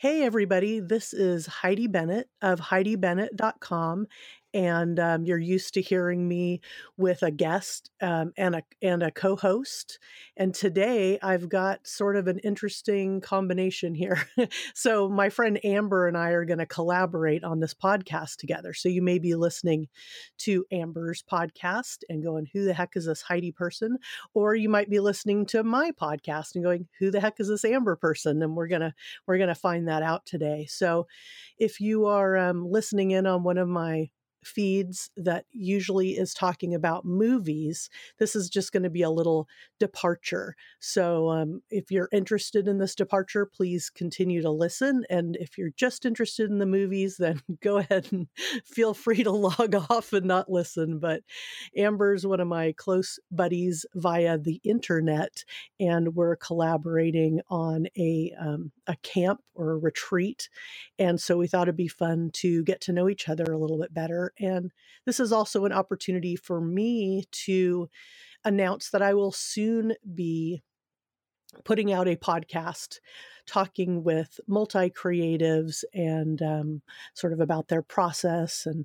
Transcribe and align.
Hey, 0.00 0.22
everybody, 0.22 0.78
this 0.78 1.12
is 1.12 1.46
Heidi 1.46 1.88
Bennett 1.88 2.28
of 2.40 2.60
HeidiBennett.com. 2.60 4.06
And 4.54 4.98
um, 4.98 5.24
you're 5.24 5.38
used 5.38 5.74
to 5.74 5.82
hearing 5.82 6.26
me 6.26 6.60
with 6.96 7.22
a 7.22 7.30
guest 7.30 7.90
um, 8.00 8.32
and 8.36 8.56
a 8.56 8.62
and 8.80 9.02
a 9.02 9.10
co-host. 9.10 9.98
And 10.36 10.54
today 10.54 11.18
I've 11.22 11.48
got 11.48 11.86
sort 11.86 12.16
of 12.16 12.28
an 12.28 12.38
interesting 12.38 13.20
combination 13.20 13.94
here. 13.94 14.22
so 14.74 15.08
my 15.08 15.28
friend 15.28 15.60
Amber 15.64 16.08
and 16.08 16.16
I 16.16 16.30
are 16.30 16.44
going 16.44 16.58
to 16.58 16.66
collaborate 16.66 17.44
on 17.44 17.60
this 17.60 17.74
podcast 17.74 18.36
together. 18.36 18.72
So 18.72 18.88
you 18.88 19.02
may 19.02 19.18
be 19.18 19.34
listening 19.34 19.88
to 20.38 20.64
Amber's 20.72 21.22
podcast 21.22 21.98
and 22.08 22.22
going, 22.22 22.46
"Who 22.52 22.64
the 22.64 22.74
heck 22.74 22.96
is 22.96 23.06
this 23.06 23.22
Heidi 23.22 23.52
person?" 23.52 23.98
Or 24.34 24.54
you 24.54 24.68
might 24.68 24.88
be 24.88 25.00
listening 25.00 25.46
to 25.46 25.62
my 25.62 25.90
podcast 25.90 26.54
and 26.54 26.64
going, 26.64 26.88
"Who 26.98 27.10
the 27.10 27.20
heck 27.20 27.40
is 27.40 27.48
this 27.48 27.64
Amber 27.64 27.96
person?" 27.96 28.42
And 28.42 28.56
we're 28.56 28.68
gonna 28.68 28.94
we're 29.26 29.38
gonna 29.38 29.54
find 29.54 29.88
that 29.88 30.02
out 30.02 30.24
today. 30.26 30.66
So 30.68 31.06
if 31.58 31.80
you 31.80 32.06
are 32.06 32.36
um, 32.36 32.70
listening 32.70 33.10
in 33.10 33.26
on 33.26 33.42
one 33.42 33.58
of 33.58 33.68
my 33.68 34.10
feeds 34.44 35.10
that 35.16 35.44
usually 35.52 36.10
is 36.10 36.34
talking 36.34 36.74
about 36.74 37.04
movies, 37.04 37.90
this 38.18 38.34
is 38.36 38.48
just 38.48 38.72
going 38.72 38.82
to 38.82 38.90
be 38.90 39.02
a 39.02 39.10
little 39.10 39.48
departure. 39.78 40.54
So, 40.80 41.30
um, 41.30 41.62
if 41.70 41.90
you're 41.90 42.08
interested 42.12 42.68
in 42.68 42.78
this 42.78 42.94
departure, 42.94 43.46
please 43.46 43.90
continue 43.90 44.42
to 44.42 44.50
listen. 44.50 45.04
And 45.10 45.36
if 45.36 45.58
you're 45.58 45.72
just 45.76 46.04
interested 46.04 46.50
in 46.50 46.58
the 46.58 46.66
movies, 46.66 47.16
then 47.18 47.40
go 47.62 47.78
ahead 47.78 48.08
and 48.12 48.28
feel 48.64 48.94
free 48.94 49.22
to 49.22 49.30
log 49.32 49.74
off 49.90 50.12
and 50.12 50.26
not 50.26 50.50
listen. 50.50 50.98
But 50.98 51.22
Amber's 51.76 52.26
one 52.26 52.40
of 52.40 52.48
my 52.48 52.74
close 52.76 53.18
buddies 53.30 53.86
via 53.94 54.38
the 54.38 54.60
internet, 54.64 55.44
and 55.80 56.14
we're 56.14 56.36
collaborating 56.36 57.40
on 57.48 57.86
a 57.96 58.32
um, 58.38 58.72
a 58.86 58.96
camp 58.96 59.40
or 59.54 59.72
a 59.72 59.78
retreat. 59.78 60.48
And 60.98 61.20
so 61.20 61.36
we 61.36 61.46
thought 61.46 61.68
it'd 61.68 61.76
be 61.76 61.88
fun 61.88 62.30
to 62.34 62.62
get 62.64 62.80
to 62.82 62.92
know 62.92 63.08
each 63.08 63.28
other 63.28 63.44
a 63.44 63.58
little 63.58 63.78
bit 63.78 63.92
better 63.92 64.27
and 64.38 64.70
this 65.06 65.20
is 65.20 65.32
also 65.32 65.64
an 65.64 65.72
opportunity 65.72 66.36
for 66.36 66.60
me 66.60 67.24
to 67.30 67.88
announce 68.44 68.90
that 68.90 69.02
I 69.02 69.14
will 69.14 69.32
soon 69.32 69.94
be 70.14 70.62
putting 71.64 71.92
out 71.92 72.08
a 72.08 72.16
podcast 72.16 72.98
talking 73.46 74.04
with 74.04 74.38
multi 74.46 74.90
creatives 74.90 75.82
and 75.94 76.42
um, 76.42 76.82
sort 77.14 77.32
of 77.32 77.40
about 77.40 77.68
their 77.68 77.82
process 77.82 78.66
and 78.66 78.84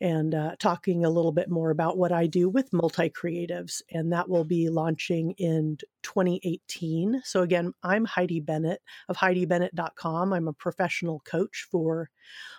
and 0.00 0.34
uh, 0.34 0.56
talking 0.58 1.04
a 1.04 1.10
little 1.10 1.32
bit 1.32 1.50
more 1.50 1.70
about 1.70 1.98
what 1.98 2.12
I 2.12 2.26
do 2.26 2.48
with 2.48 2.72
multi 2.72 3.10
creatives. 3.10 3.82
And 3.90 4.12
that 4.12 4.28
will 4.28 4.44
be 4.44 4.68
launching 4.68 5.32
in 5.32 5.76
2018. 6.02 7.20
So, 7.24 7.42
again, 7.42 7.72
I'm 7.82 8.04
Heidi 8.04 8.40
Bennett 8.40 8.80
of 9.08 9.16
HeidiBennett.com. 9.16 10.32
I'm 10.32 10.48
a 10.48 10.52
professional 10.52 11.20
coach 11.20 11.66
for 11.70 12.10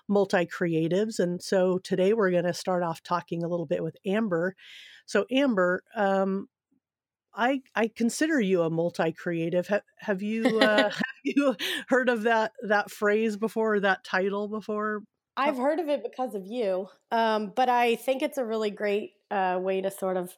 multi 0.08 0.46
creatives. 0.46 1.20
And 1.20 1.42
so 1.42 1.80
today 1.80 2.14
we're 2.14 2.32
going 2.32 2.44
to 2.44 2.54
start 2.54 2.84
off 2.84 3.02
talking 3.02 3.44
a 3.44 3.48
little 3.48 3.66
bit 3.66 3.84
with 3.84 3.98
Amber. 4.06 4.56
So, 5.06 5.26
Amber, 5.32 5.84
um, 5.96 6.48
I 7.34 7.62
I 7.76 7.90
consider 7.96 8.40
you 8.40 8.64
a 8.64 8.70
multi 8.70 9.12
creative. 9.14 9.68
Have, 9.68 9.84
have 10.00 10.22
you 10.22 10.60
uh, 10.60 10.90
have 10.90 11.04
you 11.24 11.56
heard 11.88 12.10
of 12.10 12.24
that 12.24 12.52
that 12.64 12.92
phrase 12.92 13.38
before? 13.38 13.80
That 13.80 14.04
title 14.04 14.48
before? 14.48 15.04
I've 15.38 15.58
heard 15.58 15.80
of 15.80 15.88
it 15.88 16.04
because 16.04 16.36
of 16.36 16.46
you, 16.46 16.88
um, 17.12 17.52
but 17.56 17.70
I 17.70 17.96
think 17.96 18.22
it's 18.22 18.38
a 18.38 18.46
really 18.46 18.70
great 18.70 19.14
uh, 19.30 19.60
way 19.62 19.82
to 19.82 19.90
sort 19.90 20.18
of 20.18 20.36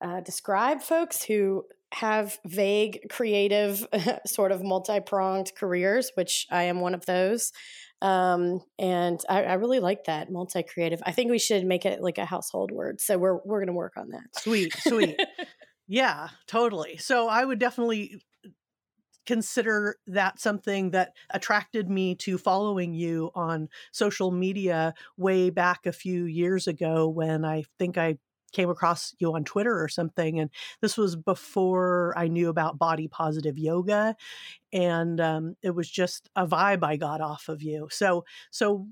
uh, 0.00 0.20
describe 0.20 0.80
folks 0.80 1.22
who 1.22 1.64
have 1.92 2.38
vague, 2.46 3.08
creative, 3.10 3.86
sort 4.26 4.52
of 4.52 4.62
multi 4.62 5.00
pronged 5.00 5.52
careers, 5.56 6.10
which 6.14 6.46
I 6.50 6.64
am 6.64 6.80
one 6.80 6.94
of 6.94 7.06
those. 7.06 7.52
Um, 8.00 8.62
and 8.80 9.20
I, 9.28 9.44
I, 9.44 9.52
really 9.54 9.78
like 9.78 10.04
that 10.06 10.28
multi 10.28 10.64
creative. 10.64 11.00
I 11.06 11.12
think 11.12 11.30
we 11.30 11.38
should 11.38 11.64
make 11.64 11.86
it 11.86 12.02
like 12.02 12.18
a 12.18 12.24
household 12.24 12.72
word. 12.72 13.00
So 13.00 13.16
we're 13.16 13.36
we're 13.44 13.60
going 13.60 13.68
to 13.68 13.74
work 13.74 13.92
on 13.96 14.08
that. 14.08 14.24
Sweet, 14.38 14.74
sweet. 14.76 15.20
yeah, 15.86 16.28
totally. 16.48 16.96
So 16.96 17.28
I 17.28 17.44
would 17.44 17.60
definitely 17.60 18.20
consider 19.26 19.96
that 20.06 20.40
something 20.40 20.90
that 20.90 21.14
attracted 21.30 21.88
me 21.88 22.14
to 22.16 22.38
following 22.38 22.94
you 22.94 23.30
on 23.34 23.68
social 23.92 24.30
media 24.30 24.94
way 25.16 25.50
back 25.50 25.86
a 25.86 25.92
few 25.92 26.24
years 26.24 26.66
ago 26.66 27.08
when 27.08 27.44
I 27.44 27.64
think 27.78 27.96
I 27.98 28.18
came 28.52 28.70
across 28.70 29.14
you 29.18 29.34
on 29.34 29.44
Twitter 29.44 29.82
or 29.82 29.88
something. 29.88 30.38
And 30.38 30.50
this 30.80 30.96
was 30.96 31.16
before 31.16 32.14
I 32.16 32.28
knew 32.28 32.48
about 32.48 32.78
body 32.78 33.08
positive 33.08 33.58
yoga. 33.58 34.14
And 34.72 35.20
um, 35.20 35.56
it 35.62 35.74
was 35.74 35.90
just 35.90 36.28
a 36.36 36.46
vibe 36.46 36.84
I 36.84 36.96
got 36.96 37.20
off 37.20 37.48
of 37.48 37.62
you. 37.62 37.88
So, 37.90 38.24
so 38.50 38.86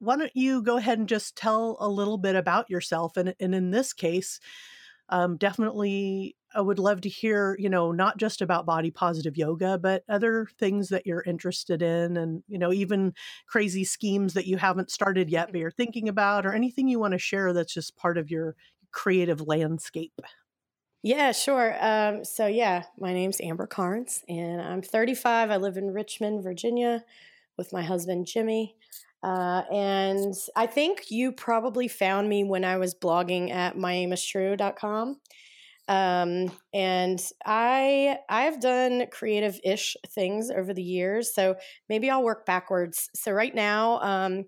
why 0.00 0.16
don't 0.16 0.34
you 0.34 0.62
go 0.62 0.76
ahead 0.76 0.98
and 0.98 1.08
just 1.08 1.36
tell 1.36 1.76
a 1.80 1.88
little 1.88 2.18
bit 2.18 2.36
about 2.36 2.70
yourself? 2.70 3.16
And, 3.16 3.34
and 3.40 3.54
in 3.54 3.70
this 3.70 3.92
case, 3.92 4.40
um, 5.08 5.36
definitely 5.36 6.36
I 6.54 6.60
would 6.60 6.78
love 6.78 7.02
to 7.02 7.08
hear, 7.08 7.56
you 7.58 7.68
know, 7.68 7.92
not 7.92 8.16
just 8.16 8.40
about 8.40 8.64
body 8.64 8.90
positive 8.90 9.36
yoga, 9.36 9.78
but 9.78 10.02
other 10.08 10.46
things 10.58 10.88
that 10.88 11.06
you're 11.06 11.22
interested 11.22 11.82
in 11.82 12.16
and, 12.16 12.42
you 12.48 12.58
know, 12.58 12.72
even 12.72 13.12
crazy 13.46 13.84
schemes 13.84 14.34
that 14.34 14.46
you 14.46 14.56
haven't 14.56 14.90
started 14.90 15.28
yet, 15.28 15.52
but 15.52 15.60
you're 15.60 15.70
thinking 15.70 16.08
about, 16.08 16.46
or 16.46 16.54
anything 16.54 16.88
you 16.88 16.98
want 16.98 17.12
to 17.12 17.18
share 17.18 17.52
that's 17.52 17.74
just 17.74 17.96
part 17.96 18.16
of 18.16 18.30
your 18.30 18.56
creative 18.92 19.42
landscape. 19.42 20.20
Yeah, 21.02 21.32
sure. 21.32 21.76
Um, 21.80 22.24
so, 22.24 22.46
yeah, 22.46 22.84
my 22.98 23.12
name's 23.12 23.40
Amber 23.40 23.66
Karnes 23.66 24.24
and 24.28 24.60
I'm 24.60 24.82
35. 24.82 25.50
I 25.50 25.56
live 25.56 25.76
in 25.76 25.92
Richmond, 25.92 26.42
Virginia 26.42 27.04
with 27.56 27.72
my 27.72 27.82
husband, 27.82 28.26
Jimmy. 28.26 28.76
Uh, 29.22 29.62
and 29.72 30.34
I 30.54 30.66
think 30.66 31.10
you 31.10 31.32
probably 31.32 31.88
found 31.88 32.28
me 32.28 32.44
when 32.44 32.64
I 32.64 32.76
was 32.76 32.94
blogging 32.94 33.50
at 33.50 33.76
myaimistrue.com. 33.76 35.16
Um, 35.88 36.52
and 36.74 37.20
I 37.46 38.18
I've 38.28 38.60
done 38.60 39.06
creative-ish 39.10 39.96
things 40.14 40.50
over 40.50 40.74
the 40.74 40.82
years, 40.82 41.34
so 41.34 41.56
maybe 41.88 42.10
I'll 42.10 42.22
work 42.22 42.44
backwards. 42.44 43.08
So 43.14 43.32
right 43.32 43.54
now, 43.54 43.98
um, 44.00 44.44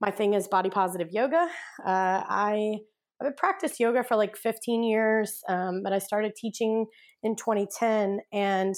my 0.00 0.10
thing 0.10 0.34
is 0.34 0.46
body 0.46 0.68
positive 0.68 1.08
yoga. 1.10 1.48
Uh, 1.84 2.22
I 2.28 2.80
I've 3.24 3.36
practiced 3.38 3.80
yoga 3.80 4.04
for 4.04 4.16
like 4.16 4.36
15 4.36 4.82
years, 4.82 5.40
um, 5.48 5.82
but 5.82 5.94
I 5.94 5.98
started 5.98 6.34
teaching 6.36 6.84
in 7.22 7.34
2010, 7.36 8.20
and 8.34 8.74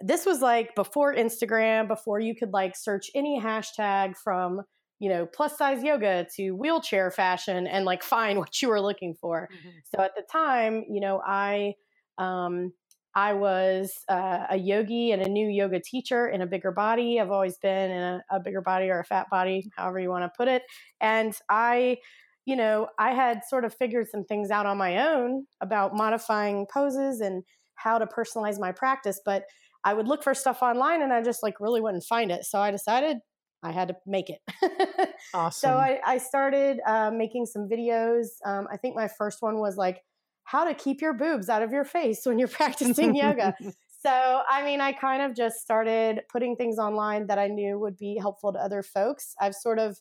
this 0.00 0.24
was 0.24 0.40
like 0.40 0.76
before 0.76 1.12
Instagram, 1.12 1.88
before 1.88 2.20
you 2.20 2.36
could 2.36 2.52
like 2.52 2.76
search 2.76 3.10
any 3.16 3.40
hashtag 3.42 4.14
from 4.16 4.60
you 4.98 5.08
know, 5.08 5.26
plus 5.26 5.56
size 5.56 5.82
yoga 5.82 6.26
to 6.36 6.52
wheelchair 6.52 7.10
fashion 7.10 7.66
and 7.66 7.84
like 7.84 8.02
find 8.02 8.38
what 8.38 8.60
you 8.60 8.68
were 8.68 8.80
looking 8.80 9.14
for. 9.14 9.48
Mm-hmm. 9.52 9.68
So 9.94 10.02
at 10.02 10.14
the 10.16 10.22
time, 10.30 10.84
you 10.88 11.00
know, 11.00 11.20
I 11.24 11.74
um 12.18 12.72
I 13.14 13.32
was 13.32 13.92
uh, 14.08 14.46
a 14.50 14.56
yogi 14.56 15.10
and 15.10 15.20
a 15.22 15.28
new 15.28 15.48
yoga 15.48 15.80
teacher 15.80 16.28
in 16.28 16.40
a 16.40 16.46
bigger 16.46 16.70
body. 16.70 17.18
I've 17.18 17.32
always 17.32 17.58
been 17.58 17.90
in 17.90 18.00
a, 18.00 18.22
a 18.30 18.38
bigger 18.38 18.60
body 18.60 18.90
or 18.90 19.00
a 19.00 19.04
fat 19.04 19.28
body, 19.28 19.68
however 19.76 19.98
you 19.98 20.08
want 20.08 20.22
to 20.24 20.36
put 20.36 20.46
it. 20.46 20.62
And 21.00 21.34
I, 21.48 21.96
you 22.44 22.54
know, 22.54 22.88
I 22.96 23.14
had 23.14 23.40
sort 23.48 23.64
of 23.64 23.74
figured 23.74 24.08
some 24.08 24.24
things 24.24 24.50
out 24.50 24.66
on 24.66 24.76
my 24.76 25.08
own 25.08 25.46
about 25.60 25.96
modifying 25.96 26.66
poses 26.72 27.20
and 27.20 27.42
how 27.74 27.98
to 27.98 28.06
personalize 28.06 28.60
my 28.60 28.70
practice, 28.70 29.20
but 29.24 29.44
I 29.84 29.94
would 29.94 30.06
look 30.06 30.22
for 30.22 30.34
stuff 30.34 30.62
online 30.62 31.02
and 31.02 31.12
I 31.12 31.22
just 31.22 31.42
like 31.42 31.60
really 31.60 31.80
wouldn't 31.80 32.04
find 32.04 32.30
it. 32.30 32.44
So 32.44 32.60
I 32.60 32.70
decided 32.70 33.18
I 33.62 33.72
had 33.72 33.88
to 33.88 33.96
make 34.06 34.30
it. 34.30 34.40
awesome. 35.34 35.68
So 35.70 35.76
I, 35.76 36.00
I 36.06 36.18
started 36.18 36.80
uh, 36.86 37.10
making 37.10 37.46
some 37.46 37.68
videos. 37.68 38.26
Um, 38.44 38.68
I 38.70 38.76
think 38.76 38.94
my 38.94 39.08
first 39.08 39.42
one 39.42 39.58
was 39.58 39.76
like 39.76 40.02
how 40.44 40.64
to 40.64 40.74
keep 40.74 41.00
your 41.00 41.12
boobs 41.12 41.48
out 41.48 41.62
of 41.62 41.72
your 41.72 41.84
face 41.84 42.24
when 42.24 42.38
you're 42.38 42.48
practicing 42.60 43.14
yoga. 43.14 43.54
So, 44.00 44.42
I 44.48 44.64
mean, 44.64 44.80
I 44.80 44.92
kind 44.92 45.22
of 45.22 45.34
just 45.34 45.56
started 45.56 46.20
putting 46.30 46.54
things 46.54 46.78
online 46.78 47.26
that 47.26 47.36
I 47.36 47.48
knew 47.48 47.80
would 47.80 47.96
be 47.96 48.16
helpful 48.16 48.52
to 48.52 48.58
other 48.60 48.80
folks. 48.80 49.34
I've 49.40 49.56
sort 49.56 49.80
of, 49.80 49.98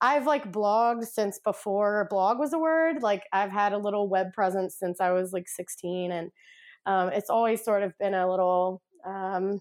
I've 0.00 0.26
like 0.26 0.50
blogged 0.50 1.04
since 1.04 1.38
before 1.44 2.06
blog 2.08 2.38
was 2.38 2.54
a 2.54 2.58
word. 2.58 3.02
Like, 3.02 3.24
I've 3.34 3.50
had 3.50 3.74
a 3.74 3.78
little 3.78 4.08
web 4.08 4.32
presence 4.32 4.78
since 4.78 5.02
I 5.02 5.10
was 5.10 5.34
like 5.34 5.48
16. 5.48 6.12
And 6.12 6.30
um, 6.86 7.10
it's 7.10 7.28
always 7.28 7.62
sort 7.62 7.82
of 7.82 7.92
been 7.98 8.14
a 8.14 8.28
little, 8.28 8.80
um, 9.06 9.60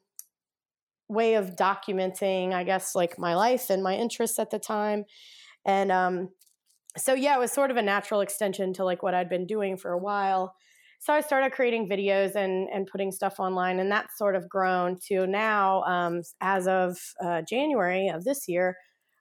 way 1.07 1.35
of 1.35 1.55
documenting, 1.55 2.53
I 2.53 2.63
guess, 2.63 2.95
like 2.95 3.17
my 3.19 3.35
life 3.35 3.69
and 3.69 3.83
my 3.83 3.95
interests 3.95 4.39
at 4.39 4.49
the 4.49 4.59
time. 4.59 5.05
And 5.65 5.91
um, 5.91 6.29
so, 6.97 7.13
yeah, 7.13 7.35
it 7.35 7.39
was 7.39 7.51
sort 7.51 7.71
of 7.71 7.77
a 7.77 7.81
natural 7.81 8.21
extension 8.21 8.73
to 8.73 8.85
like 8.85 9.03
what 9.03 9.13
I'd 9.13 9.29
been 9.29 9.45
doing 9.45 9.77
for 9.77 9.91
a 9.91 9.97
while. 9.97 10.55
So 10.99 11.13
I 11.13 11.21
started 11.21 11.51
creating 11.51 11.87
videos 11.87 12.35
and 12.35 12.67
and 12.73 12.87
putting 12.87 13.11
stuff 13.11 13.39
online, 13.39 13.79
and 13.79 13.91
that's 13.91 14.17
sort 14.17 14.35
of 14.35 14.49
grown 14.49 14.97
to 15.07 15.27
now. 15.27 15.83
Um, 15.83 16.21
as 16.41 16.67
of 16.67 16.97
uh, 17.23 17.41
January 17.47 18.07
of 18.07 18.23
this 18.23 18.47
year, 18.47 18.75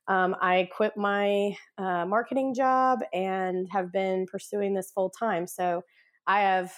um, 0.09 0.35
I 0.41 0.69
quit 0.75 0.97
my 0.97 1.57
uh, 1.77 2.07
marketing 2.07 2.55
job 2.55 3.01
and 3.13 3.67
have 3.71 3.93
been 3.93 4.27
pursuing 4.27 4.75
this 4.75 4.93
full 4.93 5.11
time. 5.11 5.47
So 5.47 5.83
I 6.27 6.41
have 6.41 6.73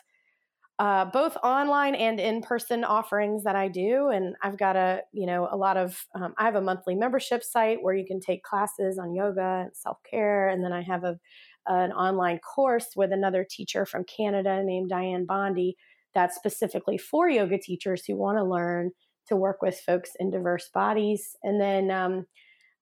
uh, 0.79 1.07
both 1.07 1.37
online 1.43 1.95
and 1.95 2.21
in-person 2.21 2.85
offerings 2.85 3.45
that 3.45 3.57
I 3.57 3.69
do, 3.69 4.09
and 4.09 4.37
I've 4.43 4.59
got 4.59 4.77
a 4.77 5.03
you 5.13 5.27
know 5.27 5.49
a 5.51 5.57
lot 5.57 5.77
of 5.79 6.05
um, 6.15 6.35
I 6.39 6.45
have 6.45 6.55
a 6.55 6.61
monthly 6.61 6.95
membership 6.95 7.43
site 7.43 7.79
where 7.83 7.95
you 7.95 8.05
can 8.07 8.21
take 8.21 8.43
classes 8.43 8.99
on 8.99 9.15
yoga 9.15 9.63
and 9.65 9.77
self-care, 9.77 10.49
and 10.49 10.63
then 10.65 10.73
I 10.73 10.83
have 10.83 11.05
a 11.05 11.19
an 11.67 11.93
online 11.93 12.39
course 12.41 12.89
with 12.95 13.13
another 13.13 13.45
teacher 13.49 13.87
from 13.87 14.05
Canada 14.05 14.63
named 14.63 14.91
Dianne 14.91 15.27
Bondy 15.27 15.77
that's 16.15 16.37
specifically 16.37 16.99
for 16.99 17.29
yoga 17.29 17.59
teachers 17.59 18.05
who 18.07 18.17
want 18.17 18.39
to 18.39 18.45
learn 18.45 18.91
to 19.29 19.37
work 19.37 19.63
with 19.63 19.79
folks 19.81 20.11
in 20.21 20.31
diverse 20.31 20.69
bodies, 20.73 21.37
and 21.43 21.61
then. 21.61 21.91
Um, 21.91 22.27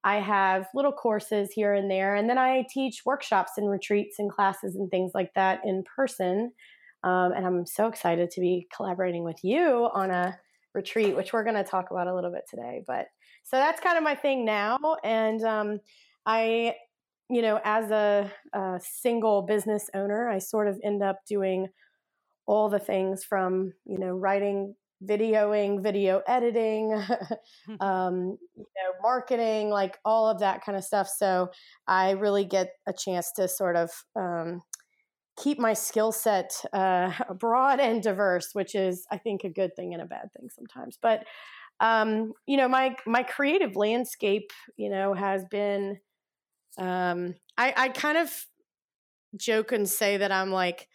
I 0.05 0.17
have 0.21 0.69
little 0.75 0.93
courses 0.93 1.51
here 1.53 1.73
and 1.73 1.91
there, 1.91 2.15
and 2.15 2.29
then 2.29 2.37
I 2.37 2.67
teach 2.69 3.03
workshops 3.07 3.53
and 3.57 3.71
retreats 3.71 4.19
and 4.19 4.31
classes 4.31 4.77
and 4.77 4.91
things 4.91 5.13
like 5.15 5.33
that 5.35 5.61
in 5.65 5.83
person. 5.97 6.53
Um, 7.05 7.33
and 7.33 7.47
I'm 7.47 7.67
so 7.67 7.87
excited 7.87 8.31
to 8.33 8.41
be 8.41 8.67
collaborating 8.75 9.25
with 9.25 9.45
you 9.45 9.91
on 9.93 10.11
a 10.11 10.39
retreat, 10.75 11.15
which 11.15 11.33
we're 11.33 11.45
going 11.45 11.57
to 11.57 11.63
talk 11.63 11.91
about 11.91 12.09
a 12.09 12.15
little 12.15 12.33
bit 12.33 12.45
today. 12.49 12.83
But 12.87 13.07
so 13.45 13.57
that's 13.57 13.81
kind 13.81 13.99
of 13.99 14.03
my 14.03 14.15
thing 14.15 14.45
now. 14.45 14.79
And 15.05 15.43
um, 15.45 15.81
I, 16.25 16.75
you 17.29 17.43
know, 17.43 17.61
as 17.63 17.91
a, 17.91 18.33
a 18.55 18.81
single 18.83 19.43
business 19.43 19.91
owner, 19.95 20.29
I 20.29 20.39
sort 20.39 20.67
of 20.67 20.81
end 20.83 21.03
up 21.03 21.21
doing 21.29 21.69
all 22.47 22.69
the 22.71 22.79
things 22.79 23.23
from, 23.23 23.73
you 23.85 23.99
know, 23.99 24.13
writing 24.13 24.75
videoing, 25.05 25.83
video 25.83 26.23
editing, 26.27 26.93
um, 27.81 28.39
you 28.57 28.65
know, 28.65 28.93
marketing, 29.03 29.69
like 29.69 29.99
all 30.05 30.29
of 30.29 30.41
that 30.41 30.65
kind 30.65 30.77
of 30.77 30.85
stuff. 30.85 31.09
So 31.09 31.51
I 31.87 32.13
really 32.13 32.45
get 32.45 32.73
a 32.87 32.93
chance 32.93 33.31
to 33.33 33.47
sort 33.47 33.77
of 33.77 33.91
um, 34.17 34.63
keep 35.37 35.59
my 35.59 35.73
skill 35.73 36.13
set 36.13 36.53
uh, 36.73 37.11
broad 37.39 37.81
and 37.81 38.03
diverse, 38.03 38.51
which 38.53 38.75
is, 38.75 39.07
I 39.11 39.19
think, 39.19 39.45
a 39.45 39.49
good 39.49 39.75
thing 39.77 39.93
and 39.93 40.03
a 40.03 40.07
bad 40.07 40.33
thing 40.37 40.49
sometimes. 40.51 40.99
But 41.01 41.25
um, 41.81 42.33
you 42.47 42.57
know, 42.57 42.69
my 42.69 42.95
my 43.07 43.23
creative 43.23 43.77
landscape, 43.77 44.53
you 44.77 44.91
know, 44.91 45.15
has 45.15 45.45
been. 45.51 45.99
Um, 46.77 47.35
I, 47.57 47.73
I 47.77 47.89
kind 47.91 48.19
of 48.19 48.33
joke 49.37 49.71
and 49.71 49.89
say 49.89 50.17
that 50.17 50.33
I'm 50.33 50.51
like 50.51 50.89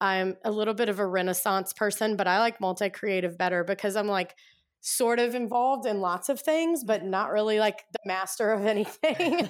I'm 0.00 0.36
a 0.44 0.50
little 0.50 0.74
bit 0.74 0.88
of 0.88 0.98
a 0.98 1.06
renaissance 1.06 1.72
person, 1.72 2.16
but 2.16 2.26
I 2.26 2.38
like 2.38 2.60
multi 2.60 2.88
creative 2.88 3.36
better 3.36 3.64
because 3.64 3.96
I'm 3.96 4.06
like 4.06 4.34
sort 4.80 5.18
of 5.18 5.34
involved 5.34 5.86
in 5.86 6.00
lots 6.00 6.30
of 6.30 6.40
things, 6.40 6.84
but 6.84 7.04
not 7.04 7.30
really 7.30 7.58
like 7.58 7.84
the 7.92 7.98
master 8.06 8.50
of 8.52 8.64
anything. 8.66 9.48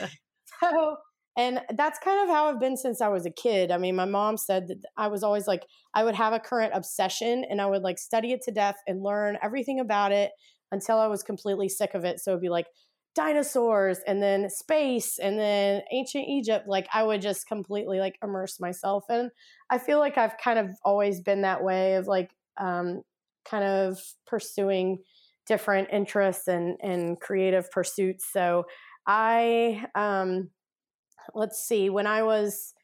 so 0.60 0.96
and 1.36 1.60
that's 1.76 1.98
kind 1.98 2.22
of 2.22 2.34
how 2.34 2.46
I've 2.46 2.60
been 2.60 2.76
since 2.76 3.00
I 3.00 3.08
was 3.08 3.26
a 3.26 3.30
kid. 3.30 3.70
I 3.70 3.76
mean, 3.76 3.94
my 3.94 4.06
mom 4.06 4.38
said 4.38 4.68
that 4.68 4.78
I 4.96 5.08
was 5.08 5.22
always 5.22 5.46
like, 5.46 5.66
I 5.92 6.02
would 6.02 6.14
have 6.14 6.32
a 6.32 6.40
current 6.40 6.72
obsession 6.74 7.44
and 7.48 7.60
I 7.60 7.66
would 7.66 7.82
like 7.82 7.98
study 7.98 8.32
it 8.32 8.40
to 8.42 8.52
death 8.52 8.76
and 8.86 9.02
learn 9.02 9.36
everything 9.42 9.78
about 9.78 10.12
it 10.12 10.32
until 10.72 10.98
I 10.98 11.08
was 11.08 11.22
completely 11.22 11.68
sick 11.68 11.94
of 11.94 12.04
it. 12.04 12.20
So 12.20 12.30
it'd 12.30 12.40
be 12.40 12.48
like 12.48 12.66
dinosaurs 13.14 13.98
and 14.06 14.22
then 14.22 14.48
space 14.48 15.18
and 15.18 15.38
then 15.38 15.82
ancient 15.92 16.26
Egypt. 16.26 16.66
Like 16.68 16.88
I 16.92 17.02
would 17.02 17.20
just 17.20 17.46
completely 17.46 17.98
like 17.98 18.18
immerse 18.22 18.58
myself. 18.58 19.04
And 19.10 19.30
I 19.68 19.78
feel 19.78 19.98
like 19.98 20.16
I've 20.16 20.38
kind 20.38 20.58
of 20.58 20.70
always 20.84 21.20
been 21.20 21.42
that 21.42 21.62
way 21.62 21.96
of 21.96 22.06
like, 22.06 22.30
um, 22.58 23.02
kind 23.44 23.64
of 23.64 24.00
pursuing 24.26 24.98
different 25.46 25.88
interests 25.92 26.48
and, 26.48 26.76
and 26.82 27.20
creative 27.20 27.70
pursuits. 27.70 28.26
So 28.32 28.64
I, 29.06 29.84
um, 29.94 30.50
let's 31.34 31.58
see, 31.66 31.90
when 31.90 32.06
I 32.06 32.22
was 32.22 32.74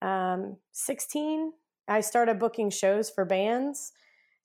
um, 0.00 0.56
16, 0.72 1.52
I 1.88 2.00
started 2.00 2.38
booking 2.38 2.70
shows 2.70 3.10
for 3.10 3.24
bands. 3.24 3.92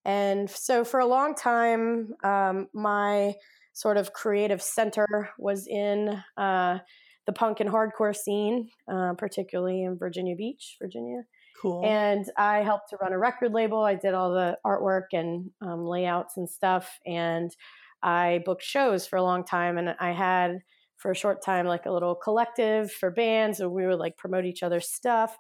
And 0.05 0.49
so 0.49 0.83
for 0.83 0.99
a 0.99 1.05
long 1.05 1.35
time, 1.35 2.13
um, 2.23 2.67
my 2.73 3.35
sort 3.73 3.97
of 3.97 4.13
creative 4.13 4.61
center 4.61 5.29
was 5.37 5.67
in 5.67 6.21
uh, 6.37 6.79
the 7.25 7.33
punk 7.33 7.59
and 7.59 7.69
hardcore 7.69 8.15
scene, 8.15 8.69
uh, 8.91 9.13
particularly 9.17 9.83
in 9.83 9.97
Virginia 9.97 10.35
Beach, 10.35 10.77
Virginia. 10.81 11.23
Cool. 11.61 11.83
And 11.85 12.25
I 12.37 12.59
helped 12.59 12.89
to 12.91 12.97
run 12.97 13.13
a 13.13 13.19
record 13.19 13.51
label. 13.51 13.83
I 13.83 13.95
did 13.95 14.13
all 14.13 14.31
the 14.31 14.57
artwork 14.65 15.07
and 15.13 15.49
um, 15.61 15.85
layouts 15.85 16.37
and 16.37 16.49
stuff. 16.49 16.99
And 17.05 17.51
I 18.01 18.41
booked 18.45 18.63
shows 18.63 19.07
for 19.07 19.17
a 19.17 19.23
long 19.23 19.43
time. 19.43 19.77
And 19.77 19.95
I 19.99 20.11
had 20.11 20.59
for 20.97 21.11
a 21.11 21.15
short 21.15 21.44
time 21.44 21.65
like 21.65 21.85
a 21.85 21.91
little 21.91 22.15
collective 22.15 22.91
for 22.91 23.11
bands 23.11 23.59
and 23.59 23.71
we 23.71 23.85
would 23.85 23.99
like 23.99 24.17
promote 24.17 24.45
each 24.45 24.63
other's 24.63 24.89
stuff. 24.89 25.38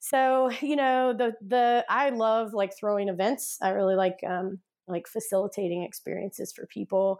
So 0.00 0.50
you 0.60 0.76
know 0.76 1.12
the 1.12 1.32
the 1.40 1.84
i 1.88 2.10
love 2.10 2.52
like 2.52 2.76
throwing 2.78 3.08
events. 3.08 3.58
I 3.62 3.70
really 3.70 3.94
like 3.96 4.18
um 4.26 4.58
like 4.86 5.06
facilitating 5.06 5.82
experiences 5.82 6.52
for 6.52 6.66
people. 6.66 7.18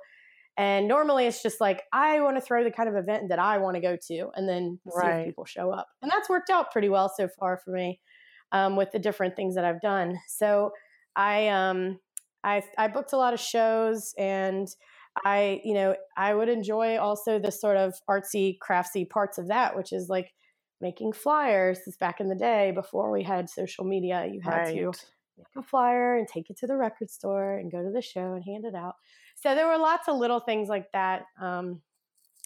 And 0.57 0.89
normally 0.89 1.27
it's 1.27 1.43
just 1.43 1.61
like 1.61 1.85
i 1.93 2.21
want 2.21 2.37
to 2.37 2.41
throw 2.41 2.65
the 2.65 2.71
kind 2.71 2.89
of 2.89 2.97
event 2.97 3.29
that 3.29 3.39
i 3.39 3.59
want 3.59 3.77
to 3.77 3.81
go 3.81 3.97
to 4.09 4.29
and 4.35 4.49
then 4.49 4.81
see 4.85 5.07
if 5.07 5.27
people 5.27 5.45
show 5.45 5.71
up. 5.71 5.89
And 6.03 6.11
that's 6.11 6.29
worked 6.29 6.51
out 6.51 6.73
pretty 6.73 6.89
well 6.89 7.13
so 7.15 7.29
far 7.29 7.57
for 7.57 7.71
me 7.71 8.01
um, 8.53 8.77
with 8.77 8.91
the 8.91 8.99
different 8.99 9.37
things 9.37 9.55
that 9.55 9.65
i've 9.65 9.81
done. 9.81 10.19
So 10.27 10.73
i 11.15 11.49
um 11.49 12.01
i 12.43 12.63
i 12.77 12.89
booked 12.89 13.13
a 13.13 13.17
lot 13.17 13.35
of 13.35 13.41
shows 13.41 14.15
and 14.19 14.69
I, 15.25 15.61
you 15.65 15.75
know, 15.75 15.97
I 16.17 16.35
would 16.35 16.49
enjoy 16.49 16.99
also 16.99 17.39
the 17.39 17.53
sort 17.53 17.77
of 17.77 17.95
artsy, 18.09 18.57
craftsy 18.59 19.09
parts 19.09 19.39
of 19.39 19.49
that, 19.49 19.77
which 19.77 19.93
is 19.93 20.09
like 20.09 20.33
making 20.81 21.13
flyers. 21.13 21.81
This 21.85 21.97
back 21.97 22.21
in 22.21 22.29
the 22.29 22.35
day 22.35 22.73
before 22.75 23.11
we 23.11 23.23
had 23.23 23.49
social 23.51 23.85
media, 23.85 24.27
you 24.31 24.41
had 24.43 24.51
right. 24.51 24.75
to 24.75 24.93
make 25.37 25.47
a 25.57 25.63
flyer 25.63 26.17
and 26.17 26.27
take 26.27 26.51
it 26.51 26.59
to 26.59 26.67
the 26.67 26.77
record 26.77 27.11
store 27.11 27.59
and 27.59 27.71
go 27.71 27.83
to 27.83 27.91
the 27.91 28.03
show 28.03 28.35
and 28.35 28.45
hand 28.45 28.65
it 28.65 28.75
out. 28.75 28.95
So 29.37 29.55
there 29.55 29.67
were 29.67 29.79
lots 29.79 30.09
of 30.09 30.17
little 30.17 30.41
things 30.41 30.69
like 30.69 30.91
that. 30.93 31.23
Um, 31.41 31.81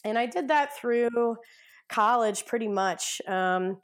and 0.05 0.19
I 0.19 0.27
did 0.27 0.49
that 0.49 0.77
through 0.77 1.37
college 1.89 2.47
pretty 2.47 2.69
much. 2.69 3.21
Um, 3.27 3.81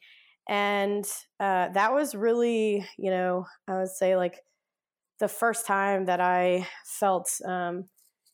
and 0.48 1.04
uh, 1.38 1.68
that 1.68 1.92
was 1.92 2.14
really, 2.14 2.86
you 2.98 3.10
know, 3.10 3.46
I 3.66 3.78
would 3.78 3.90
say 3.90 4.16
like 4.16 4.40
the 5.20 5.28
first 5.28 5.66
time 5.66 6.06
that 6.06 6.20
I 6.20 6.66
felt 6.84 7.30
um, 7.44 7.84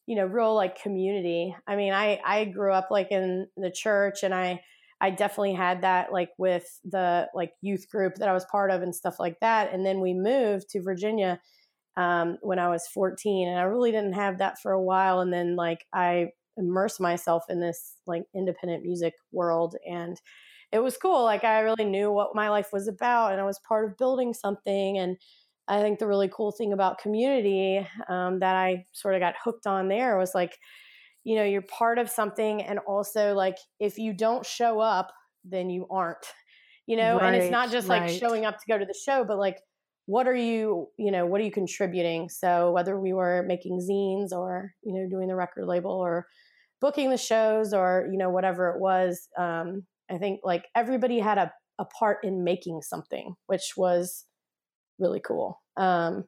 you 0.06 0.16
know 0.16 0.26
real 0.26 0.54
like 0.54 0.80
community. 0.80 1.54
I 1.66 1.76
mean 1.76 1.92
i 1.92 2.20
i 2.24 2.44
grew 2.44 2.72
up 2.72 2.88
like 2.90 3.10
in 3.10 3.46
the 3.56 3.70
church 3.70 4.22
and 4.22 4.34
i 4.34 4.62
i 5.00 5.10
definitely 5.10 5.54
had 5.54 5.82
that 5.82 6.12
like 6.12 6.30
with 6.38 6.80
the 6.84 7.28
like 7.34 7.52
youth 7.60 7.88
group 7.90 8.16
that 8.16 8.28
i 8.28 8.32
was 8.32 8.44
part 8.46 8.70
of 8.70 8.82
and 8.82 8.94
stuff 8.94 9.18
like 9.18 9.40
that 9.40 9.72
and 9.72 9.84
then 9.84 10.00
we 10.00 10.14
moved 10.14 10.68
to 10.70 10.82
virginia 10.82 11.40
um, 11.96 12.38
when 12.42 12.58
i 12.58 12.68
was 12.68 12.86
14 12.88 13.48
and 13.48 13.58
i 13.58 13.62
really 13.62 13.90
didn't 13.92 14.14
have 14.14 14.38
that 14.38 14.60
for 14.60 14.72
a 14.72 14.82
while 14.82 15.20
and 15.20 15.32
then 15.32 15.56
like 15.56 15.86
i 15.92 16.28
immersed 16.56 17.00
myself 17.00 17.44
in 17.48 17.60
this 17.60 17.96
like 18.06 18.25
independent 18.34 18.84
music 18.84 19.14
world 19.32 19.76
and 19.88 20.20
it 20.73 20.78
was 20.80 20.96
cool 20.96 21.23
like 21.25 21.44
i 21.44 21.61
really 21.61 21.84
knew 21.84 22.11
what 22.11 22.34
my 22.34 22.49
life 22.49 22.68
was 22.73 22.88
about 22.88 23.32
and 23.32 23.40
i 23.40 23.44
was 23.44 23.58
part 23.61 23.84
of 23.90 23.96
building 23.99 24.32
something 24.34 24.99
and 24.99 25.16
I 25.66 25.80
think 25.80 25.99
the 25.99 26.06
really 26.06 26.30
cool 26.33 26.52
thing 26.52 26.73
about 26.73 26.99
community 26.99 27.87
um, 28.09 28.40
that 28.40 28.54
I 28.54 28.85
sort 28.92 29.14
of 29.14 29.21
got 29.21 29.35
hooked 29.42 29.66
on 29.66 29.88
there 29.88 30.18
was 30.18 30.35
like, 30.35 30.59
you 31.25 31.37
know, 31.37 31.44
you're 31.44 31.62
part 31.62 31.99
of 31.99 32.11
something, 32.11 32.62
and 32.62 32.78
also 32.80 33.35
like 33.35 33.56
if 33.80 33.99
you 33.99 34.12
don't 34.12 34.44
show 34.44 34.80
up, 34.80 35.12
then 35.44 35.71
you 35.71 35.87
aren't, 35.90 36.26
you 36.87 36.97
know, 36.97 37.18
right, 37.18 37.35
and 37.35 37.37
it's 37.37 37.50
not 37.50 37.71
just 37.71 37.88
like 37.88 38.02
right. 38.02 38.18
showing 38.18 38.44
up 38.44 38.59
to 38.59 38.64
go 38.68 38.78
to 38.78 38.85
the 38.85 38.99
show, 39.06 39.25
but 39.25 39.38
like 39.38 39.59
what 40.06 40.26
are 40.26 40.37
you, 40.37 40.88
you 40.99 41.11
know, 41.11 41.25
what 41.25 41.40
are 41.40 41.44
you 41.44 41.50
contributing? 41.50 42.28
So 42.28 42.73
whether 42.73 43.00
we 43.00 43.14
were 43.14 43.42
making 43.47 43.80
zines 43.80 44.33
or 44.37 44.75
you 44.83 44.92
know 44.92 45.09
doing 45.09 45.28
the 45.28 45.37
record 45.37 45.66
label 45.66 45.92
or 45.92 46.26
booking 46.80 47.09
the 47.09 47.16
shows 47.16 47.73
or 47.73 48.06
you 48.12 48.18
know 48.18 48.28
whatever 48.28 48.68
it 48.71 48.80
was, 48.80 49.28
um, 49.38 49.85
I 50.11 50.18
think 50.18 50.40
like 50.44 50.66
everybody 50.75 51.21
had 51.21 51.38
a 51.38 51.52
a 51.78 51.85
part 51.85 52.18
in 52.23 52.44
making 52.44 52.83
something, 52.83 53.35
which 53.47 53.73
was 53.76 54.26
really 54.98 55.20
cool. 55.20 55.60
Um, 55.76 56.24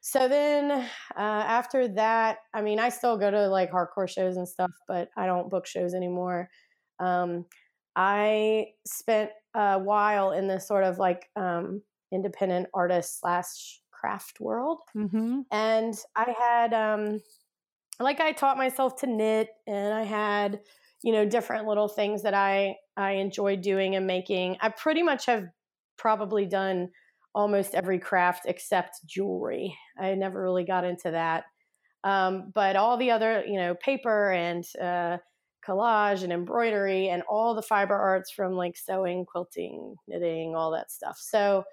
so 0.00 0.28
then 0.28 0.70
uh, 0.70 0.84
after 1.16 1.86
that, 1.88 2.38
I 2.54 2.62
mean, 2.62 2.78
I 2.78 2.88
still 2.88 3.18
go 3.18 3.30
to 3.30 3.48
like 3.48 3.70
hardcore 3.70 4.08
shows 4.08 4.36
and 4.36 4.48
stuff, 4.48 4.70
but 4.88 5.10
I 5.16 5.26
don't 5.26 5.50
book 5.50 5.66
shows 5.66 5.94
anymore. 5.94 6.48
Um, 6.98 7.44
I 7.96 8.68
spent 8.86 9.30
a 9.54 9.78
while 9.78 10.32
in 10.32 10.48
this 10.48 10.66
sort 10.66 10.84
of 10.84 10.98
like 10.98 11.28
um, 11.36 11.82
independent 12.12 12.68
artist 12.72 13.20
slash 13.20 13.80
craft 13.90 14.40
world, 14.40 14.78
mm-hmm. 14.96 15.40
and 15.50 15.94
I 16.16 16.34
had 16.38 16.72
um, 16.72 17.20
like 17.98 18.20
I 18.20 18.32
taught 18.32 18.56
myself 18.56 18.96
to 19.00 19.06
knit, 19.06 19.48
and 19.66 19.92
I 19.92 20.04
had 20.04 20.60
you 21.02 21.12
know 21.12 21.26
different 21.26 21.66
little 21.66 21.88
things 21.88 22.22
that 22.22 22.34
I 22.34 22.76
I 22.96 23.12
enjoyed 23.12 23.60
doing 23.60 23.96
and 23.96 24.06
making. 24.06 24.56
I 24.60 24.70
pretty 24.70 25.02
much 25.02 25.26
have 25.26 25.44
probably 25.98 26.46
done 26.46 26.90
almost 27.34 27.74
every 27.74 27.98
craft 27.98 28.42
except 28.46 29.06
jewelry. 29.06 29.76
I 29.98 30.14
never 30.14 30.42
really 30.42 30.64
got 30.64 30.84
into 30.84 31.10
that. 31.12 31.44
Um, 32.02 32.50
but 32.54 32.76
all 32.76 32.96
the 32.96 33.10
other, 33.10 33.44
you 33.46 33.58
know, 33.58 33.74
paper 33.74 34.32
and 34.32 34.64
uh, 34.80 35.18
collage 35.66 36.22
and 36.22 36.32
embroidery 36.32 37.08
and 37.08 37.22
all 37.28 37.54
the 37.54 37.62
fiber 37.62 37.94
arts 37.94 38.30
from 38.30 38.54
like 38.54 38.76
sewing, 38.76 39.26
quilting, 39.26 39.96
knitting, 40.08 40.54
all 40.54 40.72
that 40.72 40.90
stuff. 40.90 41.18
So, 41.20 41.64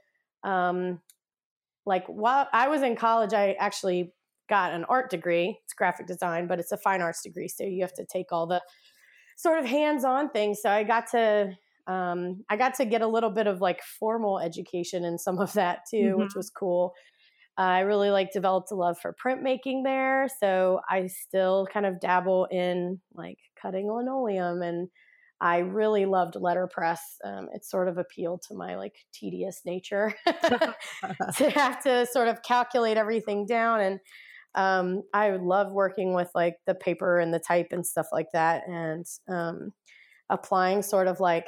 um, 0.44 1.00
like 1.86 2.06
while 2.08 2.48
I 2.52 2.68
was 2.68 2.82
in 2.82 2.96
college, 2.96 3.34
I 3.34 3.54
actually 3.54 4.14
got 4.50 4.74
an 4.74 4.86
art 4.90 5.10
degree. 5.10 5.58
It's 5.64 5.74
graphic 5.74 6.08
design, 6.08 6.48
but 6.48 6.60
it's 6.60 6.74
a 6.74 6.78
fine 6.78 7.02
arts 7.02 7.22
degree. 7.22 7.48
So 7.48 7.64
you 7.64 7.82
have 7.82 7.94
to 7.94 8.06
take 8.06 8.32
all 8.32 8.46
the 8.46 8.62
sort 9.38 9.60
of 9.60 9.66
hands-on 9.66 10.30
things. 10.30 10.60
So 10.62 10.70
I 10.70 10.84
got 10.84 11.08
to 11.12 11.52
um, 11.88 12.44
I 12.50 12.58
got 12.58 12.76
to 12.76 12.86
get 12.86 13.02
a 13.02 13.08
little 13.08 13.30
bit 13.30 13.48
of 13.48 13.62
like 13.62 13.82
formal 14.00 14.40
education 14.40 15.06
in 15.06 15.18
some 15.18 15.40
of 15.40 15.54
that 15.54 15.80
too, 15.90 15.98
mm-hmm. 15.98 16.20
which 16.20 16.36
was 16.36 16.50
cool. 16.50 16.94
Uh, 17.58 17.62
I 17.62 17.80
really 17.80 18.12
like 18.12 18.32
developed 18.32 18.72
a 18.72 18.76
love 18.76 18.98
for 19.00 19.16
printmaking 19.24 19.84
there, 19.84 20.28
so 20.40 20.82
I 20.90 21.08
still 21.08 21.68
kind 21.72 21.86
of 21.86 22.00
dabble 22.00 22.48
in 22.52 23.00
like 23.14 23.40
cutting 23.60 23.92
linoleum, 23.92 24.62
and 24.62 24.90
I 25.42 25.60
really 25.60 26.06
loved 26.06 26.36
letterpress. 26.36 27.00
Um, 27.24 27.48
it 27.54 27.66
sort 27.66 27.88
of 27.88 27.98
appealed 27.98 28.44
to 28.48 28.56
my 28.56 28.76
like 28.76 28.94
tedious 29.14 29.62
nature 29.66 30.14
to 30.26 31.50
have 31.50 31.82
to 31.84 32.06
sort 32.06 32.28
of 32.28 32.44
calculate 32.44 32.98
everything 32.98 33.46
down 33.48 33.82
and 33.82 34.00
um, 34.58 35.04
I 35.14 35.32
love 35.32 35.72
working 35.72 36.14
with 36.14 36.30
like 36.34 36.56
the 36.66 36.74
paper 36.74 37.20
and 37.20 37.32
the 37.32 37.40
type 37.40 37.68
and 37.72 37.86
stuff 37.86 38.08
like 38.12 38.30
that, 38.34 38.68
and 38.68 39.06
um, 39.30 39.72
applying 40.30 40.82
sort 40.82 41.08
of 41.08 41.20
like 41.20 41.48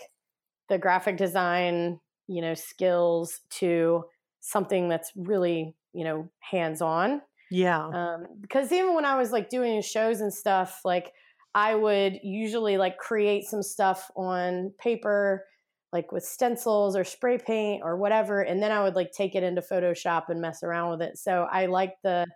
the 0.70 0.78
graphic 0.78 1.18
design, 1.18 2.00
you 2.28 2.42
know, 2.42 2.54
skills 2.54 3.42
to 3.50 4.04
something 4.42 4.88
that's 4.90 5.12
really, 5.16 5.76
you 5.94 6.04
know, 6.04 6.30
hands 6.40 6.82
on. 6.82 7.22
Yeah. 7.52 7.88
Um, 7.88 8.28
because 8.40 8.72
even 8.72 8.96
when 8.96 9.06
I 9.06 9.18
was 9.18 9.32
like 9.32 9.50
doing 9.50 9.82
shows 9.82 10.22
and 10.22 10.34
stuff, 10.34 10.82
like 10.86 11.12
I 11.56 11.74
would 11.76 12.20
usually 12.24 12.78
like 12.78 12.98
create 12.98 13.46
some 13.46 13.64
stuff 13.64 14.10
on 14.16 14.72
paper, 14.80 15.46
like 15.92 16.12
with 16.12 16.24
stencils 16.24 16.96
or 16.96 17.04
spray 17.04 17.40
paint 17.40 17.82
or 17.84 17.98
whatever, 17.98 18.42
and 18.42 18.62
then 18.62 18.72
I 18.72 18.84
would 18.84 18.96
like 18.96 19.12
take 19.12 19.34
it 19.34 19.44
into 19.44 19.62
Photoshop 19.62 20.26
and 20.30 20.40
mess 20.40 20.62
around 20.62 20.92
with 20.92 21.02
it. 21.02 21.18
So 21.18 21.48
I 21.52 21.66
like 21.66 21.96
the 22.04 22.28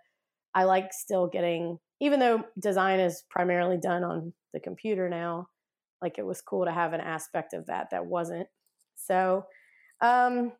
I 0.54 0.64
like 0.64 0.92
still 0.92 1.28
getting, 1.28 1.78
even 2.00 2.20
though 2.20 2.44
design 2.58 3.00
is 3.00 3.24
primarily 3.30 3.76
done 3.80 4.04
on 4.04 4.32
the 4.52 4.60
computer 4.60 5.08
now, 5.08 5.48
like 6.04 6.18
it 6.18 6.26
was 6.26 6.40
cool 6.40 6.66
to 6.66 6.72
have 6.72 6.92
an 6.92 7.00
aspect 7.00 7.54
of 7.54 7.66
that 7.66 7.88
that 7.90 8.06
wasn't. 8.06 8.46
So, 8.94 9.44
um, 10.00 10.52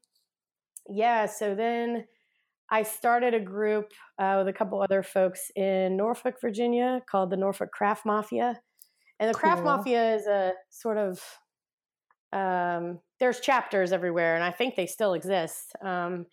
yeah, 0.89 1.27
so 1.27 1.55
then 1.55 2.07
I 2.71 2.83
started 2.83 3.35
a 3.35 3.41
group 3.41 3.93
uh, 4.19 4.37
with 4.39 4.49
a 4.49 4.53
couple 4.53 4.83
other 4.83 5.03
folks 5.03 5.51
in 5.55 5.97
Norfolk, 5.97 6.37
Virginia 6.41 7.01
called 7.09 7.31
the 7.31 7.37
Norfolk 7.37 7.71
Craft 7.71 8.05
Mafia. 8.05 8.59
And 9.21 9.31
the 9.31 9.35
cool. 9.35 9.41
Craft 9.41 9.63
Mafia 9.63 10.17
is 10.17 10.27
a 10.27 10.53
sort 10.71 10.99
of, 10.99 11.21
um, 12.33 12.99
there's 13.21 13.39
chapters 13.41 13.93
everywhere, 13.93 14.35
and 14.35 14.43
I 14.43 14.51
think 14.51 14.75
they 14.75 14.87
still 14.87 15.15
exist. 15.15 15.73
Um, 15.85 16.27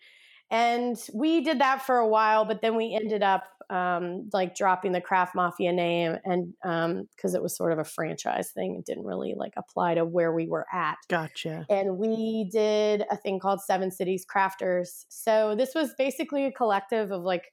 and 0.52 0.96
we 1.14 1.40
did 1.40 1.60
that 1.60 1.82
for 1.82 1.96
a 1.96 2.06
while, 2.06 2.44
but 2.44 2.60
then 2.60 2.76
we 2.76 2.94
ended 2.94 3.22
up 3.22 3.44
um, 3.70 4.28
like 4.34 4.54
dropping 4.54 4.92
the 4.92 5.00
Craft 5.00 5.34
Mafia 5.34 5.72
name, 5.72 6.18
and 6.26 6.52
because 6.60 7.34
um, 7.34 7.34
it 7.34 7.42
was 7.42 7.56
sort 7.56 7.72
of 7.72 7.78
a 7.78 7.84
franchise 7.84 8.50
thing, 8.50 8.76
it 8.76 8.84
didn't 8.84 9.06
really 9.06 9.34
like 9.34 9.54
apply 9.56 9.94
to 9.94 10.04
where 10.04 10.30
we 10.32 10.46
were 10.46 10.66
at. 10.70 10.98
Gotcha. 11.08 11.64
And 11.70 11.96
we 11.96 12.50
did 12.52 13.02
a 13.10 13.16
thing 13.16 13.40
called 13.40 13.62
Seven 13.62 13.90
Cities 13.90 14.26
Crafters. 14.26 15.06
So 15.08 15.54
this 15.56 15.74
was 15.74 15.94
basically 15.96 16.44
a 16.44 16.52
collective 16.52 17.10
of 17.12 17.22
like 17.22 17.46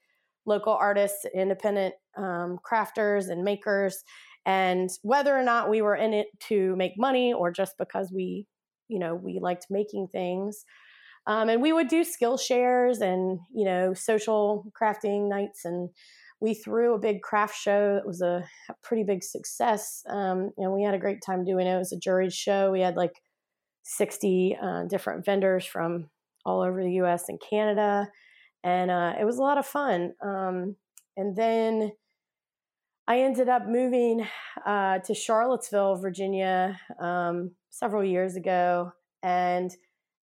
local 0.46 0.74
artists, 0.74 1.26
independent 1.34 1.96
um, 2.18 2.60
crafters, 2.70 3.30
and 3.30 3.46
makers. 3.46 4.04
And 4.46 4.90
whether 5.04 5.38
or 5.38 5.44
not 5.44 5.70
we 5.70 5.82
were 5.82 5.96
in 5.96 6.14
it 6.14 6.28
to 6.48 6.76
make 6.76 6.94
money 6.98 7.32
or 7.32 7.50
just 7.50 7.78
because 7.78 8.12
we, 8.12 8.46
you 8.90 9.00
know, 9.00 9.16
we 9.16 9.40
liked 9.40 9.68
making 9.70 10.08
things, 10.12 10.66
um, 11.30 11.48
and 11.48 11.62
we 11.62 11.72
would 11.72 11.90
do 11.90 12.04
skill 12.04 12.38
shares 12.38 13.02
and, 13.02 13.40
you 13.54 13.64
know, 13.64 13.94
social 13.94 14.66
crafting 14.80 15.30
nights. 15.30 15.64
And 15.64 15.90
we 16.42 16.56
threw 16.56 16.96
a 16.96 17.00
big 17.00 17.22
craft 17.22 17.56
show 17.56 17.94
that 17.94 18.08
was 18.08 18.22
a, 18.22 18.44
a 18.68 18.74
pretty 18.82 19.04
big 19.04 19.24
success. 19.24 20.02
Um, 20.10 20.50
and 20.58 20.74
we 20.74 20.82
had 20.82 20.96
a 20.96 21.00
great 21.00 21.20
time 21.24 21.46
doing 21.46 21.68
it. 21.68 21.76
It 21.76 21.78
was 21.78 21.94
a 21.94 22.00
juried 22.00 22.34
show. 22.34 22.72
We 22.72 22.82
had 22.82 22.96
like 22.96 23.22
60 23.84 24.58
uh, 24.60 24.84
different 24.86 25.24
vendors 25.24 25.68
from 25.68 26.10
all 26.48 26.62
over 26.62 26.84
the 26.84 26.94
US 27.04 27.30
and 27.30 27.40
Canada. 27.48 28.10
And 28.64 28.90
uh, 28.90 29.14
it 29.22 29.26
was 29.26 29.38
a 29.38 29.44
lot 29.44 29.60
of 29.60 29.68
fun. 29.68 30.14
Um, 30.26 30.78
and 31.16 31.36
then 31.36 31.92
I 33.08 33.20
ended 33.20 33.50
up 33.50 33.68
moving 33.68 34.28
uh, 34.66 34.98
to 34.98 35.14
Charlottesville, 35.14 35.98
Virginia, 35.98 36.80
um, 37.00 37.52
several 37.70 38.04
years 38.04 38.36
ago. 38.36 38.94
And 39.22 39.72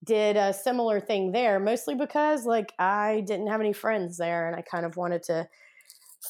did 0.04 0.36
a 0.36 0.52
similar 0.52 1.00
thing 1.00 1.32
there, 1.32 1.58
mostly 1.58 1.94
because 1.94 2.44
like 2.44 2.72
I 2.78 3.22
didn't 3.26 3.48
have 3.48 3.60
any 3.60 3.72
friends 3.72 4.16
there 4.16 4.46
and 4.46 4.56
I 4.56 4.62
kind 4.62 4.86
of 4.86 4.96
wanted 4.96 5.22
to 5.24 5.48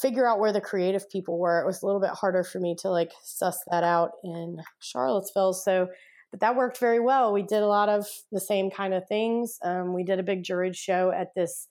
figure 0.00 0.28
out 0.28 0.38
where 0.38 0.52
the 0.52 0.60
creative 0.60 1.08
people 1.10 1.38
were. 1.38 1.60
It 1.60 1.66
was 1.66 1.82
a 1.82 1.86
little 1.86 2.00
bit 2.00 2.10
harder 2.10 2.44
for 2.44 2.60
me 2.60 2.76
to 2.80 2.90
like 2.90 3.12
suss 3.22 3.58
that 3.70 3.84
out 3.84 4.12
in 4.24 4.58
Charlottesville. 4.80 5.52
So, 5.52 5.88
but 6.30 6.40
that 6.40 6.56
worked 6.56 6.78
very 6.78 7.00
well. 7.00 7.32
We 7.32 7.42
did 7.42 7.62
a 7.62 7.68
lot 7.68 7.88
of 7.88 8.06
the 8.32 8.40
same 8.40 8.70
kind 8.70 8.94
of 8.94 9.06
things. 9.08 9.58
Um, 9.62 9.94
we 9.94 10.04
did 10.04 10.18
a 10.18 10.24
big 10.24 10.42
juried 10.42 10.76
show 10.76 11.10
at 11.10 11.34
this 11.34 11.68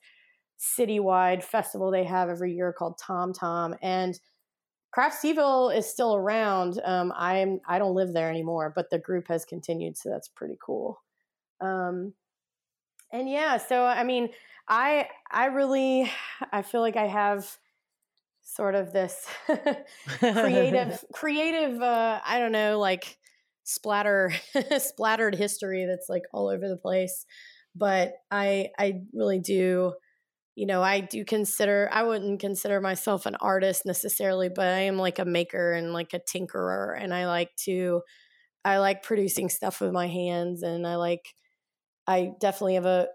citywide 0.58 1.42
festival 1.44 1.90
they 1.90 2.04
have 2.04 2.30
every 2.30 2.54
year 2.54 2.72
called 2.72 2.98
Tom 2.98 3.34
Tom 3.34 3.74
and 3.82 4.18
Craftsville 4.96 5.76
is 5.76 5.86
still 5.86 6.16
around. 6.16 6.80
Um, 6.82 7.12
I'm 7.14 7.60
I 7.68 7.78
don't 7.78 7.94
live 7.94 8.14
there 8.14 8.30
anymore, 8.30 8.72
but 8.74 8.88
the 8.88 8.98
group 8.98 9.28
has 9.28 9.44
continued, 9.44 9.98
so 9.98 10.08
that's 10.08 10.28
pretty 10.28 10.56
cool. 10.64 11.02
Um, 11.60 12.14
and 13.12 13.28
yeah, 13.28 13.58
so 13.58 13.84
I 13.84 14.04
mean, 14.04 14.30
I 14.68 15.08
I 15.30 15.46
really 15.46 16.10
I 16.52 16.62
feel 16.62 16.80
like 16.80 16.96
I 16.96 17.06
have 17.06 17.56
sort 18.42 18.74
of 18.74 18.92
this 18.92 19.26
creative 20.18 21.04
creative 21.12 21.80
uh 21.82 22.20
I 22.24 22.38
don't 22.38 22.52
know 22.52 22.78
like 22.78 23.18
splatter 23.64 24.32
splattered 24.78 25.34
history 25.34 25.84
that's 25.86 26.08
like 26.08 26.22
all 26.32 26.48
over 26.48 26.68
the 26.68 26.76
place. 26.76 27.26
But 27.74 28.14
I 28.30 28.70
I 28.78 29.02
really 29.12 29.38
do 29.38 29.94
you 30.54 30.66
know 30.66 30.82
I 30.82 31.00
do 31.00 31.24
consider 31.24 31.88
I 31.92 32.02
wouldn't 32.02 32.40
consider 32.40 32.80
myself 32.80 33.26
an 33.26 33.36
artist 33.36 33.84
necessarily 33.84 34.48
but 34.48 34.66
I 34.66 34.80
am 34.80 34.96
like 34.96 35.18
a 35.18 35.24
maker 35.24 35.72
and 35.72 35.92
like 35.92 36.14
a 36.14 36.20
tinkerer 36.20 36.96
and 36.98 37.12
I 37.14 37.26
like 37.26 37.54
to 37.64 38.02
I 38.64 38.78
like 38.78 39.02
producing 39.02 39.48
stuff 39.48 39.80
with 39.80 39.92
my 39.92 40.08
hands 40.08 40.62
and 40.62 40.86
I 40.86 40.96
like 40.96 41.34
I 42.06 42.32
definitely 42.40 42.74
have 42.74 42.86
a 42.86 43.08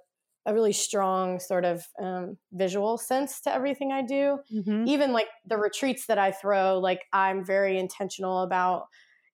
a 0.45 0.53
really 0.53 0.73
strong 0.73 1.39
sort 1.39 1.65
of 1.65 1.83
um, 2.01 2.37
visual 2.51 2.97
sense 2.97 3.41
to 3.41 3.53
everything 3.53 3.91
I 3.91 4.01
do. 4.01 4.39
Mm-hmm. 4.51 4.87
Even 4.87 5.13
like 5.13 5.27
the 5.45 5.57
retreats 5.57 6.07
that 6.07 6.17
I 6.17 6.31
throw, 6.31 6.79
like 6.79 7.01
I'm 7.13 7.45
very 7.45 7.77
intentional 7.77 8.41
about, 8.41 8.85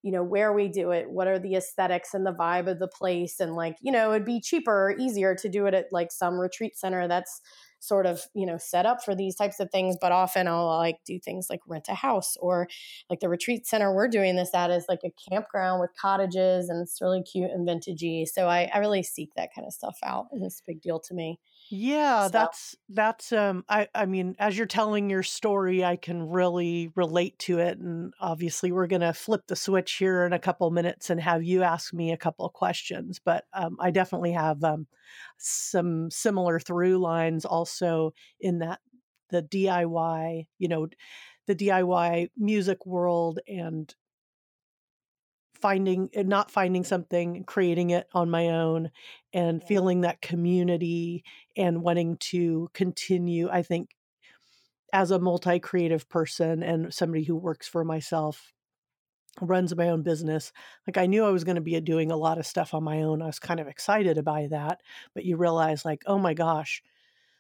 you 0.04 0.12
know, 0.12 0.24
where 0.24 0.52
we 0.52 0.68
do 0.68 0.92
it, 0.92 1.10
what 1.10 1.28
are 1.28 1.40
the 1.40 1.56
aesthetics 1.56 2.14
and 2.14 2.26
the 2.26 2.34
vibe 2.34 2.70
of 2.70 2.80
the 2.80 2.90
place, 2.90 3.40
and 3.40 3.56
like, 3.56 3.78
you 3.82 3.92
know, 3.92 4.12
it'd 4.12 4.26
be 4.26 4.42
cheaper 4.42 4.90
or 4.90 4.98
easier 4.98 5.34
to 5.36 5.50
do 5.50 5.66
it 5.66 5.74
at 5.74 5.86
like 5.92 6.12
some 6.12 6.38
retreat 6.38 6.78
center 6.78 7.08
that's 7.08 7.40
sort 7.80 8.06
of 8.06 8.22
you 8.34 8.46
know 8.46 8.58
set 8.58 8.86
up 8.86 9.04
for 9.04 9.14
these 9.16 9.36
types 9.36 9.60
of 9.60 9.70
things 9.72 9.96
but 10.00 10.12
often 10.12 10.48
i'll 10.48 10.66
like 10.78 11.00
do 11.06 11.20
things 11.20 11.48
like 11.50 11.62
rent 11.68 11.88
a 11.90 11.94
house 11.94 12.36
or 12.40 12.68
like 13.10 13.20
the 13.20 13.30
retreat 13.30 13.68
center 13.68 13.94
we're 13.94 14.08
doing 14.08 14.36
this 14.36 14.54
at 14.54 14.72
is 14.72 14.86
like 14.90 15.02
a 15.04 15.30
campground 15.30 15.80
with 15.80 15.92
cottages 16.00 16.70
and 16.70 16.82
it's 16.82 17.02
really 17.02 17.22
cute 17.24 17.52
and 17.52 17.68
vintagey 17.68 18.28
so 18.28 18.48
i, 18.48 18.70
I 18.74 18.80
really 18.80 19.04
seek 19.04 19.34
that 19.36 19.54
kind 19.54 19.68
of 19.68 19.74
stuff 19.74 20.00
out 20.04 20.28
and 20.32 20.44
it's 20.44 20.60
a 20.60 20.64
big 20.66 20.82
deal 20.82 21.00
to 21.02 21.14
me 21.14 21.40
yeah, 21.70 22.26
so. 22.26 22.30
that's 22.30 22.76
that's 22.90 23.32
um 23.32 23.66
I 23.68 23.88
I 23.94 24.06
mean 24.06 24.36
as 24.40 24.58
you're 24.58 24.68
telling 24.68 25.10
your 25.10 25.24
story 25.24 25.84
I 25.84 25.96
can 25.96 26.30
really 26.30 26.92
relate 26.96 27.38
to 27.40 27.60
it 27.60 27.78
and 27.78 28.14
obviously 28.20 28.72
we're 28.72 28.88
going 28.88 29.02
to 29.02 29.14
flip 29.14 29.42
the 29.48 29.56
switch 29.56 29.94
here 29.94 30.26
in 30.26 30.34
a 30.34 30.40
couple 30.40 30.70
minutes 30.72 31.10
and 31.10 31.20
have 31.20 31.44
you 31.44 31.64
ask 31.64 31.94
me 31.94 32.12
a 32.12 32.18
couple 32.18 32.48
questions 32.50 33.20
but 33.24 33.46
um 33.54 33.78
I 33.80 33.92
definitely 33.92 34.32
have 34.32 34.64
um 34.64 34.88
some 35.38 36.10
similar 36.10 36.60
through 36.60 37.00
lines 37.00 37.46
also 37.46 38.14
in 38.40 38.60
that 38.60 38.80
the 39.30 39.44
DIY, 39.44 40.48
you 40.58 40.68
know, 40.68 40.88
the 41.48 41.56
DIY 41.56 42.30
music 42.38 42.86
world 42.86 43.40
and 43.48 43.94
finding 45.58 46.10
eh, 46.14 46.24
not 46.24 46.52
finding 46.52 46.84
something 46.84 47.44
creating 47.46 47.90
it 47.92 48.08
on 48.14 48.30
my 48.30 48.50
own 48.50 48.92
and 49.34 49.64
feeling 49.64 50.02
that 50.02 50.22
community 50.22 51.24
and 51.56 51.82
wanting 51.82 52.18
to 52.18 52.70
continue 52.74 53.50
i 53.50 53.62
think 53.62 53.96
as 54.94 55.12
a 55.12 55.20
multi-creative 55.20 56.08
person 56.10 56.64
and 56.64 56.94
somebody 56.94 57.24
who 57.24 57.36
works 57.36 57.68
for 57.68 57.84
myself 57.84 58.54
runs 59.42 59.76
my 59.76 59.90
own 59.90 60.02
business 60.02 60.52
like 60.88 60.98
i 60.98 61.06
knew 61.06 61.26
i 61.26 61.30
was 61.30 61.44
going 61.44 61.56
to 61.56 61.62
be 61.62 61.80
doing 61.82 62.12
a 62.12 62.18
lot 62.18 62.38
of 62.38 62.48
stuff 62.48 62.74
on 62.74 62.84
my 62.84 63.02
own. 63.04 63.22
I 63.22 63.28
was 63.28 63.40
kind 63.40 63.60
of 63.60 63.68
excited 63.68 64.24
by 64.24 64.48
that 64.48 64.82
but 65.14 65.26
you 65.26 65.38
realize 65.38 65.86
like 65.86 66.04
oh 66.08 66.18
my 66.18 66.34
gosh 66.34 66.82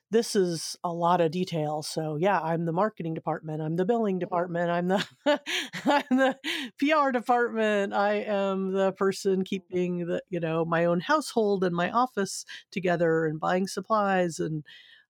this 0.09 0.35
is 0.35 0.77
a 0.83 0.91
lot 0.91 1.19
of 1.19 1.31
detail. 1.31 1.83
So 1.83 2.15
yeah, 2.15 2.39
I'm 2.39 2.65
the 2.65 2.71
marketing 2.71 3.13
department. 3.13 3.61
I'm 3.61 3.75
the 3.75 3.85
billing 3.85 4.19
department. 4.19 4.69
I'm 4.69 4.87
the 4.87 5.05
I'm 5.85 6.17
the 6.17 6.37
PR 6.79 7.11
department. 7.11 7.93
I 7.93 8.15
am 8.21 8.71
the 8.71 8.93
person 8.93 9.43
keeping 9.43 10.05
the 10.05 10.21
you 10.29 10.39
know 10.39 10.63
my 10.65 10.85
own 10.85 11.01
household 11.01 11.63
and 11.63 11.75
my 11.75 11.91
office 11.91 12.45
together 12.71 13.25
and 13.25 13.39
buying 13.39 13.67
supplies 13.67 14.39
and 14.39 14.63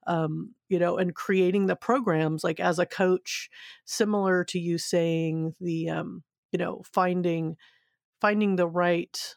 um, 0.07 0.53
you 0.69 0.79
know, 0.79 0.97
and 0.97 1.13
creating 1.13 1.67
the 1.67 1.75
programs 1.75 2.43
like 2.43 2.59
as 2.59 2.79
a 2.79 2.85
coach, 2.85 3.49
similar 3.85 4.43
to 4.45 4.57
you 4.57 4.77
saying 4.77 5.53
the, 5.59 5.89
um, 5.89 6.23
you 6.51 6.57
know, 6.57 6.81
finding 6.91 7.57
finding 8.19 8.55
the 8.55 8.67
right 8.67 9.35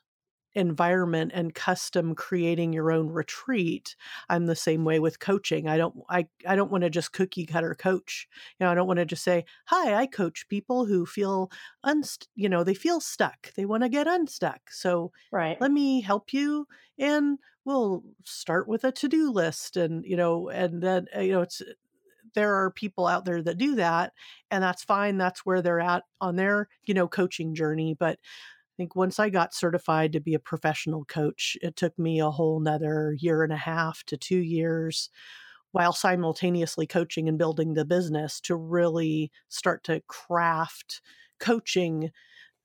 environment 0.55 1.31
and 1.35 1.55
custom 1.55 2.15
creating 2.15 2.73
your 2.73 2.91
own 2.91 3.09
retreat 3.09 3.95
i'm 4.29 4.47
the 4.47 4.57
same 4.57 4.85
way 4.85 4.99
with 4.99 5.21
coaching 5.21 5.69
i 5.69 5.77
don't 5.77 5.95
i, 6.09 6.27
I 6.47 6.57
don't 6.57 6.71
want 6.71 6.83
to 6.83 6.91
just 6.91 7.13
cookie 7.13 7.47
cutter 7.47 7.75
coach 7.75 8.29
you 8.59 8.65
know 8.65 8.73
i 8.73 8.75
don't 8.75 8.89
want 8.89 8.99
to 8.99 9.05
just 9.05 9.23
say 9.23 9.45
hi 9.67 9.95
i 9.95 10.07
coach 10.07 10.49
people 10.49 10.87
who 10.87 11.07
feel 11.07 11.51
unst 11.87 12.27
you 12.35 12.49
know 12.49 12.65
they 12.65 12.75
feel 12.75 13.01
stuck 13.01 13.53
they 13.55 13.65
want 13.65 13.85
to 13.85 13.89
get 13.89 14.09
unstuck 14.09 14.71
so 14.71 15.13
right. 15.31 15.61
let 15.61 15.71
me 15.71 16.01
help 16.01 16.33
you 16.33 16.67
and 16.99 17.39
we'll 17.65 18.03
start 18.25 18.67
with 18.67 18.85
a 18.85 18.93
to-do 18.93 19.31
list 19.31 19.77
and 19.77 20.05
you 20.05 20.17
know 20.17 20.49
and 20.49 20.83
then 20.83 21.07
uh, 21.17 21.21
you 21.21 21.33
know 21.33 21.43
it's 21.43 21.63
there 22.35 22.55
are 22.55 22.71
people 22.71 23.07
out 23.07 23.25
there 23.25 23.43
that 23.43 23.59
do 23.59 23.77
that 23.77 24.13
and 24.51 24.63
that's 24.63 24.85
fine 24.85 25.19
that's 25.19 25.45
where 25.45 25.63
they're 25.63 25.81
at 25.81 26.05
on 26.21 26.37
their 26.37 26.69
you 26.85 26.95
know 26.95 27.09
coaching 27.09 27.55
journey 27.55 27.95
but 27.99 28.19
think 28.81 28.97
once 28.97 29.19
I 29.19 29.29
got 29.29 29.53
certified 29.53 30.15
to 30.15 30.21
be 30.21 30.33
a 30.33 30.39
professional 30.39 31.05
coach, 31.05 31.55
it 31.61 31.77
took 31.77 31.99
me 31.99 32.19
a 32.19 32.31
whole 32.31 32.61
nother 32.61 33.15
year 33.19 33.43
and 33.43 33.53
a 33.53 33.57
half 33.59 34.05
to 34.05 34.17
two 34.17 34.39
years 34.39 35.11
while 35.73 35.93
simultaneously 35.93 36.87
coaching 36.87 37.29
and 37.29 37.37
building 37.37 37.75
the 37.75 37.85
business 37.85 38.41
to 38.41 38.57
really 38.57 39.31
start 39.51 39.85
to 39.85 40.01
craft 40.09 41.03
coaching 41.39 42.11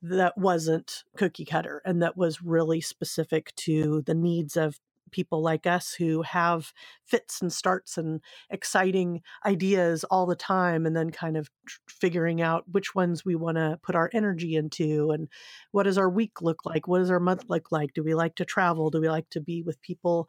that 0.01 0.37
wasn't 0.37 1.03
cookie 1.17 1.43
cutter 1.43 1.81
and 1.83 2.01
that 2.01 2.15
was 2.15 2.41
really 2.41 2.79
specific 2.79 3.53
to 3.57 4.01
the 4.05 4.15
needs 4.15 4.55
of 4.55 4.79
people 5.15 5.41
like 5.41 5.65
us 5.65 5.93
who 5.93 6.23
have 6.23 6.73
fits 7.05 7.41
and 7.41 7.53
starts 7.53 7.97
and 7.97 8.19
exciting 8.49 9.21
ideas 9.45 10.03
all 10.11 10.25
the 10.25 10.35
time 10.35 10.85
and 10.85 10.93
then 10.93 11.09
kind 11.09 11.37
of 11.37 11.49
figuring 11.87 12.41
out 12.41 12.65
which 12.69 12.93
ones 12.93 13.23
we 13.23 13.33
want 13.33 13.55
to 13.55 13.79
put 13.81 13.95
our 13.95 14.09
energy 14.11 14.55
into 14.55 15.11
and 15.11 15.29
what 15.71 15.83
does 15.83 15.97
our 15.97 16.09
week 16.09 16.41
look 16.41 16.65
like? 16.65 16.85
What 16.85 16.99
does 16.99 17.09
our 17.09 17.19
month 17.21 17.45
look 17.47 17.71
like? 17.71 17.93
Do 17.93 18.03
we 18.03 18.13
like 18.13 18.35
to 18.35 18.45
travel? 18.45 18.89
Do 18.89 18.99
we 18.99 19.07
like 19.07 19.29
to 19.29 19.39
be 19.39 19.61
with 19.61 19.81
people 19.81 20.27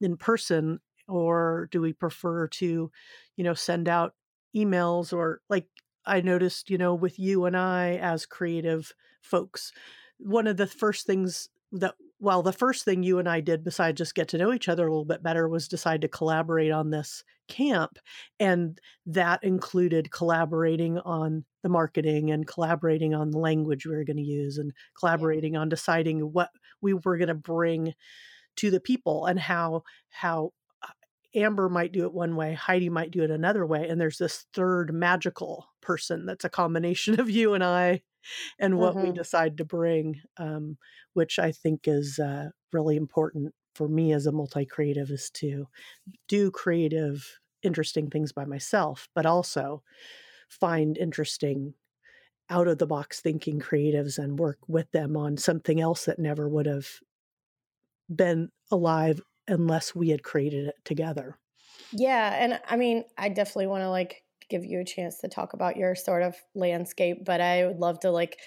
in 0.00 0.16
person? 0.16 0.80
Or 1.06 1.68
do 1.70 1.80
we 1.80 1.92
prefer 1.92 2.48
to 2.48 2.90
you 3.36 3.44
know 3.44 3.54
send 3.54 3.88
out 3.88 4.14
emails 4.56 5.12
or 5.12 5.40
like 5.48 5.66
i 6.04 6.20
noticed 6.20 6.70
you 6.70 6.78
know 6.78 6.94
with 6.94 7.16
you 7.18 7.44
and 7.44 7.56
i 7.56 7.96
as 7.96 8.26
creative 8.26 8.92
folks 9.20 9.70
one 10.18 10.46
of 10.46 10.56
the 10.56 10.66
first 10.66 11.06
things 11.06 11.48
that 11.72 11.94
well, 12.18 12.42
the 12.42 12.52
first 12.52 12.84
thing 12.84 13.02
you 13.02 13.18
and 13.18 13.28
I 13.28 13.40
did 13.40 13.62
besides 13.62 13.98
just 13.98 14.14
get 14.14 14.28
to 14.28 14.38
know 14.38 14.52
each 14.52 14.68
other 14.68 14.86
a 14.86 14.90
little 14.90 15.04
bit 15.04 15.22
better 15.22 15.48
was 15.48 15.68
decide 15.68 16.00
to 16.00 16.08
collaborate 16.08 16.72
on 16.72 16.90
this 16.90 17.22
camp. 17.48 17.98
And 18.40 18.78
that 19.04 19.44
included 19.44 20.10
collaborating 20.10 20.98
on 20.98 21.44
the 21.62 21.68
marketing 21.68 22.30
and 22.30 22.46
collaborating 22.46 23.14
on 23.14 23.30
the 23.30 23.38
language 23.38 23.84
we 23.84 23.94
were 23.94 24.04
going 24.04 24.16
to 24.16 24.22
use 24.22 24.56
and 24.56 24.72
collaborating 24.98 25.54
yeah. 25.54 25.60
on 25.60 25.68
deciding 25.68 26.20
what 26.20 26.50
we 26.80 26.94
were 26.94 27.18
going 27.18 27.28
to 27.28 27.34
bring 27.34 27.92
to 28.56 28.70
the 28.70 28.80
people 28.80 29.26
and 29.26 29.38
how 29.38 29.82
how 30.08 30.52
uh, 30.82 30.92
Amber 31.34 31.68
might 31.68 31.92
do 31.92 32.04
it 32.04 32.14
one 32.14 32.36
way, 32.36 32.54
Heidi 32.54 32.88
might 32.88 33.10
do 33.10 33.22
it 33.22 33.30
another 33.30 33.66
way, 33.66 33.88
and 33.88 34.00
there's 34.00 34.18
this 34.18 34.46
third 34.54 34.94
magical 34.94 35.68
person 35.82 36.24
that's 36.24 36.44
a 36.44 36.50
combination 36.50 37.20
of 37.20 37.28
you 37.28 37.52
and 37.52 37.62
I 37.62 38.00
and 38.58 38.78
what 38.78 38.94
mm-hmm. 38.94 39.08
we 39.08 39.12
decide 39.12 39.58
to 39.58 39.64
bring, 39.64 40.20
um, 40.38 40.76
which 41.14 41.38
I 41.38 41.52
think 41.52 41.86
is 41.86 42.18
uh, 42.18 42.50
really 42.72 42.96
important 42.96 43.54
for 43.74 43.88
me 43.88 44.12
as 44.12 44.26
a 44.26 44.32
multi 44.32 44.64
creative 44.64 45.10
is 45.10 45.30
to 45.30 45.66
do 46.28 46.50
creative, 46.50 47.38
interesting 47.62 48.08
things 48.08 48.32
by 48.32 48.44
myself, 48.44 49.08
but 49.14 49.26
also 49.26 49.82
find 50.48 50.96
interesting 50.96 51.74
out 52.48 52.68
of 52.68 52.78
the 52.78 52.86
box 52.86 53.20
thinking 53.20 53.60
creatives 53.60 54.18
and 54.18 54.38
work 54.38 54.58
with 54.68 54.90
them 54.92 55.16
on 55.16 55.36
something 55.36 55.80
else 55.80 56.04
that 56.04 56.18
never 56.18 56.48
would 56.48 56.66
have 56.66 56.86
been 58.14 58.50
alive 58.70 59.20
unless 59.48 59.94
we 59.94 60.10
had 60.10 60.22
created 60.22 60.66
it 60.66 60.76
together. 60.84 61.38
Yeah, 61.92 62.34
and 62.34 62.60
I 62.68 62.76
mean, 62.76 63.04
I 63.18 63.28
definitely 63.28 63.66
want 63.66 63.82
to 63.82 63.90
like 63.90 64.22
give 64.48 64.64
you 64.64 64.80
a 64.80 64.84
chance 64.84 65.18
to 65.18 65.28
talk 65.28 65.52
about 65.52 65.76
your 65.76 65.94
sort 65.94 66.22
of 66.22 66.34
landscape, 66.54 67.24
but 67.24 67.40
I 67.40 67.66
would 67.66 67.78
love 67.78 68.00
to 68.00 68.10
like 68.10 68.38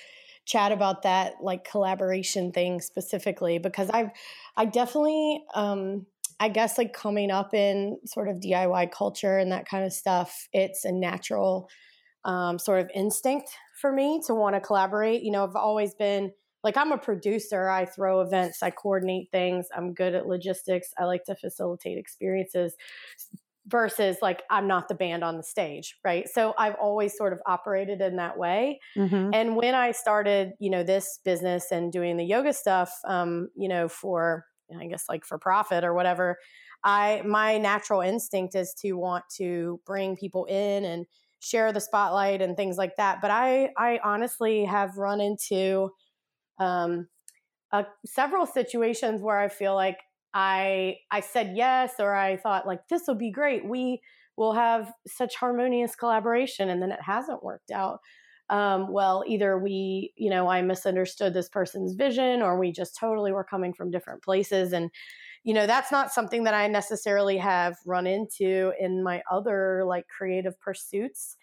chat 0.46 0.72
about 0.72 1.04
that 1.04 1.34
like 1.42 1.64
collaboration 1.64 2.52
thing 2.52 2.82
specifically 2.82 3.60
because 3.60 3.90
I've 3.92 4.10
I 4.58 4.66
definitely 4.66 5.44
um 5.54 6.08
I 6.40 6.50
guess 6.50 6.78
like 6.78 6.94
coming 6.94 7.32
up 7.32 7.54
in 7.54 7.98
sort 8.06 8.30
of 8.30 8.38
DIY 8.38 8.92
culture 8.92 9.38
and 9.38 9.52
that 9.52 9.68
kind 9.68 9.84
of 9.84 9.92
stuff, 9.92 10.48
it's 10.54 10.86
a 10.86 10.92
natural 10.92 11.70
um, 12.24 12.58
sort 12.58 12.80
of 12.80 12.90
instinct 12.96 13.50
for 13.80 13.92
me 13.92 14.22
to 14.26 14.34
want 14.34 14.56
to 14.56 14.62
collaborate. 14.62 15.22
You 15.22 15.32
know, 15.32 15.44
I've 15.44 15.56
always 15.56 15.94
been 15.94 16.32
like 16.64 16.78
I'm 16.78 16.92
a 16.92 16.98
producer. 16.98 17.70
I 17.70 17.86
throw 17.86 18.22
events, 18.22 18.64
I 18.64 18.70
coordinate 18.70 19.30
things. 19.32 19.68
I'm 19.76 19.94
good 19.94 20.16
at 20.16 20.28
logistics. 20.28 20.94
I 20.98 21.06
like 21.06 21.26
to 21.26 21.36
facilitate 21.36 21.98
experiences 21.98 22.76
versus 23.70 24.18
like 24.22 24.44
I'm 24.50 24.68
not 24.68 24.88
the 24.88 24.96
band 24.96 25.24
on 25.24 25.38
the 25.38 25.44
stage, 25.44 25.96
right? 26.04 26.28
So 26.28 26.54
I've 26.58 26.76
always 26.76 27.16
sort 27.16 27.34
of 27.34 27.40
operated 27.46 28.02
in 28.02 28.16
that 28.18 28.38
way. 28.38 28.80
Mm-hmm. 28.98 29.30
And 29.34 29.56
when 29.56 29.76
I 29.76 29.92
started, 29.92 30.54
you 30.60 30.70
know, 30.70 30.84
this 30.84 31.20
business 31.24 31.72
and 31.72 31.92
doing 31.92 32.18
the 32.18 32.26
yoga 32.26 32.54
stuff, 32.54 32.92
um, 33.08 33.50
you 33.56 33.70
know, 33.70 33.88
for 33.88 34.46
I 34.80 34.88
guess 34.88 35.06
like 35.08 35.26
for 35.26 35.38
profit 35.38 35.84
or 35.84 35.94
whatever, 35.94 36.38
I 36.84 37.22
my 37.26 37.58
natural 37.58 38.02
instinct 38.02 38.56
is 38.56 38.74
to 38.82 38.94
want 38.94 39.26
to 39.38 39.80
bring 39.86 40.16
people 40.16 40.46
in 40.46 40.86
and 40.86 41.06
share 41.40 41.72
the 41.72 41.80
spotlight 41.80 42.42
and 42.42 42.58
things 42.58 42.78
like 42.78 42.96
that. 42.98 43.20
But 43.22 43.32
I 43.32 43.70
I 43.78 44.00
honestly 44.04 44.66
have 44.66 44.98
run 44.98 45.22
into 45.22 45.92
um, 46.60 47.08
uh, 47.72 47.84
several 48.06 48.46
situations 48.46 49.22
where 49.22 49.40
I 49.40 49.48
feel 49.48 49.76
like 49.76 49.98
I 50.34 50.98
I 51.12 51.22
said 51.22 51.54
yes 51.56 51.94
or 52.00 52.14
I 52.14 52.38
thought 52.38 52.68
like 52.68 52.88
this 52.90 53.04
will 53.08 53.16
be 53.16 53.32
great. 53.32 53.66
We 53.66 54.02
will 54.38 54.54
have 54.54 54.94
such 55.06 55.36
harmonious 55.36 55.96
collaboration 55.96 56.70
and 56.70 56.82
then 56.82 56.92
it 56.92 57.02
hasn't 57.02 57.44
worked 57.44 57.72
out. 57.72 58.00
Um, 58.50 58.92
well, 58.92 59.24
either 59.28 59.60
we, 59.60 60.14
you 60.18 60.30
know, 60.30 60.48
I 60.48 60.62
misunderstood 60.62 61.34
this 61.34 61.50
person's 61.50 61.94
vision 61.94 62.42
or 62.42 62.58
we 62.58 62.72
just 62.72 62.98
totally 62.98 63.32
were 63.32 63.44
coming 63.44 63.74
from 63.74 63.92
different 63.92 64.24
places. 64.24 64.74
And, 64.74 64.90
you 65.44 65.54
know, 65.54 65.68
that's 65.68 65.92
not 65.92 66.12
something 66.12 66.46
that 66.46 66.54
I 66.56 66.68
necessarily 66.68 67.38
have 67.38 67.76
run 67.86 68.08
into 68.08 68.72
in 68.80 69.04
my 69.04 69.22
other 69.30 69.84
like 69.86 70.06
creative 70.08 70.60
pursuits. 70.60 71.38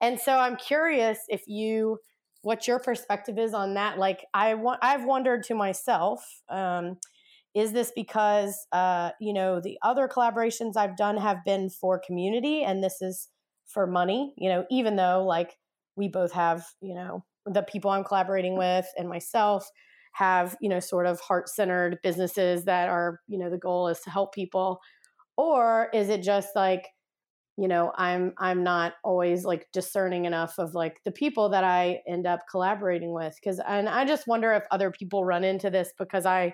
And 0.00 0.18
so 0.18 0.38
I'm 0.38 0.56
curious 0.56 1.18
if 1.28 1.42
you, 1.46 1.98
what 2.42 2.68
your 2.68 2.78
perspective 2.78 3.38
is 3.38 3.52
on 3.54 3.74
that. 3.74 3.98
Like 3.98 4.24
I 4.32 4.54
want, 4.54 4.78
I've 4.82 5.04
wondered 5.04 5.42
to 5.44 5.54
myself, 5.54 6.24
um, 6.48 6.96
is 7.56 7.72
this 7.72 7.90
because, 7.96 8.66
uh, 8.72 9.10
you 9.18 9.32
know, 9.32 9.60
the 9.60 9.78
other 9.82 10.08
collaborations 10.08 10.76
I've 10.76 10.96
done 10.96 11.16
have 11.16 11.38
been 11.46 11.70
for 11.70 11.98
community 12.06 12.62
and 12.62 12.84
this 12.84 13.00
is 13.00 13.28
for 13.66 13.86
money, 13.86 14.34
you 14.36 14.50
know, 14.50 14.66
even 14.70 14.96
though 14.96 15.24
like 15.26 15.56
we 15.96 16.06
both 16.06 16.32
have, 16.32 16.66
you 16.82 16.94
know, 16.94 17.24
the 17.46 17.62
people 17.62 17.90
I'm 17.90 18.04
collaborating 18.04 18.58
with 18.58 18.86
and 18.98 19.08
myself 19.08 19.66
have, 20.12 20.54
you 20.60 20.68
know, 20.68 20.80
sort 20.80 21.06
of 21.06 21.18
heart 21.20 21.48
centered 21.48 21.98
businesses 22.02 22.66
that 22.66 22.90
are, 22.90 23.20
you 23.26 23.38
know, 23.38 23.48
the 23.48 23.56
goal 23.58 23.88
is 23.88 24.00
to 24.00 24.10
help 24.10 24.34
people? 24.34 24.78
Or 25.38 25.88
is 25.94 26.10
it 26.10 26.22
just 26.22 26.50
like, 26.54 26.86
you 27.58 27.68
know 27.68 27.90
i'm 27.96 28.34
i'm 28.38 28.62
not 28.62 28.94
always 29.02 29.44
like 29.44 29.66
discerning 29.72 30.26
enough 30.26 30.58
of 30.58 30.74
like 30.74 31.00
the 31.04 31.10
people 31.10 31.48
that 31.48 31.64
i 31.64 32.00
end 32.06 32.26
up 32.26 32.40
collaborating 32.50 33.14
with 33.14 33.34
because 33.40 33.60
and 33.66 33.88
i 33.88 34.04
just 34.04 34.26
wonder 34.26 34.52
if 34.52 34.64
other 34.70 34.90
people 34.90 35.24
run 35.24 35.42
into 35.42 35.70
this 35.70 35.90
because 35.98 36.26
i 36.26 36.52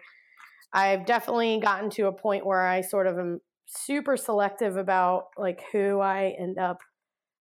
I've 0.73 1.07
definitely 1.07 1.61
gotten 1.61 1.91
to 1.91 2.07
a 2.07 2.13
point 2.13 2.47
where 2.47 2.67
I 2.67 2.81
sort 2.81 3.07
of 3.07 3.19
am 3.19 3.41
super 3.67 4.17
selective 4.17 4.77
about 4.77 5.25
like 5.37 5.63
who 5.73 6.01
I 6.01 6.35
end 6.39 6.59
up 6.59 6.79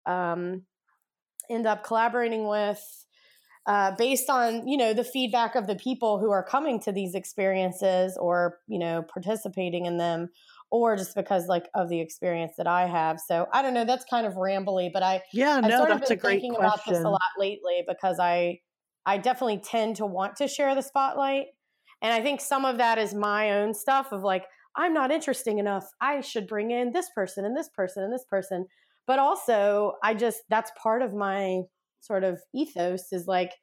um, 0.05 0.63
end 1.49 1.67
up 1.67 1.83
collaborating 1.83 2.47
with 2.47 2.81
uh, 3.65 3.91
based 3.97 4.29
on 4.29 4.67
you 4.67 4.77
know 4.77 4.93
the 4.93 5.03
feedback 5.03 5.55
of 5.55 5.67
the 5.67 5.75
people 5.75 6.19
who 6.19 6.31
are 6.31 6.43
coming 6.43 6.79
to 6.81 6.91
these 6.91 7.13
experiences 7.15 8.17
or 8.19 8.59
you 8.67 8.79
know 8.79 9.03
participating 9.13 9.85
in 9.85 9.97
them 9.97 10.29
or 10.69 10.95
just 10.95 11.15
because 11.15 11.47
like 11.47 11.67
of 11.73 11.89
the 11.89 11.99
experience 11.99 12.53
that 12.57 12.67
I 12.67 12.87
have. 12.87 13.19
So 13.19 13.47
I 13.53 13.61
don't 13.61 13.73
know. 13.73 13.85
That's 13.85 14.05
kind 14.05 14.25
of 14.25 14.33
rambly, 14.33 14.89
but 14.91 15.03
I 15.03 15.21
yeah, 15.33 15.57
I've 15.57 15.69
no, 15.69 15.77
sort 15.77 15.89
that's 15.89 16.03
of 16.03 16.09
been 16.09 16.17
a 16.17 16.21
great 16.21 16.41
thinking 16.41 16.55
question. 16.55 16.67
about 16.67 16.85
this 16.87 17.03
a 17.03 17.09
lot 17.09 17.21
lately 17.37 17.83
because 17.87 18.19
I 18.19 18.59
I 19.05 19.17
definitely 19.17 19.61
tend 19.63 19.97
to 19.97 20.05
want 20.05 20.37
to 20.37 20.47
share 20.47 20.75
the 20.75 20.81
spotlight, 20.81 21.47
and 22.01 22.13
I 22.13 22.21
think 22.21 22.41
some 22.41 22.65
of 22.65 22.77
that 22.77 22.97
is 22.97 23.13
my 23.13 23.51
own 23.51 23.73
stuff 23.73 24.11
of 24.11 24.23
like, 24.23 24.45
I'm 24.75 24.93
not 24.93 25.11
interesting 25.11 25.57
enough. 25.57 25.89
I 25.99 26.21
should 26.21 26.47
bring 26.47 26.71
in 26.71 26.91
this 26.91 27.09
person 27.09 27.45
and 27.45 27.57
this 27.57 27.69
person 27.69 28.03
and 28.03 28.13
this 28.13 28.25
person. 28.25 28.67
But 29.07 29.19
also, 29.19 29.93
I 30.03 30.13
just, 30.13 30.41
that's 30.49 30.71
part 30.81 31.01
of 31.01 31.13
my 31.13 31.61
sort 32.01 32.23
of 32.23 32.39
ethos 32.53 33.11
is 33.11 33.27
like 33.27 33.53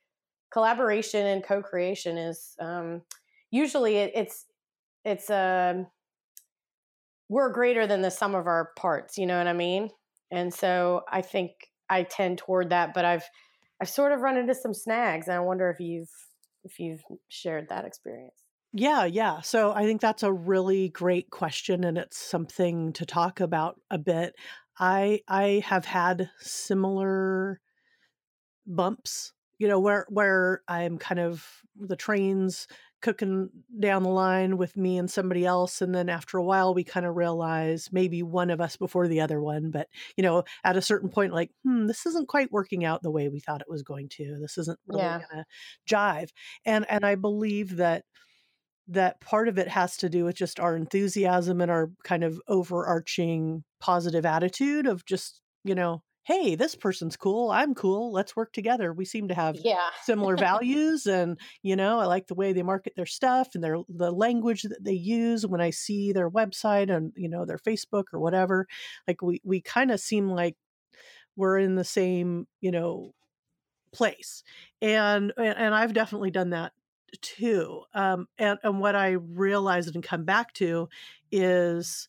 collaboration 0.52 1.24
and 1.26 1.44
co 1.44 1.62
creation 1.62 2.18
is 2.18 2.56
um, 2.60 3.02
usually 3.50 3.96
it, 3.96 4.12
it's, 4.14 4.46
it's 5.04 5.30
a, 5.30 5.74
um, 5.76 5.86
we're 7.28 7.52
greater 7.52 7.86
than 7.86 8.02
the 8.02 8.10
sum 8.10 8.34
of 8.34 8.46
our 8.46 8.70
parts, 8.76 9.16
you 9.16 9.26
know 9.26 9.38
what 9.38 9.46
I 9.46 9.52
mean? 9.52 9.90
And 10.30 10.52
so 10.52 11.02
I 11.10 11.22
think 11.22 11.52
I 11.88 12.02
tend 12.02 12.38
toward 12.38 12.70
that, 12.70 12.94
but 12.94 13.04
I've 13.04 13.24
I've 13.80 13.88
sort 13.88 14.12
of 14.12 14.20
run 14.20 14.36
into 14.36 14.54
some 14.54 14.72
snags 14.72 15.26
and 15.26 15.36
I 15.36 15.40
wonder 15.40 15.68
if 15.68 15.80
you've 15.80 16.10
if 16.64 16.78
you've 16.80 17.04
shared 17.28 17.68
that 17.68 17.84
experience. 17.84 18.44
Yeah, 18.72 19.04
yeah. 19.04 19.40
So 19.40 19.72
I 19.72 19.84
think 19.84 20.00
that's 20.00 20.22
a 20.24 20.32
really 20.32 20.88
great 20.88 21.30
question 21.30 21.84
and 21.84 21.96
it's 21.96 22.18
something 22.18 22.92
to 22.94 23.06
talk 23.06 23.40
about 23.40 23.80
a 23.90 23.98
bit. 23.98 24.34
I 24.78 25.22
I 25.28 25.62
have 25.64 25.84
had 25.84 26.30
similar 26.40 27.60
bumps, 28.66 29.32
you 29.58 29.68
know, 29.68 29.80
where 29.80 30.06
where 30.08 30.62
I'm 30.68 30.98
kind 30.98 31.20
of 31.20 31.46
the 31.76 31.96
trains 31.96 32.66
cooking 33.04 33.50
down 33.80 34.02
the 34.02 34.08
line 34.08 34.56
with 34.56 34.78
me 34.78 34.96
and 34.98 35.10
somebody 35.10 35.44
else 35.44 35.82
and 35.82 35.94
then 35.94 36.08
after 36.08 36.38
a 36.38 36.42
while 36.42 36.72
we 36.74 36.82
kind 36.82 37.04
of 37.04 37.14
realize 37.16 37.90
maybe 37.92 38.22
one 38.22 38.48
of 38.50 38.62
us 38.62 38.78
before 38.78 39.06
the 39.06 39.20
other 39.20 39.42
one 39.42 39.70
but 39.70 39.88
you 40.16 40.22
know 40.24 40.42
at 40.64 40.78
a 40.78 40.82
certain 40.82 41.10
point 41.10 41.30
like 41.34 41.50
hmm 41.64 41.86
this 41.86 42.06
isn't 42.06 42.28
quite 42.28 42.50
working 42.50 42.82
out 42.82 43.02
the 43.02 43.10
way 43.10 43.28
we 43.28 43.40
thought 43.40 43.60
it 43.60 43.68
was 43.70 43.82
going 43.82 44.08
to 44.08 44.38
this 44.40 44.56
isn't 44.56 44.80
really 44.86 45.02
Yeah. 45.02 45.20
going 45.30 45.44
to 45.44 45.94
jive 45.94 46.30
and 46.64 46.86
and 46.90 47.04
i 47.04 47.14
believe 47.14 47.76
that 47.76 48.06
that 48.88 49.20
part 49.20 49.48
of 49.48 49.58
it 49.58 49.68
has 49.68 49.96
to 49.96 50.10
do 50.10 50.24
with 50.24 50.36
just 50.36 50.60
our 50.60 50.76
enthusiasm 50.76 51.60
and 51.60 51.70
our 51.70 51.90
kind 52.04 52.22
of 52.22 52.40
overarching 52.48 53.64
positive 53.80 54.26
attitude 54.26 54.86
of 54.86 55.04
just 55.06 55.40
you 55.64 55.74
know 55.74 56.02
hey 56.24 56.54
this 56.54 56.74
person's 56.74 57.16
cool 57.16 57.50
i'm 57.50 57.74
cool 57.74 58.12
let's 58.12 58.36
work 58.36 58.52
together 58.52 58.92
we 58.92 59.04
seem 59.04 59.28
to 59.28 59.34
have 59.34 59.58
Yeah. 59.62 59.90
similar 60.00 60.36
values 60.36 61.06
and 61.06 61.38
you 61.62 61.76
know 61.76 61.98
i 62.00 62.06
like 62.06 62.26
the 62.26 62.34
way 62.34 62.52
they 62.52 62.62
market 62.62 62.94
their 62.96 63.06
stuff 63.06 63.54
and 63.54 63.62
their 63.62 63.76
the 63.88 64.10
language 64.10 64.62
that 64.62 64.82
they 64.82 64.92
use 64.92 65.46
when 65.46 65.60
i 65.60 65.70
see 65.70 66.12
their 66.12 66.30
website 66.30 66.94
and 66.94 67.12
you 67.16 67.28
know 67.28 67.44
their 67.44 67.58
facebook 67.58 68.04
or 68.12 68.18
whatever 68.20 68.66
like 69.08 69.22
we 69.22 69.40
we 69.44 69.60
kind 69.60 69.90
of 69.90 70.00
seem 70.00 70.28
like 70.28 70.56
we're 71.36 71.58
in 71.58 71.74
the 71.74 71.84
same 71.84 72.46
you 72.60 72.70
know 72.70 73.14
place 73.92 74.42
and 74.82 75.32
and 75.36 75.56
and 75.58 75.74
i've 75.74 75.92
definitely 75.94 76.30
done 76.30 76.50
that 76.50 76.72
too 77.20 77.84
um 77.94 78.26
and 78.38 78.58
and 78.64 78.80
what 78.80 78.96
i 78.96 79.10
realized 79.10 79.94
and 79.94 80.02
come 80.04 80.24
back 80.24 80.52
to 80.52 80.88
is 81.30 82.08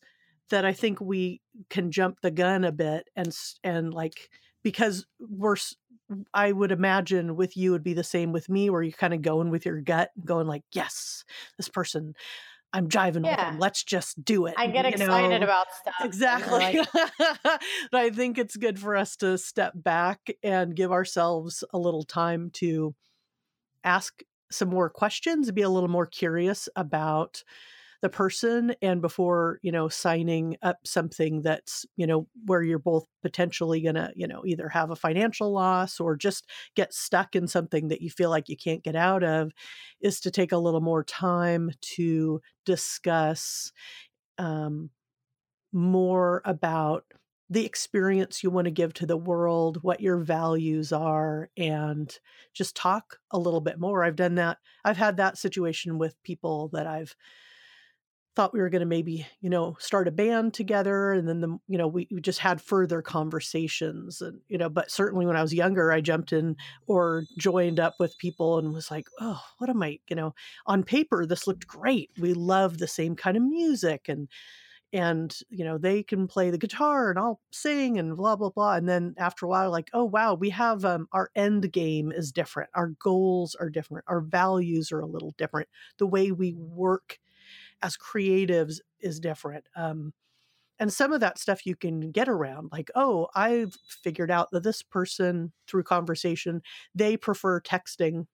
that 0.50 0.64
i 0.64 0.72
think 0.72 1.00
we 1.00 1.40
can 1.70 1.90
jump 1.90 2.20
the 2.20 2.30
gun 2.30 2.64
a 2.64 2.72
bit 2.72 3.08
and 3.16 3.36
and 3.64 3.92
like 3.92 4.30
because 4.62 5.06
we're 5.20 5.56
i 6.34 6.52
would 6.52 6.72
imagine 6.72 7.36
with 7.36 7.56
you 7.56 7.72
would 7.72 7.84
be 7.84 7.94
the 7.94 8.04
same 8.04 8.32
with 8.32 8.48
me 8.48 8.70
where 8.70 8.82
you're 8.82 8.92
kind 8.92 9.14
of 9.14 9.22
going 9.22 9.50
with 9.50 9.66
your 9.66 9.80
gut 9.80 10.10
going 10.24 10.46
like 10.46 10.62
yes 10.72 11.24
this 11.56 11.68
person 11.68 12.14
i'm 12.72 12.88
jiving 12.88 13.22
with 13.22 13.36
them 13.36 13.58
let's 13.58 13.82
just 13.82 14.22
do 14.24 14.46
it 14.46 14.54
I 14.56 14.66
get 14.66 14.84
you 14.84 14.90
excited 14.90 15.40
know? 15.40 15.44
about 15.44 15.66
stuff. 15.80 15.94
Exactly. 16.02 16.58
like, 16.58 16.88
but 17.90 18.00
I 18.00 18.10
think 18.10 18.38
it's 18.38 18.56
good 18.56 18.78
for 18.78 18.96
us 18.96 19.16
to 19.16 19.38
step 19.38 19.72
back 19.74 20.18
and 20.42 20.74
give 20.74 20.92
ourselves 20.92 21.62
a 21.72 21.78
little 21.78 22.02
time 22.02 22.50
to 22.54 22.94
ask 23.84 24.22
some 24.50 24.68
more 24.68 24.90
questions, 24.90 25.50
be 25.52 25.62
a 25.62 25.70
little 25.70 25.88
more 25.88 26.06
curious 26.06 26.68
about 26.76 27.42
the 28.02 28.08
person 28.08 28.74
and 28.82 29.00
before, 29.00 29.58
you 29.62 29.72
know, 29.72 29.88
signing 29.88 30.56
up 30.62 30.78
something 30.84 31.42
that's, 31.42 31.86
you 31.96 32.06
know, 32.06 32.26
where 32.44 32.62
you're 32.62 32.78
both 32.78 33.06
potentially 33.22 33.80
going 33.80 33.94
to, 33.94 34.12
you 34.14 34.26
know, 34.26 34.42
either 34.46 34.68
have 34.68 34.90
a 34.90 34.96
financial 34.96 35.52
loss 35.52 35.98
or 36.00 36.16
just 36.16 36.48
get 36.74 36.92
stuck 36.94 37.34
in 37.34 37.46
something 37.48 37.88
that 37.88 38.02
you 38.02 38.10
feel 38.10 38.30
like 38.30 38.48
you 38.48 38.56
can't 38.56 38.84
get 38.84 38.96
out 38.96 39.24
of 39.24 39.52
is 40.00 40.20
to 40.20 40.30
take 40.30 40.52
a 40.52 40.58
little 40.58 40.80
more 40.80 41.04
time 41.04 41.70
to 41.80 42.40
discuss 42.64 43.72
um 44.38 44.90
more 45.72 46.42
about 46.44 47.04
the 47.48 47.64
experience 47.64 48.42
you 48.42 48.50
want 48.50 48.64
to 48.64 48.72
give 48.72 48.92
to 48.94 49.06
the 49.06 49.16
world, 49.16 49.78
what 49.82 50.00
your 50.00 50.18
values 50.18 50.92
are, 50.92 51.48
and 51.56 52.18
just 52.52 52.74
talk 52.74 53.18
a 53.30 53.38
little 53.38 53.60
bit 53.60 53.78
more. 53.78 54.02
I've 54.02 54.16
done 54.16 54.34
that. 54.34 54.58
I've 54.84 54.96
had 54.96 55.16
that 55.18 55.38
situation 55.38 55.96
with 55.98 56.20
people 56.24 56.68
that 56.72 56.88
I've 56.88 57.14
thought 58.36 58.52
we 58.52 58.60
were 58.60 58.68
going 58.68 58.80
to 58.80 58.86
maybe, 58.86 59.26
you 59.40 59.48
know, 59.48 59.76
start 59.80 60.06
a 60.06 60.10
band 60.12 60.52
together. 60.52 61.12
And 61.12 61.26
then 61.26 61.40
the, 61.40 61.58
you 61.66 61.78
know, 61.78 61.88
we, 61.88 62.06
we 62.12 62.20
just 62.20 62.38
had 62.38 62.60
further 62.60 63.00
conversations 63.00 64.20
and, 64.20 64.40
you 64.48 64.58
know, 64.58 64.68
but 64.68 64.90
certainly 64.90 65.24
when 65.24 65.36
I 65.36 65.42
was 65.42 65.54
younger, 65.54 65.90
I 65.90 66.02
jumped 66.02 66.34
in 66.34 66.56
or 66.86 67.24
joined 67.38 67.80
up 67.80 67.94
with 67.98 68.18
people 68.18 68.58
and 68.58 68.74
was 68.74 68.90
like, 68.90 69.06
oh, 69.20 69.40
what 69.56 69.70
am 69.70 69.82
I, 69.82 69.98
you 70.08 70.16
know, 70.16 70.34
on 70.66 70.82
paper, 70.84 71.24
this 71.24 71.46
looked 71.46 71.66
great. 71.66 72.10
We 72.18 72.34
love 72.34 72.76
the 72.76 72.86
same 72.86 73.16
kind 73.16 73.38
of 73.38 73.42
music 73.42 74.06
and, 74.08 74.28
and 74.92 75.40
you 75.50 75.64
know 75.64 75.78
they 75.78 76.02
can 76.02 76.28
play 76.28 76.48
the 76.48 76.58
guitar 76.58 77.10
and 77.10 77.18
i'll 77.18 77.40
sing 77.50 77.98
and 77.98 78.16
blah 78.16 78.36
blah 78.36 78.50
blah 78.50 78.74
and 78.74 78.88
then 78.88 79.14
after 79.18 79.44
a 79.44 79.48
while 79.48 79.68
like 79.70 79.90
oh 79.92 80.04
wow 80.04 80.32
we 80.32 80.48
have 80.48 80.84
um, 80.84 81.08
our 81.12 81.28
end 81.34 81.70
game 81.72 82.12
is 82.12 82.30
different 82.30 82.70
our 82.72 82.92
goals 83.02 83.56
are 83.56 83.68
different 83.68 84.04
our 84.06 84.20
values 84.20 84.92
are 84.92 85.00
a 85.00 85.06
little 85.06 85.34
different 85.36 85.68
the 85.98 86.06
way 86.06 86.30
we 86.30 86.54
work 86.54 87.18
as 87.82 87.96
creatives 87.96 88.78
is 89.00 89.20
different 89.20 89.64
um, 89.76 90.12
and 90.78 90.92
some 90.92 91.12
of 91.12 91.20
that 91.20 91.38
stuff 91.38 91.64
you 91.64 91.76
can 91.76 92.10
get 92.10 92.28
around 92.28 92.68
like 92.72 92.90
oh 92.94 93.28
i've 93.34 93.74
figured 94.02 94.30
out 94.30 94.48
that 94.52 94.62
this 94.62 94.82
person 94.82 95.52
through 95.66 95.82
conversation 95.82 96.62
they 96.94 97.16
prefer 97.16 97.60
texting 97.60 98.26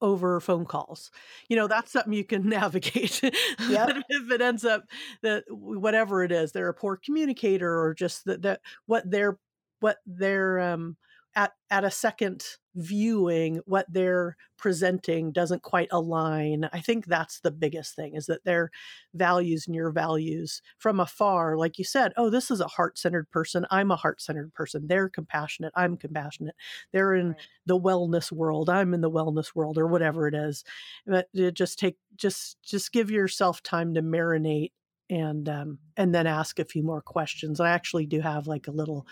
over 0.00 0.40
phone 0.40 0.64
calls. 0.64 1.10
You 1.48 1.56
know, 1.56 1.66
that's 1.66 1.92
something 1.92 2.12
you 2.12 2.24
can 2.24 2.48
navigate. 2.48 3.20
But 3.22 3.96
if 4.08 4.30
it 4.30 4.40
ends 4.40 4.64
up 4.64 4.84
that 5.22 5.44
whatever 5.48 6.22
it 6.22 6.32
is, 6.32 6.52
they're 6.52 6.68
a 6.68 6.74
poor 6.74 6.98
communicator 7.02 7.80
or 7.80 7.94
just 7.94 8.24
that 8.26 8.42
that 8.42 8.60
what 8.86 9.08
they're 9.10 9.38
what 9.80 9.98
they're 10.06 10.60
um 10.60 10.96
at 11.36 11.52
at 11.70 11.84
a 11.84 11.90
second 11.90 12.44
viewing 12.74 13.60
what 13.66 13.86
they're 13.90 14.36
presenting 14.58 15.32
doesn't 15.32 15.62
quite 15.62 15.88
align. 15.92 16.68
I 16.72 16.80
think 16.80 17.06
that's 17.06 17.40
the 17.40 17.50
biggest 17.50 17.94
thing 17.96 18.14
is 18.16 18.26
that 18.26 18.44
their 18.44 18.70
values 19.14 19.66
and 19.66 19.74
your 19.74 19.90
values 19.90 20.62
from 20.78 21.00
afar, 21.00 21.56
like 21.56 21.78
you 21.78 21.84
said, 21.84 22.12
oh, 22.16 22.30
this 22.30 22.50
is 22.50 22.60
a 22.60 22.66
heart-centered 22.68 23.30
person. 23.30 23.66
I'm 23.70 23.90
a 23.90 23.96
heart-centered 23.96 24.54
person. 24.54 24.86
They're 24.88 25.08
compassionate. 25.08 25.72
I'm 25.76 25.96
compassionate. 25.96 26.54
They're 26.92 27.14
in 27.14 27.36
Right. 27.36 27.48
the 27.66 27.78
wellness 27.78 28.30
world 28.30 28.70
i'm 28.70 28.94
in 28.94 29.00
the 29.00 29.10
wellness 29.10 29.54
world 29.54 29.76
or 29.76 29.88
whatever 29.88 30.28
it 30.28 30.34
is 30.34 30.62
but 31.06 31.28
just 31.54 31.78
take 31.80 31.96
just 32.16 32.62
just 32.62 32.92
give 32.92 33.10
yourself 33.10 33.62
time 33.62 33.94
to 33.94 34.02
marinate 34.02 34.70
and 35.10 35.48
um 35.48 35.78
and 35.96 36.14
then 36.14 36.26
ask 36.26 36.58
a 36.60 36.64
few 36.64 36.82
more 36.82 37.02
questions 37.02 37.58
i 37.60 37.70
actually 37.70 38.06
do 38.06 38.20
have 38.20 38.46
like 38.46 38.68
a 38.68 38.72
little 38.72 39.06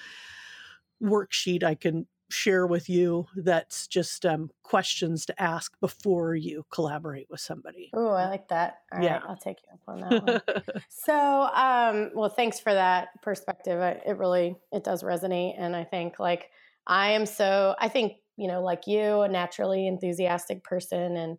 worksheet 1.03 1.63
i 1.63 1.75
can 1.75 2.07
share 2.31 2.67
with 2.67 2.89
you 2.89 3.27
that's 3.37 3.87
just 3.87 4.25
um 4.27 4.51
questions 4.63 5.27
to 5.27 5.43
ask 5.43 5.79
before 5.81 6.35
you 6.35 6.65
collaborate 6.71 7.29
with 7.31 7.41
somebody 7.41 7.91
Oh, 7.93 8.09
I 8.09 8.29
like 8.29 8.49
that. 8.49 8.79
All 8.93 8.99
right, 8.99 9.05
Yeah. 9.05 9.21
I'll 9.29 9.37
take 9.37 9.59
you 9.63 9.73
up 9.73 9.81
on 9.87 10.01
that 10.01 10.25
one. 10.25 10.63
So, 10.89 11.15
um, 11.15 12.11
well, 12.15 12.31
thanks 12.31 12.59
for 12.61 12.73
that 12.73 13.09
perspective. 13.23 13.81
I, 13.81 14.01
it 14.07 14.17
really 14.17 14.57
it 14.73 14.85
does 14.85 15.03
resonate, 15.03 15.55
and 15.59 15.77
I 15.77 15.85
think 15.85 16.19
like 16.19 16.51
I 16.87 17.13
am 17.13 17.27
so 17.27 17.75
I 17.79 17.89
think 17.89 18.15
you 18.37 18.49
know 18.49 18.63
like 18.63 18.87
you, 18.87 19.21
a 19.21 19.29
naturally 19.29 19.87
enthusiastic 19.87 20.65
person, 20.65 21.17
and 21.17 21.39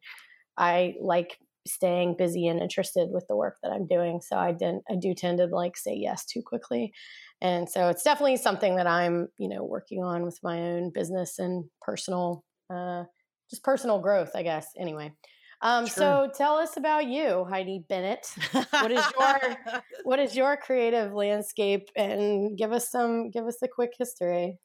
I 0.57 0.95
like 1.01 1.39
staying 1.67 2.15
busy 2.17 2.47
and 2.47 2.59
interested 2.61 3.09
with 3.11 3.25
the 3.27 3.35
work 3.35 3.57
that 3.63 3.71
I'm 3.71 3.87
doing. 3.87 4.21
So 4.21 4.37
I 4.37 4.51
didn't 4.51 4.83
I 4.89 4.95
do 4.95 5.13
tend 5.13 5.39
to 5.39 5.45
like 5.47 5.77
say 5.77 5.95
yes 5.95 6.25
too 6.25 6.41
quickly, 6.45 6.93
and 7.41 7.69
so 7.69 7.89
it's 7.89 8.03
definitely 8.03 8.37
something 8.37 8.75
that 8.77 8.87
I'm 8.87 9.27
you 9.37 9.49
know 9.49 9.63
working 9.63 10.03
on 10.03 10.23
with 10.23 10.39
my 10.43 10.59
own 10.59 10.91
business 10.93 11.39
and 11.39 11.65
personal 11.81 12.43
uh, 12.73 13.03
just 13.49 13.63
personal 13.63 13.99
growth, 13.99 14.31
I 14.35 14.43
guess. 14.43 14.67
Anyway. 14.79 15.13
Um, 15.61 15.85
Sure. 15.87 15.95
So 15.95 16.31
tell 16.35 16.57
us 16.57 16.75
about 16.75 17.07
you, 17.07 17.45
Heidi 17.49 17.85
Bennett 17.87 18.27
what 18.71 18.91
is 18.91 19.05
your- 19.17 19.57
what 20.03 20.19
is 20.19 20.35
your 20.35 20.57
creative 20.57 21.13
landscape 21.13 21.89
and 21.95 22.57
give 22.57 22.73
us 22.73 22.91
some 22.91 23.31
give 23.31 23.45
us 23.45 23.57
a 23.63 23.67
quick 23.67 23.93
history 23.97 24.57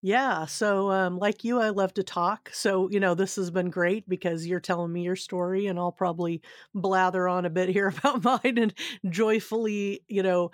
Yeah. 0.00 0.46
So, 0.46 0.92
um, 0.92 1.18
like 1.18 1.42
you, 1.42 1.60
I 1.60 1.70
love 1.70 1.92
to 1.94 2.04
talk. 2.04 2.50
So, 2.52 2.88
you 2.90 3.00
know, 3.00 3.14
this 3.14 3.34
has 3.36 3.50
been 3.50 3.68
great 3.70 4.08
because 4.08 4.46
you're 4.46 4.60
telling 4.60 4.92
me 4.92 5.02
your 5.02 5.16
story, 5.16 5.66
and 5.66 5.76
I'll 5.78 5.90
probably 5.90 6.40
blather 6.72 7.26
on 7.28 7.44
a 7.44 7.50
bit 7.50 7.68
here 7.68 7.88
about 7.98 8.22
mine 8.22 8.58
and 8.58 8.72
joyfully, 9.10 10.02
you 10.08 10.22
know, 10.22 10.52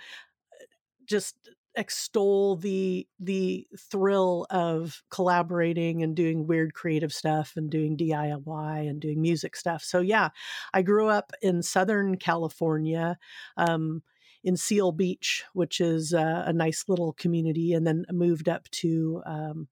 just 1.06 1.36
extol 1.76 2.54
the 2.56 3.04
the 3.18 3.66
thrill 3.90 4.46
of 4.50 5.02
collaborating 5.10 6.04
and 6.04 6.14
doing 6.14 6.46
weird 6.46 6.72
creative 6.72 7.12
stuff 7.12 7.54
and 7.56 7.68
doing 7.68 7.96
DIY 7.96 8.80
and 8.88 9.00
doing 9.00 9.20
music 9.20 9.56
stuff. 9.56 9.82
So 9.82 10.00
yeah, 10.00 10.28
I 10.72 10.82
grew 10.82 11.08
up 11.08 11.32
in 11.42 11.62
Southern 11.62 12.16
California, 12.16 13.18
um, 13.56 14.02
in 14.44 14.56
Seal 14.56 14.92
Beach, 14.92 15.44
which 15.54 15.80
is 15.80 16.14
uh, 16.14 16.44
a 16.46 16.52
nice 16.52 16.84
little 16.86 17.14
community, 17.14 17.72
and 17.72 17.86
then 17.86 18.04
moved 18.12 18.48
up 18.48 18.70
to 18.70 19.22
um, 19.26 19.68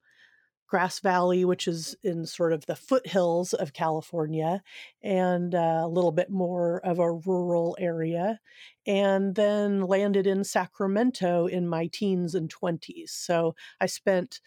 Grass 0.66 1.00
Valley, 1.00 1.44
which 1.44 1.68
is 1.68 1.94
in 2.02 2.24
sort 2.24 2.54
of 2.54 2.64
the 2.64 2.74
foothills 2.74 3.52
of 3.52 3.74
California, 3.74 4.62
and 5.02 5.54
uh, 5.54 5.82
a 5.84 5.88
little 5.88 6.12
bit 6.12 6.30
more 6.30 6.80
of 6.84 6.98
a 6.98 7.12
rural 7.12 7.76
area, 7.78 8.40
and 8.86 9.34
then 9.34 9.82
landed 9.82 10.26
in 10.26 10.42
Sacramento 10.42 11.46
in 11.46 11.68
my 11.68 11.88
teens 11.92 12.34
and 12.34 12.52
20s. 12.52 13.10
So 13.10 13.54
I 13.80 13.86
spent 13.86 14.40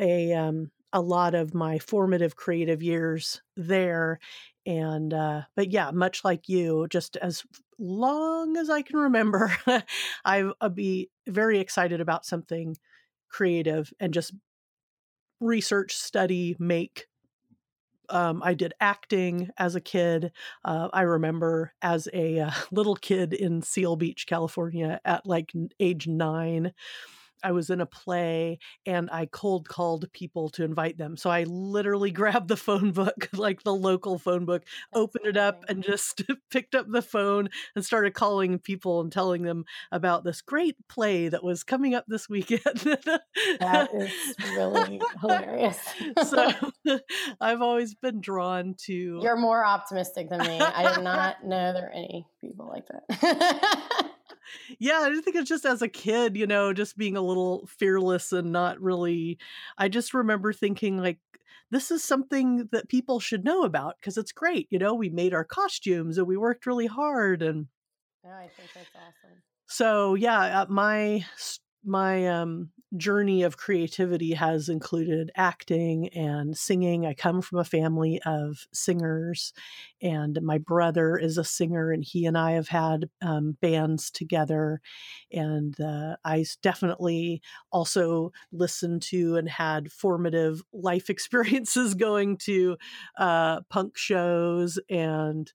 a 0.00 0.32
um, 0.32 0.72
a 0.92 1.00
lot 1.00 1.34
of 1.34 1.54
my 1.54 1.78
formative 1.78 2.34
creative 2.34 2.82
years 2.82 3.42
there 3.56 4.18
and 4.66 5.14
uh 5.14 5.42
but 5.54 5.70
yeah 5.70 5.90
much 5.90 6.24
like 6.24 6.48
you 6.48 6.86
just 6.90 7.16
as 7.18 7.44
long 7.80 8.56
as 8.56 8.70
i 8.70 8.82
can 8.82 8.98
remember 8.98 9.52
i'll 10.24 10.54
be 10.72 11.10
very 11.26 11.58
excited 11.58 12.00
about 12.00 12.26
something 12.26 12.76
creative 13.30 13.92
and 13.98 14.12
just 14.12 14.32
research, 15.40 15.96
study, 15.96 16.54
make. 16.58 17.06
Um, 18.08 18.42
I 18.44 18.54
did 18.54 18.74
acting 18.80 19.50
as 19.56 19.74
a 19.74 19.80
kid. 19.80 20.32
Uh, 20.64 20.88
I 20.92 21.02
remember 21.02 21.72
as 21.80 22.08
a 22.12 22.40
uh, 22.40 22.50
little 22.70 22.96
kid 22.96 23.32
in 23.32 23.62
Seal 23.62 23.96
Beach, 23.96 24.26
California, 24.26 25.00
at 25.04 25.26
like 25.26 25.52
age 25.78 26.06
nine, 26.06 26.72
I 27.42 27.52
was 27.52 27.70
in 27.70 27.80
a 27.80 27.86
play 27.86 28.58
and 28.86 29.08
I 29.10 29.26
cold 29.26 29.68
called 29.68 30.10
people 30.12 30.48
to 30.50 30.64
invite 30.64 30.98
them. 30.98 31.16
So 31.16 31.30
I 31.30 31.44
literally 31.44 32.10
grabbed 32.20 32.48
the 32.48 32.56
phone 32.56 32.92
book, 32.92 33.28
like 33.32 33.62
the 33.62 33.74
local 33.74 34.18
phone 34.18 34.44
book, 34.44 34.64
That's 34.92 35.00
opened 35.02 35.26
it 35.26 35.36
up 35.36 35.64
and 35.68 35.82
just 35.82 36.22
picked 36.50 36.74
up 36.74 36.86
the 36.88 37.02
phone 37.02 37.48
and 37.74 37.84
started 37.84 38.14
calling 38.14 38.58
people 38.58 39.00
and 39.00 39.12
telling 39.12 39.42
them 39.42 39.64
about 39.92 40.24
this 40.24 40.40
great 40.40 40.76
play 40.88 41.28
that 41.28 41.44
was 41.44 41.64
coming 41.64 41.94
up 41.94 42.04
this 42.08 42.28
weekend. 42.28 42.60
that 43.60 43.88
is 43.94 44.34
really 44.56 45.00
hilarious. 45.20 45.78
so 46.28 46.52
I've 47.40 47.62
always 47.62 47.94
been 47.94 48.20
drawn 48.20 48.74
to. 48.86 49.20
You're 49.22 49.36
more 49.36 49.64
optimistic 49.64 50.28
than 50.28 50.40
me. 50.40 50.60
I 50.60 50.94
did 50.94 51.04
not 51.04 51.44
know 51.44 51.72
there 51.72 51.88
are 51.88 51.92
any 51.92 52.26
people 52.40 52.68
like 52.68 52.86
that 52.88 54.09
yeah, 54.78 55.00
I 55.02 55.20
think 55.20 55.36
it's 55.36 55.48
just 55.48 55.64
as 55.64 55.82
a 55.82 55.88
kid, 55.88 56.36
you 56.36 56.46
know, 56.46 56.72
just 56.72 56.96
being 56.96 57.16
a 57.16 57.22
little 57.22 57.66
fearless 57.66 58.32
and 58.32 58.52
not 58.52 58.80
really. 58.80 59.38
I 59.78 59.88
just 59.88 60.14
remember 60.14 60.52
thinking, 60.52 60.98
like, 60.98 61.18
this 61.70 61.90
is 61.90 62.02
something 62.02 62.68
that 62.72 62.88
people 62.88 63.20
should 63.20 63.44
know 63.44 63.62
about 63.62 63.96
because 64.00 64.16
it's 64.18 64.32
great. 64.32 64.66
You 64.70 64.78
know, 64.78 64.94
we 64.94 65.08
made 65.08 65.32
our 65.32 65.44
costumes 65.44 66.18
and 66.18 66.26
we 66.26 66.36
worked 66.36 66.66
really 66.66 66.86
hard. 66.86 67.42
And 67.42 67.68
yeah, 68.24 68.36
I 68.36 68.48
think 68.56 68.70
that's 68.74 68.94
awesome. 68.94 69.42
So, 69.66 70.14
yeah, 70.14 70.62
uh, 70.62 70.66
my 70.68 71.24
my 71.84 72.26
um, 72.28 72.70
journey 72.96 73.42
of 73.42 73.56
creativity 73.56 74.34
has 74.34 74.68
included 74.68 75.30
acting 75.36 76.08
and 76.08 76.56
singing. 76.56 77.06
I 77.06 77.14
come 77.14 77.40
from 77.40 77.58
a 77.58 77.64
family 77.64 78.20
of 78.26 78.66
singers, 78.72 79.52
and 80.02 80.38
my 80.42 80.58
brother 80.58 81.16
is 81.16 81.38
a 81.38 81.44
singer, 81.44 81.92
and 81.92 82.04
he 82.04 82.26
and 82.26 82.36
I 82.36 82.52
have 82.52 82.68
had 82.68 83.08
um, 83.22 83.56
bands 83.60 84.10
together. 84.10 84.80
And 85.32 85.80
uh, 85.80 86.16
I 86.24 86.44
definitely 86.62 87.42
also 87.70 88.32
listened 88.52 89.02
to 89.02 89.36
and 89.36 89.48
had 89.48 89.92
formative 89.92 90.62
life 90.72 91.08
experiences 91.10 91.94
going 91.94 92.36
to 92.38 92.76
uh, 93.16 93.60
punk 93.70 93.96
shows 93.96 94.78
and 94.88 95.50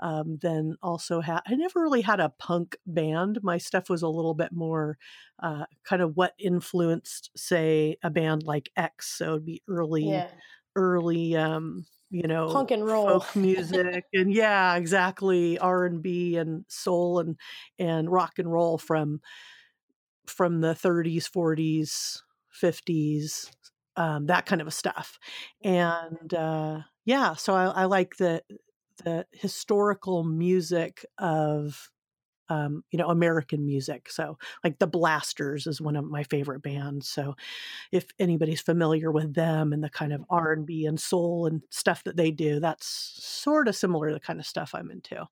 um, 0.00 0.38
then 0.40 0.76
also 0.82 1.20
had 1.20 1.40
I 1.46 1.54
never 1.54 1.80
really 1.80 2.02
had 2.02 2.20
a 2.20 2.32
punk 2.38 2.76
band. 2.86 3.40
My 3.42 3.58
stuff 3.58 3.90
was 3.90 4.02
a 4.02 4.08
little 4.08 4.34
bit 4.34 4.52
more 4.52 4.98
uh, 5.42 5.64
kind 5.84 6.02
of 6.02 6.16
what 6.16 6.34
influenced, 6.38 7.30
say, 7.36 7.96
a 8.02 8.10
band 8.10 8.42
like 8.44 8.70
X. 8.76 9.16
So 9.16 9.30
it'd 9.30 9.46
be 9.46 9.62
early, 9.68 10.10
yeah. 10.10 10.28
early, 10.76 11.36
um, 11.36 11.86
you 12.10 12.26
know, 12.26 12.50
punk 12.52 12.70
and 12.70 12.84
roll 12.84 13.20
folk 13.20 13.36
music, 13.36 14.04
and 14.14 14.32
yeah, 14.32 14.76
exactly, 14.76 15.58
R 15.58 15.84
and 15.84 16.02
B 16.02 16.36
and 16.36 16.64
soul 16.68 17.18
and 17.18 17.36
and 17.78 18.10
rock 18.10 18.38
and 18.38 18.50
roll 18.50 18.78
from 18.78 19.20
from 20.26 20.60
the 20.60 20.74
30s, 20.74 21.30
40s, 21.30 22.18
50s, 22.62 23.50
um, 23.96 24.26
that 24.26 24.44
kind 24.44 24.60
of 24.60 24.68
a 24.68 24.70
stuff, 24.70 25.18
and 25.62 26.32
uh, 26.34 26.80
yeah, 27.04 27.34
so 27.34 27.54
I, 27.54 27.64
I 27.64 27.84
like 27.84 28.16
the 28.16 28.42
the 29.04 29.26
historical 29.32 30.24
music 30.24 31.04
of 31.18 31.90
um, 32.50 32.82
you 32.90 32.98
know 32.98 33.08
American 33.08 33.64
music. 33.66 34.10
So 34.10 34.38
like 34.64 34.78
the 34.78 34.86
Blasters 34.86 35.66
is 35.66 35.80
one 35.80 35.96
of 35.96 36.04
my 36.04 36.22
favorite 36.24 36.62
bands. 36.62 37.08
So 37.08 37.34
if 37.92 38.06
anybody's 38.18 38.60
familiar 38.60 39.10
with 39.12 39.34
them 39.34 39.72
and 39.72 39.84
the 39.84 39.90
kind 39.90 40.12
of 40.12 40.24
R 40.30 40.52
and 40.52 40.66
B 40.66 40.86
and 40.86 40.98
soul 41.00 41.46
and 41.46 41.62
stuff 41.70 42.04
that 42.04 42.16
they 42.16 42.30
do, 42.30 42.60
that's 42.60 42.86
sort 42.86 43.68
of 43.68 43.76
similar 43.76 44.08
to 44.08 44.14
the 44.14 44.20
kind 44.20 44.40
of 44.40 44.46
stuff 44.46 44.74
I'm 44.74 44.90
into. 44.90 45.26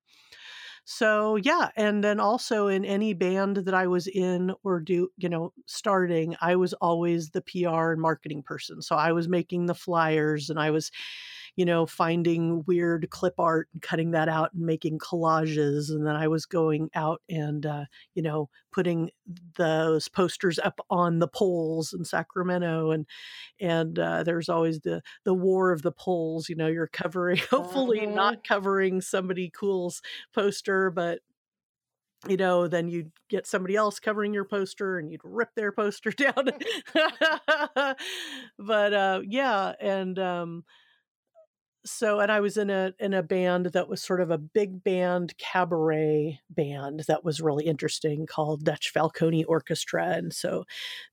So 0.85 1.35
yeah, 1.37 1.70
and 1.76 2.05
then 2.05 2.20
also 2.20 2.68
in 2.68 2.85
any 2.85 3.12
band 3.12 3.57
that 3.57 3.74
I 3.74 3.88
was 3.88 4.07
in 4.07 4.52
or 4.62 4.79
do, 4.81 5.09
you 5.16 5.29
know, 5.29 5.52
starting, 5.66 6.37
I 6.40 6.55
was 6.55 6.74
always 6.74 7.31
the 7.31 7.42
PR 7.42 7.90
and 7.90 8.00
marketing 8.00 8.44
person. 8.44 8.81
So 8.83 8.94
I 8.94 9.11
was 9.11 9.29
making 9.29 9.66
the 9.66 9.74
flyers 9.74 10.48
and 10.48 10.61
I 10.61 10.70
was 10.70 10.92
you 11.56 11.64
know, 11.64 11.86
finding 11.86 12.62
weird 12.66 13.08
clip 13.10 13.34
art 13.38 13.68
and 13.72 13.80
cutting 13.80 14.10
that 14.10 14.28
out 14.28 14.52
and 14.52 14.62
making 14.64 14.98
collages. 14.98 15.88
And 15.88 16.06
then 16.06 16.14
I 16.14 16.28
was 16.28 16.44
going 16.44 16.90
out 16.94 17.22
and, 17.30 17.64
uh, 17.64 17.84
you 18.14 18.22
know, 18.22 18.50
putting 18.70 19.10
those 19.56 20.06
posters 20.06 20.58
up 20.58 20.80
on 20.90 21.18
the 21.18 21.28
poles 21.28 21.94
in 21.94 22.04
Sacramento. 22.04 22.90
And, 22.90 23.06
and 23.58 23.98
uh, 23.98 24.22
there's 24.22 24.50
always 24.50 24.80
the, 24.80 25.00
the 25.24 25.34
war 25.34 25.72
of 25.72 25.80
the 25.80 25.92
poles, 25.92 26.50
you 26.50 26.56
know, 26.56 26.66
you're 26.66 26.88
covering, 26.88 27.38
hopefully 27.50 28.02
uh-huh. 28.02 28.14
not 28.14 28.44
covering 28.46 29.00
somebody 29.00 29.50
cool's 29.50 30.02
poster, 30.34 30.90
but 30.90 31.20
you 32.28 32.36
know, 32.36 32.66
then 32.66 32.88
you'd 32.88 33.12
get 33.28 33.46
somebody 33.46 33.76
else 33.76 34.00
covering 34.00 34.34
your 34.34 34.44
poster 34.44 34.98
and 34.98 35.10
you'd 35.10 35.20
rip 35.22 35.54
their 35.54 35.72
poster 35.72 36.10
down. 36.12 36.50
but 38.58 38.92
uh, 38.92 39.20
yeah, 39.24 39.72
and 39.80 40.18
um, 40.18 40.64
so 41.87 42.20
and 42.20 42.31
i 42.31 42.40
was 42.40 42.57
in 42.57 42.70
a 42.70 42.92
in 42.99 43.14
a 43.14 43.22
band 43.22 43.66
that 43.66 43.88
was 43.88 44.03
sort 44.03 44.20
of 44.20 44.31
a 44.31 44.38
big 44.38 44.83
band 44.85 45.37
cabaret 45.38 46.40
band 46.51 47.05
that 47.09 47.25
was 47.25 47.40
really 47.40 47.64
interesting 47.64 48.27
called 48.27 48.64
dutch 48.64 48.90
falcone 48.90 49.44
orchestra. 49.44 50.09
And 50.09 50.33
so 50.33 50.64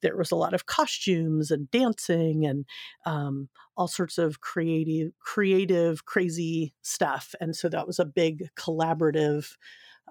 there 0.01 0.15
was 0.17 0.31
a 0.31 0.35
lot 0.35 0.53
of 0.53 0.65
costumes 0.65 1.51
and 1.51 1.69
dancing 1.71 2.45
and 2.45 2.65
um, 3.05 3.49
all 3.77 3.87
sorts 3.87 4.17
of 4.17 4.41
creative 4.41 5.11
creative 5.19 6.05
crazy 6.05 6.73
stuff. 6.81 7.33
And 7.39 7.55
so 7.55 7.69
that 7.69 7.87
was 7.87 7.99
a 7.99 8.05
big 8.05 8.49
collaborative 8.55 9.55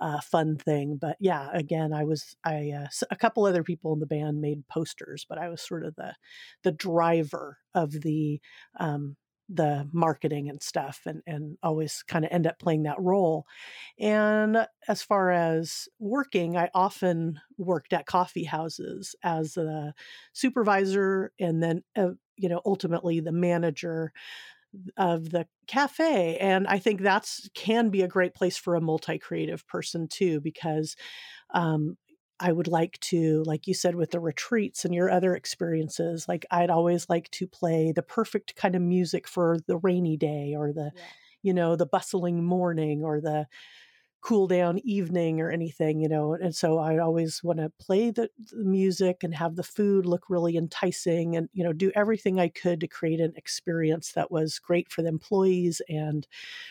uh, 0.01 0.21
fun 0.21 0.57
thing. 0.57 0.99
But 1.01 1.17
yeah 1.21 1.49
again 1.53 1.93
i 1.93 2.05
was 2.05 2.37
i 2.45 2.71
uh, 2.71 2.87
a 3.11 3.17
couple 3.17 3.45
other 3.45 3.63
people 3.63 3.93
in 3.93 4.01
the 4.01 4.07
band 4.07 4.41
made 4.41 4.67
posters 4.69 5.27
but 5.29 5.39
i 5.39 5.49
was 5.49 5.61
sort 5.61 5.85
of 5.85 5.95
the 5.97 6.15
the 6.63 6.73
driver 6.73 7.59
of 7.75 7.93
the 7.93 8.41
um, 8.81 9.17
the 9.55 9.89
marketing 9.93 10.49
and 10.49 10.63
stuff 10.63 11.03
and, 11.07 11.23
and 11.27 11.59
always 11.63 12.03
kind 12.07 12.25
of 12.25 12.33
end 12.33 12.47
up 12.47 12.59
playing 12.59 12.85
that 12.85 13.01
role. 13.01 13.47
And 13.99 14.67
as 14.89 15.03
far 15.03 15.31
as 15.31 15.89
working, 15.99 16.57
I 16.57 16.71
often 16.75 17.41
worked 17.59 17.93
at 17.93 18.07
coffee 18.07 18.45
houses 18.45 19.15
as 19.23 19.57
a 19.57 19.95
supervisor 20.33 21.33
and 21.39 21.63
then, 21.63 21.83
uh, 21.97 22.11
you 22.37 22.49
know, 22.49 22.61
ultimately 22.65 23.21
the 23.21 23.33
manager 23.33 24.13
of 24.97 25.31
the 25.31 25.47
cafe 25.67 26.39
and 26.39 26.67
i 26.67 26.79
think 26.79 27.03
that's 27.03 27.47
can 27.53 27.91
be 27.91 28.01
a 28.01 28.09
great 28.09 28.35
place 28.35 28.57
for 28.57 28.75
a 28.75 28.81
multi-creative 28.81 29.67
person 29.69 30.09
too 30.09 30.41
because 30.41 30.97
um, 31.53 31.99
I 32.43 32.51
would 32.51 32.67
like 32.67 32.99
to, 33.01 33.45
like 33.45 33.69
you 33.69 33.75
said, 33.75 33.95
with 33.95 34.11
the 34.11 34.19
retreats 34.19 34.85
and 34.85 34.93
your 34.93 35.09
other 35.09 35.37
experiences, 35.37 36.27
like 36.29 36.45
I'd 36.51 36.71
always 36.71 37.09
like 37.09 37.31
to 37.31 37.47
play 37.47 37.93
the 37.93 38.03
perfect 38.03 38.57
kind 38.57 38.75
of 38.75 38.83
music 38.83 39.29
for 39.29 39.59
the 39.69 39.77
rainy 39.77 40.17
day 40.17 40.55
or 40.57 40.73
the, 40.73 40.91
yeah. 40.95 41.03
you 41.43 41.55
know, 41.55 41.77
the 41.77 41.87
bustling 41.87 42.43
morning 42.45 43.05
or 43.05 43.21
the 43.21 43.47
cool 44.23 44.49
down 44.49 44.81
evening 44.85 45.41
or 45.41 45.51
anything, 45.51 46.01
you 46.01 46.09
know. 46.09 46.35
And 46.35 46.55
so 46.55 46.79
I 46.79 46.99
always 46.99 47.45
want 47.45 47.61
to 47.61 47.71
play 47.79 48.11
the, 48.11 48.29
the, 48.51 48.65
music 48.65 49.23
and 49.23 49.35
have 49.35 49.55
the 49.55 49.63
food 49.63 50.05
look 50.05 50.29
really 50.29 50.57
enticing 50.57 51.37
and, 51.37 51.49
you 51.53 51.63
know, 51.63 51.73
do 51.73 51.93
everything 51.95 52.41
I 52.41 52.49
could 52.49 52.81
to 52.81 52.89
create 52.89 53.21
an 53.21 53.35
experience 53.37 54.13
that 54.13 54.33
was 54.33 54.59
great 54.59 54.91
for 54.91 55.03
the 55.03 55.09
employees 55.09 55.81
and 55.89 56.27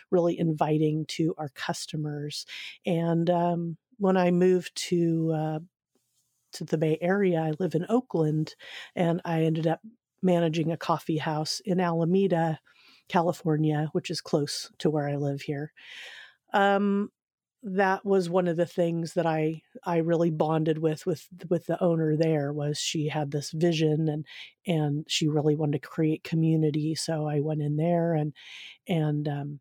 really 0.10 0.38
inviting 0.38 1.06
to 1.10 1.34
our 1.38 1.50
customers. 1.50 2.46
And, 2.86 3.30
um, 3.30 3.78
when 4.02 4.18
I 4.18 4.32
moved 4.32 4.76
to 4.90 5.32
uh, 5.32 5.60
to 6.54 6.66
the 6.66 6.78
Bay 6.78 6.98
Area, 7.00 7.40
I 7.40 7.54
live 7.60 7.76
in 7.76 7.86
Oakland, 7.88 8.56
and 8.96 9.22
I 9.24 9.44
ended 9.44 9.68
up 9.68 9.80
managing 10.24 10.72
a 10.72 10.78
coffee 10.78 11.20
house 11.20 11.62
in 11.66 11.80
Alameda, 11.80 12.60
California, 13.10 13.90
which 13.94 14.10
is 14.10 14.20
close 14.20 14.72
to 14.80 14.90
where 14.90 15.08
I 15.08 15.18
live 15.18 15.42
here. 15.42 15.72
Um, 16.52 17.12
that 17.64 18.04
was 18.04 18.28
one 18.28 18.48
of 18.48 18.58
the 18.58 18.66
things 18.66 19.14
that 19.14 19.28
I 19.28 19.62
I 19.86 19.98
really 19.98 20.32
bonded 20.32 20.80
with 20.80 21.06
with 21.06 21.28
with 21.48 21.68
the 21.68 21.82
owner 21.82 22.18
there 22.18 22.52
was 22.52 22.80
she 22.80 23.08
had 23.08 23.30
this 23.30 23.52
vision 23.52 24.10
and 24.10 24.26
and 24.66 25.06
she 25.08 25.28
really 25.28 25.56
wanted 25.56 25.84
to 25.84 25.88
create 25.88 26.24
community 26.24 26.96
so 26.96 27.28
I 27.28 27.40
went 27.40 27.62
in 27.62 27.76
there 27.76 28.16
and 28.16 28.34
and 28.88 29.28
um, 29.28 29.60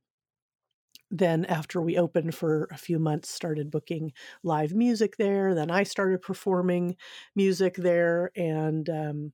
then 1.11 1.45
after 1.47 1.81
we 1.81 1.99
opened 1.99 2.35
for 2.35 2.69
a 2.71 2.77
few 2.77 2.99
months 2.99 3.29
started 3.29 3.71
booking 3.71 4.13
live 4.43 4.73
music 4.75 5.17
there 5.17 5.55
then 5.55 5.71
I 5.71 5.83
started 5.83 6.23
performing 6.23 6.97
music 7.35 7.77
there 7.77 8.31
and 8.37 8.89
um, 8.89 9.33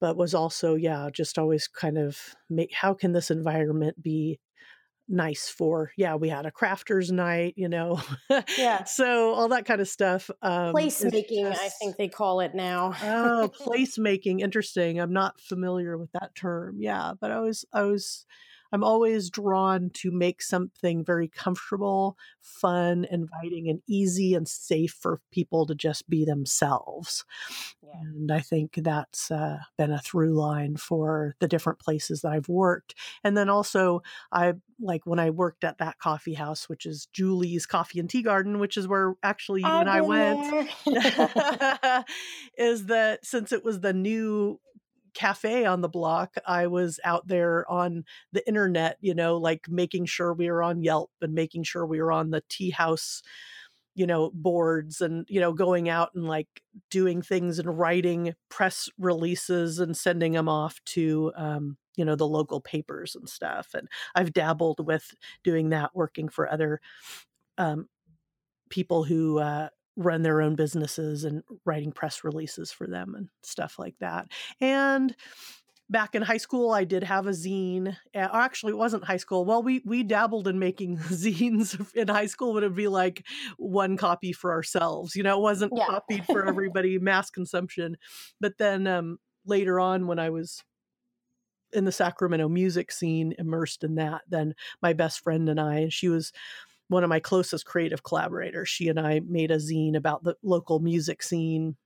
but 0.00 0.16
was 0.16 0.34
also 0.34 0.74
yeah 0.74 1.08
just 1.12 1.38
always 1.38 1.68
kind 1.68 1.96
of 1.96 2.18
make 2.50 2.72
how 2.74 2.92
can 2.94 3.12
this 3.12 3.30
environment 3.30 4.02
be 4.02 4.40
nice 5.08 5.48
for? 5.48 5.92
Yeah 5.96 6.14
we 6.14 6.28
had 6.28 6.46
a 6.46 6.50
crafters 6.50 7.10
night 7.10 7.54
you 7.56 7.68
know 7.68 8.00
yeah. 8.58 8.84
so 8.84 9.32
all 9.32 9.48
that 9.48 9.64
kind 9.64 9.80
of 9.80 9.88
stuff 9.88 10.30
um 10.42 10.74
placemaking 10.74 11.48
just, 11.48 11.62
i 11.62 11.68
think 11.68 11.96
they 11.96 12.08
call 12.08 12.40
it 12.40 12.54
now. 12.54 12.94
Oh 13.02 13.50
placemaking 13.60 14.40
interesting 14.40 15.00
i'm 15.00 15.12
not 15.12 15.40
familiar 15.40 15.98
with 15.98 16.10
that 16.12 16.34
term 16.34 16.78
yeah 16.80 17.12
but 17.20 17.30
i 17.30 17.40
was 17.40 17.64
i 17.72 17.82
was 17.82 18.26
I'm 18.72 18.82
always 18.82 19.30
drawn 19.30 19.90
to 19.94 20.10
make 20.10 20.42
something 20.42 21.04
very 21.04 21.28
comfortable, 21.28 22.16
fun, 22.40 23.06
inviting, 23.10 23.68
and 23.68 23.82
easy 23.86 24.34
and 24.34 24.48
safe 24.48 24.96
for 24.98 25.20
people 25.30 25.66
to 25.66 25.74
just 25.74 26.08
be 26.08 26.24
themselves. 26.24 27.24
Yeah. 27.82 28.00
And 28.00 28.32
I 28.32 28.40
think 28.40 28.74
that's 28.76 29.30
uh, 29.30 29.58
been 29.76 29.92
a 29.92 29.98
through 29.98 30.34
line 30.34 30.76
for 30.76 31.34
the 31.40 31.48
different 31.48 31.78
places 31.78 32.22
that 32.22 32.32
I've 32.32 32.48
worked. 32.48 32.94
And 33.22 33.36
then 33.36 33.48
also, 33.48 34.02
I 34.32 34.54
like 34.80 35.02
when 35.04 35.18
I 35.18 35.30
worked 35.30 35.64
at 35.64 35.78
that 35.78 35.98
coffee 35.98 36.34
house, 36.34 36.68
which 36.68 36.86
is 36.86 37.06
Julie's 37.12 37.66
Coffee 37.66 38.00
and 38.00 38.08
Tea 38.08 38.22
Garden, 38.22 38.58
which 38.58 38.76
is 38.76 38.88
where 38.88 39.14
actually 39.22 39.60
you 39.60 39.66
I've 39.66 39.82
and 39.82 39.90
I 39.90 40.00
went, 40.00 40.70
is 42.56 42.86
that 42.86 43.24
since 43.24 43.52
it 43.52 43.64
was 43.64 43.80
the 43.80 43.92
new 43.92 44.58
cafe 45.14 45.64
on 45.64 45.80
the 45.80 45.88
block, 45.88 46.34
I 46.46 46.66
was 46.66 47.00
out 47.04 47.26
there 47.28 47.70
on 47.70 48.04
the 48.32 48.46
internet, 48.48 48.98
you 49.00 49.14
know, 49.14 49.36
like 49.36 49.68
making 49.68 50.06
sure 50.06 50.32
we 50.32 50.50
were 50.50 50.62
on 50.62 50.82
Yelp 50.82 51.10
and 51.20 51.34
making 51.34 51.64
sure 51.64 51.86
we 51.86 52.00
were 52.00 52.12
on 52.12 52.30
the 52.30 52.42
tea 52.48 52.70
house, 52.70 53.22
you 53.94 54.06
know, 54.06 54.30
boards 54.34 55.00
and, 55.00 55.26
you 55.28 55.40
know, 55.40 55.52
going 55.52 55.88
out 55.88 56.10
and 56.14 56.26
like 56.26 56.48
doing 56.90 57.22
things 57.22 57.58
and 57.58 57.78
writing 57.78 58.34
press 58.48 58.88
releases 58.98 59.78
and 59.78 59.96
sending 59.96 60.32
them 60.32 60.48
off 60.48 60.80
to, 60.86 61.32
um, 61.36 61.76
you 61.96 62.04
know, 62.04 62.16
the 62.16 62.26
local 62.26 62.60
papers 62.60 63.14
and 63.14 63.28
stuff. 63.28 63.68
And 63.74 63.88
I've 64.14 64.32
dabbled 64.32 64.86
with 64.86 65.14
doing 65.44 65.70
that, 65.70 65.90
working 65.94 66.28
for 66.28 66.50
other 66.50 66.80
um, 67.58 67.88
people 68.70 69.04
who, 69.04 69.38
uh, 69.38 69.68
run 69.96 70.22
their 70.22 70.40
own 70.40 70.54
businesses 70.54 71.24
and 71.24 71.42
writing 71.64 71.92
press 71.92 72.24
releases 72.24 72.72
for 72.72 72.86
them 72.86 73.14
and 73.14 73.28
stuff 73.42 73.78
like 73.78 73.94
that. 74.00 74.26
And 74.60 75.14
back 75.92 76.14
in 76.14 76.22
high 76.22 76.38
school 76.38 76.72
i 76.72 76.84
did 76.84 77.04
have 77.04 77.26
a 77.26 77.30
zine 77.30 77.94
actually 78.14 78.72
it 78.72 78.78
wasn't 78.78 79.04
high 79.04 79.18
school 79.18 79.44
well 79.44 79.62
we 79.62 79.82
we 79.84 80.02
dabbled 80.02 80.48
in 80.48 80.58
making 80.58 80.96
zines 80.98 81.78
in 81.94 82.08
high 82.08 82.26
school 82.26 82.54
but 82.54 82.62
it'd 82.62 82.74
be 82.74 82.88
like 82.88 83.24
one 83.58 83.96
copy 83.96 84.32
for 84.32 84.52
ourselves 84.52 85.14
you 85.14 85.22
know 85.22 85.36
it 85.38 85.42
wasn't 85.42 85.70
yeah. 85.76 85.86
copied 85.86 86.24
for 86.24 86.46
everybody 86.48 86.98
mass 86.98 87.30
consumption 87.30 87.96
but 88.40 88.56
then 88.58 88.86
um, 88.86 89.18
later 89.44 89.78
on 89.78 90.06
when 90.06 90.18
i 90.18 90.30
was 90.30 90.64
in 91.74 91.84
the 91.84 91.92
sacramento 91.92 92.48
music 92.48 92.90
scene 92.90 93.34
immersed 93.38 93.84
in 93.84 93.96
that 93.96 94.22
then 94.28 94.54
my 94.80 94.94
best 94.94 95.20
friend 95.20 95.48
and 95.48 95.60
i 95.60 95.76
and 95.76 95.92
she 95.92 96.08
was 96.08 96.32
one 96.88 97.04
of 97.04 97.08
my 97.08 97.20
closest 97.20 97.64
creative 97.64 98.02
collaborators. 98.02 98.68
She 98.68 98.88
and 98.88 99.00
I 99.00 99.20
made 99.20 99.50
a 99.50 99.56
zine 99.56 99.96
about 99.96 100.24
the 100.24 100.36
local 100.42 100.80
music 100.80 101.22
scene 101.22 101.76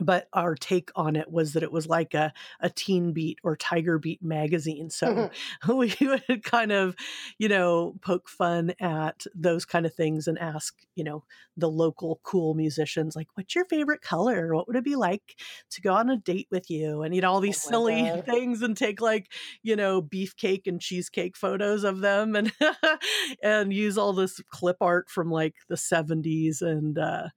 but 0.00 0.28
our 0.32 0.54
take 0.54 0.90
on 0.94 1.16
it 1.16 1.30
was 1.30 1.52
that 1.52 1.62
it 1.62 1.72
was 1.72 1.86
like 1.86 2.14
a, 2.14 2.32
a 2.60 2.70
teen 2.70 3.12
beat 3.12 3.38
or 3.42 3.56
tiger 3.56 3.98
beat 3.98 4.22
magazine 4.22 4.90
so 4.90 5.30
mm-hmm. 5.64 5.76
we 5.76 5.94
would 6.00 6.42
kind 6.44 6.72
of 6.72 6.94
you 7.38 7.48
know 7.48 7.94
poke 8.00 8.28
fun 8.28 8.72
at 8.80 9.24
those 9.34 9.64
kind 9.64 9.86
of 9.86 9.94
things 9.94 10.26
and 10.26 10.38
ask 10.38 10.74
you 10.94 11.04
know 11.04 11.24
the 11.56 11.70
local 11.70 12.20
cool 12.22 12.54
musicians 12.54 13.16
like 13.16 13.28
what's 13.34 13.54
your 13.54 13.64
favorite 13.66 14.02
color 14.02 14.54
what 14.54 14.66
would 14.66 14.76
it 14.76 14.84
be 14.84 14.96
like 14.96 15.36
to 15.70 15.80
go 15.80 15.92
on 15.92 16.10
a 16.10 16.16
date 16.16 16.48
with 16.50 16.70
you 16.70 17.02
and 17.02 17.14
you 17.14 17.20
know 17.20 17.30
all 17.30 17.40
these 17.40 17.64
oh 17.66 17.70
silly 17.70 18.02
God. 18.02 18.24
things 18.26 18.62
and 18.62 18.76
take 18.76 19.00
like 19.00 19.30
you 19.62 19.76
know 19.76 20.02
beefcake 20.02 20.66
and 20.66 20.80
cheesecake 20.80 21.36
photos 21.36 21.84
of 21.84 22.00
them 22.00 22.36
and 22.36 22.52
and 23.42 23.72
use 23.72 23.96
all 23.96 24.12
this 24.12 24.40
clip 24.50 24.76
art 24.80 25.08
from 25.08 25.30
like 25.30 25.54
the 25.68 25.76
70s 25.76 26.60
and 26.62 26.98
uh 26.98 27.28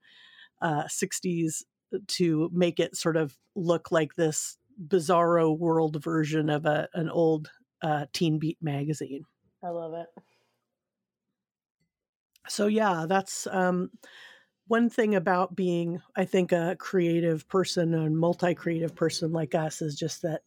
uh, 0.62 0.84
60s 0.84 1.62
to 2.06 2.50
make 2.52 2.80
it 2.80 2.96
sort 2.96 3.16
of 3.16 3.36
look 3.54 3.90
like 3.90 4.14
this 4.14 4.56
bizarro 4.88 5.56
world 5.56 6.02
version 6.02 6.48
of 6.48 6.66
a 6.66 6.88
an 6.94 7.10
old 7.10 7.50
uh, 7.82 8.06
teen 8.12 8.38
beat 8.38 8.58
magazine. 8.60 9.24
I 9.62 9.68
love 9.68 9.94
it. 9.94 10.06
So 12.48 12.66
yeah, 12.66 13.06
that's 13.08 13.46
um, 13.46 13.90
one 14.66 14.88
thing 14.88 15.14
about 15.14 15.54
being, 15.54 16.00
I 16.16 16.24
think, 16.24 16.52
a 16.52 16.76
creative 16.78 17.48
person 17.48 17.94
and 17.94 18.16
multi-creative 18.18 18.94
person 18.94 19.32
like 19.32 19.54
us 19.54 19.82
is 19.82 19.96
just 19.96 20.22
that 20.22 20.42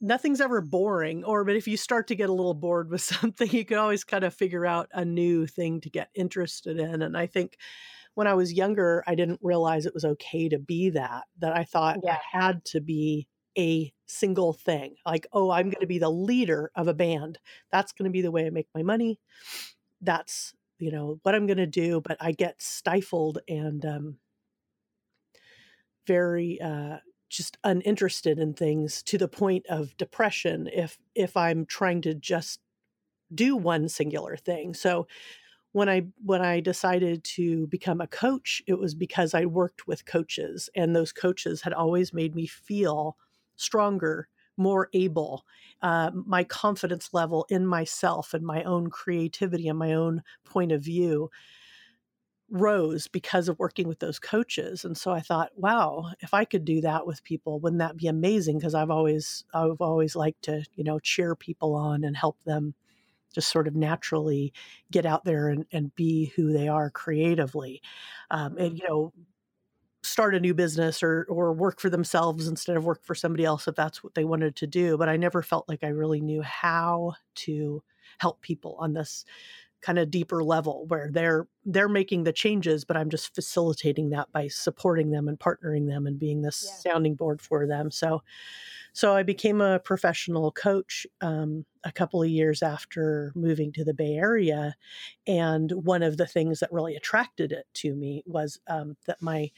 nothing's 0.00 0.40
ever 0.40 0.60
boring 0.60 1.22
or 1.22 1.44
but 1.44 1.54
if 1.54 1.68
you 1.68 1.76
start 1.76 2.08
to 2.08 2.16
get 2.16 2.28
a 2.28 2.32
little 2.32 2.52
bored 2.52 2.90
with 2.90 3.00
something 3.02 3.48
you 3.50 3.64
can 3.64 3.78
always 3.78 4.02
kind 4.02 4.24
of 4.24 4.34
figure 4.34 4.66
out 4.66 4.88
a 4.92 5.04
new 5.04 5.46
thing 5.46 5.80
to 5.80 5.88
get 5.88 6.10
interested 6.16 6.80
in 6.80 7.00
and 7.00 7.16
i 7.16 7.26
think 7.26 7.56
when 8.16 8.26
I 8.26 8.32
was 8.32 8.54
younger, 8.54 9.04
I 9.06 9.14
didn't 9.14 9.40
realize 9.42 9.84
it 9.84 9.92
was 9.92 10.06
okay 10.06 10.48
to 10.48 10.58
be 10.58 10.88
that, 10.90 11.24
that 11.38 11.54
I 11.54 11.64
thought 11.64 11.98
yeah. 12.02 12.14
I 12.14 12.38
had 12.38 12.64
to 12.64 12.80
be 12.80 13.28
a 13.58 13.92
single 14.06 14.54
thing. 14.54 14.94
Like, 15.04 15.26
oh, 15.34 15.50
I'm 15.50 15.66
going 15.66 15.82
to 15.82 15.86
be 15.86 15.98
the 15.98 16.10
leader 16.10 16.70
of 16.74 16.88
a 16.88 16.94
band. 16.94 17.38
That's 17.70 17.92
going 17.92 18.06
to 18.06 18.10
be 18.10 18.22
the 18.22 18.30
way 18.30 18.46
I 18.46 18.50
make 18.50 18.68
my 18.74 18.82
money. 18.82 19.20
That's, 20.00 20.54
you 20.78 20.90
know, 20.90 21.20
what 21.24 21.34
I'm 21.34 21.46
going 21.46 21.58
to 21.58 21.66
do. 21.66 22.00
But 22.00 22.16
I 22.18 22.32
get 22.32 22.62
stifled 22.62 23.38
and 23.48 23.84
um, 23.84 24.16
very, 26.06 26.58
uh, 26.58 26.96
just 27.28 27.58
uninterested 27.64 28.38
in 28.38 28.54
things 28.54 29.02
to 29.02 29.18
the 29.18 29.28
point 29.28 29.66
of 29.68 29.94
depression 29.98 30.70
if 30.72 30.96
if 31.14 31.36
I'm 31.36 31.66
trying 31.66 32.00
to 32.02 32.14
just 32.14 32.60
do 33.34 33.56
one 33.56 33.90
singular 33.90 34.36
thing. 34.36 34.72
So 34.72 35.06
when 35.76 35.90
I 35.90 36.06
when 36.24 36.40
I 36.40 36.60
decided 36.60 37.22
to 37.36 37.66
become 37.66 38.00
a 38.00 38.06
coach, 38.06 38.62
it 38.66 38.78
was 38.78 38.94
because 38.94 39.34
I 39.34 39.44
worked 39.44 39.86
with 39.86 40.06
coaches 40.06 40.70
and 40.74 40.96
those 40.96 41.12
coaches 41.12 41.60
had 41.60 41.74
always 41.74 42.14
made 42.14 42.34
me 42.34 42.46
feel 42.46 43.18
stronger, 43.56 44.26
more 44.56 44.88
able. 44.94 45.44
Uh, 45.82 46.12
my 46.14 46.44
confidence 46.44 47.10
level 47.12 47.44
in 47.50 47.66
myself 47.66 48.32
and 48.32 48.42
my 48.42 48.62
own 48.62 48.88
creativity 48.88 49.68
and 49.68 49.78
my 49.78 49.92
own 49.92 50.22
point 50.46 50.72
of 50.72 50.80
view 50.80 51.28
rose 52.48 53.06
because 53.06 53.46
of 53.46 53.58
working 53.58 53.86
with 53.86 53.98
those 53.98 54.20
coaches 54.20 54.84
and 54.84 54.96
so 54.96 55.10
i 55.10 55.18
thought 55.18 55.50
wow 55.56 56.12
if 56.20 56.32
i 56.32 56.44
could 56.44 56.64
do 56.64 56.80
that 56.80 57.04
with 57.04 57.24
people 57.24 57.58
wouldn't 57.58 57.80
that 57.80 57.96
be 57.96 58.06
amazing 58.06 58.56
because 58.56 58.72
i've 58.72 58.88
always 58.88 59.44
i've 59.52 59.80
always 59.80 60.14
liked 60.14 60.42
to 60.42 60.64
you 60.76 60.84
know 60.84 61.00
cheer 61.00 61.34
people 61.34 61.74
on 61.74 62.04
and 62.04 62.16
help 62.16 62.36
them 62.44 62.72
just 63.36 63.50
sort 63.52 63.68
of 63.68 63.76
naturally 63.76 64.52
get 64.90 65.06
out 65.06 65.24
there 65.24 65.48
and, 65.50 65.66
and 65.72 65.94
be 65.94 66.32
who 66.36 66.52
they 66.52 66.68
are 66.68 66.90
creatively. 66.90 67.82
Um, 68.32 68.58
and, 68.58 68.78
you 68.78 68.88
know, 68.88 69.12
start 70.02 70.34
a 70.34 70.40
new 70.40 70.54
business 70.54 71.02
or 71.02 71.26
or 71.28 71.52
work 71.52 71.80
for 71.80 71.90
themselves 71.90 72.46
instead 72.46 72.76
of 72.76 72.84
work 72.84 73.04
for 73.04 73.14
somebody 73.14 73.44
else 73.44 73.66
if 73.66 73.74
that's 73.74 74.04
what 74.04 74.14
they 74.14 74.24
wanted 74.24 74.54
to 74.54 74.66
do 74.66 74.96
but 74.96 75.08
i 75.08 75.16
never 75.16 75.42
felt 75.42 75.68
like 75.68 75.82
i 75.82 75.88
really 75.88 76.20
knew 76.20 76.42
how 76.42 77.12
to 77.34 77.82
help 78.18 78.40
people 78.40 78.76
on 78.78 78.92
this 78.92 79.24
kind 79.86 80.00
of 80.00 80.10
deeper 80.10 80.42
level 80.42 80.84
where 80.88 81.08
they're 81.12 81.46
they're 81.64 81.88
making 81.88 82.24
the 82.24 82.32
changes 82.32 82.84
but 82.84 82.96
i'm 82.96 83.08
just 83.08 83.32
facilitating 83.36 84.10
that 84.10 84.26
by 84.32 84.48
supporting 84.48 85.12
them 85.12 85.28
and 85.28 85.38
partnering 85.38 85.86
them 85.86 86.08
and 86.08 86.18
being 86.18 86.42
this 86.42 86.66
yeah. 86.66 86.92
sounding 86.92 87.14
board 87.14 87.40
for 87.40 87.68
them 87.68 87.88
so 87.92 88.20
so 88.96 89.14
I 89.14 89.24
became 89.24 89.60
a 89.60 89.78
professional 89.78 90.50
coach 90.52 91.06
um, 91.20 91.66
a 91.84 91.92
couple 91.92 92.22
of 92.22 92.30
years 92.30 92.62
after 92.62 93.30
moving 93.34 93.70
to 93.72 93.84
the 93.84 93.92
Bay 93.92 94.14
Area. 94.14 94.74
And 95.26 95.70
one 95.70 96.02
of 96.02 96.16
the 96.16 96.24
things 96.24 96.60
that 96.60 96.72
really 96.72 96.96
attracted 96.96 97.52
it 97.52 97.66
to 97.74 97.94
me 97.94 98.22
was 98.24 98.58
um, 98.68 98.96
that 99.06 99.20
my 99.20 99.50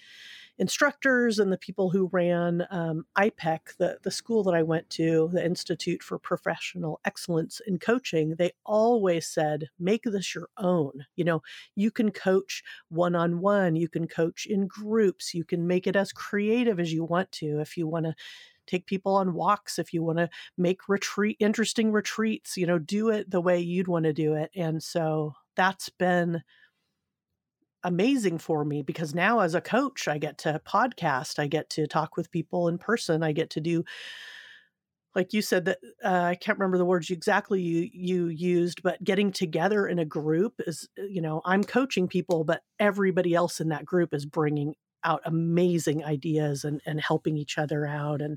instructors 0.58 1.38
and 1.38 1.52
the 1.52 1.58
people 1.58 1.90
who 1.90 2.10
ran 2.12 2.66
um, 2.70 3.06
IPEC, 3.16 3.76
the, 3.78 3.98
the 4.02 4.10
school 4.10 4.42
that 4.44 4.54
I 4.54 4.62
went 4.62 4.90
to, 4.90 5.30
the 5.32 5.44
Institute 5.44 6.02
for 6.02 6.18
Professional 6.18 7.00
Excellence 7.04 7.60
in 7.66 7.78
Coaching, 7.78 8.34
they 8.36 8.52
always 8.64 9.26
said, 9.26 9.68
make 9.78 10.02
this 10.04 10.34
your 10.34 10.48
own. 10.56 11.06
You 11.16 11.24
know, 11.24 11.42
you 11.74 11.90
can 11.90 12.10
coach 12.10 12.62
one 12.88 13.14
on 13.14 13.40
one, 13.40 13.76
you 13.76 13.88
can 13.88 14.06
coach 14.08 14.46
in 14.46 14.66
groups, 14.66 15.34
you 15.34 15.44
can 15.44 15.66
make 15.66 15.86
it 15.86 15.96
as 15.96 16.12
creative 16.12 16.80
as 16.80 16.92
you 16.92 17.04
want 17.04 17.30
to. 17.32 17.60
If 17.60 17.76
you 17.76 17.86
want 17.86 18.06
to 18.06 18.14
take 18.66 18.86
people 18.86 19.14
on 19.14 19.32
walks 19.32 19.78
if 19.78 19.94
you 19.94 20.02
want 20.02 20.18
to 20.18 20.28
make 20.58 20.90
retreat 20.90 21.38
interesting 21.40 21.90
retreats 21.90 22.54
you 22.54 22.66
know 22.66 22.78
do 22.78 23.08
it 23.08 23.30
the 23.30 23.40
way 23.40 23.58
you'd 23.58 23.88
want 23.88 24.04
to 24.04 24.12
do 24.12 24.34
it 24.34 24.50
and 24.54 24.82
so 24.82 25.32
that's 25.56 25.88
been 25.88 26.42
amazing 27.88 28.36
for 28.36 28.66
me 28.66 28.82
because 28.82 29.14
now 29.14 29.40
as 29.40 29.54
a 29.54 29.62
coach 29.62 30.08
i 30.08 30.18
get 30.18 30.36
to 30.36 30.60
podcast 30.66 31.38
i 31.38 31.46
get 31.46 31.70
to 31.70 31.86
talk 31.86 32.18
with 32.18 32.30
people 32.30 32.68
in 32.68 32.76
person 32.76 33.22
i 33.22 33.32
get 33.32 33.48
to 33.48 33.60
do 33.62 33.82
like 35.14 35.32
you 35.32 35.40
said 35.40 35.64
that 35.64 35.78
uh, 36.04 36.24
i 36.24 36.34
can't 36.34 36.58
remember 36.58 36.76
the 36.76 36.84
words 36.84 37.08
exactly 37.08 37.62
you 37.62 37.88
you 37.94 38.26
used 38.26 38.82
but 38.82 39.02
getting 39.02 39.32
together 39.32 39.86
in 39.86 39.98
a 39.98 40.04
group 40.04 40.52
is 40.66 40.86
uh, 40.98 41.02
you 41.04 41.22
know 41.22 41.40
i'm 41.46 41.64
coaching 41.64 42.06
people 42.06 42.44
but 42.44 42.60
everybody 42.78 43.34
else 43.34 43.58
in 43.58 43.70
that 43.70 43.86
group 43.86 44.12
is 44.12 44.26
bringing 44.26 44.74
out 45.04 45.22
amazing 45.24 46.04
ideas 46.04 46.64
and, 46.64 46.82
and 46.84 47.00
helping 47.00 47.38
each 47.38 47.56
other 47.56 47.86
out 47.86 48.20
and 48.20 48.36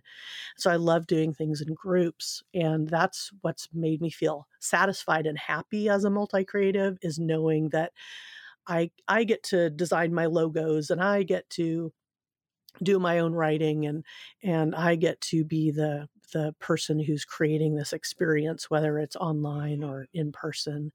so 0.55 0.71
i 0.71 0.77
love 0.77 1.07
doing 1.07 1.33
things 1.33 1.59
in 1.59 1.73
groups 1.73 2.41
and 2.53 2.87
that's 2.87 3.31
what's 3.41 3.67
made 3.73 3.99
me 3.99 4.09
feel 4.09 4.47
satisfied 4.61 5.25
and 5.25 5.37
happy 5.37 5.89
as 5.89 6.05
a 6.05 6.09
multi-creative 6.09 6.97
is 7.01 7.19
knowing 7.19 7.67
that 7.67 7.91
i 8.67 8.89
i 9.07 9.23
get 9.23 9.43
to 9.43 9.69
design 9.69 10.13
my 10.13 10.25
logos 10.25 10.89
and 10.89 11.01
i 11.01 11.23
get 11.23 11.49
to 11.49 11.91
do 12.81 12.99
my 12.99 13.19
own 13.19 13.33
writing 13.33 13.85
and 13.85 14.05
and 14.43 14.75
I 14.75 14.95
get 14.95 15.19
to 15.21 15.43
be 15.43 15.71
the 15.71 16.07
the 16.33 16.55
person 16.59 16.99
who's 16.99 17.25
creating 17.25 17.75
this 17.75 17.93
experience 17.93 18.69
whether 18.69 18.97
it's 18.97 19.15
online 19.15 19.83
or 19.83 20.07
in 20.13 20.31
person 20.31 20.91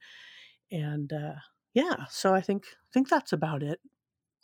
and 0.70 1.12
uh 1.12 1.34
yeah 1.74 2.06
so 2.08 2.34
I 2.34 2.40
think 2.40 2.64
I 2.64 2.88
think 2.92 3.08
that's 3.08 3.32
about 3.32 3.62
it 3.62 3.80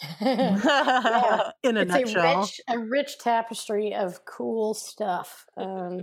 yeah. 0.21 1.51
in 1.63 1.77
a 1.77 1.81
it's 1.81 1.91
nutshell 1.91 2.39
a 2.39 2.41
rich, 2.41 2.61
a 2.69 2.79
rich 2.79 3.19
tapestry 3.19 3.95
of 3.95 4.25
cool 4.25 4.75
stuff. 4.75 5.47
Um, 5.57 6.01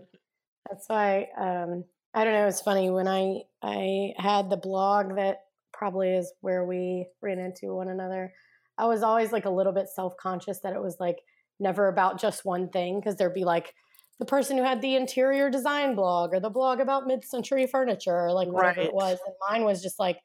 that's 0.70 0.88
why 0.88 1.28
um, 1.38 1.84
I 2.14 2.24
don't 2.24 2.34
know. 2.34 2.48
It's 2.48 2.62
funny 2.62 2.90
when 2.90 3.10
I 3.10 3.42
I 3.62 4.14
had 4.18 4.50
the 4.50 4.56
blog 4.56 5.18
that 5.18 5.42
probably 5.80 6.10
is 6.10 6.32
where 6.42 6.66
we 6.66 7.08
ran 7.24 7.40
into 7.40 7.74
one 7.74 7.88
another. 7.88 8.34
I 8.78 8.86
was 8.86 9.02
always 9.02 9.32
like 9.32 9.46
a 9.46 9.50
little 9.50 9.74
bit 9.74 9.88
self 9.88 10.14
conscious 10.22 10.60
that 10.64 10.74
it 10.74 10.82
was 10.82 10.98
like 11.00 11.18
never 11.60 11.88
about 11.88 12.20
just 12.20 12.46
one 12.46 12.70
thing 12.70 13.00
because 13.00 13.16
there'd 13.16 13.34
be 13.34 13.46
like 13.46 13.74
the 14.20 14.26
person 14.26 14.58
who 14.58 14.64
had 14.64 14.82
the 14.82 14.96
interior 14.96 15.50
design 15.50 15.96
blog 15.96 16.34
or 16.34 16.40
the 16.42 16.50
blog 16.50 16.82
about 16.82 17.08
mid 17.08 17.24
century 17.24 17.66
furniture 17.66 18.26
or 18.26 18.34
like 18.34 18.50
whatever 18.50 18.82
Right. 18.82 18.88
it 18.90 18.94
was. 18.94 19.18
And 19.26 19.36
mine 19.50 19.64
was 19.66 19.82
just 19.82 19.98
like, 19.98 20.18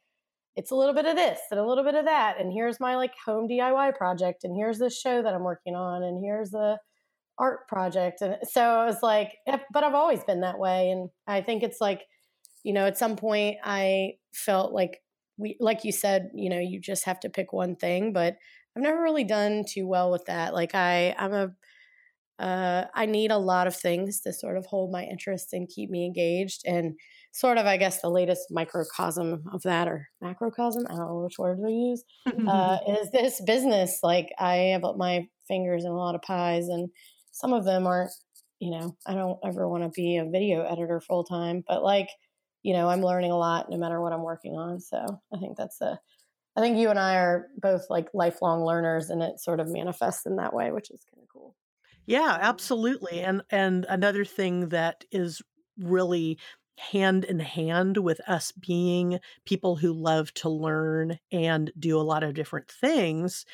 it's 0.56 0.72
a 0.72 0.76
little 0.76 0.94
bit 0.94 1.06
of 1.06 1.14
this 1.16 1.38
and 1.50 1.60
a 1.60 1.66
little 1.66 1.84
bit 1.84 1.94
of 1.94 2.04
that. 2.06 2.40
And 2.40 2.52
here's 2.52 2.80
my 2.80 2.96
like 2.96 3.12
home 3.24 3.48
DIY 3.48 3.96
project. 3.96 4.42
And 4.44 4.56
here's 4.56 4.78
this 4.78 4.98
show 4.98 5.22
that 5.22 5.32
I'm 5.34 5.42
working 5.44 5.74
on. 5.76 6.02
And 6.02 6.20
here's 6.24 6.50
the 6.50 6.78
art 7.38 7.66
project. 7.68 8.20
And 8.20 8.36
so 8.44 8.60
I 8.62 8.84
was 8.86 8.98
like, 9.02 9.32
eh, 9.46 9.58
but 9.72 9.84
I've 9.84 9.94
always 9.94 10.22
been 10.24 10.40
that 10.42 10.58
way. 10.58 10.90
And 10.90 11.08
I 11.26 11.40
think 11.42 11.62
it's 11.62 11.80
like, 11.80 12.02
you 12.64 12.72
know, 12.72 12.86
at 12.86 12.98
some 12.98 13.16
point 13.16 13.56
I 13.64 14.12
felt 14.32 14.72
like 14.72 15.00
we, 15.36 15.56
like 15.60 15.84
you 15.84 15.92
said, 15.92 16.30
you 16.34 16.50
know, 16.50 16.58
you 16.60 16.80
just 16.80 17.04
have 17.04 17.20
to 17.20 17.30
pick 17.30 17.52
one 17.52 17.76
thing, 17.76 18.12
but 18.12 18.36
I've 18.76 18.82
never 18.82 19.02
really 19.02 19.24
done 19.24 19.64
too 19.68 19.86
well 19.86 20.10
with 20.10 20.24
that. 20.26 20.54
Like 20.54 20.74
I, 20.74 21.14
I'm 21.18 21.32
a, 21.32 21.48
uh, 22.38 22.86
I 22.94 23.06
need 23.06 23.30
a 23.30 23.38
lot 23.38 23.66
of 23.66 23.76
things 23.76 24.20
to 24.22 24.32
sort 24.32 24.56
of 24.56 24.66
hold 24.66 24.90
my 24.90 25.04
interest 25.04 25.52
and 25.52 25.68
keep 25.68 25.90
me 25.90 26.04
engaged. 26.04 26.62
And 26.66 26.94
sort 27.32 27.58
of, 27.58 27.66
I 27.66 27.76
guess, 27.76 28.00
the 28.00 28.10
latest 28.10 28.46
microcosm 28.50 29.44
of 29.52 29.62
that 29.62 29.88
or 29.88 30.08
macrocosm, 30.20 30.86
I 30.88 30.94
don't 30.94 31.06
know 31.08 31.22
which 31.24 31.38
word 31.38 31.58
to 31.64 31.70
use, 31.70 32.04
uh, 32.46 32.78
is 32.88 33.10
this 33.12 33.40
business. 33.44 34.00
Like 34.02 34.30
I 34.38 34.56
have 34.72 34.82
my 34.96 35.28
fingers 35.46 35.84
in 35.84 35.90
a 35.90 35.96
lot 35.96 36.14
of 36.14 36.22
pies, 36.22 36.68
and 36.68 36.88
some 37.32 37.52
of 37.52 37.64
them 37.64 37.86
aren't. 37.86 38.10
You 38.60 38.70
know, 38.70 38.96
I 39.06 39.14
don't 39.14 39.38
ever 39.44 39.68
want 39.68 39.82
to 39.82 39.90
be 39.90 40.16
a 40.16 40.24
video 40.24 40.64
editor 40.64 41.00
full 41.00 41.24
time, 41.24 41.64
but 41.66 41.82
like, 41.82 42.08
you 42.64 42.74
know, 42.74 42.88
I'm 42.88 43.02
learning 43.02 43.30
a 43.32 43.38
lot 43.38 43.70
no 43.70 43.78
matter 43.78 44.00
what 44.02 44.12
I'm 44.12 44.24
working 44.24 44.56
on. 44.56 44.80
So 44.80 45.22
I 45.32 45.38
think 45.38 45.56
that's 45.58 45.80
a. 45.82 46.00
I 46.56 46.60
think 46.62 46.78
you 46.78 46.90
and 46.90 46.98
I 46.98 47.16
are 47.16 47.48
both 47.58 47.90
like 47.90 48.08
lifelong 48.14 48.64
learners, 48.64 49.10
and 49.10 49.22
it 49.22 49.40
sort 49.40 49.60
of 49.60 49.68
manifests 49.68 50.26
in 50.26 50.36
that 50.36 50.54
way, 50.54 50.72
which 50.72 50.90
is 50.90 51.04
kind 51.12 51.22
of 51.22 51.28
cool. 51.32 51.56
Yeah, 52.06 52.38
um, 52.40 52.40
absolutely. 52.40 53.20
And 53.20 53.42
and 53.50 53.86
another 53.88 54.24
thing 54.24 54.68
that 54.70 55.04
is 55.10 55.42
really 55.78 56.38
hand 56.78 57.24
in 57.24 57.38
hand 57.40 57.98
with 57.98 58.20
us 58.28 58.52
being 58.52 59.20
people 59.44 59.76
who 59.76 59.92
love 59.92 60.34
to 60.34 60.48
learn 60.48 61.18
and 61.30 61.72
do 61.78 61.98
a 61.98 62.02
lot 62.02 62.24
of 62.24 62.34
different 62.34 62.68
things 62.68 63.46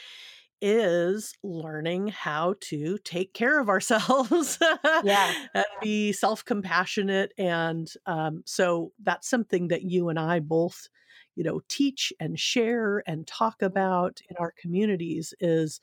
is 0.60 1.34
learning 1.42 2.08
how 2.08 2.54
to 2.60 2.98
take 2.98 3.34
care 3.34 3.60
of 3.60 3.68
ourselves 3.68 4.58
Yeah. 5.00 5.34
and 5.54 5.64
be 5.80 6.12
self-compassionate 6.12 7.32
and 7.38 7.92
um, 8.06 8.42
so 8.46 8.92
that's 9.02 9.28
something 9.28 9.68
that 9.68 9.82
you 9.82 10.08
and 10.08 10.18
i 10.18 10.40
both 10.40 10.88
you 11.34 11.44
know 11.44 11.60
teach 11.68 12.12
and 12.20 12.38
share 12.38 13.02
and 13.06 13.26
talk 13.26 13.62
about 13.62 14.20
in 14.28 14.36
our 14.36 14.52
communities 14.52 15.34
is 15.40 15.80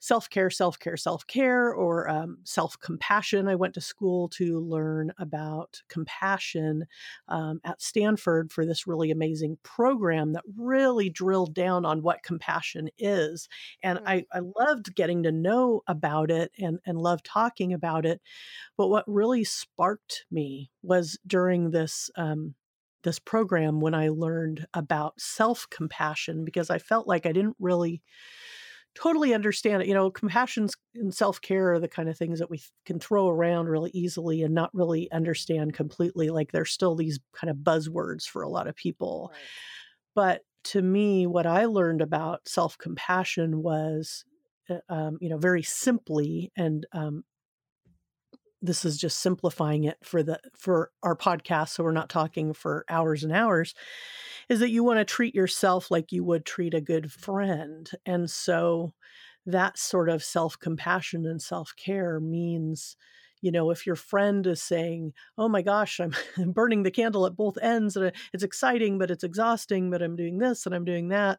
self-care 0.00 0.50
self-care 0.50 0.96
self-care 0.96 1.72
or 1.72 2.08
um, 2.08 2.38
self-compassion 2.44 3.48
i 3.48 3.54
went 3.54 3.74
to 3.74 3.80
school 3.80 4.28
to 4.28 4.58
learn 4.60 5.12
about 5.18 5.80
compassion 5.88 6.84
um, 7.28 7.60
at 7.64 7.80
stanford 7.80 8.50
for 8.52 8.66
this 8.66 8.86
really 8.86 9.10
amazing 9.10 9.56
program 9.62 10.32
that 10.32 10.42
really 10.56 11.08
drilled 11.08 11.54
down 11.54 11.84
on 11.84 12.02
what 12.02 12.22
compassion 12.22 12.88
is 12.98 13.48
and 13.82 14.00
Mm. 14.00 14.02
I, 14.06 14.24
I 14.32 14.40
loved 14.58 14.94
getting 14.94 15.22
to 15.24 15.32
know 15.32 15.82
about 15.86 16.30
it 16.30 16.52
and, 16.58 16.78
and 16.86 16.98
loved 16.98 17.24
talking 17.24 17.72
about 17.72 18.06
it 18.06 18.20
but 18.76 18.88
what 18.88 19.04
really 19.06 19.44
sparked 19.44 20.24
me 20.30 20.70
was 20.82 21.18
during 21.26 21.70
this 21.70 22.10
um, 22.16 22.54
this 23.02 23.18
program 23.18 23.80
when 23.80 23.94
i 23.94 24.08
learned 24.08 24.66
about 24.74 25.20
self-compassion 25.20 26.44
because 26.44 26.70
i 26.70 26.78
felt 26.78 27.06
like 27.06 27.26
i 27.26 27.32
didn't 27.32 27.56
really 27.58 28.02
totally 28.94 29.34
understand 29.34 29.82
it. 29.82 29.88
You 29.88 29.94
know, 29.94 30.10
compassion 30.10 30.68
and 30.94 31.14
self 31.14 31.40
care 31.40 31.72
are 31.72 31.80
the 31.80 31.88
kind 31.88 32.08
of 32.08 32.16
things 32.16 32.38
that 32.38 32.50
we 32.50 32.62
can 32.84 32.98
throw 32.98 33.28
around 33.28 33.68
really 33.68 33.90
easily 33.92 34.42
and 34.42 34.54
not 34.54 34.70
really 34.74 35.10
understand 35.12 35.74
completely. 35.74 36.30
Like 36.30 36.52
they're 36.52 36.64
still 36.64 36.94
these 36.94 37.18
kind 37.32 37.50
of 37.50 37.58
buzzwords 37.58 38.24
for 38.24 38.42
a 38.42 38.48
lot 38.48 38.66
of 38.66 38.76
people. 38.76 39.32
But 40.14 40.42
to 40.64 40.82
me, 40.82 41.26
what 41.26 41.46
I 41.46 41.66
learned 41.66 42.02
about 42.02 42.46
self 42.48 42.76
compassion 42.78 43.62
was, 43.62 44.24
uh, 44.68 44.78
um, 44.88 45.18
you 45.20 45.28
know, 45.28 45.38
very 45.38 45.62
simply, 45.62 46.52
and 46.56 46.86
um, 46.92 47.24
this 48.62 48.84
is 48.84 48.98
just 48.98 49.18
simplifying 49.18 49.84
it 49.84 49.98
for 50.02 50.22
the 50.22 50.38
for 50.56 50.90
our 51.02 51.16
podcast, 51.16 51.70
so 51.70 51.84
we're 51.84 51.92
not 51.92 52.08
talking 52.10 52.52
for 52.52 52.84
hours 52.88 53.24
and 53.24 53.32
hours. 53.32 53.74
Is 54.48 54.60
that 54.60 54.70
you 54.70 54.82
want 54.84 54.98
to 54.98 55.04
treat 55.04 55.34
yourself 55.34 55.90
like 55.90 56.12
you 56.12 56.24
would 56.24 56.44
treat 56.44 56.74
a 56.74 56.80
good 56.80 57.12
friend, 57.12 57.90
and 58.06 58.30
so 58.30 58.94
that 59.46 59.78
sort 59.78 60.08
of 60.08 60.22
self 60.22 60.58
compassion 60.58 61.26
and 61.26 61.40
self 61.40 61.74
care 61.76 62.20
means 62.20 62.96
you 63.42 63.50
know, 63.50 63.70
if 63.70 63.86
your 63.86 63.96
friend 63.96 64.46
is 64.46 64.62
saying, 64.62 65.14
"Oh 65.38 65.48
my 65.48 65.62
gosh, 65.62 65.98
I'm 66.00 66.12
burning 66.52 66.82
the 66.82 66.90
candle 66.90 67.26
at 67.26 67.36
both 67.36 67.56
ends 67.62 67.96
and 67.96 68.12
it's 68.32 68.44
exciting, 68.44 68.98
but 68.98 69.10
it's 69.10 69.24
exhausting, 69.24 69.90
but 69.90 70.02
I'm 70.02 70.16
doing 70.16 70.38
this 70.38 70.66
and 70.66 70.74
I'm 70.74 70.84
doing 70.84 71.08
that," 71.08 71.38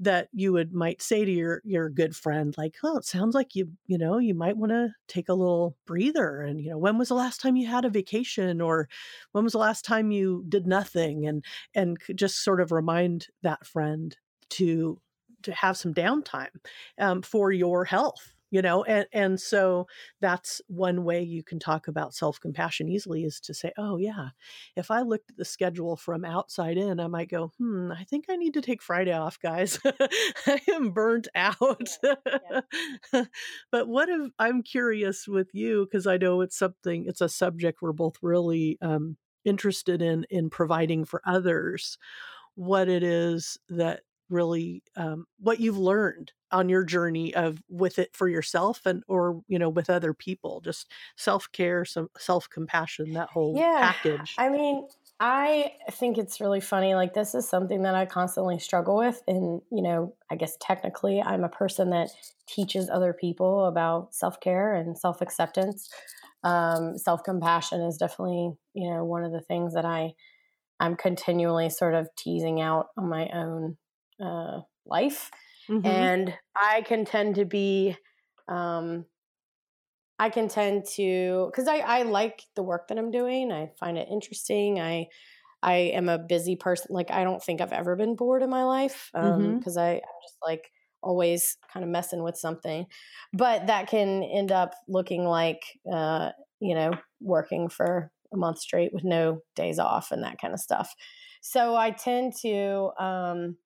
that 0.00 0.28
you 0.32 0.52
would 0.52 0.72
might 0.74 1.00
say 1.02 1.24
to 1.24 1.30
your 1.30 1.62
your 1.64 1.88
good 1.88 2.16
friend 2.16 2.54
like, 2.58 2.76
"Oh, 2.84 2.96
it 2.98 3.04
sounds 3.04 3.34
like 3.34 3.54
you, 3.54 3.72
you 3.86 3.98
know, 3.98 4.18
you 4.18 4.34
might 4.34 4.56
want 4.56 4.70
to 4.72 4.94
take 5.08 5.28
a 5.28 5.34
little 5.34 5.76
breather 5.86 6.42
and, 6.42 6.60
you 6.60 6.70
know, 6.70 6.78
when 6.78 6.98
was 6.98 7.08
the 7.08 7.14
last 7.14 7.40
time 7.40 7.56
you 7.56 7.66
had 7.68 7.84
a 7.84 7.90
vacation 7.90 8.60
or 8.60 8.88
when 9.32 9.44
was 9.44 9.52
the 9.52 9.58
last 9.58 9.84
time 9.84 10.10
you 10.10 10.44
did 10.48 10.66
nothing?" 10.66 11.26
and 11.26 11.44
and 11.74 11.98
just 12.14 12.42
sort 12.44 12.60
of 12.60 12.72
remind 12.72 13.28
that 13.42 13.66
friend 13.66 14.16
to 14.50 15.00
to 15.42 15.52
have 15.52 15.76
some 15.76 15.94
downtime 15.94 16.50
um, 16.98 17.22
for 17.22 17.52
your 17.52 17.84
health 17.84 18.33
you 18.54 18.62
know 18.62 18.84
and 18.84 19.06
and 19.12 19.40
so 19.40 19.84
that's 20.20 20.62
one 20.68 21.02
way 21.02 21.20
you 21.20 21.42
can 21.42 21.58
talk 21.58 21.88
about 21.88 22.14
self-compassion 22.14 22.88
easily 22.88 23.24
is 23.24 23.40
to 23.40 23.52
say 23.52 23.72
oh 23.76 23.96
yeah 23.96 24.28
if 24.76 24.92
i 24.92 25.00
looked 25.00 25.28
at 25.28 25.36
the 25.36 25.44
schedule 25.44 25.96
from 25.96 26.24
outside 26.24 26.78
in 26.78 27.00
i 27.00 27.08
might 27.08 27.28
go 27.28 27.50
hmm 27.58 27.90
i 27.90 28.04
think 28.04 28.26
i 28.30 28.36
need 28.36 28.54
to 28.54 28.60
take 28.60 28.80
friday 28.80 29.12
off 29.12 29.40
guys. 29.40 29.80
I 30.46 30.60
am 30.72 30.90
burnt 30.90 31.26
out 31.34 31.88
but 33.72 33.88
what 33.88 34.08
if 34.08 34.30
i'm 34.38 34.62
curious 34.62 35.26
with 35.26 35.48
you 35.52 35.84
because 35.84 36.06
i 36.06 36.16
know 36.16 36.40
it's 36.40 36.56
something 36.56 37.06
it's 37.08 37.20
a 37.20 37.28
subject 37.28 37.82
we're 37.82 37.92
both 37.92 38.18
really 38.22 38.78
um, 38.80 39.16
interested 39.44 40.00
in 40.00 40.26
in 40.30 40.48
providing 40.48 41.04
for 41.04 41.20
others 41.26 41.98
what 42.54 42.88
it 42.88 43.02
is 43.02 43.58
that 43.68 44.02
really 44.30 44.84
um, 44.96 45.26
what 45.40 45.58
you've 45.58 45.76
learned 45.76 46.32
on 46.54 46.70
your 46.70 46.84
journey 46.84 47.34
of 47.34 47.62
with 47.68 47.98
it 47.98 48.16
for 48.16 48.28
yourself 48.28 48.86
and 48.86 49.04
or 49.08 49.42
you 49.48 49.58
know 49.58 49.70
with 49.70 49.90
other 49.90 50.14
people 50.14 50.62
just 50.62 50.92
self-care 51.16 51.84
some 51.84 52.10
self-compassion 52.18 53.12
that 53.14 53.30
whole 53.30 53.66
Yeah. 53.66 53.70
package 53.76 54.38
I 54.38 54.48
mean, 54.48 54.88
I 55.20 55.76
think 55.92 56.18
it's 56.18 56.40
really 56.40 56.60
funny. 56.60 56.94
Like, 56.94 57.14
this 57.14 57.34
is 57.34 57.48
something 57.48 57.82
that 57.82 57.94
I 57.94 58.06
constantly 58.06 58.58
struggle 58.58 58.96
with. 58.96 59.22
And, 59.28 59.62
you 59.70 59.82
know, 59.82 60.14
I 60.30 60.36
guess 60.36 60.56
technically 60.60 61.22
I'm 61.22 61.44
a 61.44 61.48
person 61.48 61.90
that 61.90 62.10
teaches 62.46 62.90
other 62.90 63.12
people 63.12 63.66
about 63.66 64.14
self 64.14 64.40
care 64.40 64.74
and 64.74 64.98
self 64.98 65.20
acceptance. 65.20 65.88
Um, 66.42 66.98
self 66.98 67.22
compassion 67.22 67.80
is 67.80 67.96
definitely, 67.96 68.56
you 68.74 68.90
know, 68.90 69.04
one 69.04 69.24
of 69.24 69.32
the 69.32 69.40
things 69.40 69.74
that 69.74 69.84
I, 69.84 70.14
I'm 70.80 70.96
continually 70.96 71.70
sort 71.70 71.94
of 71.94 72.08
teasing 72.16 72.60
out 72.60 72.88
on 72.96 73.08
my 73.08 73.28
own 73.30 73.76
uh, 74.20 74.60
life. 74.86 75.30
Mm-hmm. 75.70 75.86
And 75.86 76.34
I 76.54 76.82
can 76.82 77.04
tend 77.04 77.36
to 77.36 77.44
be, 77.44 77.96
um, 78.48 79.06
I 80.18 80.30
can 80.30 80.48
tend 80.48 80.84
to, 80.94 81.48
because 81.50 81.68
I, 81.68 81.78
I 81.78 82.02
like 82.02 82.42
the 82.54 82.62
work 82.62 82.88
that 82.88 82.98
I'm 82.98 83.10
doing. 83.10 83.50
I 83.50 83.70
find 83.80 83.98
it 83.98 84.08
interesting. 84.10 84.80
I, 84.80 85.08
I 85.62 85.74
am 85.94 86.08
a 86.08 86.18
busy 86.18 86.56
person. 86.56 86.88
Like 86.90 87.10
I 87.10 87.24
don't 87.24 87.42
think 87.42 87.60
I've 87.60 87.72
ever 87.72 87.96
been 87.96 88.16
bored 88.16 88.42
in 88.42 88.50
my 88.50 88.64
life 88.64 89.10
because 89.12 89.32
um, 89.34 89.42
mm-hmm. 89.62 89.78
I, 89.78 89.92
I'm 89.92 90.22
just 90.22 90.36
like 90.46 90.70
always 91.02 91.56
kind 91.72 91.82
of 91.82 91.90
messing 91.90 92.22
with 92.22 92.36
something. 92.36 92.86
But 93.32 93.66
that 93.66 93.88
can 93.88 94.22
end 94.22 94.52
up 94.52 94.74
looking 94.88 95.24
like, 95.24 95.62
uh, 95.90 96.30
you 96.60 96.74
know, 96.74 96.92
working 97.20 97.68
for 97.68 98.10
a 98.32 98.36
month 98.36 98.58
straight 98.58 98.92
with 98.92 99.04
no 99.04 99.40
days 99.56 99.78
off 99.78 100.12
and 100.12 100.22
that 100.22 100.38
kind 100.40 100.52
of 100.52 100.60
stuff. 100.60 100.94
So 101.40 101.74
I 101.76 101.90
tend 101.90 102.34
to 102.42 102.90
um, 102.98 103.56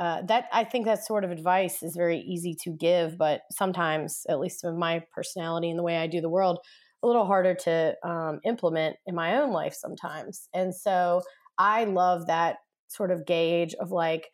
uh, 0.00 0.22
that 0.22 0.46
I 0.50 0.64
think 0.64 0.86
that 0.86 1.04
sort 1.04 1.24
of 1.24 1.30
advice 1.30 1.82
is 1.82 1.94
very 1.94 2.20
easy 2.20 2.56
to 2.62 2.70
give, 2.70 3.18
but 3.18 3.42
sometimes, 3.52 4.22
at 4.30 4.40
least 4.40 4.62
with 4.64 4.74
my 4.74 5.02
personality 5.14 5.68
and 5.68 5.78
the 5.78 5.82
way 5.82 5.98
I 5.98 6.06
do 6.06 6.22
the 6.22 6.30
world, 6.30 6.58
a 7.02 7.06
little 7.06 7.26
harder 7.26 7.54
to 7.54 7.94
um, 8.02 8.40
implement 8.46 8.96
in 9.06 9.14
my 9.14 9.36
own 9.36 9.50
life 9.52 9.74
sometimes. 9.74 10.48
And 10.54 10.74
so 10.74 11.20
I 11.58 11.84
love 11.84 12.28
that 12.28 12.56
sort 12.88 13.10
of 13.10 13.26
gauge 13.26 13.74
of 13.74 13.90
like 13.90 14.26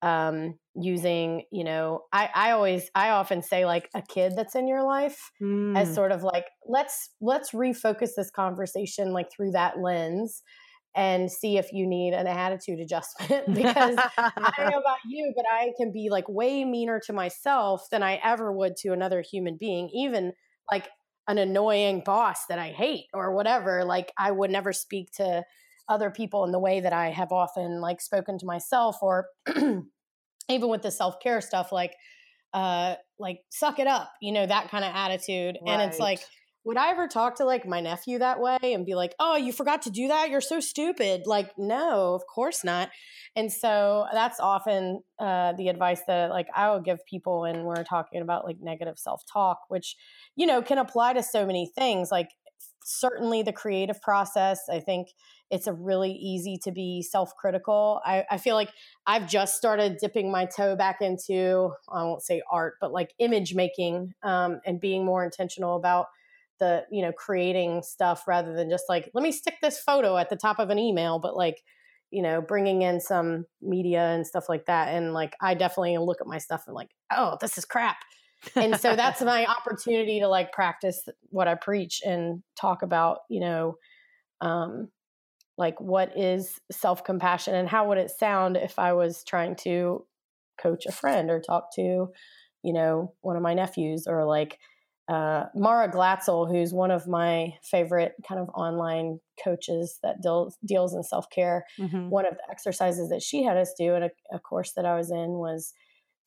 um, 0.00 0.54
using, 0.74 1.42
you 1.52 1.64
know, 1.64 2.04
I, 2.14 2.30
I 2.34 2.50
always, 2.52 2.90
I 2.94 3.10
often 3.10 3.42
say 3.42 3.66
like 3.66 3.90
a 3.94 4.00
kid 4.00 4.32
that's 4.34 4.54
in 4.54 4.66
your 4.66 4.82
life 4.82 5.30
mm. 5.42 5.76
as 5.76 5.94
sort 5.94 6.12
of 6.12 6.22
like, 6.22 6.46
let's, 6.66 7.10
let's 7.20 7.50
refocus 7.50 8.12
this 8.16 8.30
conversation 8.30 9.12
like 9.12 9.30
through 9.30 9.50
that 9.50 9.78
lens 9.78 10.42
and 10.94 11.30
see 11.30 11.56
if 11.56 11.72
you 11.72 11.86
need 11.86 12.14
an 12.14 12.26
attitude 12.26 12.80
adjustment 12.80 13.46
because 13.54 13.96
I 14.18 14.52
don't 14.56 14.70
know 14.70 14.78
about 14.78 14.98
you, 15.08 15.32
but 15.36 15.44
I 15.50 15.72
can 15.76 15.92
be 15.92 16.08
like 16.10 16.28
way 16.28 16.64
meaner 16.64 17.00
to 17.06 17.12
myself 17.12 17.86
than 17.90 18.02
I 18.02 18.20
ever 18.24 18.52
would 18.52 18.76
to 18.78 18.92
another 18.92 19.22
human 19.22 19.56
being, 19.56 19.88
even 19.94 20.32
like 20.70 20.88
an 21.28 21.38
annoying 21.38 22.02
boss 22.04 22.46
that 22.48 22.58
I 22.58 22.68
hate 22.68 23.06
or 23.14 23.34
whatever. 23.34 23.84
Like 23.84 24.12
I 24.18 24.32
would 24.32 24.50
never 24.50 24.72
speak 24.72 25.12
to 25.12 25.44
other 25.88 26.10
people 26.10 26.44
in 26.44 26.52
the 26.52 26.58
way 26.58 26.80
that 26.80 26.92
I 26.92 27.10
have 27.10 27.32
often 27.32 27.80
like 27.80 28.00
spoken 28.00 28.38
to 28.38 28.46
myself 28.46 28.96
or 29.02 29.26
even 29.56 30.68
with 30.68 30.82
the 30.82 30.90
self-care 30.90 31.40
stuff 31.40 31.72
like 31.72 31.94
uh 32.52 32.94
like 33.18 33.38
suck 33.50 33.78
it 33.78 33.86
up, 33.86 34.10
you 34.20 34.32
know, 34.32 34.46
that 34.46 34.70
kind 34.70 34.84
of 34.84 34.92
attitude. 34.94 35.56
Right. 35.62 35.72
And 35.72 35.82
it's 35.82 36.00
like 36.00 36.20
would 36.64 36.76
I 36.76 36.90
ever 36.90 37.08
talk 37.08 37.36
to 37.36 37.44
like 37.44 37.66
my 37.66 37.80
nephew 37.80 38.18
that 38.18 38.40
way 38.40 38.58
and 38.62 38.84
be 38.84 38.94
like, 38.94 39.14
"Oh, 39.18 39.36
you 39.36 39.52
forgot 39.52 39.82
to 39.82 39.90
do 39.90 40.08
that? 40.08 40.30
You're 40.30 40.40
so 40.40 40.60
stupid." 40.60 41.22
Like, 41.26 41.52
no, 41.56 42.14
of 42.14 42.22
course 42.26 42.64
not. 42.64 42.90
And 43.34 43.50
so 43.50 44.06
that's 44.12 44.40
often 44.40 45.02
uh, 45.18 45.54
the 45.54 45.68
advice 45.68 46.02
that 46.06 46.30
like 46.30 46.48
I 46.54 46.70
will 46.70 46.80
give 46.80 46.98
people 47.06 47.42
when 47.42 47.64
we're 47.64 47.84
talking 47.84 48.20
about 48.20 48.44
like 48.44 48.56
negative 48.60 48.98
self 48.98 49.22
talk, 49.32 49.60
which 49.68 49.96
you 50.36 50.46
know 50.46 50.60
can 50.60 50.78
apply 50.78 51.14
to 51.14 51.22
so 51.22 51.46
many 51.46 51.70
things. 51.74 52.10
Like 52.10 52.28
certainly 52.84 53.42
the 53.42 53.52
creative 53.52 54.00
process. 54.02 54.60
I 54.70 54.80
think 54.80 55.08
it's 55.50 55.66
a 55.66 55.72
really 55.72 56.12
easy 56.12 56.58
to 56.64 56.72
be 56.72 57.02
self 57.02 57.34
critical. 57.36 58.00
I, 58.04 58.24
I 58.30 58.38
feel 58.38 58.54
like 58.54 58.70
I've 59.06 59.28
just 59.28 59.56
started 59.56 59.98
dipping 59.98 60.30
my 60.30 60.46
toe 60.46 60.76
back 60.76 61.00
into 61.00 61.70
I 61.90 62.02
won't 62.04 62.22
say 62.22 62.42
art, 62.50 62.74
but 62.80 62.92
like 62.92 63.14
image 63.18 63.54
making 63.54 64.12
um, 64.22 64.60
and 64.66 64.80
being 64.80 65.04
more 65.04 65.24
intentional 65.24 65.76
about 65.76 66.06
the 66.60 66.84
you 66.90 67.02
know 67.02 67.12
creating 67.12 67.82
stuff 67.82 68.28
rather 68.28 68.54
than 68.54 68.70
just 68.70 68.84
like 68.88 69.10
let 69.14 69.22
me 69.22 69.32
stick 69.32 69.54
this 69.60 69.80
photo 69.80 70.16
at 70.16 70.30
the 70.30 70.36
top 70.36 70.58
of 70.58 70.70
an 70.70 70.78
email 70.78 71.18
but 71.18 71.36
like 71.36 71.62
you 72.10 72.22
know 72.22 72.40
bringing 72.40 72.82
in 72.82 73.00
some 73.00 73.44
media 73.60 74.10
and 74.10 74.26
stuff 74.26 74.48
like 74.48 74.66
that 74.66 74.88
and 74.88 75.12
like 75.12 75.34
i 75.40 75.54
definitely 75.54 75.96
look 75.98 76.20
at 76.20 76.26
my 76.26 76.38
stuff 76.38 76.64
and 76.66 76.74
like 76.74 76.90
oh 77.12 77.36
this 77.40 77.58
is 77.58 77.64
crap. 77.64 77.96
And 78.56 78.80
so 78.80 78.96
that's 78.96 79.20
my 79.22 79.44
opportunity 79.44 80.20
to 80.20 80.28
like 80.28 80.52
practice 80.52 81.02
what 81.30 81.48
i 81.48 81.54
preach 81.54 82.00
and 82.04 82.42
talk 82.56 82.82
about 82.82 83.18
you 83.28 83.40
know 83.40 83.74
um 84.40 84.88
like 85.58 85.78
what 85.80 86.16
is 86.16 86.58
self-compassion 86.72 87.54
and 87.54 87.68
how 87.68 87.88
would 87.88 87.98
it 87.98 88.10
sound 88.10 88.56
if 88.56 88.78
i 88.78 88.92
was 88.94 89.22
trying 89.24 89.56
to 89.56 90.06
coach 90.60 90.86
a 90.86 90.92
friend 90.92 91.30
or 91.30 91.40
talk 91.40 91.74
to 91.74 92.08
you 92.62 92.72
know 92.72 93.14
one 93.20 93.36
of 93.36 93.42
my 93.42 93.54
nephews 93.54 94.06
or 94.06 94.24
like 94.24 94.58
uh, 95.10 95.46
Mara 95.56 95.90
Glatzel, 95.90 96.48
who's 96.48 96.72
one 96.72 96.92
of 96.92 97.08
my 97.08 97.54
favorite 97.64 98.14
kind 98.26 98.40
of 98.40 98.48
online 98.50 99.18
coaches 99.42 99.98
that 100.04 100.22
deals 100.22 100.56
deals 100.64 100.94
in 100.94 101.02
self 101.02 101.28
care. 101.30 101.64
Mm-hmm. 101.80 102.10
One 102.10 102.26
of 102.26 102.34
the 102.34 102.48
exercises 102.48 103.10
that 103.10 103.20
she 103.20 103.42
had 103.42 103.56
us 103.56 103.74
do 103.76 103.94
in 103.94 104.04
a, 104.04 104.10
a 104.32 104.38
course 104.38 104.72
that 104.76 104.86
I 104.86 104.96
was 104.96 105.10
in 105.10 105.32
was 105.32 105.74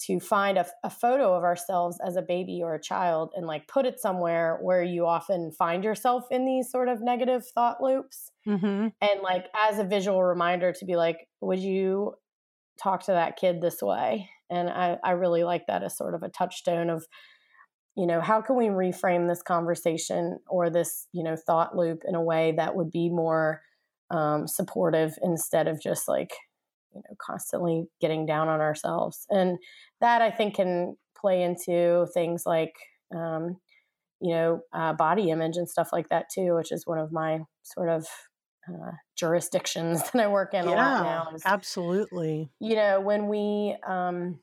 to 0.01 0.19
find 0.19 0.57
a, 0.57 0.65
a, 0.83 0.89
photo 0.89 1.33
of 1.33 1.43
ourselves 1.43 1.97
as 2.05 2.17
a 2.17 2.21
baby 2.21 2.59
or 2.61 2.73
a 2.73 2.81
child 2.81 3.31
and 3.37 3.47
like 3.47 3.67
put 3.67 3.85
it 3.85 4.01
somewhere 4.01 4.59
where 4.61 4.83
you 4.83 5.05
often 5.05 5.51
find 5.51 5.83
yourself 5.83 6.25
in 6.29 6.45
these 6.45 6.69
sort 6.69 6.89
of 6.89 7.01
negative 7.01 7.45
thought 7.53 7.81
loops. 7.81 8.31
Mm-hmm. 8.45 8.87
And 8.99 9.21
like 9.21 9.45
as 9.55 9.79
a 9.79 9.85
visual 9.85 10.21
reminder 10.21 10.73
to 10.73 10.85
be 10.85 10.97
like, 10.97 11.27
would 11.39 11.59
you 11.59 12.15
talk 12.81 13.03
to 13.05 13.13
that 13.13 13.37
kid 13.37 13.61
this 13.61 13.81
way? 13.81 14.29
And 14.49 14.67
I, 14.67 14.97
I 15.01 15.11
really 15.11 15.45
like 15.45 15.67
that 15.67 15.83
as 15.83 15.95
sort 15.95 16.15
of 16.15 16.23
a 16.23 16.29
touchstone 16.29 16.89
of 16.89 17.05
you 17.95 18.07
know 18.07 18.21
how 18.21 18.41
can 18.41 18.55
we 18.55 18.65
reframe 18.65 19.27
this 19.27 19.41
conversation 19.41 20.39
or 20.47 20.69
this 20.69 21.07
you 21.11 21.23
know 21.23 21.35
thought 21.35 21.75
loop 21.75 22.03
in 22.07 22.15
a 22.15 22.21
way 22.21 22.53
that 22.57 22.75
would 22.75 22.91
be 22.91 23.09
more 23.09 23.61
um, 24.09 24.47
supportive 24.47 25.17
instead 25.21 25.67
of 25.67 25.81
just 25.81 26.07
like 26.07 26.31
you 26.93 27.01
know 27.01 27.15
constantly 27.19 27.85
getting 28.01 28.25
down 28.25 28.47
on 28.47 28.61
ourselves? 28.61 29.25
And 29.29 29.57
that 30.03 30.21
i 30.21 30.29
think 30.29 30.55
can 30.55 30.95
play 31.19 31.41
into 31.41 32.05
things 32.13 32.43
like 32.45 32.75
um, 33.15 33.57
you 34.19 34.33
know 34.33 34.61
uh, 34.73 34.93
body 34.93 35.31
image 35.31 35.57
and 35.57 35.67
stuff 35.67 35.89
like 35.91 36.09
that 36.09 36.25
too 36.29 36.55
which 36.55 36.71
is 36.71 36.85
one 36.85 36.99
of 36.99 37.11
my 37.11 37.39
sort 37.63 37.89
of 37.89 38.05
uh, 38.67 38.91
jurisdictions 39.15 40.03
that 40.11 40.21
i 40.21 40.27
work 40.27 40.53
in 40.53 40.65
yeah, 40.65 40.71
a 40.71 40.75
lot 40.75 41.03
now 41.03 41.35
is, 41.35 41.41
absolutely. 41.45 42.51
you 42.59 42.75
know 42.75 42.99
when 42.99 43.27
we 43.27 43.75
um, 43.87 44.39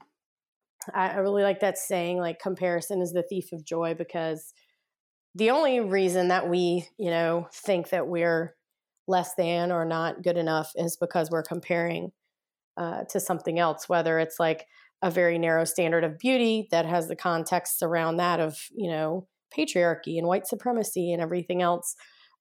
I, 0.94 1.16
really 1.16 1.42
like 1.42 1.60
that 1.60 1.78
saying, 1.78 2.18
like, 2.18 2.40
comparison 2.40 3.02
is 3.02 3.12
the 3.12 3.22
thief 3.22 3.52
of 3.52 3.64
joy, 3.64 3.94
because 3.94 4.52
the 5.34 5.50
only 5.50 5.80
reason 5.80 6.28
that 6.28 6.48
we, 6.48 6.88
you 6.98 7.10
know, 7.10 7.48
think 7.52 7.90
that 7.90 8.08
we're 8.08 8.54
less 9.06 9.34
than 9.34 9.72
or 9.72 9.84
not 9.84 10.22
good 10.22 10.36
enough 10.36 10.72
is 10.74 10.96
because 10.96 11.30
we're 11.30 11.42
comparing 11.42 12.12
uh, 12.76 13.04
to 13.10 13.20
something 13.20 13.58
else, 13.58 13.88
whether 13.88 14.18
it's 14.18 14.40
like 14.40 14.66
a 15.02 15.10
very 15.10 15.38
narrow 15.38 15.64
standard 15.64 16.04
of 16.04 16.18
beauty 16.18 16.68
that 16.70 16.86
has 16.86 17.08
the 17.08 17.16
context 17.16 17.82
around 17.82 18.16
that 18.16 18.40
of, 18.40 18.58
you 18.74 18.90
know, 18.90 19.26
patriarchy 19.56 20.18
and 20.18 20.26
white 20.26 20.46
supremacy 20.46 21.12
and 21.12 21.22
everything 21.22 21.62
else. 21.62 21.94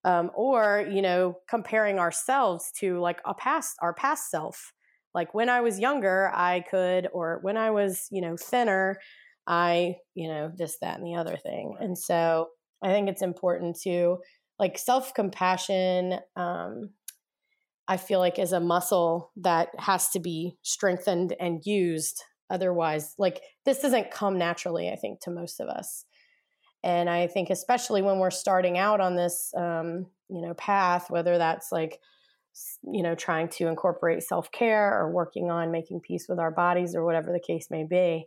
Um, 0.04 0.30
or, 0.34 0.88
you 0.90 1.02
know, 1.02 1.36
comparing 1.48 1.98
ourselves 1.98 2.72
to 2.78 2.98
like 3.00 3.20
a 3.26 3.34
past, 3.34 3.76
our 3.82 3.92
past 3.92 4.30
self 4.30 4.72
like 5.14 5.34
when 5.34 5.48
I 5.48 5.60
was 5.60 5.78
younger, 5.78 6.30
I 6.34 6.64
could, 6.70 7.08
or 7.12 7.40
when 7.42 7.56
I 7.56 7.70
was, 7.70 8.06
you 8.10 8.20
know, 8.20 8.36
thinner, 8.36 8.98
I, 9.46 9.96
you 10.14 10.28
know, 10.28 10.52
this, 10.56 10.78
that, 10.80 10.98
and 10.98 11.06
the 11.06 11.16
other 11.16 11.36
thing. 11.36 11.76
And 11.80 11.98
so 11.98 12.48
I 12.82 12.88
think 12.88 13.08
it's 13.08 13.22
important 13.22 13.78
to 13.82 14.18
like 14.58 14.78
self 14.78 15.14
compassion. 15.14 16.18
Um, 16.36 16.90
I 17.88 17.96
feel 17.96 18.20
like 18.20 18.38
is 18.38 18.52
a 18.52 18.60
muscle 18.60 19.32
that 19.38 19.70
has 19.78 20.10
to 20.10 20.20
be 20.20 20.56
strengthened 20.62 21.34
and 21.40 21.64
used. 21.64 22.22
Otherwise, 22.48 23.14
like 23.18 23.42
this 23.64 23.80
doesn't 23.80 24.10
come 24.10 24.38
naturally, 24.38 24.90
I 24.90 24.96
think, 24.96 25.20
to 25.22 25.30
most 25.30 25.60
of 25.60 25.68
us. 25.68 26.04
And 26.82 27.10
I 27.10 27.26
think, 27.26 27.50
especially 27.50 28.02
when 28.02 28.18
we're 28.18 28.30
starting 28.30 28.78
out 28.78 29.00
on 29.00 29.16
this, 29.16 29.52
um, 29.56 30.06
you 30.28 30.40
know, 30.40 30.54
path, 30.54 31.10
whether 31.10 31.36
that's 31.36 31.72
like, 31.72 32.00
you 32.82 33.02
know, 33.02 33.14
trying 33.14 33.48
to 33.48 33.68
incorporate 33.68 34.22
self 34.22 34.50
care 34.52 34.98
or 34.98 35.10
working 35.10 35.50
on 35.50 35.70
making 35.70 36.00
peace 36.00 36.26
with 36.28 36.38
our 36.38 36.50
bodies 36.50 36.94
or 36.94 37.04
whatever 37.04 37.32
the 37.32 37.40
case 37.40 37.68
may 37.70 37.84
be, 37.84 38.26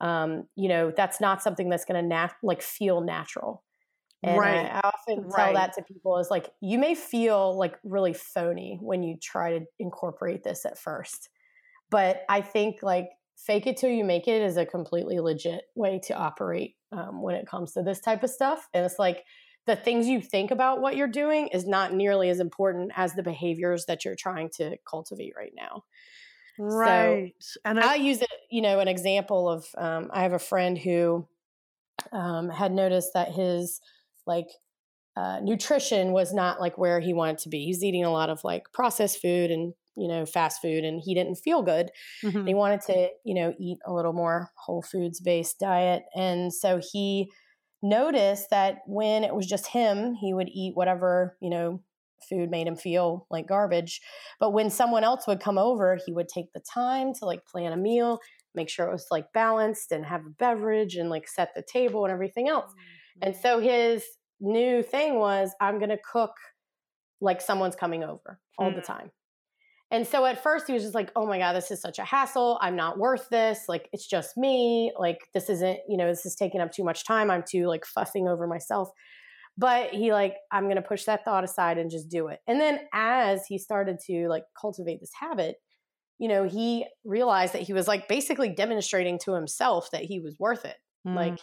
um, 0.00 0.44
you 0.56 0.68
know, 0.68 0.92
that's 0.96 1.20
not 1.20 1.42
something 1.42 1.68
that's 1.68 1.84
going 1.84 2.00
to 2.02 2.06
nat- 2.06 2.36
like 2.42 2.62
feel 2.62 3.00
natural. 3.00 3.64
And 4.22 4.38
right. 4.38 4.66
I, 4.66 4.78
I 4.78 4.80
often 4.84 5.24
right. 5.24 5.44
tell 5.44 5.52
that 5.54 5.74
to 5.74 5.82
people 5.82 6.18
is 6.18 6.30
like, 6.30 6.50
you 6.60 6.78
may 6.78 6.94
feel 6.94 7.56
like 7.56 7.78
really 7.84 8.12
phony 8.12 8.78
when 8.80 9.02
you 9.02 9.16
try 9.20 9.58
to 9.58 9.64
incorporate 9.78 10.42
this 10.42 10.64
at 10.64 10.78
first. 10.78 11.28
But 11.90 12.22
I 12.28 12.40
think 12.40 12.82
like 12.82 13.10
fake 13.36 13.66
it 13.66 13.76
till 13.76 13.90
you 13.90 14.04
make 14.04 14.26
it 14.26 14.42
is 14.42 14.56
a 14.56 14.66
completely 14.66 15.20
legit 15.20 15.62
way 15.76 16.00
to 16.06 16.14
operate 16.14 16.74
um, 16.90 17.22
when 17.22 17.36
it 17.36 17.46
comes 17.46 17.72
to 17.72 17.82
this 17.82 18.00
type 18.00 18.24
of 18.24 18.30
stuff. 18.30 18.68
And 18.74 18.84
it's 18.84 18.98
like, 18.98 19.24
the 19.68 19.76
things 19.76 20.08
you 20.08 20.20
think 20.20 20.50
about 20.50 20.80
what 20.80 20.96
you're 20.96 21.06
doing 21.06 21.48
is 21.48 21.66
not 21.66 21.92
nearly 21.92 22.30
as 22.30 22.40
important 22.40 22.90
as 22.96 23.12
the 23.12 23.22
behaviors 23.22 23.84
that 23.84 24.02
you're 24.02 24.16
trying 24.16 24.48
to 24.48 24.78
cultivate 24.88 25.34
right 25.36 25.52
now. 25.54 25.84
Right. 26.58 27.34
So 27.38 27.60
and 27.66 27.78
I, 27.78 27.92
I 27.92 27.94
use 27.96 28.22
it, 28.22 28.30
you 28.50 28.62
know, 28.62 28.80
an 28.80 28.88
example 28.88 29.46
of 29.48 29.66
um, 29.76 30.10
I 30.10 30.22
have 30.22 30.32
a 30.32 30.38
friend 30.38 30.78
who 30.78 31.28
um, 32.12 32.48
had 32.48 32.72
noticed 32.72 33.10
that 33.12 33.32
his 33.32 33.82
like 34.26 34.48
uh, 35.18 35.40
nutrition 35.42 36.12
was 36.12 36.32
not 36.32 36.60
like 36.60 36.78
where 36.78 36.98
he 36.98 37.12
wanted 37.12 37.38
to 37.38 37.50
be. 37.50 37.66
He's 37.66 37.84
eating 37.84 38.04
a 38.04 38.10
lot 38.10 38.30
of 38.30 38.42
like 38.42 38.72
processed 38.72 39.20
food 39.20 39.50
and 39.50 39.74
you 39.96 40.08
know, 40.08 40.24
fast 40.24 40.62
food 40.62 40.84
and 40.84 41.00
he 41.04 41.12
didn't 41.12 41.34
feel 41.34 41.60
good. 41.60 41.90
Mm-hmm. 42.22 42.46
He 42.46 42.54
wanted 42.54 42.80
to, 42.82 43.08
you 43.24 43.34
know, 43.34 43.52
eat 43.58 43.78
a 43.84 43.92
little 43.92 44.12
more 44.12 44.50
whole 44.54 44.80
foods 44.80 45.20
based 45.20 45.58
diet. 45.58 46.04
And 46.14 46.54
so 46.54 46.80
he 46.92 47.28
noticed 47.82 48.50
that 48.50 48.78
when 48.86 49.24
it 49.24 49.34
was 49.34 49.46
just 49.46 49.68
him, 49.68 50.14
he 50.14 50.34
would 50.34 50.48
eat 50.48 50.74
whatever, 50.74 51.36
you 51.40 51.50
know, 51.50 51.80
food 52.28 52.50
made 52.50 52.66
him 52.66 52.76
feel 52.76 53.26
like 53.30 53.46
garbage. 53.46 54.00
But 54.40 54.52
when 54.52 54.70
someone 54.70 55.04
else 55.04 55.26
would 55.26 55.40
come 55.40 55.58
over, 55.58 55.98
he 56.04 56.12
would 56.12 56.28
take 56.28 56.52
the 56.52 56.60
time 56.60 57.14
to 57.14 57.24
like 57.24 57.46
plan 57.46 57.72
a 57.72 57.76
meal, 57.76 58.20
make 58.54 58.68
sure 58.68 58.86
it 58.86 58.92
was 58.92 59.06
like 59.10 59.32
balanced 59.32 59.92
and 59.92 60.04
have 60.04 60.26
a 60.26 60.30
beverage 60.30 60.96
and 60.96 61.10
like 61.10 61.28
set 61.28 61.54
the 61.54 61.62
table 61.62 62.04
and 62.04 62.12
everything 62.12 62.48
else. 62.48 62.70
Mm-hmm. 62.70 63.28
And 63.28 63.36
so 63.36 63.60
his 63.60 64.04
new 64.40 64.82
thing 64.82 65.16
was 65.16 65.52
I'm 65.60 65.78
going 65.78 65.90
to 65.90 65.98
cook 66.12 66.32
like 67.20 67.40
someone's 67.40 67.76
coming 67.76 68.04
over 68.04 68.40
all 68.58 68.68
mm-hmm. 68.68 68.76
the 68.76 68.82
time. 68.82 69.10
And 69.90 70.06
so 70.06 70.26
at 70.26 70.42
first 70.42 70.66
he 70.66 70.74
was 70.74 70.82
just 70.82 70.94
like, 70.94 71.10
oh 71.16 71.26
my 71.26 71.38
God, 71.38 71.54
this 71.54 71.70
is 71.70 71.80
such 71.80 71.98
a 71.98 72.04
hassle. 72.04 72.58
I'm 72.60 72.76
not 72.76 72.98
worth 72.98 73.28
this. 73.30 73.60
Like, 73.68 73.88
it's 73.92 74.06
just 74.06 74.36
me. 74.36 74.92
Like, 74.98 75.18
this 75.32 75.48
isn't, 75.48 75.78
you 75.88 75.96
know, 75.96 76.06
this 76.06 76.26
is 76.26 76.34
taking 76.34 76.60
up 76.60 76.72
too 76.72 76.84
much 76.84 77.04
time. 77.04 77.30
I'm 77.30 77.42
too 77.48 77.66
like 77.66 77.86
fussing 77.86 78.28
over 78.28 78.46
myself. 78.46 78.90
But 79.56 79.90
he 79.90 80.12
like, 80.12 80.36
I'm 80.52 80.64
going 80.64 80.76
to 80.76 80.82
push 80.82 81.04
that 81.04 81.24
thought 81.24 81.42
aside 81.42 81.78
and 81.78 81.90
just 81.90 82.08
do 82.08 82.28
it. 82.28 82.40
And 82.46 82.60
then 82.60 82.80
as 82.92 83.46
he 83.48 83.58
started 83.58 83.98
to 84.06 84.28
like 84.28 84.44
cultivate 84.60 85.00
this 85.00 85.12
habit, 85.18 85.56
you 86.18 86.28
know, 86.28 86.44
he 86.44 86.86
realized 87.04 87.54
that 87.54 87.62
he 87.62 87.72
was 87.72 87.88
like 87.88 88.08
basically 88.08 88.50
demonstrating 88.50 89.18
to 89.20 89.32
himself 89.32 89.90
that 89.92 90.04
he 90.04 90.20
was 90.20 90.36
worth 90.38 90.64
it. 90.64 90.76
Mm. 91.06 91.14
Like, 91.14 91.38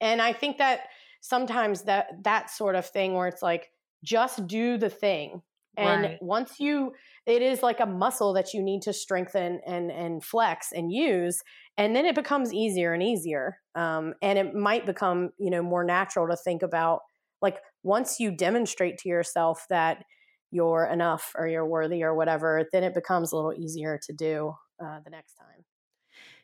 and 0.00 0.22
I 0.22 0.32
think 0.32 0.58
that 0.58 0.82
sometimes 1.20 1.82
that 1.82 2.06
that 2.24 2.50
sort 2.50 2.76
of 2.76 2.86
thing 2.86 3.14
where 3.14 3.28
it's 3.28 3.42
like, 3.42 3.68
just 4.04 4.46
do 4.46 4.78
the 4.78 4.90
thing 4.90 5.42
and 5.78 6.02
right. 6.02 6.18
once 6.20 6.58
you 6.58 6.92
it 7.26 7.40
is 7.40 7.62
like 7.62 7.80
a 7.80 7.86
muscle 7.86 8.32
that 8.32 8.52
you 8.52 8.62
need 8.62 8.82
to 8.82 8.92
strengthen 8.92 9.60
and 9.66 9.90
and 9.90 10.24
flex 10.24 10.72
and 10.72 10.92
use 10.92 11.40
and 11.76 11.94
then 11.94 12.04
it 12.04 12.14
becomes 12.14 12.52
easier 12.52 12.92
and 12.92 13.02
easier 13.02 13.58
um, 13.74 14.14
and 14.20 14.38
it 14.38 14.54
might 14.54 14.84
become 14.84 15.30
you 15.38 15.50
know 15.50 15.62
more 15.62 15.84
natural 15.84 16.26
to 16.28 16.36
think 16.36 16.62
about 16.62 17.00
like 17.40 17.58
once 17.82 18.18
you 18.18 18.30
demonstrate 18.30 18.98
to 18.98 19.08
yourself 19.08 19.64
that 19.70 20.04
you're 20.50 20.88
enough 20.92 21.32
or 21.36 21.46
you're 21.46 21.66
worthy 21.66 22.02
or 22.02 22.14
whatever 22.14 22.66
then 22.72 22.82
it 22.82 22.94
becomes 22.94 23.32
a 23.32 23.36
little 23.36 23.54
easier 23.54 23.98
to 24.02 24.12
do 24.12 24.52
uh, 24.82 24.98
the 25.04 25.10
next 25.10 25.34
time 25.34 25.64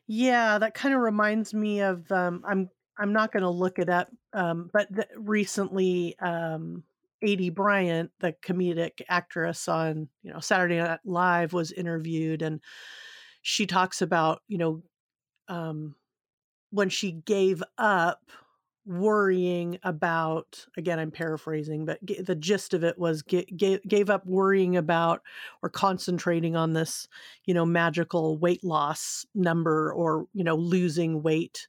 yeah 0.07 0.57
that 0.57 0.73
kind 0.73 0.95
of 0.95 1.01
reminds 1.01 1.53
me 1.53 1.81
of 1.81 2.09
um, 2.11 2.41
i'm 2.47 2.69
i'm 2.97 3.11
not 3.11 3.33
going 3.33 3.43
to 3.43 3.49
look 3.49 3.79
it 3.79 3.89
up 3.89 4.07
um, 4.33 4.69
but 4.71 4.87
recently 5.17 6.17
um, 6.19 6.83
Aidy 7.25 7.53
Bryant, 7.53 8.11
the 8.19 8.33
comedic 8.43 9.01
actress 9.09 9.67
on, 9.67 10.09
you 10.23 10.31
know, 10.31 10.39
Saturday 10.39 10.77
Night 10.77 10.99
Live 11.05 11.53
was 11.53 11.71
interviewed 11.71 12.41
and 12.41 12.61
she 13.41 13.65
talks 13.65 14.01
about, 14.01 14.41
you 14.47 14.57
know, 14.57 14.83
um, 15.47 15.95
when 16.71 16.89
she 16.89 17.11
gave 17.11 17.63
up 17.77 18.31
worrying 18.87 19.79
about 19.81 20.63
again 20.77 20.99
i'm 20.99 21.09
paraphrasing 21.09 21.85
but 21.85 22.03
g- 22.05 22.21
the 22.21 22.35
gist 22.35 22.71
of 22.71 22.83
it 22.83 22.99
was 22.99 23.23
g- 23.23 23.47
g- 23.55 23.79
gave 23.87 24.11
up 24.11 24.23
worrying 24.27 24.77
about 24.77 25.21
or 25.63 25.69
concentrating 25.69 26.55
on 26.55 26.73
this 26.73 27.07
you 27.45 27.53
know 27.53 27.65
magical 27.65 28.37
weight 28.37 28.63
loss 28.63 29.25
number 29.33 29.91
or 29.93 30.27
you 30.33 30.43
know 30.43 30.55
losing 30.55 31.23
weight 31.23 31.67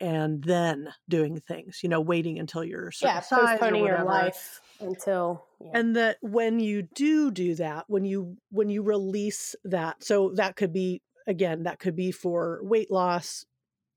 and 0.00 0.42
then 0.44 0.88
doing 1.08 1.40
things 1.40 1.80
you 1.82 1.88
know 1.88 2.00
waiting 2.00 2.38
until 2.38 2.64
you're 2.64 2.92
yeah 3.02 3.20
postponing 3.20 3.84
your 3.84 4.04
life 4.04 4.60
until 4.80 5.44
yeah. 5.60 5.70
and 5.74 5.96
that 5.96 6.16
when 6.22 6.60
you 6.60 6.82
do 6.82 7.30
do 7.30 7.54
that 7.54 7.84
when 7.88 8.04
you 8.04 8.36
when 8.50 8.68
you 8.68 8.82
release 8.82 9.56
that 9.64 10.02
so 10.02 10.32
that 10.34 10.56
could 10.56 10.72
be 10.72 11.02
again 11.26 11.64
that 11.64 11.78
could 11.78 11.96
be 11.96 12.12
for 12.12 12.60
weight 12.62 12.90
loss 12.90 13.44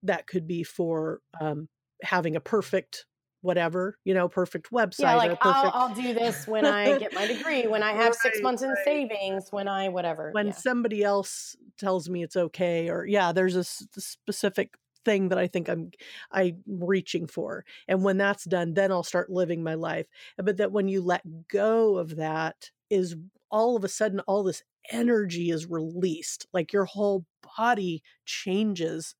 that 0.04 0.26
could 0.26 0.48
be 0.48 0.64
for 0.64 1.22
um, 1.40 1.68
having 2.02 2.36
a 2.36 2.40
perfect 2.40 3.06
whatever 3.42 3.98
you 4.04 4.14
know 4.14 4.28
perfect 4.28 4.72
website 4.72 5.00
yeah 5.00 5.16
like 5.16 5.40
perfect... 5.40 5.46
I'll, 5.76 5.90
I'll 5.90 5.96
do 5.96 6.14
this 6.14 6.48
when 6.48 6.66
i 6.66 6.98
get 7.00 7.14
my 7.14 7.26
degree 7.26 7.66
when 7.66 7.82
i 7.82 7.92
have 7.92 8.08
right, 8.08 8.16
six 8.16 8.40
months 8.42 8.62
in 8.62 8.74
savings 8.86 9.48
when 9.50 9.68
i 9.68 9.90
whatever 9.90 10.30
when 10.32 10.48
yeah. 10.48 10.54
somebody 10.54 11.04
else 11.04 11.56
tells 11.80 12.08
me 12.08 12.22
it's 12.22 12.36
okay 12.36 12.90
or 12.90 13.04
yeah 13.06 13.32
there's 13.32 13.56
a 13.56 13.64
specific 13.64 14.76
thing 15.06 15.30
that 15.30 15.38
I 15.38 15.48
think 15.48 15.70
I'm 15.70 15.92
I'm 16.32 16.64
reaching 16.68 17.28
for. 17.28 17.66
And 17.88 18.04
when 18.04 18.18
that's 18.18 18.46
done, 18.46 18.74
then 18.74 18.92
I'll 18.92 19.04
start 19.04 19.30
living 19.30 19.64
my 19.64 19.76
life. 19.76 20.08
But 20.38 20.58
that 20.58 20.72
when 20.72 20.88
you 20.88 21.02
let 21.02 21.48
go 21.48 21.98
of 21.98 22.16
that 22.18 22.70
is 22.90 23.16
all 23.50 23.76
of 23.76 23.84
a 23.84 23.90
sudden 23.90 24.20
all 24.22 24.44
this 24.44 24.64
energy 24.92 25.50
is 25.52 25.66
released. 25.68 26.48
Like 26.54 26.74
your 26.74 26.86
whole 26.86 27.26
body 27.58 28.04
changes 28.26 29.16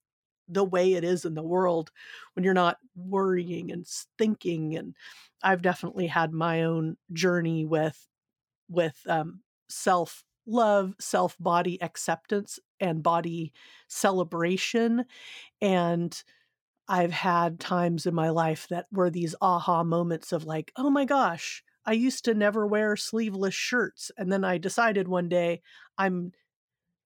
the 0.48 0.64
way 0.64 0.94
it 0.94 1.04
is 1.04 1.24
in 1.24 1.34
the 1.36 1.44
world 1.44 1.92
when 2.34 2.44
you're 2.44 2.54
not 2.54 2.78
worrying 2.96 3.72
and 3.72 3.86
thinking 4.18 4.76
and 4.76 4.96
I've 5.44 5.62
definitely 5.62 6.08
had 6.08 6.34
my 6.34 6.64
own 6.64 6.98
journey 7.14 7.66
with 7.66 8.08
with 8.70 8.98
um, 9.08 9.42
self 9.70 10.24
love, 10.48 10.96
self 11.00 11.38
body 11.40 11.82
acceptance, 11.82 12.60
and 12.82 13.04
body 13.04 13.54
celebration. 13.88 15.06
And 15.62 16.22
I've 16.88 17.12
had 17.12 17.60
times 17.60 18.06
in 18.06 18.14
my 18.14 18.30
life 18.30 18.68
that 18.70 18.88
were 18.92 19.10
these 19.10 19.36
aha 19.42 19.84
moments 19.84 20.32
of 20.32 20.44
like, 20.44 20.72
oh 20.76 20.90
my 20.90 21.06
gosh, 21.06 21.64
I 21.86 21.94
used 21.94 22.26
to 22.26 22.34
never 22.34 22.68
wear 22.68 22.96
sleeveless 22.96 23.54
shirts. 23.54 24.12
And 24.18 24.32
then 24.32 24.44
I 24.44 24.58
decided 24.58 25.08
one 25.08 25.30
day 25.30 25.62
I'm 25.98 26.32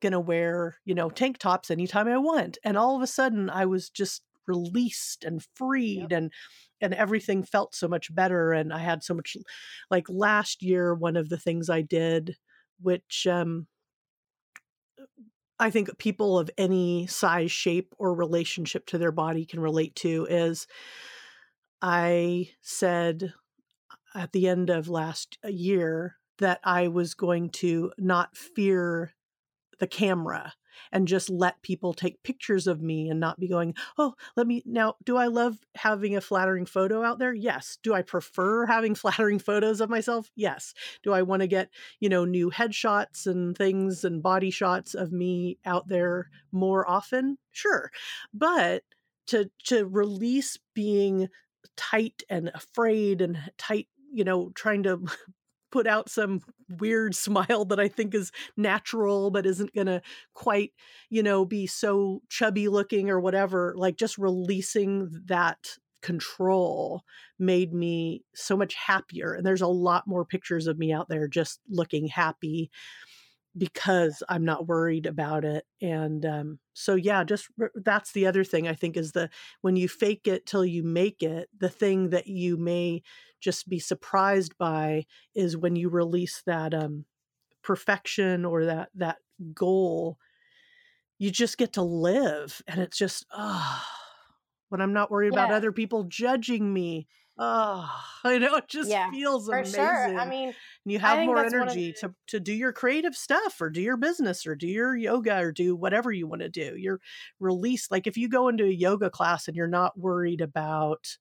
going 0.01 0.13
to 0.13 0.19
wear, 0.19 0.77
you 0.85 0.95
know, 0.95 1.09
tank 1.09 1.37
tops 1.37 1.69
anytime 1.69 2.07
I 2.07 2.17
want. 2.17 2.57
And 2.63 2.77
all 2.77 2.95
of 2.95 3.01
a 3.01 3.07
sudden 3.07 3.49
I 3.49 3.65
was 3.65 3.89
just 3.89 4.23
released 4.47 5.23
and 5.23 5.45
freed 5.55 6.07
yep. 6.09 6.11
and 6.11 6.31
and 6.81 6.93
everything 6.93 7.41
felt 7.41 7.73
so 7.73 7.87
much 7.87 8.13
better 8.13 8.51
and 8.51 8.71
I 8.71 8.79
had 8.79 9.03
so 9.03 9.13
much 9.13 9.35
like 9.89 10.05
last 10.07 10.61
year 10.61 10.93
one 10.93 11.15
of 11.15 11.29
the 11.29 11.37
things 11.37 11.69
I 11.69 11.81
did 11.81 12.35
which 12.81 13.25
um, 13.25 13.67
I 15.59 15.69
think 15.69 15.97
people 15.97 16.37
of 16.37 16.49
any 16.57 17.07
size, 17.07 17.51
shape, 17.51 17.93
or 17.97 18.13
relationship 18.13 18.85
to 18.87 18.97
their 18.97 19.11
body 19.11 19.45
can 19.45 19.59
relate 19.59 19.95
to 19.97 20.27
is 20.29 20.67
I 21.81 22.49
said 22.61 23.33
at 24.13 24.31
the 24.31 24.47
end 24.47 24.69
of 24.69 24.89
last 24.89 25.37
uh, 25.43 25.49
year 25.49 26.17
that 26.39 26.59
I 26.63 26.87
was 26.87 27.13
going 27.13 27.49
to 27.49 27.91
not 27.97 28.35
fear 28.35 29.13
the 29.79 29.87
camera 29.87 30.53
and 30.91 31.07
just 31.07 31.29
let 31.29 31.61
people 31.61 31.93
take 31.93 32.23
pictures 32.23 32.67
of 32.67 32.81
me 32.81 33.09
and 33.09 33.19
not 33.19 33.39
be 33.39 33.47
going, 33.47 33.73
oh, 33.97 34.13
let 34.35 34.47
me 34.47 34.63
now. 34.65 34.95
Do 35.03 35.17
I 35.17 35.27
love 35.27 35.57
having 35.75 36.15
a 36.15 36.21
flattering 36.21 36.65
photo 36.65 37.03
out 37.03 37.19
there? 37.19 37.33
Yes. 37.33 37.77
Do 37.83 37.93
I 37.93 38.01
prefer 38.01 38.65
having 38.65 38.95
flattering 38.95 39.39
photos 39.39 39.81
of 39.81 39.89
myself? 39.89 40.31
Yes. 40.35 40.73
Do 41.03 41.13
I 41.13 41.21
want 41.21 41.41
to 41.41 41.47
get, 41.47 41.69
you 41.99 42.09
know, 42.09 42.25
new 42.25 42.51
headshots 42.51 43.27
and 43.27 43.57
things 43.57 44.03
and 44.03 44.23
body 44.23 44.51
shots 44.51 44.93
of 44.93 45.11
me 45.11 45.57
out 45.65 45.87
there 45.87 46.29
more 46.51 46.89
often? 46.89 47.37
Sure. 47.51 47.91
But 48.33 48.83
to 49.27 49.49
to 49.65 49.85
release 49.85 50.57
being 50.73 51.29
tight 51.75 52.23
and 52.29 52.51
afraid 52.53 53.21
and 53.21 53.37
tight 53.57 53.87
you 54.11 54.23
know 54.23 54.51
trying 54.55 54.83
to 54.83 55.03
put 55.75 55.87
out 55.87 56.07
some 56.09 56.39
weird 56.69 57.13
smile 57.13 57.65
that 57.65 57.81
I 57.81 57.89
think 57.89 58.15
is 58.15 58.31
natural, 58.55 59.29
but 59.29 59.45
isn't 59.45 59.75
going 59.75 59.87
to 59.87 60.01
quite, 60.33 60.71
you 61.09 61.21
know, 61.21 61.43
be 61.43 61.67
so 61.67 62.21
chubby 62.29 62.69
looking 62.69 63.09
or 63.09 63.19
whatever. 63.19 63.73
Like 63.75 63.97
just 63.97 64.17
releasing 64.17 65.09
that 65.25 65.57
control 66.01 67.03
made 67.37 67.73
me 67.73 68.23
so 68.33 68.55
much 68.55 68.73
happier. 68.75 69.33
And 69.33 69.45
there's 69.45 69.61
a 69.61 69.67
lot 69.67 70.07
more 70.07 70.23
pictures 70.23 70.65
of 70.65 70.77
me 70.77 70.93
out 70.93 71.09
there 71.09 71.27
just 71.27 71.59
looking 71.67 72.07
happy 72.07 72.71
because 73.57 74.23
I'm 74.29 74.45
not 74.45 74.67
worried 74.67 75.05
about 75.05 75.43
it. 75.43 75.65
And 75.81 76.25
um, 76.25 76.59
so, 76.73 76.95
yeah, 76.95 77.25
just 77.25 77.49
that's 77.75 78.13
the 78.13 78.27
other 78.27 78.45
thing 78.45 78.65
I 78.65 78.73
think 78.73 78.95
is 78.95 79.11
the 79.11 79.29
when 79.59 79.75
you 79.75 79.89
fake 79.89 80.25
it 80.25 80.45
till 80.45 80.63
you 80.63 80.83
make 80.83 81.21
it, 81.21 81.49
the 81.57 81.69
thing 81.69 82.11
that 82.11 82.27
you 82.27 82.55
may 82.55 83.01
just 83.45 83.69
be 83.69 83.79
surprised 83.79 84.57
by 84.57 85.05
is 85.33 85.55
when 85.55 85.75
you 85.75 85.87
release 85.87 86.41
that 86.45 86.73
um, 86.73 87.05
perfection 87.61 88.43
or 88.43 88.65
that 88.65 88.89
that 88.95 89.17
goal, 89.53 90.17
you 91.17 91.31
just 91.31 91.57
get 91.57 91.73
to 91.73 91.81
live, 91.81 92.61
and 92.67 92.81
it's 92.81 92.97
just 92.97 93.25
ah. 93.31 93.87
Oh, 93.87 93.91
when 94.69 94.81
I'm 94.81 94.93
not 94.93 95.11
worried 95.11 95.33
yeah. 95.33 95.45
about 95.45 95.55
other 95.55 95.71
people 95.71 96.05
judging 96.05 96.73
me 96.73 97.07
oh 97.37 97.89
i 98.23 98.37
know 98.37 98.55
it 98.55 98.67
just 98.67 98.89
yeah, 98.89 99.09
feels 99.11 99.47
for 99.47 99.57
amazing 99.57 99.75
sure. 99.75 100.19
i 100.19 100.27
mean 100.27 100.47
and 100.47 100.91
you 100.91 100.99
have 100.99 101.25
more 101.25 101.43
energy 101.43 101.93
the... 102.01 102.07
to 102.07 102.15
to 102.27 102.39
do 102.39 102.53
your 102.53 102.71
creative 102.71 103.15
stuff 103.15 103.59
or 103.59 103.69
do 103.69 103.81
your 103.81 103.97
business 103.97 104.45
or 104.47 104.55
do 104.55 104.67
your 104.67 104.95
yoga 104.95 105.37
or 105.37 105.51
do 105.51 105.75
whatever 105.75 106.11
you 106.11 106.27
want 106.27 106.41
to 106.41 106.49
do 106.49 106.75
you're 106.77 107.01
released 107.39 107.91
like 107.91 108.07
if 108.07 108.17
you 108.17 108.29
go 108.29 108.47
into 108.47 108.63
a 108.63 108.69
yoga 108.69 109.09
class 109.09 109.47
and 109.47 109.57
you're 109.57 109.67
not 109.67 109.97
worried 109.99 110.41
about 110.41 111.17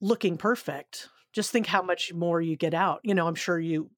looking 0.00 0.36
perfect 0.36 1.08
just 1.32 1.50
think 1.50 1.66
how 1.66 1.82
much 1.82 2.12
more 2.14 2.40
you 2.40 2.56
get 2.56 2.74
out 2.74 3.00
you 3.02 3.14
know 3.14 3.26
i'm 3.26 3.34
sure 3.34 3.58
you 3.58 3.90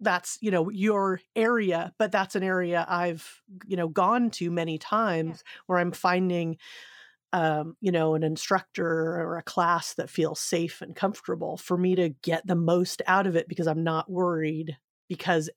that's 0.00 0.38
you 0.40 0.50
know 0.50 0.68
your 0.70 1.20
area 1.34 1.92
but 1.98 2.12
that's 2.12 2.34
an 2.34 2.42
area 2.42 2.84
i've 2.88 3.42
you 3.66 3.76
know 3.76 3.88
gone 3.88 4.30
to 4.30 4.50
many 4.50 4.78
times 4.78 5.42
yeah. 5.44 5.60
where 5.66 5.78
i'm 5.78 5.92
finding 5.92 6.56
um, 7.32 7.76
you 7.80 7.90
know 7.90 8.14
an 8.14 8.22
instructor 8.22 8.86
or 8.86 9.36
a 9.36 9.42
class 9.42 9.94
that 9.94 10.10
feels 10.10 10.40
safe 10.40 10.80
and 10.80 10.94
comfortable 10.94 11.56
for 11.56 11.76
me 11.76 11.94
to 11.94 12.10
get 12.22 12.46
the 12.46 12.54
most 12.54 13.02
out 13.06 13.26
of 13.26 13.36
it 13.36 13.48
because 13.48 13.66
i'm 13.66 13.82
not 13.82 14.10
worried 14.10 14.76
because 15.08 15.50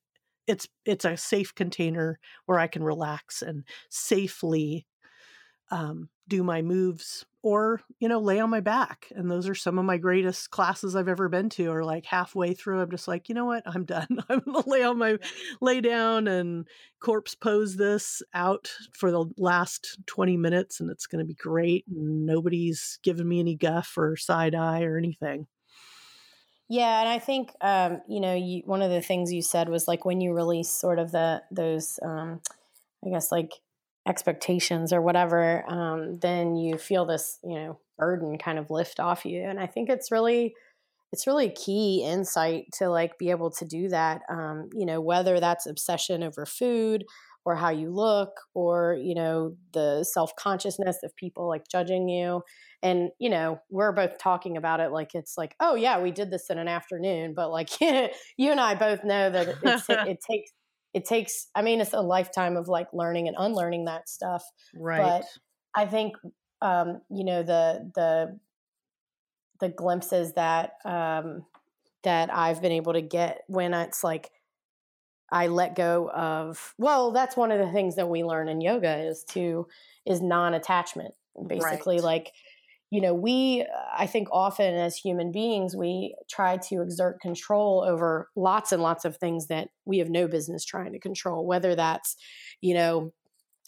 it's 0.47 0.67
it's 0.85 1.05
a 1.05 1.15
safe 1.15 1.53
container 1.53 2.19
where 2.45 2.59
i 2.59 2.67
can 2.67 2.83
relax 2.83 3.41
and 3.41 3.63
safely 3.89 4.85
um, 5.71 6.09
do 6.27 6.43
my 6.43 6.61
moves 6.61 7.25
or 7.41 7.81
you 7.99 8.09
know 8.09 8.19
lay 8.19 8.39
on 8.39 8.49
my 8.49 8.59
back 8.59 9.07
and 9.15 9.31
those 9.31 9.47
are 9.47 9.55
some 9.55 9.79
of 9.79 9.85
my 9.85 9.97
greatest 9.97 10.51
classes 10.51 10.93
i've 10.95 11.07
ever 11.07 11.29
been 11.29 11.49
to 11.49 11.67
or 11.67 11.85
like 11.85 12.05
halfway 12.05 12.53
through 12.53 12.81
i'm 12.81 12.91
just 12.91 13.07
like 13.07 13.29
you 13.29 13.35
know 13.35 13.45
what? 13.45 13.63
I'm 13.65 13.85
done. 13.85 14.07
I'm 14.29 14.39
gonna 14.39 14.67
lay 14.67 14.83
on 14.83 14.97
my 14.97 15.17
lay 15.61 15.79
down 15.79 16.27
and 16.27 16.67
corpse 16.99 17.35
pose 17.35 17.77
this 17.77 18.21
out 18.33 18.73
for 18.93 19.11
the 19.11 19.25
last 19.37 19.99
20 20.07 20.35
minutes 20.35 20.79
and 20.79 20.89
it's 20.89 21.07
gonna 21.07 21.23
be 21.23 21.35
great 21.35 21.85
and 21.87 22.25
nobody's 22.25 22.99
giving 23.03 23.27
me 23.27 23.39
any 23.39 23.55
guff 23.55 23.93
or 23.97 24.17
side 24.17 24.55
eye 24.55 24.83
or 24.83 24.97
anything. 24.97 25.47
Yeah 26.67 26.99
and 26.99 27.09
i 27.09 27.19
think 27.19 27.51
um, 27.61 28.01
you 28.07 28.19
know 28.19 28.35
you, 28.35 28.61
one 28.65 28.81
of 28.81 28.91
the 28.91 29.01
things 29.01 29.31
you 29.31 29.41
said 29.41 29.69
was 29.69 29.87
like 29.87 30.05
when 30.05 30.21
you 30.21 30.33
release 30.33 30.69
sort 30.69 30.99
of 30.99 31.11
the 31.11 31.41
those 31.51 31.99
um, 32.03 32.41
i 33.05 33.09
guess 33.09 33.31
like 33.31 33.53
expectations 34.09 34.91
or 34.91 35.01
whatever, 35.01 35.63
um, 35.71 36.19
then 36.19 36.55
you 36.55 36.77
feel 36.77 37.05
this, 37.05 37.37
you 37.43 37.55
know, 37.55 37.79
burden 37.97 38.37
kind 38.37 38.57
of 38.57 38.71
lift 38.71 38.99
off 38.99 39.23
you. 39.23 39.41
And 39.41 39.59
I 39.59 39.67
think 39.67 39.89
it's 39.89 40.11
really, 40.11 40.55
it's 41.13 41.27
really 41.27 41.45
a 41.47 41.53
key 41.53 42.03
insight 42.03 42.65
to 42.79 42.89
like 42.89 43.17
be 43.19 43.29
able 43.29 43.51
to 43.51 43.65
do 43.65 43.89
that. 43.89 44.21
Um, 44.29 44.69
you 44.73 44.85
know, 44.85 44.99
whether 44.99 45.39
that's 45.39 45.67
obsession 45.67 46.23
over 46.23 46.45
food 46.45 47.05
or 47.45 47.55
how 47.55 47.69
you 47.69 47.91
look 47.91 48.31
or, 48.53 48.97
you 48.99 49.13
know, 49.15 49.55
the 49.73 50.03
self 50.03 50.35
consciousness 50.35 50.97
of 51.03 51.15
people 51.15 51.47
like 51.47 51.67
judging 51.71 52.09
you. 52.09 52.41
And, 52.81 53.09
you 53.19 53.29
know, 53.29 53.59
we're 53.69 53.91
both 53.91 54.17
talking 54.17 54.57
about 54.57 54.79
it 54.79 54.91
like 54.91 55.13
it's 55.13 55.37
like, 55.37 55.55
oh, 55.59 55.75
yeah, 55.75 56.01
we 56.01 56.11
did 56.11 56.31
this 56.31 56.49
in 56.49 56.57
an 56.57 56.67
afternoon. 56.67 57.33
But 57.35 57.51
like 57.51 57.69
you 57.81 58.51
and 58.51 58.59
I 58.59 58.73
both 58.75 59.03
know 59.03 59.29
that 59.29 59.47
it 60.07 60.19
takes 60.29 60.51
it 60.93 61.05
takes 61.05 61.47
i 61.55 61.61
mean 61.61 61.81
it's 61.81 61.93
a 61.93 62.01
lifetime 62.01 62.57
of 62.57 62.67
like 62.67 62.87
learning 62.93 63.27
and 63.27 63.35
unlearning 63.39 63.85
that 63.85 64.09
stuff 64.09 64.43
right 64.75 65.01
but 65.01 65.25
i 65.75 65.85
think 65.85 66.15
um 66.61 67.01
you 67.09 67.23
know 67.23 67.43
the 67.43 67.91
the 67.95 68.39
the 69.59 69.69
glimpses 69.69 70.33
that 70.33 70.73
um 70.85 71.45
that 72.03 72.33
i've 72.33 72.61
been 72.61 72.71
able 72.71 72.93
to 72.93 73.01
get 73.01 73.43
when 73.47 73.73
it's 73.73 74.03
like 74.03 74.31
i 75.31 75.47
let 75.47 75.75
go 75.75 76.09
of 76.09 76.73
well 76.77 77.11
that's 77.11 77.37
one 77.37 77.51
of 77.51 77.59
the 77.59 77.71
things 77.71 77.95
that 77.95 78.09
we 78.09 78.23
learn 78.23 78.47
in 78.47 78.61
yoga 78.61 78.97
is 78.97 79.23
to 79.23 79.67
is 80.05 80.21
non-attachment 80.21 81.13
basically 81.47 81.95
right. 81.95 82.03
like 82.03 82.33
you 82.91 83.01
know, 83.01 83.13
we, 83.13 83.65
I 83.95 84.07
think 84.07 84.27
often 84.31 84.73
as 84.73 84.95
human 84.97 85.31
beings, 85.31 85.75
we 85.75 86.15
try 86.29 86.57
to 86.57 86.81
exert 86.81 87.21
control 87.21 87.83
over 87.87 88.29
lots 88.35 88.71
and 88.71 88.81
lots 88.81 89.05
of 89.05 89.17
things 89.17 89.47
that 89.47 89.69
we 89.85 89.99
have 89.99 90.09
no 90.09 90.27
business 90.27 90.65
trying 90.65 90.93
to 90.93 90.99
control, 90.99 91.45
whether 91.45 91.75
that's, 91.75 92.15
you 92.61 92.73
know, 92.73 93.13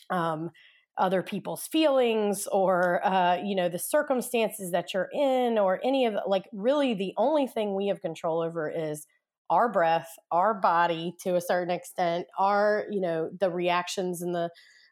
um, 0.10 0.52
other 0.98 1.24
people's 1.24 1.68
feelings 1.68 2.48
or, 2.52 3.06
uh, 3.06 3.38
you 3.44 3.56
know, 3.56 3.70
the 3.70 3.80
circumstances 3.80 4.72
that 4.72 4.94
you're 4.94 5.10
in 5.14 5.58
or 5.58 5.80
any 5.84 6.06
of 6.06 6.16
like 6.28 6.48
really 6.52 6.94
the 6.94 7.14
only 7.18 7.48
thing 7.48 7.76
we 7.76 7.88
have 7.88 8.02
control 8.02 8.42
over 8.42 8.70
is 8.70 9.08
our 9.50 9.70
breath, 9.70 10.10
our 10.32 10.54
body 10.54 11.14
to 11.22 11.36
a 11.36 11.42
certain 11.42 11.72
extent, 11.74 12.28
our, 12.38 12.86
you 12.92 13.02
know, 13.02 13.30
the 13.40 13.50
reactions 13.50 14.22
and 14.22 14.36
the, 14.36 14.50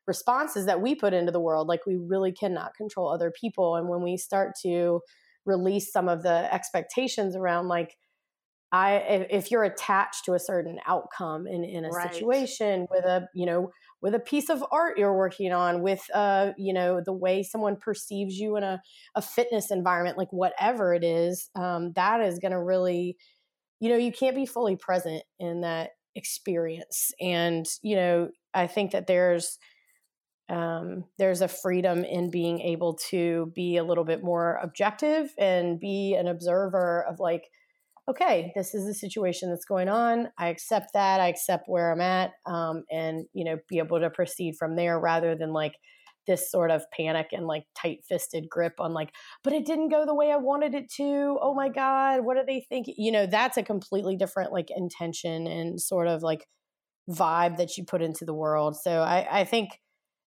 responses 0.10 0.66
that 0.66 0.82
we 0.82 0.96
put 0.96 1.14
into 1.14 1.32
the 1.32 1.40
world 1.40 1.68
like 1.68 1.86
we 1.86 1.96
really 1.96 2.32
cannot 2.32 2.74
control 2.76 3.10
other 3.10 3.32
people 3.40 3.76
and 3.76 3.88
when 3.88 4.02
we 4.02 4.18
start 4.18 4.54
to 4.60 5.00
release 5.46 5.92
some 5.92 6.10
of 6.10 6.24
the 6.24 6.54
expectations 6.54 7.36
around 7.36 7.68
like 7.68 7.96
i 8.72 8.96
if, 9.30 9.52
you're 9.52 9.64
attached 9.64 10.26
to 10.26 10.34
a 10.34 10.40
certain 10.40 10.80
outcome 10.88 11.46
in 11.46 11.64
in 11.64 11.86
a 11.86 11.90
right. 11.90 12.12
situation 12.12 12.88
with 12.90 13.06
a 13.06 13.28
you 13.36 13.46
know 13.46 13.70
with 14.02 14.16
a 14.16 14.20
piece 14.20 14.50
of 14.50 14.64
art 14.72 14.98
you're 14.98 15.16
working 15.16 15.54
on 15.54 15.84
with 15.84 16.02
uh 16.16 16.50
you 16.58 16.74
know 16.74 17.02
the 17.06 17.14
way 17.14 17.44
someone 17.44 17.76
perceives 17.76 18.38
you 18.38 18.58
in 18.58 18.64
a, 18.64 18.82
a 19.16 19.22
fitness 19.22 19.70
environment 19.70 20.18
like 20.18 20.32
whatever 20.32 20.94
it 20.94 21.04
is 21.04 21.50
um, 21.56 21.92
that 21.96 22.20
is 22.20 22.40
going 22.40 22.52
to 22.52 22.62
really 22.62 23.16
you 23.80 23.90
know 23.90 23.98
you 23.98 24.12
can't 24.12 24.36
be 24.36 24.46
fully 24.46 24.76
present 24.76 25.22
in 25.40 25.62
that 25.62 25.92
experience 26.16 27.12
and 27.22 27.66
you 27.84 27.96
know 27.96 28.28
i 28.54 28.66
think 28.66 28.92
that 28.92 29.08
there's 29.08 29.58
um, 30.50 31.06
there's 31.18 31.42
a 31.42 31.48
freedom 31.48 32.04
in 32.04 32.32
being 32.32 32.60
able 32.62 32.96
to 33.10 33.52
be 33.56 33.78
a 33.78 33.84
little 33.84 34.04
bit 34.04 34.24
more 34.24 34.60
objective 34.62 35.32
and 35.38 35.80
be 35.80 36.16
an 36.16 36.28
observer 36.28 37.06
of 37.08 37.20
like 37.20 37.50
okay 38.10 38.52
this 38.56 38.74
is 38.74 38.86
the 38.88 38.94
situation 38.94 39.50
that's 39.50 39.66
going 39.66 39.88
on. 39.90 40.30
I 40.38 40.48
accept 40.48 40.94
that. 40.94 41.22
I 41.22 41.28
accept 41.28 41.66
where 41.68 41.92
i'm 41.92 42.02
at 42.02 42.32
um, 42.46 42.84
and 42.92 43.26
you 43.34 43.46
know 43.46 43.58
be 43.70 43.78
able 43.78 44.00
to 44.00 44.10
proceed 44.10 44.56
from 44.58 44.76
there 44.76 45.00
rather 45.00 45.36
than 45.36 45.54
like 45.54 45.76
this 46.26 46.52
sort 46.52 46.70
of 46.70 46.84
panic 46.96 47.28
and 47.32 47.48
like 47.48 47.64
tight 47.76 48.00
fisted 48.08 48.48
grip 48.50 48.74
on 48.80 48.94
like 48.94 49.12
but 49.44 49.54
it 49.54 49.66
didn't 49.66 49.90
go 49.90 50.06
the 50.06 50.16
way 50.16 50.32
i 50.32 50.38
wanted 50.38 50.74
it 50.74 50.92
to. 50.94 51.38
Oh 51.42 51.54
my 51.54 51.70
god 51.70 52.26
what 52.26 52.38
are 52.38 52.46
they 52.46 52.66
thinking 52.70 52.96
you 52.98 53.12
know 53.12 53.28
that's 53.28 53.58
a 53.58 53.64
completely 53.64 54.16
different 54.16 54.52
like 54.52 54.70
intention 54.76 55.46
and 55.46 55.80
sort 55.80 56.08
of 56.08 56.24
like 56.24 56.48
vibe 57.08 57.58
that 57.58 57.78
you 57.78 57.86
put 57.86 58.02
into 58.02 58.26
the 58.26 58.34
world. 58.34 58.76
So 58.76 59.02
i 59.02 59.28
i 59.42 59.44
think 59.44 59.70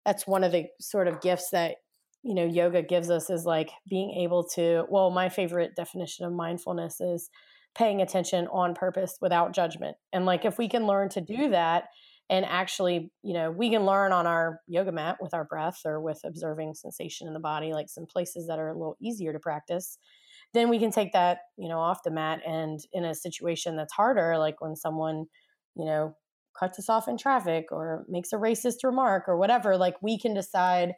that's 0.06 0.28
one 0.28 0.44
of 0.44 0.52
the 0.52 0.66
sort 0.80 1.08
of 1.08 1.22
gifts 1.22 1.50
that 1.52 1.76
you 2.24 2.36
know 2.36 2.46
yoga 2.46 2.82
gives 2.82 3.10
us 3.10 3.30
is 3.30 3.46
like 3.46 3.72
being 3.90 4.12
able 4.22 4.44
to 4.44 4.86
well 4.90 5.10
my 5.10 5.30
favorite 5.30 5.76
definition 5.76 6.26
of 6.26 6.34
mindfulness 6.34 7.02
is 7.02 7.30
paying 7.76 8.02
attention 8.02 8.48
on 8.52 8.74
purpose 8.76 9.18
without 9.22 9.54
judgment. 9.54 9.96
And 10.12 10.26
like 10.26 10.46
if 10.46 10.58
we 10.58 10.68
can 10.68 10.88
learn 10.88 11.10
to 11.10 11.22
do 11.22 11.50
that 11.50 11.86
and 12.30 12.46
actually 12.46 13.12
you 13.24 13.34
know 13.34 13.52
we 13.52 13.70
can 13.70 13.86
learn 13.86 14.12
on 14.12 14.28
our 14.28 14.60
yoga 14.68 14.92
mat 14.92 15.18
with 15.22 15.34
our 15.34 15.46
breath 15.46 15.80
or 15.86 16.02
with 16.02 16.20
observing 16.24 16.74
sensation 16.74 17.28
in 17.28 17.34
the 17.34 17.40
body 17.40 17.74
like 17.74 17.90
some 17.90 18.06
places 18.06 18.48
that 18.48 18.60
are 18.60 18.70
a 18.70 18.78
little 18.78 18.98
easier 19.02 19.34
to 19.34 19.40
practice 19.40 19.98
then 20.54 20.70
we 20.70 20.80
can 20.80 20.92
take 20.92 21.14
that 21.14 21.40
you 21.58 21.68
know 21.68 21.80
off 21.80 22.04
the 22.04 22.12
mat 22.12 22.40
and 22.46 22.80
in 22.94 23.04
a 23.04 23.16
situation 23.16 23.76
that's 23.76 23.94
harder 23.94 24.38
like 24.38 24.62
when 24.62 24.76
someone 24.76 25.26
you 25.76 25.86
know 25.86 26.16
cuts 26.58 26.80
us 26.80 26.90
off 26.90 27.08
in 27.08 27.18
traffic 27.18 27.66
or 27.72 28.06
makes 28.10 28.34
a 28.34 28.38
racist 28.38 28.84
remark 28.84 29.24
or 29.28 29.38
whatever 29.38 29.78
like 29.78 29.96
we 30.02 30.20
can 30.20 30.34
decide 30.34 30.94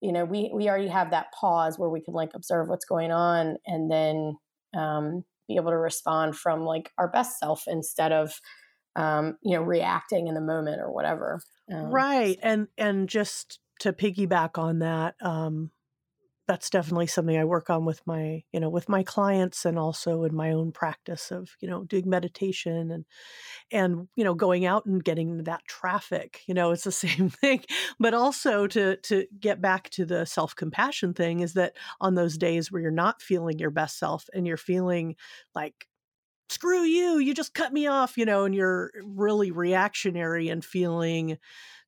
you 0.00 0.12
know 0.12 0.24
we 0.24 0.50
we 0.54 0.68
already 0.68 0.88
have 0.88 1.10
that 1.10 1.32
pause 1.32 1.78
where 1.78 1.90
we 1.90 2.00
can 2.00 2.14
like 2.14 2.30
observe 2.34 2.68
what's 2.68 2.84
going 2.84 3.10
on 3.10 3.56
and 3.66 3.90
then 3.90 4.36
um, 4.76 5.24
be 5.48 5.56
able 5.56 5.70
to 5.70 5.78
respond 5.78 6.36
from 6.36 6.64
like 6.64 6.92
our 6.98 7.08
best 7.08 7.38
self 7.38 7.64
instead 7.66 8.12
of 8.12 8.32
um, 8.94 9.36
you 9.42 9.56
know 9.56 9.62
reacting 9.62 10.28
in 10.28 10.34
the 10.34 10.40
moment 10.40 10.80
or 10.80 10.92
whatever 10.92 11.40
um, 11.72 11.90
right 11.90 12.38
and 12.42 12.68
and 12.76 13.08
just 13.08 13.58
to 13.80 13.92
piggyback 13.92 14.58
on 14.58 14.78
that 14.78 15.14
um 15.20 15.70
that's 16.46 16.70
definitely 16.70 17.08
something 17.08 17.36
I 17.36 17.44
work 17.44 17.70
on 17.70 17.84
with 17.84 18.00
my, 18.06 18.42
you 18.52 18.60
know, 18.60 18.68
with 18.68 18.88
my 18.88 19.02
clients 19.02 19.64
and 19.64 19.78
also 19.78 20.22
in 20.24 20.34
my 20.34 20.52
own 20.52 20.72
practice 20.72 21.30
of, 21.30 21.50
you 21.60 21.68
know, 21.68 21.84
doing 21.84 22.08
meditation 22.08 22.90
and 22.90 23.04
and 23.72 24.08
you 24.16 24.24
know, 24.24 24.34
going 24.34 24.64
out 24.64 24.86
and 24.86 25.02
getting 25.02 25.44
that 25.44 25.64
traffic, 25.66 26.42
you 26.46 26.54
know, 26.54 26.70
it's 26.70 26.84
the 26.84 26.92
same 27.06 27.30
thing. 27.30 27.62
But 27.98 28.14
also 28.14 28.66
to 28.68 28.96
to 28.96 29.26
get 29.40 29.60
back 29.60 29.90
to 29.90 30.04
the 30.04 30.24
self-compassion 30.24 31.14
thing 31.14 31.40
is 31.40 31.54
that 31.54 31.74
on 32.00 32.14
those 32.14 32.38
days 32.38 32.70
where 32.70 32.82
you're 32.82 32.90
not 32.90 33.22
feeling 33.22 33.58
your 33.58 33.70
best 33.70 33.98
self 33.98 34.26
and 34.32 34.46
you're 34.46 34.56
feeling 34.56 35.16
like 35.54 35.86
screw 36.48 36.82
you, 36.82 37.18
you 37.18 37.34
just 37.34 37.54
cut 37.54 37.72
me 37.72 37.86
off, 37.86 38.16
you 38.16 38.24
know, 38.24 38.44
and 38.44 38.54
you're 38.54 38.92
really 39.04 39.50
reactionary 39.50 40.48
and 40.48 40.64
feeling 40.64 41.38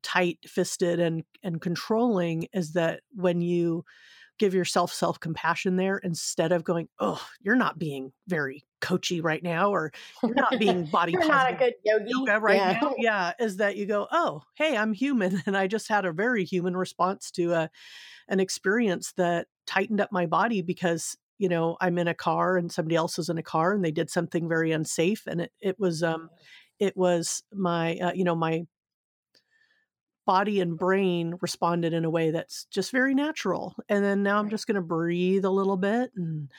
tight 0.02 0.38
fisted 0.46 1.00
and 1.00 1.24
and 1.42 1.61
controlling 1.61 2.46
is 2.52 2.72
that 2.72 3.00
when 3.14 3.40
you 3.40 3.84
give 4.39 4.55
yourself 4.55 4.93
self 4.93 5.20
compassion 5.20 5.76
there 5.76 5.99
instead 5.99 6.53
of 6.53 6.64
going, 6.64 6.89
oh, 6.99 7.22
you're 7.41 7.57
not 7.57 7.78
being 7.78 8.12
very 8.26 8.64
coachy 8.80 9.20
right 9.20 9.43
now, 9.43 9.70
or 9.70 9.93
you're 10.22 10.34
not 10.34 10.59
being 10.59 10.84
body 10.93 11.12
you're 11.12 11.26
not 11.26 11.53
a 11.53 11.57
good 11.57 11.74
yogi 11.84 12.07
yoga 12.09 12.41
right 12.41 12.57
yeah. 12.57 12.78
now. 12.80 12.95
Yeah, 12.97 13.32
is 13.39 13.59
that 13.59 13.76
you 13.76 13.86
go, 13.86 14.07
oh, 14.11 14.43
hey, 14.55 14.76
I'm 14.76 14.93
human, 14.93 15.43
and 15.47 15.57
I 15.57 15.66
just 15.66 15.89
had 15.89 16.05
a 16.05 16.12
very 16.12 16.45
human 16.45 16.76
response 16.76 17.30
to 17.32 17.53
a 17.53 17.70
an 18.28 18.41
experience 18.41 19.12
that 19.16 19.47
tightened 19.66 20.01
up 20.01 20.12
my 20.12 20.26
body 20.26 20.62
because 20.62 21.16
you 21.39 21.49
know 21.49 21.76
I'm 21.80 21.99
in 21.99 22.09
a 22.09 22.14
car 22.14 22.57
and 22.57 22.70
somebody 22.70 22.97
else 22.97 23.18
is 23.18 23.28
in 23.28 23.39
a 23.39 23.43
car 23.43 23.72
and 23.72 23.84
they 23.84 23.93
did 23.93 24.11
something 24.11 24.49
very 24.49 24.72
unsafe, 24.72 25.26
and 25.26 25.41
it 25.41 25.53
it 25.61 25.78
was 25.78 26.03
um 26.03 26.30
it 26.78 26.97
was 26.97 27.43
my 27.53 27.97
uh, 27.97 28.12
you 28.12 28.24
know 28.24 28.36
my 28.36 28.66
body 30.29 30.61
and 30.61 30.76
brain 30.76 31.39
responded 31.41 31.95
in 31.95 32.05
a 32.05 32.11
way 32.11 32.31
that's 32.31 32.66
just 32.66 32.93
very 32.93 33.14
natural. 33.14 33.74
And 33.89 34.05
then 34.05 34.22
now 34.22 34.39
I'm 34.39 34.51
just 34.51 34.66
going 34.66 34.74
to 34.74 34.83
breathe 34.83 35.47
a 35.47 35.51
little 35.51 35.79
bit 35.79 36.11
and 36.14 36.51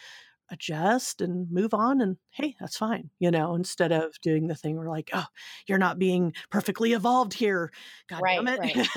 adjust 0.51 1.21
and 1.21 1.51
move 1.51 1.75
on 1.75 2.01
and 2.01 2.17
hey 2.31 2.55
that's 2.59 2.75
fine 2.75 3.11
you 3.19 3.29
know 3.29 3.53
instead 3.53 3.91
of 3.91 4.19
doing 4.23 4.47
the 4.47 4.55
thing 4.55 4.75
where 4.75 4.89
like 4.89 5.11
oh 5.13 5.27
you're 5.67 5.77
not 5.77 5.99
being 5.99 6.33
perfectly 6.49 6.93
evolved 6.93 7.35
here 7.35 7.71
god 8.09 8.19
right, 8.19 8.43
damn 8.43 8.47
it 8.47 8.59
right. 8.59 8.87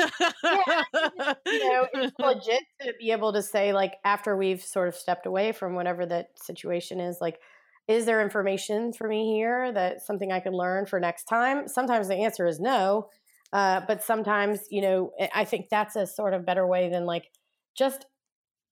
yeah, 0.43 1.35
you 1.47 1.70
know 1.70 1.87
it's 1.93 2.14
legit 2.18 2.62
to 2.81 2.95
be 2.99 3.11
able 3.11 3.35
to 3.35 3.43
say 3.43 3.75
like 3.75 3.97
after 4.03 4.35
we've 4.35 4.62
sort 4.62 4.89
of 4.89 4.95
stepped 4.95 5.27
away 5.27 5.53
from 5.53 5.75
whatever 5.75 6.07
that 6.07 6.29
situation 6.37 7.01
is 7.01 7.18
like 7.20 7.39
is 7.87 8.07
there 8.07 8.23
information 8.23 8.91
for 8.91 9.07
me 9.07 9.35
here 9.35 9.70
that 9.73 10.01
something 10.01 10.33
i 10.33 10.41
can 10.41 10.55
learn 10.55 10.87
for 10.87 10.99
next 10.99 11.25
time 11.25 11.68
sometimes 11.68 12.09
the 12.09 12.16
answer 12.16 12.47
is 12.47 12.59
no 12.59 13.11
uh, 13.53 13.80
but 13.86 14.03
sometimes 14.03 14.61
you 14.70 14.80
know 14.80 15.11
i 15.34 15.44
think 15.44 15.66
that's 15.70 15.96
a 15.96 16.07
sort 16.07 16.34
of 16.34 16.46
better 16.46 16.66
way 16.66 16.88
than 16.88 17.05
like 17.07 17.30
just 17.76 18.07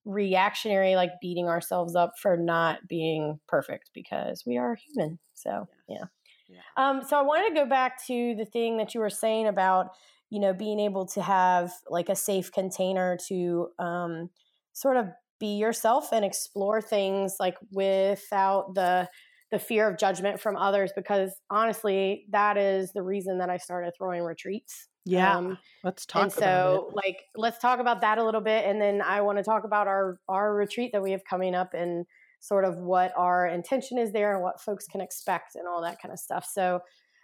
reactionary 0.05 0.95
like 0.95 1.11
beating 1.21 1.47
ourselves 1.47 1.95
up 1.95 2.13
for 2.19 2.35
not 2.35 2.79
being 2.87 3.39
perfect 3.47 3.91
because 3.93 4.43
we 4.45 4.57
are 4.57 4.75
human. 4.75 5.19
So 5.35 5.67
yeah. 5.87 6.05
yeah. 6.49 6.59
Um 6.75 7.03
so 7.03 7.17
i 7.17 7.21
wanted 7.21 7.49
to 7.49 7.55
go 7.55 7.69
back 7.69 8.03
to 8.07 8.35
the 8.35 8.45
thing 8.45 8.77
that 8.77 8.93
you 8.93 8.99
were 8.99 9.09
saying 9.09 9.47
about 9.47 9.89
you 10.29 10.39
know 10.39 10.53
being 10.53 10.79
able 10.79 11.05
to 11.07 11.21
have 11.21 11.71
like 11.89 12.09
a 12.09 12.15
safe 12.15 12.51
container 12.51 13.17
to 13.27 13.67
um 13.77 14.29
sort 14.73 14.97
of 14.97 15.09
be 15.39 15.57
yourself 15.57 16.11
and 16.11 16.25
explore 16.25 16.81
things 16.81 17.35
like 17.39 17.57
without 17.71 18.73
the 18.73 19.07
the 19.51 19.59
fear 19.59 19.87
of 19.89 19.97
judgment 19.97 20.39
from 20.39 20.55
others 20.55 20.91
because 20.95 21.31
honestly 21.49 22.25
that 22.29 22.57
is 22.57 22.91
the 22.93 23.03
reason 23.03 23.37
that 23.39 23.49
i 23.49 23.57
started 23.57 23.91
throwing 23.97 24.23
retreats 24.23 24.87
yeah, 25.05 25.35
um, 25.35 25.57
let's 25.83 26.05
talk. 26.05 26.23
And 26.23 26.31
so, 26.31 26.91
like, 26.93 27.23
let's 27.35 27.57
talk 27.57 27.79
about 27.79 28.01
that 28.01 28.17
a 28.17 28.23
little 28.23 28.41
bit, 28.41 28.65
and 28.65 28.79
then 28.79 29.01
I 29.01 29.21
want 29.21 29.39
to 29.39 29.43
talk 29.43 29.63
about 29.63 29.87
our 29.87 30.19
our 30.27 30.53
retreat 30.53 30.91
that 30.93 31.01
we 31.01 31.11
have 31.11 31.21
coming 31.27 31.55
up, 31.55 31.73
and 31.73 32.05
sort 32.39 32.65
of 32.65 32.77
what 32.77 33.11
our 33.17 33.47
intention 33.47 33.97
is 33.97 34.11
there, 34.11 34.33
and 34.33 34.43
what 34.43 34.61
folks 34.61 34.85
can 34.85 35.01
expect, 35.01 35.55
and 35.55 35.67
all 35.67 35.81
that 35.81 35.97
kind 36.01 36.11
of 36.11 36.19
stuff. 36.19 36.47
So, 36.51 36.81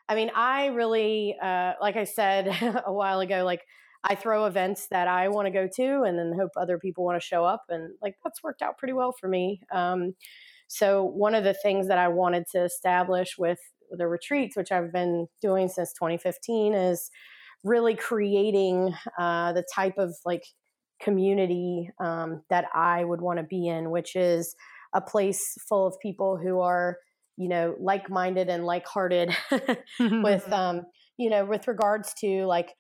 I 0.10 0.16
mean, 0.16 0.32
I 0.36 0.68
really, 0.68 1.36
uh, 1.42 1.74
like 1.80 1.98
I 1.98 2.06
said 2.06 2.48
a 2.86 2.92
while 2.92 3.20
ago, 3.20 3.44
like 3.44 3.62
I 4.04 4.16
throw 4.16 4.46
events 4.46 4.88
that 4.90 5.08
I 5.08 5.28
want 5.28 5.46
to 5.46 5.52
go 5.52 5.68
to, 5.76 6.02
and 6.02 6.18
then 6.18 6.34
hope 6.38 6.52
other 6.58 6.80
people 6.80 7.06
want 7.06 7.22
to 7.22 7.26
show 7.26 7.46
up, 7.46 7.66
and 7.70 7.92
like 8.02 8.16
that's 8.24 8.42
worked 8.42 8.64
out 8.64 8.80
pretty 8.80 8.94
well 8.94 9.14
for 9.20 9.28
me. 9.28 9.62
Um, 9.72 10.16
so, 10.68 11.04
one 11.04 11.34
of 11.34 11.44
the 11.44 11.54
things 11.54 11.88
that 11.88 11.98
I 11.98 12.10
wanted 12.10 12.46
to 12.52 12.64
establish 12.64 13.36
with 13.38 13.60
the 13.92 14.08
retreats, 14.08 14.56
which 14.58 14.72
I've 14.72 14.92
been 14.92 15.28
doing 15.42 15.70
since 15.70 15.94
2015, 15.94 16.74
is 16.74 17.10
really 17.64 17.96
creating 17.96 18.94
uh, 19.18 19.54
the 19.54 19.66
type 19.74 19.98
of 19.98 20.16
like 20.26 20.44
community 21.02 21.90
um, 22.00 22.44
that 22.50 22.66
I 22.74 23.04
would 23.04 23.22
want 23.22 23.40
to 23.40 23.44
be 23.44 23.68
in, 23.68 23.92
which 23.92 24.16
is 24.16 24.56
a 24.94 25.02
place 25.02 25.56
full 25.68 25.88
of 25.88 25.96
people 26.02 26.38
who 26.38 26.60
are, 26.60 26.98
you 27.38 27.48
know, 27.48 27.76
like 27.80 28.10
minded 28.10 28.50
and 28.50 28.66
like 28.66 28.86
hearted 28.86 29.36
with, 30.00 30.52
um, 30.52 30.84
you 31.18 31.30
know, 31.30 31.46
with 31.46 31.68
regards 31.68 32.14
to 32.16 32.46
like 32.46 32.74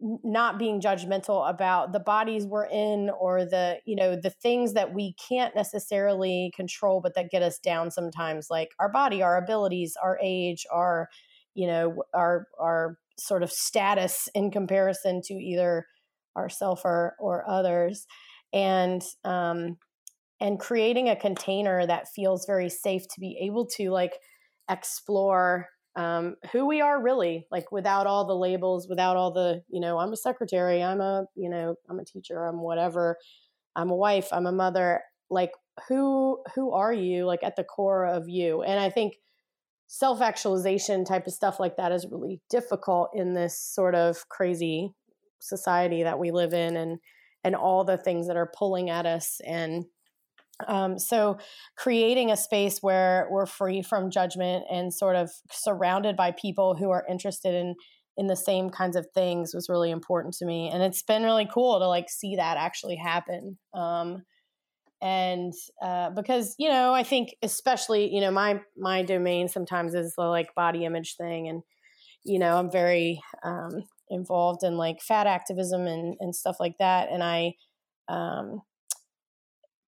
not 0.00 0.58
being 0.58 0.80
judgmental 0.80 1.48
about 1.48 1.92
the 1.92 2.00
bodies 2.00 2.46
we're 2.46 2.66
in 2.66 3.10
or 3.20 3.44
the 3.44 3.78
you 3.84 3.94
know 3.94 4.16
the 4.16 4.30
things 4.30 4.72
that 4.72 4.94
we 4.94 5.14
can't 5.28 5.54
necessarily 5.54 6.52
control 6.56 7.00
but 7.00 7.14
that 7.14 7.30
get 7.30 7.42
us 7.42 7.58
down 7.58 7.90
sometimes 7.90 8.48
like 8.50 8.70
our 8.80 8.90
body 8.90 9.22
our 9.22 9.36
abilities 9.36 9.94
our 10.02 10.18
age 10.22 10.64
our 10.72 11.08
you 11.54 11.66
know 11.66 12.02
our 12.14 12.46
our 12.58 12.98
sort 13.18 13.42
of 13.42 13.50
status 13.50 14.28
in 14.34 14.50
comparison 14.50 15.20
to 15.22 15.34
either 15.34 15.86
ourself 16.36 16.82
or 16.84 17.14
or 17.18 17.48
others. 17.48 18.06
And 18.52 19.02
um 19.24 19.78
and 20.40 20.58
creating 20.58 21.08
a 21.08 21.16
container 21.16 21.86
that 21.86 22.08
feels 22.08 22.46
very 22.46 22.68
safe 22.68 23.06
to 23.08 23.20
be 23.20 23.38
able 23.42 23.66
to 23.66 23.90
like 23.90 24.14
explore 24.68 25.68
um, 25.96 26.36
who 26.52 26.66
we 26.66 26.80
are 26.80 27.02
really 27.02 27.46
like 27.50 27.70
without 27.70 28.06
all 28.06 28.26
the 28.26 28.34
labels 28.34 28.88
without 28.88 29.16
all 29.16 29.30
the 29.30 29.62
you 29.68 29.80
know 29.80 29.98
i'm 29.98 30.12
a 30.12 30.16
secretary 30.16 30.82
i'm 30.82 31.00
a 31.00 31.26
you 31.34 31.50
know 31.50 31.74
i'm 31.90 31.98
a 31.98 32.04
teacher 32.04 32.46
i'm 32.46 32.62
whatever 32.62 33.18
i'm 33.76 33.90
a 33.90 33.96
wife 33.96 34.28
i'm 34.32 34.46
a 34.46 34.52
mother 34.52 35.02
like 35.28 35.52
who 35.88 36.42
who 36.54 36.72
are 36.72 36.92
you 36.92 37.24
like 37.24 37.42
at 37.42 37.56
the 37.56 37.64
core 37.64 38.06
of 38.06 38.28
you? 38.28 38.62
And 38.62 38.78
i 38.78 38.90
think 38.90 39.14
self 39.86 40.20
actualization 40.20 41.04
type 41.04 41.26
of 41.26 41.32
stuff 41.32 41.58
like 41.58 41.76
that 41.76 41.92
is 41.92 42.06
really 42.10 42.40
difficult 42.50 43.10
in 43.14 43.34
this 43.34 43.58
sort 43.58 43.94
of 43.94 44.28
crazy 44.28 44.92
society 45.40 46.02
that 46.02 46.18
we 46.18 46.30
live 46.30 46.52
in 46.52 46.76
and 46.76 46.98
and 47.44 47.56
all 47.56 47.84
the 47.84 47.98
things 47.98 48.28
that 48.28 48.36
are 48.36 48.52
pulling 48.56 48.88
at 48.88 49.06
us 49.06 49.40
and 49.44 49.84
um, 50.68 50.98
so 50.98 51.38
creating 51.76 52.30
a 52.30 52.36
space 52.36 52.78
where 52.80 53.28
we're 53.30 53.46
free 53.46 53.82
from 53.82 54.10
judgment 54.10 54.64
and 54.70 54.92
sort 54.92 55.16
of 55.16 55.30
surrounded 55.50 56.16
by 56.16 56.32
people 56.32 56.74
who 56.74 56.90
are 56.90 57.04
interested 57.08 57.54
in 57.54 57.74
in 58.18 58.26
the 58.26 58.36
same 58.36 58.68
kinds 58.68 58.94
of 58.94 59.06
things 59.14 59.54
was 59.54 59.70
really 59.70 59.90
important 59.90 60.34
to 60.34 60.44
me 60.44 60.68
and 60.70 60.82
it's 60.82 61.02
been 61.02 61.22
really 61.22 61.48
cool 61.50 61.78
to 61.78 61.88
like 61.88 62.10
see 62.10 62.36
that 62.36 62.58
actually 62.58 62.96
happen. 62.96 63.56
Um, 63.74 64.22
and 65.02 65.52
uh, 65.82 66.10
because 66.10 66.54
you 66.58 66.68
know 66.68 66.94
i 66.94 67.02
think 67.02 67.34
especially 67.42 68.14
you 68.14 68.20
know 68.20 68.30
my 68.30 68.60
my 68.78 69.02
domain 69.02 69.48
sometimes 69.48 69.94
is 69.94 70.14
the 70.16 70.22
like 70.22 70.54
body 70.54 70.84
image 70.84 71.16
thing 71.16 71.48
and 71.48 71.62
you 72.24 72.38
know 72.38 72.56
i'm 72.56 72.70
very 72.70 73.20
um, 73.42 73.82
involved 74.08 74.62
in 74.62 74.76
like 74.76 75.02
fat 75.02 75.26
activism 75.26 75.86
and 75.86 76.16
and 76.20 76.34
stuff 76.34 76.56
like 76.60 76.78
that 76.78 77.08
and 77.10 77.22
i 77.22 77.52
um 78.08 78.62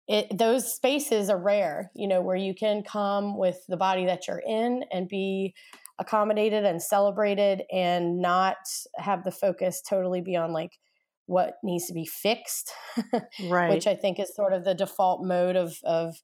it 0.09 0.37
those 0.37 0.75
spaces 0.75 1.29
are 1.29 1.39
rare 1.39 1.91
you 1.95 2.07
know 2.07 2.21
where 2.21 2.37
you 2.37 2.55
can 2.55 2.83
come 2.83 3.37
with 3.37 3.59
the 3.69 3.77
body 3.77 4.07
that 4.07 4.29
you're 4.29 4.43
in 4.47 4.85
and 4.93 5.09
be 5.09 5.55
accommodated 5.99 6.65
and 6.65 6.83
celebrated 6.83 7.63
and 7.73 8.21
not 8.21 8.57
have 8.97 9.25
the 9.25 9.31
focus 9.31 9.81
totally 9.81 10.21
be 10.21 10.37
on 10.37 10.53
like 10.53 10.79
what 11.27 11.55
needs 11.65 11.87
to 11.87 11.95
be 11.95 12.07
fixed 12.07 12.73
right. 13.49 13.71
which 13.71 13.87
i 13.87 13.95
think 13.95 14.21
is 14.21 14.35
sort 14.35 14.53
of 14.53 14.65
the 14.65 14.75
default 14.75 15.25
mode 15.25 15.57
of 15.57 15.77
of 15.85 16.15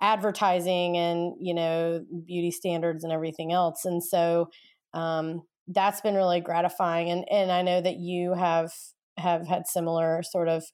advertising 0.00 0.96
and 0.96 1.34
you 1.40 1.54
know 1.54 2.04
beauty 2.26 2.50
standards 2.50 3.04
and 3.04 3.12
everything 3.12 3.52
else. 3.52 3.84
And 3.84 4.02
so 4.02 4.50
um, 4.92 5.42
that's 5.68 6.00
been 6.00 6.14
really 6.14 6.40
gratifying. 6.40 7.10
And 7.10 7.24
and 7.30 7.50
i 7.50 7.62
know 7.62 7.80
that 7.80 7.96
you 7.96 8.34
have 8.34 8.72
have 9.16 9.46
had 9.46 9.66
similar 9.66 10.22
sort 10.22 10.48
of 10.48 10.64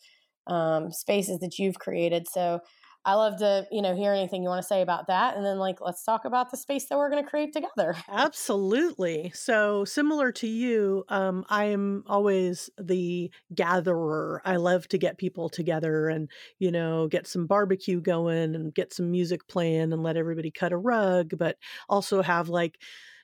um, 0.47 0.93
spaces 0.93 1.38
that 1.40 1.59
you've 1.59 1.78
created 1.78 2.26
so 2.28 2.61
I 3.05 3.14
love 3.14 3.38
to, 3.38 3.66
you 3.72 3.82
know, 3.82 3.97
hear 3.97 4.12
anything 4.12 4.45
you 4.45 4.49
want 4.49 4.62
to 4.62 4.66
say 4.66 4.80
about 4.80 5.09
that. 5.09 5.36
And 5.36 5.45
then, 5.45 5.59
like, 5.59 5.80
let's 5.80 6.05
talk 6.05 6.24
about 6.24 6.53
the 6.53 6.57
space 6.57 6.86
that 6.86 6.97
we're 6.97 7.11
going 7.11 7.22
to 7.22 7.28
create 7.28 7.53
together. 7.53 7.97
Absolutely. 8.09 9.32
So, 9.34 9.84
similar 9.84 10.30
to 10.32 10.47
you, 10.47 11.05
um, 11.09 11.45
I 11.49 11.64
am 11.64 12.05
always 12.07 12.70
the 12.78 13.32
gatherer. 13.55 14.40
I 14.45 14.57
love 14.57 14.86
to 14.88 14.99
get 14.99 15.18
people 15.18 15.49
together 15.49 16.09
and, 16.09 16.30
you 16.61 16.70
know, 16.70 17.09
get 17.09 17.26
some 17.26 17.49
barbecue 17.49 18.01
going 18.01 18.55
and 18.55 18.72
get 18.72 18.93
some 18.93 19.11
music 19.11 19.49
playing 19.49 19.93
and 19.93 20.03
let 20.05 20.16
everybody 20.16 20.53
cut 20.53 20.72
a 20.72 20.76
rug, 20.76 21.36
but 21.36 21.57
also 21.88 22.22
have, 22.22 22.49
like, 22.49 22.78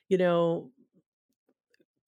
you 0.09 0.17
know, 0.17 0.71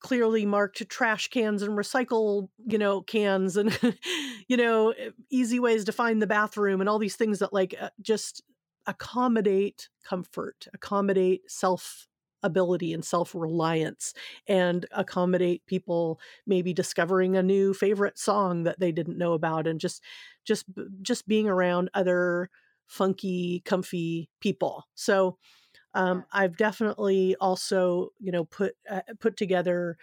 clearly 0.01 0.45
marked 0.45 0.87
trash 0.89 1.29
cans 1.29 1.61
and 1.61 1.77
recycle 1.77 2.49
you 2.65 2.77
know 2.77 3.01
cans 3.01 3.55
and 3.57 3.77
you 4.47 4.57
know 4.57 4.93
easy 5.29 5.59
ways 5.59 5.85
to 5.85 5.91
find 5.91 6.21
the 6.21 6.27
bathroom 6.27 6.81
and 6.81 6.89
all 6.89 6.99
these 6.99 7.15
things 7.15 7.39
that 7.39 7.53
like 7.53 7.75
uh, 7.79 7.89
just 8.01 8.43
accommodate 8.87 9.89
comfort 10.03 10.67
accommodate 10.73 11.41
self 11.49 12.07
ability 12.43 12.91
and 12.93 13.05
self 13.05 13.35
reliance 13.35 14.13
and 14.47 14.85
accommodate 14.91 15.65
people 15.67 16.19
maybe 16.47 16.73
discovering 16.73 17.37
a 17.37 17.43
new 17.43 17.73
favorite 17.73 18.17
song 18.17 18.63
that 18.63 18.79
they 18.79 18.91
didn't 18.91 19.17
know 19.17 19.33
about 19.33 19.67
and 19.67 19.79
just 19.79 20.01
just 20.43 20.65
just 21.01 21.27
being 21.27 21.47
around 21.47 21.89
other 21.93 22.49
funky 22.87 23.61
comfy 23.63 24.29
people. 24.41 24.85
So 24.95 25.37
um, 25.93 26.25
I've 26.31 26.57
definitely 26.57 27.35
also, 27.39 28.09
you 28.19 28.31
know, 28.31 28.45
put 28.45 28.75
uh, 28.89 29.01
put 29.19 29.37
together 29.37 29.97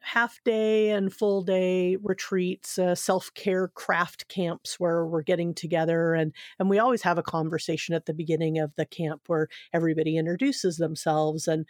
half 0.00 0.38
day 0.44 0.90
and 0.90 1.12
full 1.12 1.42
day 1.42 1.96
retreats, 2.02 2.78
uh, 2.78 2.94
self 2.94 3.32
care 3.34 3.68
craft 3.68 4.28
camps 4.28 4.78
where 4.78 5.04
we're 5.06 5.22
getting 5.22 5.54
together 5.54 6.14
and 6.14 6.32
and 6.58 6.70
we 6.70 6.78
always 6.78 7.02
have 7.02 7.18
a 7.18 7.22
conversation 7.22 7.94
at 7.94 8.06
the 8.06 8.14
beginning 8.14 8.58
of 8.58 8.74
the 8.76 8.86
camp 8.86 9.22
where 9.26 9.48
everybody 9.72 10.16
introduces 10.16 10.76
themselves 10.76 11.48
and 11.48 11.66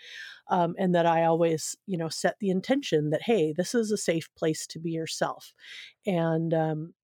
um, 0.49 0.75
and 0.79 0.95
that 0.95 1.07
I 1.07 1.25
always 1.25 1.77
you 1.87 1.99
know 1.99 2.09
set 2.09 2.37
the 2.41 2.51
intention 2.51 3.11
that 3.11 3.23
hey 3.23 3.53
this 3.57 3.75
is 3.75 3.91
a 3.91 3.97
safe 3.97 4.29
place 4.37 4.67
to 4.69 4.79
be 4.79 4.91
yourself. 4.91 5.53
And 6.07 6.53
um, 6.55 6.95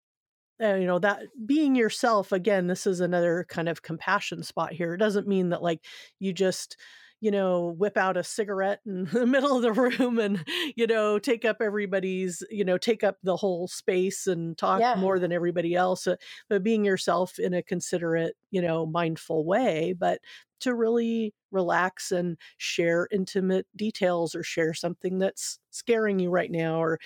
uh, 0.62 0.74
you 0.74 0.86
know 0.86 0.98
that 0.98 1.22
being 1.46 1.74
yourself 1.74 2.32
again 2.32 2.66
this 2.66 2.86
is 2.86 3.00
another 3.00 3.44
kind 3.48 3.68
of 3.68 3.82
compassion 3.82 4.42
spot 4.42 4.72
here. 4.72 4.94
It 4.94 4.98
doesn't 4.98 5.28
mean 5.28 5.50
that 5.50 5.62
like 5.62 5.84
you 6.18 6.32
just 6.32 6.76
you 7.24 7.30
know, 7.30 7.68
whip 7.78 7.96
out 7.96 8.18
a 8.18 8.22
cigarette 8.22 8.80
in 8.84 9.04
the 9.12 9.26
middle 9.26 9.56
of 9.56 9.62
the 9.62 9.72
room 9.72 10.18
and, 10.18 10.44
you 10.76 10.86
know, 10.86 11.18
take 11.18 11.44
up 11.44 11.56
everybody's, 11.60 12.42
you 12.50 12.64
know, 12.64 12.76
take 12.76 13.02
up 13.02 13.16
the 13.22 13.36
whole 13.36 13.66
space 13.66 14.26
and 14.26 14.58
talk 14.58 14.84
Yeah. 14.84 14.94
more 14.94 15.18
than 15.18 15.32
everybody 15.32 15.74
else. 15.74 16.06
Uh, 16.06 16.16
But 16.48 16.62
being 16.62 16.84
yourself 16.84 17.38
in 17.38 17.54
a 17.54 17.62
considerate, 17.62 18.36
you 18.50 18.60
know, 18.60 18.84
mindful 18.86 19.44
way, 19.46 19.94
but 19.94 20.20
to 20.60 20.74
really 20.74 21.34
relax 21.50 22.10
and 22.12 22.36
share 22.58 23.08
intimate 23.10 23.66
details 23.76 24.34
or 24.34 24.42
share 24.42 24.74
something 24.74 25.18
that's 25.18 25.58
scaring 25.70 26.18
you 26.18 26.30
right 26.30 26.50
now 26.50 26.80
or 26.82 26.98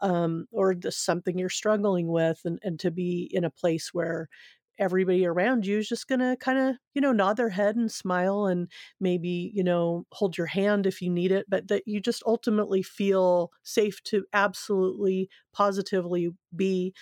um 0.00 0.46
or 0.50 0.74
just 0.74 1.04
something 1.04 1.38
you're 1.38 1.48
struggling 1.48 2.08
with 2.08 2.40
and, 2.44 2.58
and 2.62 2.80
to 2.80 2.90
be 2.90 3.28
in 3.32 3.44
a 3.44 3.50
place 3.50 3.92
where 3.94 4.28
everybody 4.78 5.24
around 5.26 5.66
you 5.66 5.78
is 5.78 5.88
just 5.88 6.08
going 6.08 6.20
to 6.20 6.36
kind 6.40 6.58
of 6.58 6.76
you 6.94 7.00
know 7.00 7.12
nod 7.12 7.36
their 7.36 7.50
head 7.50 7.76
and 7.76 7.90
smile 7.92 8.46
and 8.46 8.70
maybe 9.00 9.50
you 9.54 9.62
know 9.62 10.06
hold 10.12 10.36
your 10.36 10.46
hand 10.46 10.86
if 10.86 11.00
you 11.00 11.10
need 11.10 11.30
it 11.32 11.46
but 11.48 11.68
that 11.68 11.82
you 11.86 12.00
just 12.00 12.22
ultimately 12.26 12.82
feel 12.82 13.50
safe 13.62 14.02
to 14.02 14.24
absolutely 14.32 15.28
positively 15.52 16.30
be 16.54 16.92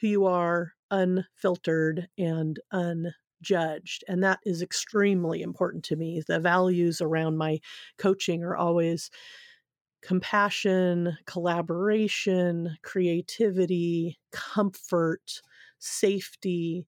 who 0.00 0.08
you 0.08 0.26
are 0.26 0.72
unfiltered 0.90 2.08
and 2.18 2.60
unjudged 2.72 4.04
and 4.08 4.22
that 4.22 4.40
is 4.44 4.62
extremely 4.62 5.42
important 5.42 5.84
to 5.84 5.96
me. 5.96 6.22
The 6.26 6.40
values 6.40 7.00
around 7.00 7.38
my 7.38 7.60
coaching 7.98 8.42
are 8.42 8.56
always 8.56 9.10
compassion 10.02 11.16
collaboration 11.26 12.76
creativity 12.82 14.18
comfort 14.32 15.40
safety 15.78 16.86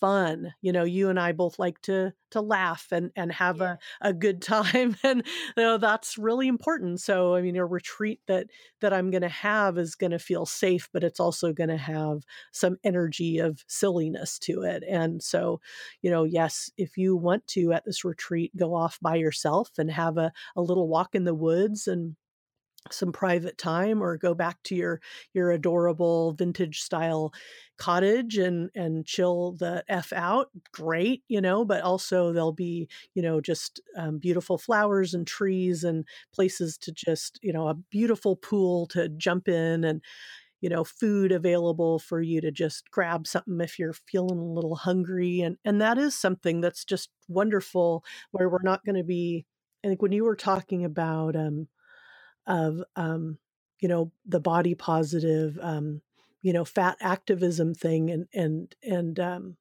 fun 0.00 0.54
you 0.62 0.72
know 0.72 0.84
you 0.84 1.10
and 1.10 1.20
i 1.20 1.30
both 1.30 1.58
like 1.58 1.80
to 1.82 2.12
to 2.30 2.40
laugh 2.40 2.86
and 2.90 3.10
and 3.16 3.30
have 3.32 3.60
Yeah. 3.60 3.60
a, 3.60 3.78
a 4.00 4.12
good 4.14 4.40
time 4.40 4.96
and 5.04 5.22
you 5.56 5.62
know 5.62 5.76
that's 5.78 6.16
really 6.16 6.48
important 6.48 7.00
so 7.00 7.34
i 7.34 7.42
mean 7.42 7.56
a 7.56 7.66
retreat 7.66 8.20
that 8.26 8.46
that 8.80 8.92
i'm 8.94 9.10
going 9.10 9.22
to 9.22 9.28
have 9.28 9.76
is 9.76 9.94
going 9.94 10.10
to 10.10 10.18
feel 10.18 10.46
safe 10.46 10.88
but 10.92 11.04
it's 11.04 11.20
also 11.20 11.52
going 11.52 11.68
to 11.68 11.76
have 11.76 12.22
some 12.52 12.76
energy 12.82 13.38
of 13.38 13.62
silliness 13.68 14.38
to 14.38 14.62
it 14.62 14.82
and 14.88 15.22
so 15.22 15.60
you 16.02 16.10
know 16.10 16.24
yes 16.24 16.70
if 16.76 16.96
you 16.96 17.16
want 17.16 17.46
to 17.46 17.72
at 17.72 17.84
this 17.84 18.04
retreat 18.04 18.54
go 18.56 18.74
off 18.74 18.98
by 19.00 19.14
yourself 19.16 19.70
and 19.78 19.90
have 19.90 20.16
a, 20.16 20.32
a 20.56 20.62
little 20.62 20.88
walk 20.88 21.14
in 21.14 21.24
the 21.24 21.34
woods 21.34 21.86
and 21.86 22.16
some 22.90 23.12
private 23.12 23.58
time 23.58 24.02
or 24.02 24.16
go 24.16 24.34
back 24.34 24.56
to 24.64 24.74
your 24.74 25.00
your 25.34 25.50
adorable 25.50 26.32
vintage 26.32 26.80
style 26.80 27.32
cottage 27.76 28.36
and 28.38 28.70
and 28.74 29.06
chill 29.06 29.52
the 29.58 29.84
f 29.88 30.12
out 30.14 30.48
great 30.72 31.22
you 31.28 31.40
know 31.40 31.64
but 31.64 31.82
also 31.82 32.32
there'll 32.32 32.52
be 32.52 32.88
you 33.14 33.22
know 33.22 33.40
just 33.40 33.80
um, 33.96 34.18
beautiful 34.18 34.58
flowers 34.58 35.14
and 35.14 35.26
trees 35.26 35.84
and 35.84 36.04
places 36.34 36.78
to 36.78 36.90
just 36.92 37.38
you 37.42 37.52
know 37.52 37.68
a 37.68 37.74
beautiful 37.74 38.34
pool 38.36 38.86
to 38.86 39.08
jump 39.10 39.46
in 39.46 39.84
and 39.84 40.02
you 40.60 40.68
know 40.68 40.84
food 40.84 41.32
available 41.32 41.98
for 41.98 42.20
you 42.20 42.40
to 42.40 42.50
just 42.50 42.90
grab 42.90 43.26
something 43.26 43.60
if 43.60 43.78
you're 43.78 43.94
feeling 44.08 44.38
a 44.38 44.44
little 44.44 44.76
hungry. 44.76 45.40
And 45.40 45.56
and 45.64 45.80
that 45.80 45.98
is 45.98 46.14
something 46.14 46.60
that's 46.60 46.84
just 46.84 47.10
wonderful 47.28 48.04
where 48.32 48.48
we're 48.48 48.62
not 48.62 48.84
going 48.84 48.96
to 48.96 49.04
be 49.04 49.46
i 49.84 49.88
think 49.88 50.02
when 50.02 50.12
you 50.12 50.24
were 50.24 50.36
talking 50.36 50.84
about 50.84 51.36
um 51.36 51.68
of 52.46 52.82
um, 52.96 53.38
you 53.80 53.88
know 53.88 54.12
the 54.26 54.40
body 54.40 54.74
positive 54.74 55.58
um, 55.60 56.02
you 56.42 56.52
know 56.52 56.64
fat 56.64 56.96
activism 57.00 57.74
thing 57.74 58.10
and 58.10 58.26
and 58.34 58.74
and 58.82 59.20
um, 59.20 59.56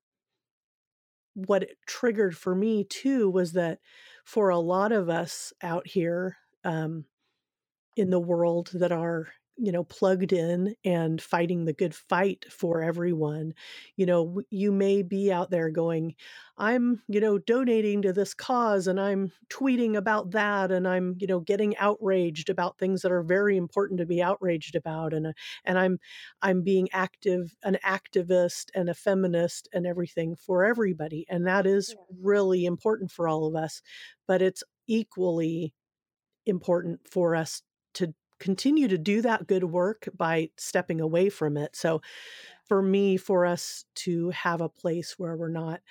what 1.34 1.64
it 1.64 1.78
triggered 1.88 2.38
for 2.38 2.56
me 2.56 2.84
too 2.84 3.30
was 3.30 3.54
that 3.54 3.80
for 4.26 4.50
a 4.50 4.60
lot 4.60 4.92
of 4.92 5.10
us 5.10 5.54
out 5.62 5.88
here 5.88 6.38
um, 6.64 7.06
in 7.96 8.10
the 8.10 8.20
world 8.20 8.70
that 8.74 8.92
are 8.92 9.28
you 9.60 9.72
know 9.72 9.84
plugged 9.84 10.34
in 10.34 10.76
and 10.86 11.22
fighting 11.22 11.66
the 11.66 11.74
good 11.74 11.94
fight 11.96 12.46
for 12.52 12.82
everyone 12.82 13.54
you 13.96 14.06
know 14.06 14.42
you 14.50 14.72
may 14.72 15.02
be 15.02 15.32
out 15.32 15.50
there 15.52 15.70
going 15.70 16.16
i'm 16.58 17.02
you 17.08 17.20
know 17.20 17.38
donating 17.38 18.02
to 18.02 18.14
this 18.14 18.34
cause 18.34 18.88
and 18.88 19.00
i'm 19.00 19.32
tweeting 19.50 19.96
about 19.96 20.32
that 20.32 20.72
and 20.72 20.88
i'm 20.88 21.16
you 21.20 21.28
know 21.28 21.40
getting 21.40 21.76
outraged 21.78 22.50
about 22.50 22.78
things 22.78 23.02
that 23.02 23.12
are 23.12 23.24
very 23.24 23.58
important 23.58 24.00
to 24.00 24.06
be 24.06 24.22
outraged 24.22 24.76
about 24.76 25.14
and 25.14 25.28
uh, 25.28 25.34
and 25.66 25.78
i'm 25.78 26.00
i'm 26.42 26.62
being 26.64 26.88
active 26.94 27.56
an 27.64 27.78
activist 27.86 28.66
and 28.74 28.90
a 28.90 28.94
feminist 28.94 29.68
and 29.74 29.86
everything 29.86 30.36
for 30.36 30.64
everybody 30.66 31.26
and 31.30 31.46
that 31.48 31.66
is 31.66 31.96
Yeah. 31.96 32.04
really 32.22 32.66
important 32.66 33.12
for 33.12 33.28
all 33.28 33.46
of 33.46 33.56
us 33.56 33.82
but 34.28 34.42
it's 34.42 34.64
equally 34.88 35.74
important 36.46 37.02
for 37.08 37.36
us 37.36 37.62
to 37.94 38.14
continue 38.40 38.88
to 38.88 38.98
do 38.98 39.22
that 39.22 39.48
good 39.48 39.64
work 39.64 40.08
by 40.16 40.50
stepping 40.58 41.02
away 41.02 41.30
from 41.30 41.58
it. 41.58 41.76
So 41.76 42.02
for 42.68 42.82
me 42.82 43.18
for 43.18 43.46
us 43.46 43.86
to 43.96 44.30
have 44.30 44.62
a 44.62 44.70
place 44.70 45.16
where 45.18 45.36
we're 45.36 45.50
not, 45.50 45.82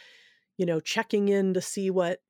you 0.56 0.66
know, 0.66 0.80
checking 0.80 1.28
in 1.28 1.54
to 1.54 1.60
see 1.60 1.90
what 1.90 2.20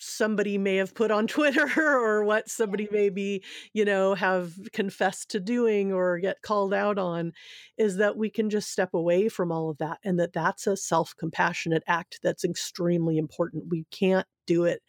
somebody 0.00 0.58
may 0.58 0.76
have 0.76 0.94
put 0.94 1.10
on 1.10 1.26
Twitter 1.26 1.68
or 1.78 2.24
what 2.24 2.48
somebody 2.48 2.88
maybe, 2.90 3.44
you 3.72 3.84
know, 3.84 4.14
have 4.14 4.54
confessed 4.72 5.30
to 5.30 5.40
doing 5.40 5.92
or 5.92 6.18
get 6.18 6.42
called 6.42 6.74
out 6.74 6.98
on 6.98 7.32
is 7.76 7.96
that 7.98 8.16
we 8.16 8.30
can 8.30 8.50
just 8.50 8.70
step 8.70 8.94
away 8.94 9.28
from 9.28 9.52
all 9.52 9.70
of 9.70 9.78
that 9.78 9.98
and 10.04 10.18
that 10.18 10.32
that's 10.32 10.66
a 10.66 10.76
self-compassionate 10.76 11.82
act 11.86 12.18
that's 12.22 12.44
extremely 12.44 13.18
important. 13.18 13.64
We 13.68 13.84
can't 13.90 14.26
do 14.46 14.64
it 14.64 14.82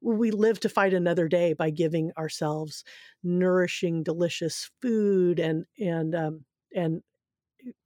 we 0.00 0.30
live 0.30 0.60
to 0.60 0.68
fight 0.68 0.94
another 0.94 1.28
day 1.28 1.52
by 1.52 1.70
giving 1.70 2.12
ourselves 2.18 2.84
nourishing 3.22 4.02
delicious 4.02 4.70
food 4.80 5.38
and 5.38 5.64
and 5.78 6.14
um 6.14 6.44
and 6.74 7.02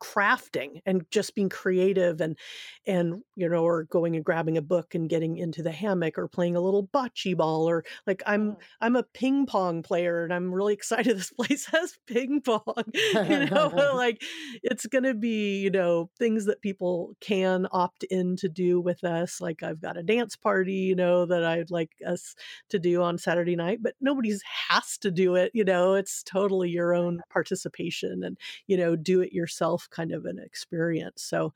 crafting 0.01 0.81
and 0.87 1.05
just 1.11 1.35
being 1.35 1.49
creative 1.49 2.21
and 2.21 2.39
and 2.87 3.23
you 3.37 3.49
know 3.49 3.65
or 3.65 3.85
going 3.85 4.17
and 4.17 4.25
grabbing 4.25 4.57
a 4.57 4.63
book 4.63 4.95
and 4.95 5.09
getting 5.09 5.37
into 5.37 5.63
the 5.63 5.73
hammock 5.73 6.19
or 6.19 6.29
playing 6.29 6.57
a 6.57 6.61
little 6.61 6.87
bocce 6.89 7.37
ball 7.37 7.69
or 7.69 7.85
like 8.07 8.23
i'm 8.27 8.57
Mhm. 8.57 8.63
i'm 8.81 8.97
a 8.97 9.03
ping 9.03 9.47
pong 9.47 9.83
player 9.83 10.25
and 10.25 10.33
i'm 10.33 10.53
really 10.55 10.75
excited 10.75 11.17
this 11.17 11.33
place 11.33 11.67
has 11.67 11.99
ping 12.07 12.41
pong 12.41 12.63
you 13.25 13.39
know 13.51 13.73
like 13.95 14.23
it's 14.63 14.87
going 14.87 15.05
to 15.05 15.15
be 15.15 15.61
you 15.61 15.71
know 15.71 16.11
things 16.19 16.45
that 16.47 16.61
people 16.61 17.15
can 17.21 17.67
opt 17.73 18.05
in 18.05 18.37
to 18.37 18.49
do 18.49 18.81
with 18.81 19.05
us 19.05 19.41
like 19.41 19.63
i've 19.63 19.81
got 19.81 19.97
a 19.97 20.03
dance 20.03 20.37
party 20.37 20.73
you 20.75 20.95
know 20.95 21.27
that 21.27 21.45
i'd 21.45 21.71
like 21.71 21.93
us 22.07 22.35
to 22.69 22.79
do 22.79 23.03
on 23.03 23.19
saturday 23.19 23.57
night 23.57 23.79
but 23.83 23.95
nobody's 24.01 24.43
has 24.69 24.97
to 24.99 25.11
do 25.11 25.35
it 25.35 25.51
you 25.55 25.65
know 25.65 25.95
it's 25.95 26.23
totally 26.23 26.69
your 26.71 26.95
own 26.95 27.23
participation 27.31 28.23
and 28.23 28.39
you 28.67 28.77
know 28.77 28.97
do 28.97 29.21
it 29.21 29.33
yourself 29.33 29.72
kind 29.91 30.13
of 30.13 30.25
an 30.25 30.39
experience 30.39 31.23
so 31.23 31.53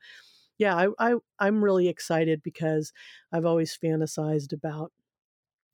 yeah 0.57 0.75
I, 0.75 0.87
I 0.99 1.15
i'm 1.39 1.63
really 1.63 1.87
excited 1.89 2.43
because 2.43 2.93
i've 3.31 3.45
always 3.45 3.77
fantasized 3.77 4.53
about 4.53 4.91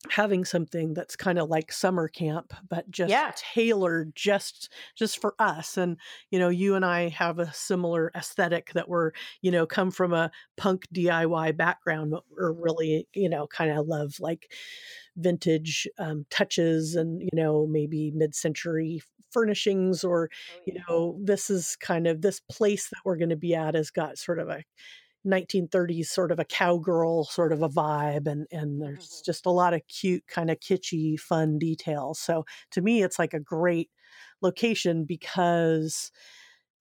having 0.09 0.43
something 0.43 0.93
that's 0.93 1.15
kind 1.15 1.39
of 1.39 1.47
like 1.49 1.71
summer 1.71 2.09
camp 2.09 2.53
but 2.69 2.91
just 2.91 3.15
Yeah. 3.15 3.35
tailored 3.35 4.13
just 4.15 4.69
just 4.95 5.17
for 5.21 5.33
us 5.39 5.77
and 5.77 5.97
you 6.29 6.37
know 6.37 6.49
you 6.49 6.75
and 6.75 6.83
i 6.83 7.07
have 7.07 7.39
a 7.39 7.53
similar 7.53 8.11
aesthetic 8.13 8.73
that 8.73 8.89
we're 8.89 9.11
you 9.41 9.49
know 9.49 9.65
come 9.65 9.91
from 9.91 10.11
a 10.11 10.29
punk 10.57 10.85
diy 10.93 11.55
background 11.55 12.11
but 12.11 12.25
we're 12.29 12.51
really 12.51 13.07
you 13.13 13.29
know 13.29 13.47
kind 13.47 13.71
of 13.71 13.87
love 13.87 14.19
like 14.19 14.51
vintage 15.15 15.87
um, 15.99 16.25
touches 16.29 16.95
and 16.95 17.21
you 17.21 17.29
know 17.33 17.65
maybe 17.67 18.11
mid-century 18.11 19.01
furnishings 19.33 20.03
or 20.03 20.29
you 20.65 20.73
know 20.87 21.17
this 21.23 21.49
is 21.49 21.75
kind 21.77 22.07
of 22.07 22.21
this 22.21 22.39
place 22.51 22.89
that 22.89 23.01
we're 23.05 23.17
going 23.17 23.29
to 23.29 23.35
be 23.35 23.55
at 23.55 23.75
has 23.75 23.91
got 23.91 24.17
sort 24.17 24.39
of 24.39 24.49
a 24.49 24.63
1930s 25.25 26.11
sort 26.11 26.31
of 26.31 26.39
a 26.39 26.45
cowgirl 26.45 27.23
sort 27.25 27.53
of 27.53 27.61
a 27.63 27.69
vibe 27.69 28.27
and 28.27 28.45
and 28.51 28.81
there's 28.81 29.21
Mhm. 29.21 29.23
just 29.25 29.45
a 29.45 29.51
lot 29.51 29.73
of 29.73 29.81
cute 29.87 30.25
kind 30.27 30.51
of 30.51 30.59
kitschy 30.59 31.19
fun 31.19 31.57
details 31.57 32.19
so 32.19 32.45
to 32.71 32.81
me 32.81 33.01
it's 33.03 33.17
like 33.19 33.33
a 33.33 33.39
great 33.39 33.89
location 34.41 35.05
because 35.05 36.11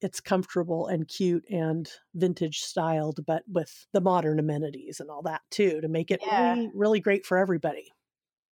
it's 0.01 0.21
comfortable 0.21 0.87
and 0.89 1.09
cute 1.09 1.45
and 1.51 1.91
vintage 2.15 2.59
styled 2.61 3.21
but 3.27 3.45
with 3.49 3.87
the 3.93 4.01
modern 4.01 4.39
amenities 4.41 5.01
and 5.01 5.11
all 5.11 5.23
that 5.23 5.43
too 5.51 5.81
to 5.81 5.89
make 5.89 6.11
it 6.11 6.21
Yeah. 6.21 6.27
really 6.27 6.71
really 6.75 7.01
great 7.01 7.25
for 7.25 7.39
everybody 7.39 7.93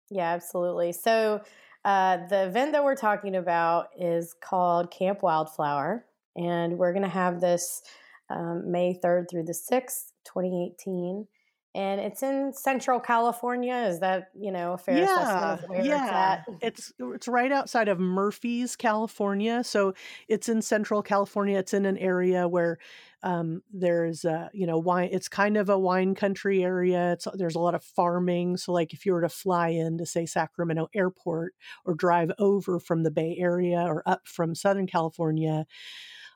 Yeah, 0.10 0.32
absolutely. 0.34 0.92
So, 0.94 1.44
uh, 1.86 2.28
the 2.28 2.48
event 2.48 2.74
that 2.74 2.84
we're 2.84 2.96
talking 2.96 3.36
about 3.36 3.88
is 3.98 4.34
called 4.34 4.92
Camp 4.92 5.24
Wildflower, 5.24 6.06
and 6.36 6.78
we're 6.78 6.94
going 6.94 7.04
to 7.04 7.10
have 7.10 7.40
this 7.40 7.82
um, 8.30 8.72
May 8.72 9.00
3rd 9.04 9.30
through 9.30 9.44
the 9.44 9.54
6th, 9.54 10.12
2018. 10.26 11.28
And 11.76 12.02
it's 12.02 12.24
in 12.24 12.52
Central 12.54 13.00
California. 13.00 13.76
Is 13.76 14.00
that 14.00 14.30
you 14.40 14.52
know 14.52 14.78
fair 14.78 14.98
yeah, 14.98 15.56
assessment 15.56 15.86
yeah. 15.86 16.44
it's 16.62 16.62
It's 16.62 16.94
it's 17.00 17.28
right 17.28 17.52
outside 17.52 17.88
of 17.88 18.00
Murphy's, 18.00 18.76
California. 18.76 19.64
So 19.64 19.94
it's 20.28 20.50
in 20.50 20.62
Central 20.62 21.04
California. 21.04 21.60
It's 21.60 21.74
in 21.74 21.86
an 21.86 21.98
area 21.98 22.48
where 22.48 22.80
um, 23.22 23.62
there's 23.72 24.26
uh, 24.26 24.50
you 24.52 24.66
know 24.66 24.80
wine. 24.80 25.10
It's 25.12 25.28
kind 25.28 25.58
of 25.58 25.70
a 25.70 25.78
wine 25.78 26.16
country 26.16 26.64
area. 26.64 27.14
It's 27.14 27.28
there's 27.36 27.56
a 27.56 27.60
lot 27.60 27.76
of 27.76 27.84
farming. 27.84 28.58
So 28.58 28.72
like 28.72 28.94
if 28.94 29.06
you 29.06 29.14
were 29.14 29.22
to 29.22 29.30
fly 29.30 29.70
in 29.70 30.00
to 30.00 30.06
say 30.06 30.26
Sacramento 30.26 30.90
Airport 30.96 31.54
or 31.86 31.94
drive 31.94 32.32
over 32.40 32.80
from 32.80 33.04
the 33.04 33.12
Bay 33.12 33.38
Area 33.40 33.82
or 33.82 34.02
up 34.08 34.22
from 34.28 34.56
Southern 34.56 34.88
California. 34.88 35.66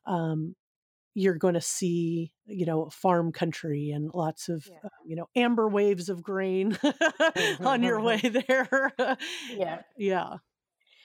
Um, 0.06 0.56
you're 1.16 1.38
going 1.38 1.54
to 1.54 1.62
see 1.62 2.34
you 2.46 2.66
know 2.66 2.90
farm 2.90 3.32
country 3.32 3.92
and 3.92 4.12
lots 4.14 4.50
of 4.50 4.66
Yeah. 4.70 4.78
uh, 4.86 4.90
you 5.06 5.16
know 5.16 5.28
amber 5.36 5.68
waves 5.68 6.10
of 6.10 6.24
grain 6.24 6.78
on 7.62 7.84
your 7.84 8.00
way 8.02 8.18
there 8.48 8.94
Yeah. 9.50 9.82
yeah 9.98 10.38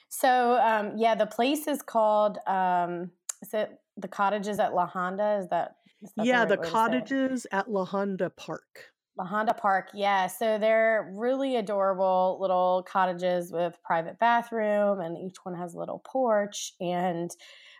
So 0.09 0.59
um, 0.59 0.93
yeah, 0.97 1.15
the 1.15 1.27
place 1.27 1.67
is 1.67 1.81
called. 1.81 2.39
Um, 2.47 3.11
is 3.41 3.53
it 3.53 3.69
the 3.97 4.07
cottages 4.07 4.59
at 4.59 4.73
La 4.73 4.87
Honda? 4.87 5.39
Is 5.43 5.49
that 5.49 5.75
is 6.01 6.11
that 6.17 6.25
yeah 6.25 6.39
right 6.39 6.49
the 6.49 6.55
say 6.55 6.69
it? 6.69 6.71
cottages 6.71 7.47
at 7.51 7.69
la 7.69 7.85
honda 7.85 8.29
park 8.29 8.91
La 9.17 9.25
Honda 9.25 9.53
Park, 9.53 9.89
yeah. 9.93 10.27
So 10.27 10.57
they're 10.57 11.11
really 11.13 11.57
adorable 11.57 12.37
little 12.39 12.85
cottages 12.89 13.51
with 13.51 13.73
private 13.83 14.17
bathroom, 14.17 15.01
and 15.01 15.17
each 15.17 15.35
one 15.43 15.55
has 15.55 15.73
a 15.73 15.77
little 15.77 15.99
porch. 16.05 16.71
And 16.79 17.29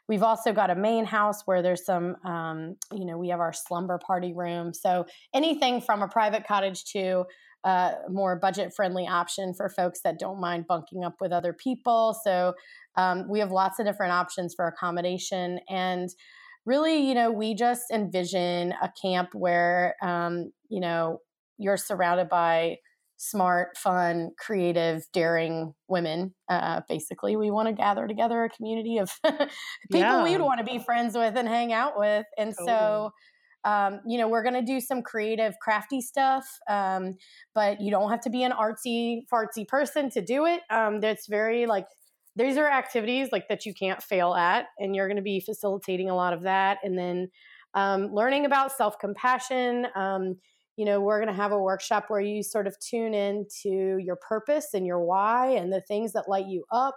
we've 0.10 0.24
also 0.24 0.52
got 0.52 0.72
a 0.72 0.76
main 0.76 1.06
house 1.06 1.44
where 1.46 1.62
there's 1.62 1.86
some, 1.86 2.16
um, 2.26 2.76
you 2.92 3.06
know, 3.06 3.18
we 3.18 3.30
have 3.30 3.40
our 3.40 3.54
slumber 3.54 4.00
party 4.00 4.34
room. 4.34 4.74
So 4.74 5.06
anything 5.34 5.80
from 5.80 6.02
a 6.02 6.08
private 6.08 6.46
cottage 6.46 6.84
to 6.92 7.26
a 7.64 7.94
more 8.10 8.38
budget 8.38 8.74
friendly 8.76 9.08
option 9.08 9.54
for 9.54 9.70
folks 9.70 10.02
that 10.04 10.18
don't 10.18 10.42
mind 10.42 10.66
bunking 10.68 11.04
up 11.04 11.16
with 11.22 11.32
other 11.32 11.54
people. 11.54 12.20
So 12.24 12.56
um, 12.96 13.30
we 13.30 13.40
have 13.40 13.52
lots 13.52 13.80
of 13.80 13.86
different 13.86 14.12
options 14.14 14.56
for 14.56 14.66
accommodation. 14.68 15.60
And 15.70 16.10
really, 16.66 17.08
you 17.08 17.14
know, 17.14 17.32
we 17.32 17.54
just 17.54 17.84
envision 17.94 18.74
a 18.82 18.92
camp 19.02 19.30
where, 19.34 19.96
um, 20.02 20.52
you 20.70 20.80
know, 20.80 21.20
you're 21.58 21.78
surrounded 21.78 22.30
by 22.30 22.78
smart, 23.22 23.78
fun, 23.78 24.32
creative, 24.40 25.04
daring 25.12 25.74
women. 25.90 26.34
Uh, 26.48 26.82
basically, 26.88 27.36
we 27.36 27.52
want 27.52 27.68
to 27.68 27.74
gather 27.74 28.08
together 28.08 28.44
a 28.46 28.50
community 28.50 28.98
of 28.98 29.12
people 29.92 30.22
Yeah. 30.22 30.24
we'd 30.24 30.42
want 30.42 30.60
to 30.60 30.64
be 30.66 30.80
friends 30.80 31.16
with 31.18 31.36
and 31.38 31.48
hang 31.48 31.74
out 31.74 32.00
with. 32.00 32.26
And 32.38 32.56
so, 32.56 33.12
um, 33.66 34.00
you 34.08 34.18
know, 34.18 34.30
we're 34.30 34.44
going 34.44 34.54
to 34.56 34.62
do 34.62 34.80
some 34.80 35.02
creative, 35.02 35.54
crafty 35.62 36.00
stuff, 36.00 36.48
um, 36.70 37.16
but 37.54 37.82
you 37.82 37.92
don't 37.92 38.10
have 38.10 38.22
to 38.22 38.30
be 38.30 38.44
an 38.44 38.54
artsy, 38.54 39.22
fartsy 39.32 39.68
person 39.68 40.10
to 40.12 40.22
do 40.22 40.46
it. 40.46 40.62
Um, 40.70 41.02
that's 41.02 41.28
very 41.28 41.66
like, 41.66 41.88
these 42.38 42.56
are 42.58 42.70
activities 42.70 43.30
like 43.34 43.50
that 43.50 43.66
you 43.66 43.74
can't 43.74 44.02
fail 44.02 44.34
at, 44.34 44.68
and 44.78 44.96
you're 44.96 45.08
going 45.08 45.18
to 45.18 45.22
be 45.24 45.42
facilitating 45.42 46.10
a 46.10 46.16
lot 46.16 46.32
of 46.32 46.44
that. 46.44 46.78
And 46.84 46.98
then 46.98 47.30
um, 47.74 48.14
learning 48.14 48.46
about 48.46 48.72
self 48.72 48.98
compassion. 48.98 49.88
You 50.80 50.86
know, 50.86 51.02
we're 51.02 51.20
going 51.20 51.28
to 51.28 51.34
have 51.34 51.52
a 51.52 51.60
workshop 51.60 52.06
where 52.08 52.22
you 52.22 52.42
sort 52.42 52.66
of 52.66 52.80
tune 52.80 53.14
in 53.14 53.46
to 53.64 53.98
your 54.00 54.16
purpose 54.16 54.68
and 54.74 54.88
your 54.88 55.02
why 55.02 55.48
and 55.48 55.74
the 55.74 55.82
things 55.82 56.14
that 56.14 56.30
light 56.30 56.48
you 56.48 56.64
up. 56.72 56.96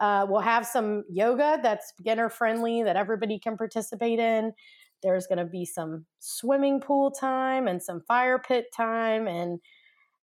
Uh, 0.00 0.24
we'll 0.26 0.40
have 0.40 0.66
some 0.66 1.04
yoga 1.10 1.58
that's 1.62 1.92
beginner 1.98 2.30
friendly 2.30 2.82
that 2.82 2.96
everybody 2.96 3.38
can 3.38 3.58
participate 3.58 4.18
in. 4.18 4.54
There's 5.02 5.26
going 5.26 5.36
to 5.36 5.44
be 5.44 5.66
some 5.66 6.06
swimming 6.18 6.80
pool 6.80 7.10
time 7.10 7.68
and 7.68 7.82
some 7.82 8.00
fire 8.08 8.38
pit 8.38 8.68
time. 8.74 9.28
And 9.28 9.60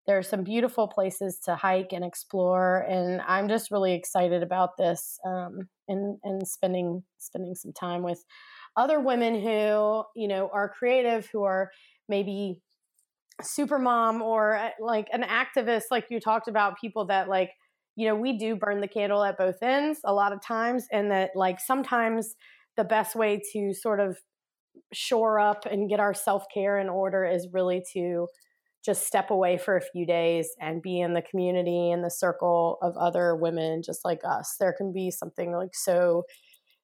there 0.06 0.16
are 0.16 0.22
some 0.22 0.42
beautiful 0.42 0.88
places 0.88 1.38
to 1.40 1.54
hike 1.54 1.92
and 1.92 2.02
explore. 2.02 2.86
And 2.88 3.20
I'm 3.28 3.46
just 3.46 3.70
really 3.70 3.92
excited 3.92 4.42
about 4.42 4.78
this 4.78 5.18
um, 5.26 5.68
and, 5.86 6.16
and 6.24 6.48
spending, 6.48 7.02
spending 7.18 7.56
some 7.56 7.74
time 7.74 8.02
with 8.02 8.24
other 8.74 9.00
women 9.00 9.34
who, 9.34 10.02
you 10.16 10.28
know, 10.28 10.48
are 10.50 10.70
creative, 10.70 11.28
who 11.30 11.42
are 11.42 11.70
maybe 12.08 12.62
super 13.42 13.78
mom 13.78 14.22
or 14.22 14.56
uh, 14.56 14.70
like 14.80 15.08
an 15.12 15.22
activist 15.22 15.84
like 15.90 16.06
you 16.10 16.20
talked 16.20 16.48
about 16.48 16.78
people 16.80 17.06
that 17.06 17.28
like 17.28 17.50
you 17.94 18.08
know 18.08 18.14
we 18.14 18.38
do 18.38 18.56
burn 18.56 18.80
the 18.80 18.88
candle 18.88 19.22
at 19.22 19.36
both 19.36 19.62
ends 19.62 20.00
a 20.04 20.12
lot 20.12 20.32
of 20.32 20.42
times 20.42 20.86
and 20.90 21.10
that 21.10 21.30
like 21.34 21.60
sometimes 21.60 22.34
the 22.76 22.84
best 22.84 23.14
way 23.14 23.40
to 23.52 23.72
sort 23.74 24.00
of 24.00 24.18
shore 24.92 25.38
up 25.38 25.66
and 25.66 25.88
get 25.88 26.00
our 26.00 26.14
self-care 26.14 26.78
in 26.78 26.88
order 26.88 27.24
is 27.24 27.48
really 27.52 27.82
to 27.92 28.26
just 28.84 29.06
step 29.06 29.30
away 29.30 29.58
for 29.58 29.76
a 29.76 29.82
few 29.82 30.06
days 30.06 30.48
and 30.60 30.80
be 30.80 31.00
in 31.00 31.12
the 31.12 31.22
community 31.22 31.90
and 31.90 32.04
the 32.04 32.10
circle 32.10 32.78
of 32.82 32.96
other 32.96 33.34
women 33.34 33.82
just 33.84 34.04
like 34.04 34.20
us. 34.24 34.54
There 34.60 34.72
can 34.72 34.92
be 34.92 35.10
something 35.10 35.52
like 35.52 35.74
so 35.74 36.22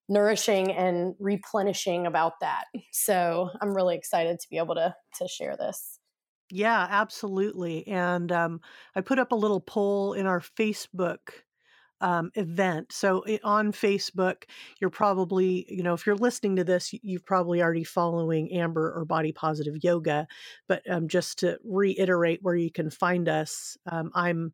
nourishing 0.08 0.72
and 0.72 1.14
replenishing 1.20 2.06
about 2.06 2.34
that. 2.40 2.64
So 2.92 3.50
i'm 3.60 3.74
really 3.74 3.96
excited 3.96 4.40
to 4.40 4.46
be 4.50 4.58
able 4.58 4.74
to 4.74 4.94
to 5.18 5.28
share 5.28 5.56
this 5.56 6.00
Yeah, 6.54 6.86
absolutely. 6.90 7.86
And 7.88 8.30
um, 8.30 8.60
I 8.94 9.00
put 9.00 9.18
up 9.18 9.32
a 9.32 9.36
little 9.36 9.60
poll 9.60 10.12
in 10.12 10.26
our 10.26 10.40
Facebook 10.40 11.30
um, 12.00 12.30
event. 12.34 12.92
So 12.92 13.24
on 13.44 13.72
Facebook, 13.72 14.44
you're 14.80 14.90
probably, 14.90 15.66
you 15.68 15.82
know, 15.82 15.94
if 15.94 16.06
you're 16.06 16.16
listening 16.16 16.56
to 16.56 16.64
this, 16.64 16.92
you're 17.02 17.20
probably 17.24 17.62
already 17.62 17.84
following 17.84 18.52
Amber 18.52 18.92
or 18.94 19.04
Body 19.06 19.32
Positive 19.32 19.76
Yoga. 19.82 20.26
But 20.68 20.82
um, 20.90 21.08
just 21.08 21.38
to 21.40 21.58
reiterate 21.64 22.40
where 22.42 22.56
you 22.56 22.70
can 22.72 22.90
find 22.90 23.28
us, 23.28 23.78
um, 23.90 24.10
I'm 24.14 24.52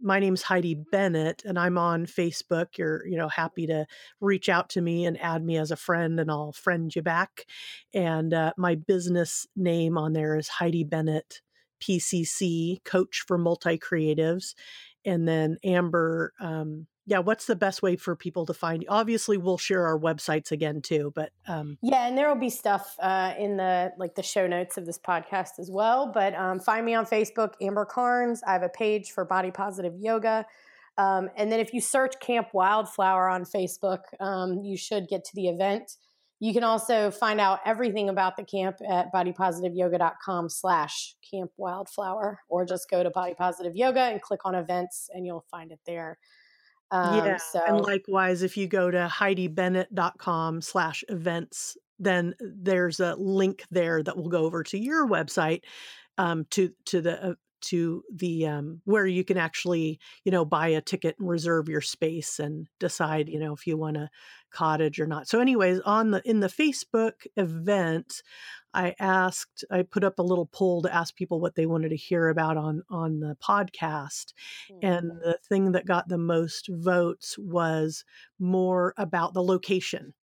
my 0.00 0.18
name's 0.18 0.42
Heidi 0.42 0.74
Bennett, 0.74 1.42
and 1.44 1.58
I'm 1.58 1.78
on 1.78 2.06
Facebook. 2.06 2.78
You're, 2.78 3.06
you 3.06 3.16
know, 3.16 3.28
happy 3.28 3.66
to 3.66 3.86
reach 4.20 4.48
out 4.48 4.68
to 4.70 4.80
me 4.80 5.06
and 5.06 5.20
add 5.20 5.44
me 5.44 5.56
as 5.56 5.70
a 5.70 5.76
friend, 5.76 6.18
and 6.20 6.30
I'll 6.30 6.52
friend 6.52 6.94
you 6.94 7.02
back. 7.02 7.46
And 7.92 8.34
uh, 8.34 8.52
my 8.56 8.74
business 8.74 9.46
name 9.56 9.96
on 9.96 10.12
there 10.12 10.36
is 10.36 10.48
Heidi 10.48 10.84
Bennett 10.84 11.40
PCC, 11.80 12.82
Coach 12.84 13.24
for 13.26 13.38
Multi 13.38 13.78
Creatives. 13.78 14.54
And 15.04 15.28
then 15.28 15.58
Amber, 15.64 16.32
um, 16.40 16.86
yeah, 17.06 17.18
what's 17.18 17.46
the 17.46 17.56
best 17.56 17.82
way 17.82 17.96
for 17.96 18.16
people 18.16 18.46
to 18.46 18.54
find 18.54 18.82
you? 18.82 18.88
Obviously, 18.88 19.36
we'll 19.36 19.58
share 19.58 19.86
our 19.86 19.98
websites 19.98 20.50
again 20.50 20.80
too, 20.80 21.12
but 21.14 21.32
um, 21.46 21.76
Yeah, 21.82 22.06
and 22.06 22.16
there 22.16 22.28
will 22.28 22.40
be 22.40 22.50
stuff 22.50 22.96
uh, 22.98 23.34
in 23.38 23.58
the 23.58 23.92
like 23.98 24.14
the 24.14 24.22
show 24.22 24.46
notes 24.46 24.78
of 24.78 24.86
this 24.86 24.98
podcast 24.98 25.58
as 25.58 25.70
well. 25.70 26.10
But 26.12 26.34
um, 26.34 26.60
find 26.60 26.84
me 26.84 26.94
on 26.94 27.04
Facebook, 27.04 27.54
Amber 27.60 27.86
Karnes. 27.86 28.40
I 28.46 28.52
have 28.52 28.62
a 28.62 28.70
page 28.70 29.10
for 29.10 29.24
Body 29.24 29.50
Positive 29.50 29.92
Yoga, 29.98 30.46
um, 30.96 31.28
and 31.36 31.52
then 31.52 31.60
if 31.60 31.74
you 31.74 31.80
search 31.80 32.14
Camp 32.20 32.48
Wildflower 32.54 33.28
on 33.28 33.44
Facebook, 33.44 34.00
um, 34.20 34.60
you 34.62 34.76
should 34.76 35.06
get 35.08 35.24
to 35.24 35.30
the 35.34 35.48
event. 35.48 35.96
You 36.40 36.52
can 36.52 36.64
also 36.64 37.10
find 37.10 37.40
out 37.40 37.60
everything 37.64 38.08
about 38.08 38.36
the 38.36 38.44
camp 38.44 38.76
at 38.86 39.12
bodypositiveyoga.com 39.14 40.48
slash 40.48 41.14
camp 41.30 41.50
wildflower, 41.56 42.40
or 42.48 42.64
just 42.64 42.88
go 42.90 43.02
to 43.02 43.10
Body 43.10 43.34
Positive 43.34 43.76
Yoga 43.76 44.00
and 44.00 44.22
click 44.22 44.40
on 44.44 44.54
events, 44.54 45.08
and 45.12 45.26
you'll 45.26 45.44
find 45.50 45.70
it 45.70 45.80
there. 45.86 46.18
Um, 46.90 47.26
yeah. 47.26 47.36
so 47.36 47.62
And 47.66 47.80
likewise, 47.80 48.42
if 48.42 48.56
you 48.56 48.66
go 48.66 48.90
to 48.90 49.10
heidibennett.com 49.10 50.60
slash 50.60 51.04
events, 51.08 51.76
then 51.98 52.34
there's 52.40 53.00
a 53.00 53.14
link 53.16 53.64
there 53.70 54.02
that 54.02 54.16
will 54.16 54.28
go 54.28 54.44
over 54.44 54.62
to 54.64 54.78
your 54.78 55.08
website 55.08 55.62
um, 56.18 56.46
to 56.50 56.70
to 56.86 57.00
the 57.00 57.30
uh, 57.30 57.34
to 57.66 58.02
the 58.14 58.46
um, 58.46 58.80
where 58.84 59.06
you 59.06 59.24
can 59.24 59.36
actually 59.36 59.98
you 60.24 60.32
know 60.32 60.44
buy 60.44 60.68
a 60.68 60.80
ticket 60.80 61.16
and 61.18 61.28
reserve 61.28 61.68
your 61.68 61.80
space 61.80 62.38
and 62.38 62.68
decide 62.78 63.28
you 63.28 63.38
know 63.38 63.52
if 63.52 63.66
you 63.66 63.76
want 63.76 63.96
a 63.96 64.10
cottage 64.54 65.00
or 65.00 65.06
not. 65.06 65.28
So, 65.28 65.40
anyways, 65.40 65.80
on 65.80 66.12
the 66.12 66.22
in 66.24 66.40
the 66.40 66.48
Facebook 66.48 67.26
event, 67.36 68.22
I 68.72 68.94
asked 68.98 69.64
I 69.70 69.82
put 69.82 70.04
up 70.04 70.18
a 70.18 70.22
little 70.22 70.46
poll 70.46 70.82
to 70.82 70.94
ask 70.94 71.14
people 71.14 71.40
what 71.40 71.56
they 71.56 71.66
wanted 71.66 71.90
to 71.90 71.96
hear 71.96 72.28
about 72.28 72.56
on 72.56 72.82
on 72.88 73.20
the 73.20 73.36
podcast, 73.42 74.32
and 74.80 75.10
the 75.10 75.38
thing 75.48 75.72
that 75.72 75.86
got 75.86 76.08
the 76.08 76.18
most 76.18 76.68
votes 76.70 77.36
was 77.38 78.04
more 78.38 78.94
about 78.96 79.34
the 79.34 79.42
location. 79.42 80.14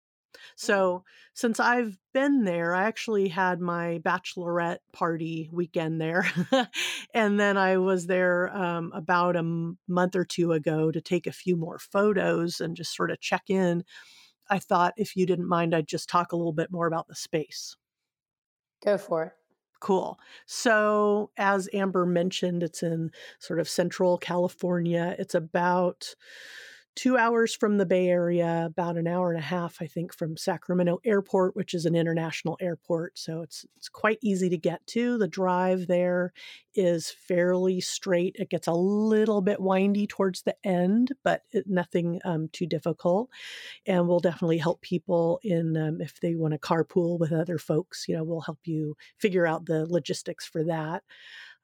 So, 0.55 1.03
since 1.33 1.59
I've 1.59 1.97
been 2.13 2.43
there, 2.43 2.75
I 2.75 2.83
actually 2.85 3.29
had 3.29 3.61
my 3.61 3.99
bachelorette 4.03 4.79
party 4.91 5.49
weekend 5.51 6.01
there. 6.01 6.25
and 7.13 7.39
then 7.39 7.57
I 7.57 7.77
was 7.77 8.07
there 8.07 8.55
um, 8.55 8.91
about 8.93 9.35
a 9.35 9.39
m- 9.39 9.77
month 9.87 10.15
or 10.15 10.25
two 10.25 10.51
ago 10.51 10.91
to 10.91 11.01
take 11.01 11.27
a 11.27 11.31
few 11.31 11.55
more 11.55 11.79
photos 11.79 12.59
and 12.59 12.75
just 12.75 12.95
sort 12.95 13.11
of 13.11 13.19
check 13.21 13.49
in. 13.49 13.83
I 14.49 14.59
thought 14.59 14.93
if 14.97 15.15
you 15.15 15.25
didn't 15.25 15.47
mind, 15.47 15.75
I'd 15.75 15.87
just 15.87 16.09
talk 16.09 16.31
a 16.31 16.37
little 16.37 16.53
bit 16.53 16.71
more 16.71 16.87
about 16.87 17.07
the 17.07 17.15
space. 17.15 17.77
go 18.83 18.97
for 18.97 19.23
it. 19.23 19.33
Cool. 19.79 20.19
So, 20.45 21.31
as 21.37 21.67
Amber 21.73 22.05
mentioned, 22.05 22.61
it's 22.61 22.83
in 22.83 23.11
sort 23.39 23.59
of 23.59 23.67
central 23.67 24.19
California. 24.19 25.15
It's 25.17 25.33
about 25.33 26.13
two 26.95 27.17
hours 27.17 27.55
from 27.55 27.77
the 27.77 27.85
Bay 27.85 28.07
Area, 28.07 28.65
about 28.65 28.97
an 28.97 29.07
hour 29.07 29.31
and 29.31 29.39
a 29.39 29.45
half, 29.45 29.77
I 29.81 29.87
think, 29.87 30.13
from 30.13 30.37
Sacramento 30.37 30.99
Airport, 31.05 31.55
which 31.55 31.73
is 31.73 31.85
an 31.85 31.95
international 31.95 32.57
airport. 32.61 33.17
So 33.17 33.41
it's 33.41 33.65
it's 33.77 33.89
quite 33.89 34.19
easy 34.21 34.49
to 34.49 34.57
get 34.57 34.85
to. 34.87 35.17
The 35.17 35.27
drive 35.27 35.87
there 35.87 36.33
is 36.75 37.09
fairly 37.09 37.81
straight. 37.81 38.35
It 38.39 38.49
gets 38.49 38.67
a 38.67 38.73
little 38.73 39.41
bit 39.41 39.61
windy 39.61 40.07
towards 40.07 40.41
the 40.41 40.55
end, 40.63 41.13
but 41.23 41.43
it, 41.51 41.65
nothing 41.67 42.19
um, 42.25 42.49
too 42.51 42.65
difficult. 42.65 43.29
And 43.85 44.07
we'll 44.07 44.19
definitely 44.19 44.57
help 44.57 44.81
people 44.81 45.39
in 45.43 45.77
um, 45.77 46.01
if 46.01 46.19
they 46.19 46.35
want 46.35 46.53
to 46.53 46.59
carpool 46.59 47.19
with 47.19 47.31
other 47.31 47.57
folks. 47.57 48.05
You 48.07 48.17
know, 48.17 48.23
we'll 48.23 48.41
help 48.41 48.59
you 48.65 48.95
figure 49.17 49.47
out 49.47 49.65
the 49.65 49.85
logistics 49.85 50.45
for 50.45 50.63
that. 50.65 51.03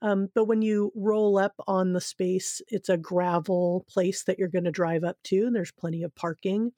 Um, 0.01 0.29
but 0.35 0.45
when 0.45 0.61
you 0.61 0.91
roll 0.95 1.37
up 1.37 1.53
on 1.67 1.93
the 1.93 2.01
space, 2.01 2.61
it's 2.67 2.89
a 2.89 2.97
gravel 2.97 3.85
place 3.89 4.23
that 4.23 4.37
you're 4.37 4.47
going 4.47 4.65
to 4.65 4.71
drive 4.71 5.03
up 5.03 5.17
to, 5.25 5.45
and 5.45 5.55
there's 5.55 5.71
plenty 5.71 6.03
of 6.03 6.13
parking. 6.15 6.71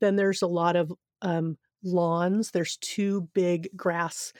Then 0.00 0.16
there's 0.16 0.42
a 0.42 0.46
lot 0.46 0.76
of 0.76 0.92
um, 1.22 1.56
lawns. 1.82 2.50
There's 2.50 2.76
two 2.76 3.28
big 3.32 3.68
grass 3.76 4.32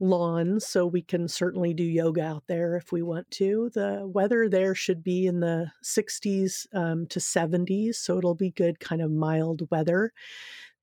lawns, 0.00 0.66
so 0.66 0.86
we 0.86 1.02
can 1.02 1.28
certainly 1.28 1.74
do 1.74 1.84
yoga 1.84 2.22
out 2.22 2.44
there 2.46 2.76
if 2.76 2.92
we 2.92 3.02
want 3.02 3.30
to. 3.32 3.70
The 3.74 4.06
weather 4.06 4.48
there 4.48 4.74
should 4.74 5.02
be 5.02 5.26
in 5.26 5.40
the 5.40 5.70
60s 5.84 6.66
um, 6.74 7.06
to 7.08 7.18
70s, 7.18 7.96
so 7.96 8.18
it'll 8.18 8.34
be 8.34 8.50
good, 8.50 8.80
kind 8.80 9.02
of 9.02 9.10
mild 9.10 9.68
weather. 9.70 10.12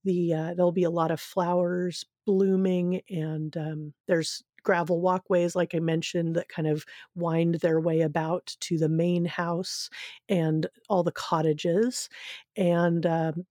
The 0.03 0.33
uh, 0.33 0.53
there'll 0.55 0.71
be 0.71 0.83
a 0.83 0.89
lot 0.89 1.11
of 1.11 1.21
flowers 1.21 2.05
blooming, 2.25 3.01
and 3.09 3.55
um, 3.57 3.93
there's 4.07 4.43
gravel 4.63 5.01
walkways, 5.01 5.55
like 5.55 5.75
I 5.75 5.79
mentioned, 5.79 6.35
that 6.35 6.49
kind 6.49 6.67
of 6.67 6.85
wind 7.15 7.55
their 7.55 7.79
way 7.79 8.01
about 8.01 8.55
to 8.61 8.77
the 8.77 8.89
main 8.89 9.25
house 9.25 9.89
and 10.29 10.67
all 10.89 11.03
the 11.03 11.11
cottages. 11.11 12.09
And 12.55 13.05
um, 13.05 13.45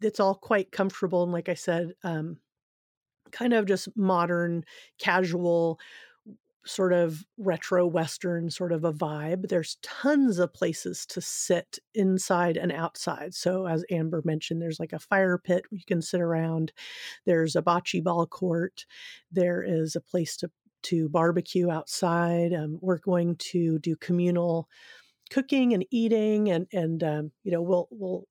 it's 0.00 0.20
all 0.20 0.36
quite 0.36 0.70
comfortable. 0.72 1.24
And 1.24 1.32
like 1.32 1.48
I 1.48 1.54
said, 1.54 1.94
um, 2.04 2.38
kind 3.32 3.52
of 3.52 3.66
just 3.66 3.88
modern, 3.96 4.64
casual 4.98 5.80
sort 6.64 6.92
of 6.92 7.24
retro 7.38 7.86
western 7.86 8.50
sort 8.50 8.72
of 8.72 8.84
a 8.84 8.92
vibe. 8.92 9.48
There's 9.48 9.78
tons 9.82 10.38
of 10.38 10.52
places 10.54 11.04
to 11.06 11.20
sit 11.20 11.78
inside 11.94 12.56
and 12.56 12.70
outside. 12.72 13.34
So 13.34 13.66
as 13.66 13.84
Amber 13.90 14.22
mentioned, 14.24 14.62
there's 14.62 14.80
like 14.80 14.92
a 14.92 14.98
fire 14.98 15.38
pit 15.38 15.64
you 15.70 15.82
can 15.86 16.02
sit 16.02 16.20
around. 16.20 16.72
There's 17.26 17.56
a 17.56 17.62
bocce 17.62 18.02
ball 18.02 18.26
court. 18.26 18.86
There 19.30 19.62
is 19.62 19.96
a 19.96 20.00
place 20.00 20.36
to 20.38 20.50
to 20.84 21.08
barbecue 21.08 21.70
outside. 21.70 22.52
Um, 22.52 22.78
we're 22.80 22.98
going 22.98 23.36
to 23.36 23.78
do 23.78 23.94
communal 23.96 24.68
cooking 25.30 25.72
and 25.74 25.84
eating, 25.90 26.50
and 26.50 26.66
and 26.72 27.02
um, 27.04 27.32
you 27.44 27.52
know 27.52 27.62
we'll 27.62 27.88
we'll 27.90 28.24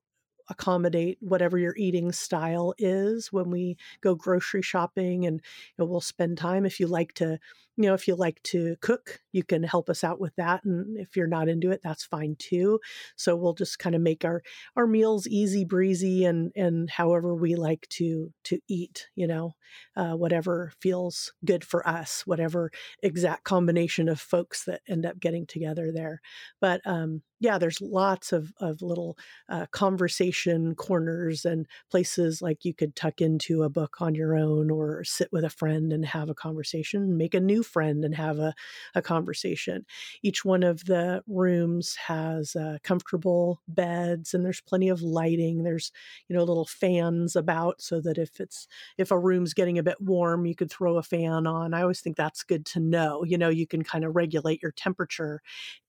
accommodate 0.50 1.18
whatever 1.22 1.58
your 1.58 1.74
eating 1.78 2.12
style 2.12 2.74
is 2.78 3.32
when 3.32 3.50
we 3.50 3.78
go 4.02 4.16
grocery 4.16 4.62
shopping 4.62 5.26
and 5.26 5.38
you 5.38 5.74
know, 5.78 5.86
we'll 5.86 6.02
spend 6.02 6.38
time 6.38 6.66
if 6.66 6.80
you 6.80 6.88
like 6.88 7.14
to 7.14 7.40
you 7.78 7.86
know 7.86 7.94
if 7.94 8.08
you 8.08 8.16
like 8.16 8.42
to 8.44 8.76
cook 8.82 9.20
you 9.32 9.44
can 9.44 9.64
help 9.64 9.90
us 9.90 10.04
out 10.04 10.20
with 10.20 10.36
that 10.36 10.64
and 10.64 10.98
if 10.98 11.16
you're 11.16 11.28
not 11.28 11.48
into 11.50 11.72
it 11.72 11.82
that's 11.84 12.04
fine 12.04 12.36
too. 12.38 12.80
So 13.16 13.36
we'll 13.36 13.54
just 13.54 13.80
kind 13.80 13.96
of 13.96 14.02
make 14.02 14.26
our 14.26 14.42
our 14.76 14.88
meals 14.88 15.28
easy 15.28 15.66
breezy 15.66 16.26
and 16.26 16.52
and 16.56 16.90
however 16.90 17.34
we 17.36 17.56
like 17.56 17.88
to 17.92 18.32
to 18.46 18.60
eat 18.68 19.08
you 19.16 19.28
know 19.28 19.54
uh, 19.96 20.14
whatever 20.14 20.74
feels 20.82 21.32
good 21.46 21.64
for 21.64 21.88
us 21.88 22.26
whatever 22.26 22.72
exact 23.04 23.44
combination 23.44 24.10
of 24.10 24.20
folks 24.20 24.66
that 24.66 24.82
end 24.88 25.06
up 25.06 25.20
getting 25.20 25.46
together 25.46 25.92
there. 25.94 26.22
But 26.60 26.82
um 26.86 27.22
yeah, 27.42 27.58
there's 27.58 27.82
lots 27.82 28.32
of 28.34 28.54
of 28.60 28.82
little 28.84 29.18
uh, 29.50 29.66
conversation 29.72 30.76
corners 30.76 31.44
and 31.44 31.66
places 31.90 32.40
like 32.42 32.64
you 32.64 32.74
could 32.74 32.96
tuck 32.96 33.20
into 33.20 33.64
a 33.64 33.70
book 33.70 33.96
on 34.00 34.14
your 34.14 34.36
own 34.36 34.70
or 34.70 35.04
sit 35.04 35.30
with 35.32 35.44
a 35.44 35.50
friend 35.50 35.92
and 35.92 36.06
have 36.06 36.30
a 36.30 36.36
conversation, 36.36 37.18
make 37.18 37.34
a 37.34 37.40
new 37.40 37.61
friend 37.64 38.04
and 38.04 38.16
have 38.16 38.40
a, 38.40 38.54
a 38.96 39.02
conversation. 39.02 39.86
Each 40.22 40.44
one 40.46 40.64
of 40.64 40.86
the 40.86 41.24
rooms 41.28 41.96
has 42.08 42.56
uh, 42.56 42.78
comfortable 42.84 43.62
beds 43.68 44.34
and 44.34 44.46
there's 44.46 44.62
plenty 44.62 44.90
of 44.90 45.02
lighting. 45.02 45.64
There's 45.64 45.92
you 46.28 46.36
know 46.36 46.44
little 46.44 46.66
fans 46.66 47.36
about 47.36 47.82
so 47.82 48.02
that 48.02 48.18
if 48.18 48.40
it's 48.40 48.68
if 48.98 49.12
a 49.12 49.20
room's 49.20 49.54
getting 49.54 49.78
a 49.78 49.84
bit 49.84 50.00
warm, 50.02 50.46
you 50.46 50.56
could 50.56 50.72
throw 50.72 50.98
a 50.98 51.04
fan 51.04 51.48
on. 51.48 51.74
I 51.74 51.82
always 51.82 52.02
think 52.02 52.18
that's 52.18 52.44
good 52.44 52.66
to 52.68 52.80
know. 52.80 53.24
You 53.24 53.38
know, 53.38 53.50
you 53.50 53.68
can 53.68 53.84
kind 53.84 54.04
of 54.06 54.16
regulate 54.16 54.62
your 54.62 54.72
temperature 54.72 55.42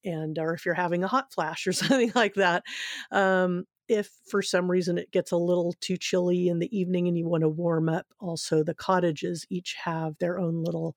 and 0.04 0.38
or 0.38 0.54
if 0.54 0.64
you're 0.64 0.74
having 0.74 1.04
a 1.04 1.08
hot 1.08 1.32
flash 1.32 1.66
or 1.66 1.72
something 1.72 2.12
like 2.14 2.34
that 2.34 2.62
um, 3.10 3.64
if 3.88 4.10
for 4.28 4.42
some 4.42 4.70
reason 4.70 4.98
it 4.98 5.10
gets 5.10 5.32
a 5.32 5.36
little 5.36 5.74
too 5.80 5.96
chilly 5.96 6.48
in 6.48 6.58
the 6.58 6.76
evening 6.76 7.08
and 7.08 7.18
you 7.18 7.28
want 7.28 7.42
to 7.42 7.48
warm 7.48 7.88
up 7.88 8.06
also 8.20 8.62
the 8.62 8.74
cottages 8.74 9.46
each 9.50 9.74
have 9.84 10.16
their 10.18 10.38
own 10.38 10.62
little 10.62 10.96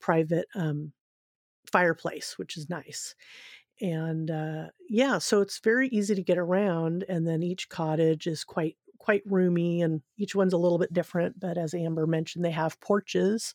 private 0.00 0.46
um, 0.54 0.92
fireplace 1.70 2.34
which 2.38 2.56
is 2.56 2.68
nice. 2.68 3.14
And 3.80 4.30
uh, 4.30 4.66
yeah 4.88 5.18
so 5.18 5.40
it's 5.40 5.60
very 5.60 5.88
easy 5.88 6.14
to 6.14 6.22
get 6.22 6.38
around 6.38 7.04
and 7.08 7.26
then 7.26 7.42
each 7.42 7.68
cottage 7.68 8.26
is 8.26 8.44
quite 8.44 8.76
quite 8.98 9.22
roomy 9.24 9.80
and 9.80 10.02
each 10.18 10.34
one's 10.34 10.52
a 10.52 10.58
little 10.58 10.76
bit 10.76 10.92
different 10.92 11.38
but 11.38 11.56
as 11.56 11.72
amber 11.72 12.04
mentioned 12.06 12.44
they 12.44 12.50
have 12.50 12.80
porches 12.80 13.54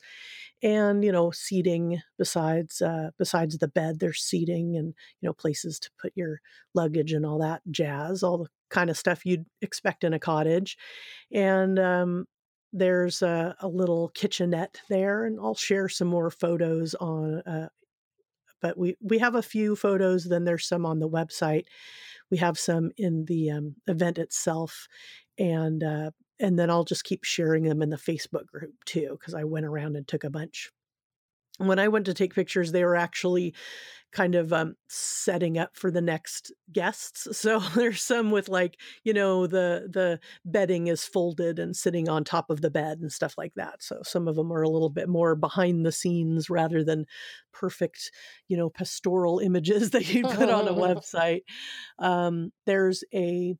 and 0.63 1.03
you 1.03 1.11
know 1.11 1.29
seating 1.31 2.01
besides 2.17 2.81
uh, 2.81 3.09
besides 3.19 3.57
the 3.57 3.67
bed 3.67 3.99
there's 3.99 4.21
seating 4.21 4.77
and 4.77 4.93
you 5.19 5.27
know 5.27 5.33
places 5.33 5.77
to 5.79 5.91
put 6.01 6.13
your 6.15 6.39
luggage 6.73 7.11
and 7.11 7.25
all 7.25 7.37
that 7.39 7.61
jazz 7.69 8.23
all 8.23 8.37
the 8.37 8.49
kind 8.73 8.89
of 8.89 8.97
stuff 8.97 9.25
you'd 9.25 9.45
expect 9.61 10.03
in 10.03 10.13
a 10.13 10.19
cottage. 10.19 10.77
And 11.31 11.79
um, 11.79 12.25
there's 12.73 13.21
a, 13.21 13.55
a, 13.59 13.67
little 13.67 14.09
kitchenette 14.09 14.81
there 14.89 15.25
and 15.25 15.39
i'll 15.39 15.55
share 15.55 15.87
some 15.87 16.07
more 16.07 16.31
photos 16.31 16.95
on 16.95 17.39
uh, 17.41 17.69
but 18.61 18.77
we 18.77 18.97
we 19.01 19.19
have 19.19 19.35
a 19.35 19.41
few 19.41 19.75
photos 19.75 20.25
then 20.25 20.43
there's 20.43 20.67
some 20.67 20.85
on 20.85 20.99
the 20.99 21.09
website 21.09 21.65
we 22.31 22.37
have 22.37 22.57
some 22.57 22.91
in 22.97 23.25
the 23.25 23.51
um, 23.51 23.75
event 23.87 24.17
itself 24.17 24.87
and 25.37 25.83
uh, 25.83 26.11
and 26.39 26.59
then 26.59 26.69
I'll 26.69 26.83
just 26.83 27.03
keep 27.03 27.23
sharing 27.23 27.63
them 27.63 27.81
in 27.81 27.89
the 27.89 27.97
Facebook 27.97 28.45
group 28.47 28.73
too 28.85 29.15
because 29.19 29.33
I 29.33 29.43
went 29.43 29.65
around 29.65 29.95
and 29.95 30.07
took 30.07 30.23
a 30.23 30.29
bunch. 30.29 30.71
When 31.57 31.79
I 31.79 31.87
went 31.87 32.05
to 32.07 32.13
take 32.13 32.33
pictures, 32.33 32.71
they 32.71 32.83
were 32.83 32.95
actually 32.95 33.53
kind 34.13 34.35
of 34.35 34.53
um, 34.53 34.75
setting 34.87 35.57
up 35.57 35.75
for 35.75 35.89
the 35.91 36.01
next 36.01 36.53
guests. 36.71 37.27
So 37.43 37.59
there's 37.59 38.01
some 38.01 38.31
with 38.31 38.47
like 38.47 38.79
you 39.03 39.13
know 39.13 39.47
the 39.47 39.89
the 39.91 40.19
bedding 40.45 40.87
is 40.87 41.03
folded 41.03 41.59
and 41.59 41.75
sitting 41.75 42.07
on 42.07 42.23
top 42.23 42.49
of 42.49 42.61
the 42.61 42.69
bed 42.69 42.99
and 42.99 43.11
stuff 43.11 43.35
like 43.37 43.53
that. 43.55 43.83
So 43.83 43.99
some 44.03 44.27
of 44.27 44.35
them 44.35 44.53
are 44.53 44.61
a 44.61 44.69
little 44.69 44.89
bit 44.89 45.09
more 45.09 45.35
behind 45.35 45.85
the 45.85 45.91
scenes 45.91 46.49
rather 46.49 46.83
than 46.83 47.05
perfect 47.51 48.11
you 48.47 48.55
know 48.55 48.69
pastoral 48.69 49.39
images 49.43 49.91
that 49.91 50.13
you 50.13 50.23
put 50.23 50.49
on 50.49 50.67
a 50.67 50.73
website. 50.73 51.41
Um, 51.99 52.51
there's 52.65 53.03
a 53.13 53.55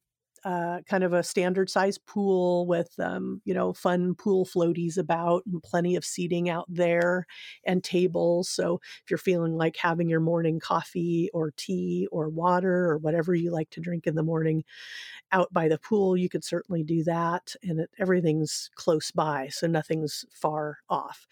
uh, 0.45 0.80
kind 0.88 1.03
of 1.03 1.14
a 1.14 1.24
standard 1.24 1.70
size 1.70 1.98
pool 1.98 2.68
with 2.68 2.94
um, 2.99 3.41
you 3.45 3.53
know 3.53 3.74
fun 3.74 4.15
pool 4.15 4.45
floaties 4.45 4.98
about 4.98 5.44
and 5.45 5.61
plenty 5.64 5.95
of 5.95 6.06
seating 6.06 6.49
out 6.49 6.65
there 6.70 7.26
and 7.65 7.84
tables. 7.84 8.49
So 8.49 8.80
if 9.03 9.10
you're 9.10 9.18
feeling 9.18 9.56
like 9.56 9.78
having 9.78 10.10
your 10.10 10.20
morning 10.20 10.60
coffee 10.60 11.30
or 11.34 11.52
tea 11.57 12.07
or 12.11 12.30
water 12.30 12.90
or 12.90 12.98
whatever 12.98 13.34
you 13.36 13.52
like 13.52 13.70
to 13.72 13.82
drink 13.82 14.07
in 14.07 14.15
the 14.15 14.24
morning 14.24 14.64
out 15.32 15.52
by 15.53 15.68
the 15.68 15.78
pool 15.78 16.15
you 16.18 16.30
could 16.30 16.44
certainly 16.44 16.84
do 16.84 17.03
that 17.03 17.56
and 17.64 17.80
it, 17.80 17.90
everything's 17.99 18.70
close 18.76 19.11
by 19.11 19.48
so 19.49 19.68
nothing's 19.68 20.26
far 20.32 20.78
off 20.90 21.28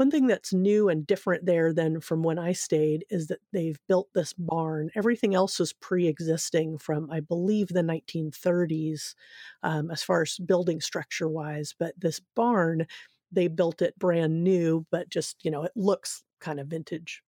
one 0.00 0.10
thing 0.10 0.26
that's 0.26 0.54
new 0.54 0.88
and 0.88 1.06
different 1.06 1.44
there 1.44 1.74
than 1.74 2.00
from 2.00 2.22
when 2.22 2.38
I 2.38 2.52
stayed 2.52 3.04
is 3.10 3.26
that 3.26 3.40
they've 3.52 3.78
built 3.86 4.08
this 4.14 4.32
barn. 4.32 4.90
Everything 4.94 5.34
else 5.34 5.58
was 5.58 5.74
pre 5.74 6.06
existing 6.08 6.78
from, 6.78 7.10
I 7.10 7.20
believe, 7.20 7.68
the 7.68 7.82
1930s 7.82 9.14
um, 9.62 9.90
as 9.90 10.02
far 10.02 10.22
as 10.22 10.38
building 10.38 10.80
structure 10.80 11.28
wise. 11.28 11.74
But 11.78 12.00
this 12.00 12.18
barn, 12.34 12.86
they 13.30 13.46
built 13.46 13.82
it 13.82 13.98
brand 13.98 14.42
new, 14.42 14.86
but 14.90 15.10
just, 15.10 15.36
you 15.44 15.50
know, 15.50 15.64
it 15.64 15.72
looks 15.76 16.22
kind 16.40 16.58
of 16.60 16.68
vintage. 16.68 17.22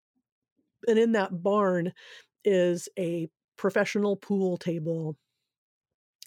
And 0.88 0.98
in 0.98 1.12
that 1.12 1.42
barn 1.42 1.92
is 2.42 2.88
a 2.98 3.28
professional 3.58 4.16
pool 4.16 4.56
table. 4.56 5.14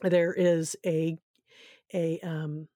There 0.04 0.32
is 0.32 0.76
a 0.86 1.18
a 1.92 2.20
um, 2.20 2.68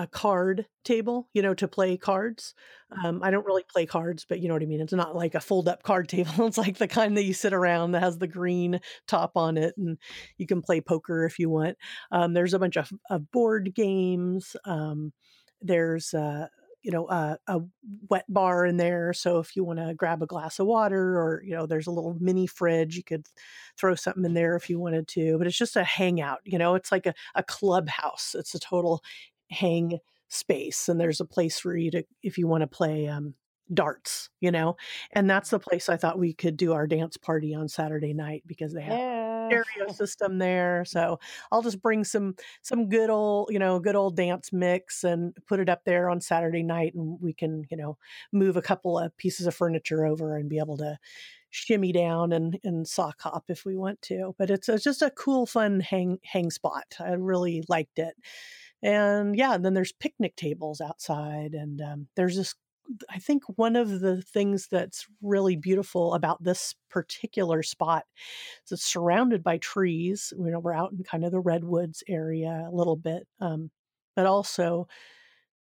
a 0.00 0.06
card 0.06 0.66
table, 0.82 1.28
you 1.34 1.42
know, 1.42 1.52
to 1.52 1.68
play 1.68 1.98
cards. 1.98 2.54
Mm. 2.90 3.04
Um, 3.04 3.22
I 3.22 3.30
don't 3.30 3.44
really 3.44 3.64
play 3.70 3.84
cards, 3.84 4.24
but 4.26 4.40
you 4.40 4.48
know 4.48 4.54
what 4.54 4.62
I 4.62 4.66
mean. 4.66 4.80
It's 4.80 4.94
not 4.94 5.14
like 5.14 5.34
a 5.34 5.40
fold 5.40 5.68
up 5.68 5.82
card 5.82 6.08
table. 6.08 6.46
It's 6.46 6.56
like 6.56 6.78
the 6.78 6.88
kind 6.88 7.16
that 7.18 7.24
you 7.24 7.34
sit 7.34 7.52
around 7.52 7.92
that 7.92 8.02
has 8.02 8.16
the 8.16 8.26
green 8.26 8.80
top 9.06 9.32
on 9.36 9.58
it, 9.58 9.74
and 9.76 9.98
you 10.38 10.46
can 10.46 10.62
play 10.62 10.80
poker 10.80 11.26
if 11.26 11.38
you 11.38 11.50
want. 11.50 11.76
Um, 12.10 12.32
there's 12.32 12.54
a 12.54 12.58
bunch 12.58 12.76
of, 12.76 12.90
of 13.10 13.30
board 13.30 13.74
games. 13.74 14.56
Um, 14.64 15.12
there's 15.60 16.14
uh, 16.14 16.46
you 16.82 16.90
know 16.90 17.06
a, 17.10 17.36
a 17.46 17.60
wet 18.08 18.24
bar 18.28 18.64
in 18.64 18.78
there 18.78 19.12
so 19.12 19.38
if 19.38 19.54
you 19.54 19.64
want 19.64 19.78
to 19.78 19.92
grab 19.92 20.22
a 20.22 20.26
glass 20.26 20.58
of 20.58 20.66
water 20.66 21.18
or 21.18 21.42
you 21.44 21.54
know 21.54 21.66
there's 21.66 21.86
a 21.86 21.90
little 21.90 22.16
mini 22.20 22.46
fridge 22.46 22.96
you 22.96 23.04
could 23.04 23.26
throw 23.78 23.94
something 23.94 24.24
in 24.24 24.32
there 24.32 24.56
if 24.56 24.70
you 24.70 24.78
wanted 24.78 25.06
to 25.06 25.36
but 25.36 25.46
it's 25.46 25.58
just 25.58 25.76
a 25.76 25.84
hangout 25.84 26.40
you 26.44 26.56
know 26.56 26.74
it's 26.74 26.90
like 26.90 27.04
a, 27.04 27.12
a 27.34 27.42
clubhouse 27.42 28.34
it's 28.38 28.54
a 28.54 28.58
total 28.58 29.02
hang 29.50 29.98
space 30.28 30.88
and 30.88 31.00
there's 31.00 31.20
a 31.20 31.24
place 31.24 31.58
for 31.58 31.76
you 31.76 31.90
to 31.90 32.04
if 32.22 32.38
you 32.38 32.46
want 32.46 32.62
to 32.62 32.66
play 32.66 33.08
um, 33.08 33.34
darts 33.72 34.30
you 34.40 34.50
know? 34.50 34.76
And 35.12 35.28
that's 35.30 35.50
the 35.50 35.58
place 35.58 35.88
i 35.88 35.96
thought 35.96 36.18
we 36.18 36.32
could 36.34 36.56
do 36.56 36.72
our 36.72 36.86
dance 36.86 37.16
party 37.16 37.54
on 37.54 37.68
saturday 37.68 38.14
night 38.14 38.42
because 38.46 38.72
they 38.72 38.82
have 38.82 38.98
Yeah. 38.98 39.60
stereo 39.74 39.88
system 39.88 40.38
there 40.38 40.84
so 40.84 41.18
i'll 41.50 41.62
just 41.62 41.82
bring 41.82 42.04
some 42.04 42.36
some 42.62 42.88
good 42.88 43.10
old 43.10 43.48
you 43.50 43.58
know 43.58 43.80
good 43.80 43.96
old 43.96 44.14
dance 44.16 44.52
mix 44.52 45.02
and 45.02 45.36
put 45.48 45.58
it 45.58 45.68
up 45.68 45.82
there 45.84 46.08
on 46.08 46.20
saturday 46.20 46.62
night 46.62 46.94
and 46.94 47.18
we 47.20 47.32
can 47.32 47.64
you 47.68 47.76
know 47.76 47.98
move 48.32 48.56
a 48.56 48.62
couple 48.62 48.96
of 48.96 49.16
pieces 49.16 49.48
of 49.48 49.54
furniture 49.54 50.04
over 50.06 50.36
and 50.36 50.48
be 50.48 50.58
able 50.58 50.76
to 50.76 50.96
shimmy 51.50 51.90
down 51.92 52.32
and 52.32 52.60
and 52.62 52.86
sock 52.86 53.20
hop 53.22 53.44
if 53.48 53.64
we 53.64 53.76
want 53.76 54.00
to 54.02 54.34
but 54.38 54.50
it's, 54.50 54.68
it's 54.68 54.84
just 54.84 55.02
a 55.02 55.10
cool 55.10 55.46
fun 55.46 55.80
hang 55.80 56.18
hang 56.24 56.50
spot. 56.50 56.94
I 57.00 57.12
really 57.14 57.64
liked 57.68 57.98
it 57.98 58.14
and 58.82 59.36
yeah 59.36 59.54
and 59.54 59.64
then 59.64 59.74
there's 59.74 59.92
picnic 59.92 60.36
tables 60.36 60.80
outside 60.80 61.54
and 61.54 61.80
um, 61.80 62.06
there's 62.16 62.36
this 62.36 62.54
i 63.08 63.18
think 63.18 63.42
one 63.56 63.76
of 63.76 64.00
the 64.00 64.20
things 64.22 64.66
that's 64.68 65.06
really 65.22 65.56
beautiful 65.56 66.14
about 66.14 66.42
this 66.42 66.74
particular 66.90 67.62
spot 67.62 68.04
is 68.64 68.72
it's 68.72 68.84
surrounded 68.84 69.42
by 69.42 69.58
trees 69.58 70.32
you 70.38 70.50
know 70.50 70.58
we're 70.58 70.72
out 70.72 70.92
in 70.92 71.02
kind 71.04 71.24
of 71.24 71.30
the 71.30 71.40
redwoods 71.40 72.02
area 72.08 72.66
a 72.68 72.74
little 72.74 72.96
bit 72.96 73.26
um, 73.40 73.70
but 74.16 74.26
also 74.26 74.88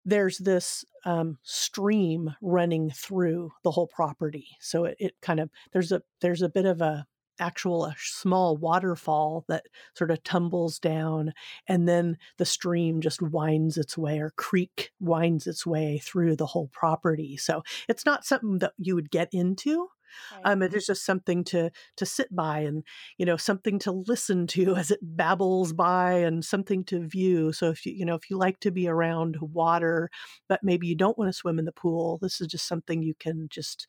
there's 0.09 0.39
this 0.39 0.86
um, 1.05 1.36
stream 1.43 2.35
running 2.40 2.90
through 2.90 3.53
the 3.62 3.70
whole 3.70 3.86
property. 3.86 4.49
So 4.59 4.85
it, 4.85 4.97
it 4.99 5.15
kind 5.20 5.39
of 5.39 5.51
there's 5.73 5.93
a 5.93 6.03
there's 6.23 6.40
a 6.40 6.49
bit 6.49 6.65
of 6.65 6.81
a 6.81 7.07
actual 7.39 7.85
a 7.85 7.94
small 7.98 8.56
waterfall 8.56 9.44
that 9.48 9.66
sort 9.94 10.10
of 10.10 10.23
tumbles 10.24 10.78
down 10.78 11.32
and 11.66 11.89
then 11.89 12.16
the 12.39 12.44
stream 12.44 13.01
just 13.01 13.23
winds 13.23 13.77
its 13.77 13.97
way 13.97 14.19
or 14.20 14.31
creek 14.36 14.90
winds 15.01 15.47
its 15.47 15.66
way 15.66 15.98
through 15.98 16.36
the 16.36 16.47
whole 16.47 16.69
property 16.69 17.36
so 17.36 17.62
it's 17.89 18.05
not 18.06 18.24
something 18.24 18.59
that 18.59 18.73
you 18.78 18.94
would 18.94 19.10
get 19.10 19.28
into 19.32 19.89
Right. 20.31 20.44
um, 20.44 20.62
it 20.62 20.74
is 20.74 20.86
just 20.86 21.05
something 21.05 21.44
to 21.44 21.70
to 21.97 22.06
sit 22.06 22.35
by 22.35 22.60
and 22.60 22.85
you 23.19 23.27
know 23.27 23.36
something 23.36 23.78
to 23.81 23.93
listen 23.93 24.47
to 24.48 24.74
as 24.77 24.90
it 24.90 25.01
babbles 25.02 25.73
by 25.73 26.12
and 26.15 26.44
something 26.44 26.85
to 26.85 27.06
view 27.06 27.52
so 27.52 27.69
if 27.70 27.85
you 27.86 27.93
you 27.93 28.05
know 28.05 28.15
if 28.15 28.31
you 28.31 28.36
like 28.36 28.60
to 28.60 28.70
be 28.70 28.89
around 28.89 29.36
water 29.40 30.10
but 30.48 30.62
maybe 30.62 30.86
you 30.86 30.94
don't 30.94 31.19
want 31.19 31.28
to 31.28 31.32
swim 31.36 31.59
in 31.59 31.65
the 31.65 31.73
pool 31.73 32.19
this 32.23 32.40
is 32.40 32.47
just 32.47 32.66
something 32.66 33.02
you 33.02 33.15
can 33.15 33.48
just 33.51 33.86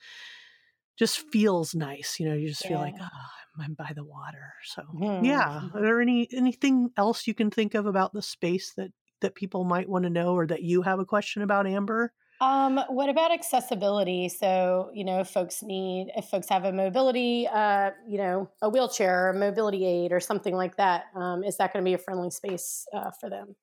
just 1.00 1.20
feels 1.32 1.74
nice 1.76 2.20
you 2.20 2.28
know 2.28 2.36
you 2.36 2.50
just 2.50 2.66
feel 2.66 2.80
like 2.80 2.96
oh 3.02 3.62
i'm 3.64 3.74
by 3.74 3.92
the 3.96 4.04
water 4.04 4.54
so 4.64 4.84
Mhm. 4.92 5.20
yeah 5.20 5.64
are 5.74 5.82
there 5.82 6.02
any 6.02 6.28
anything 6.34 6.90
else 6.98 7.28
you 7.28 7.34
can 7.34 7.50
think 7.52 7.74
of 7.74 7.86
about 7.86 8.14
the 8.14 8.22
space 8.22 8.74
that 8.76 8.92
that 9.22 9.36
people 9.36 9.64
might 9.66 9.90
want 9.90 10.04
to 10.04 10.10
know 10.10 10.34
or 10.34 10.48
that 10.48 10.64
you 10.64 10.82
have 10.82 11.00
a 11.00 11.06
question 11.06 11.42
about 11.42 11.68
amber 11.68 12.14
Um, 12.42 12.78
what 12.88 13.10
about 13.10 13.34
accessibility? 13.34 14.30
So, 14.30 14.92
you 14.94 15.04
know, 15.04 15.20
if 15.20 15.30
folks 15.30 15.62
need, 15.62 16.10
if 16.16 16.30
folks 16.30 16.48
have 16.48 16.64
a 16.64 16.72
mobility, 16.72 17.46
uh, 17.48 17.92
you 18.08 18.18
know, 18.18 18.50
a 18.62 18.70
wheelchair 18.70 19.26
or 19.26 19.30
a 19.32 19.34
mobility 19.38 19.86
aid 19.86 20.14
or 20.14 20.22
something 20.22 20.56
like 20.56 20.78
that, 20.78 21.08
um, 21.16 21.44
is 21.44 21.58
that 21.58 21.74
going 21.74 21.84
to 21.84 21.90
be 21.90 21.94
a 21.94 21.98
friendly 21.98 22.30
space 22.32 22.88
uh, 22.94 23.12
for 23.12 23.30
them? 23.30 23.58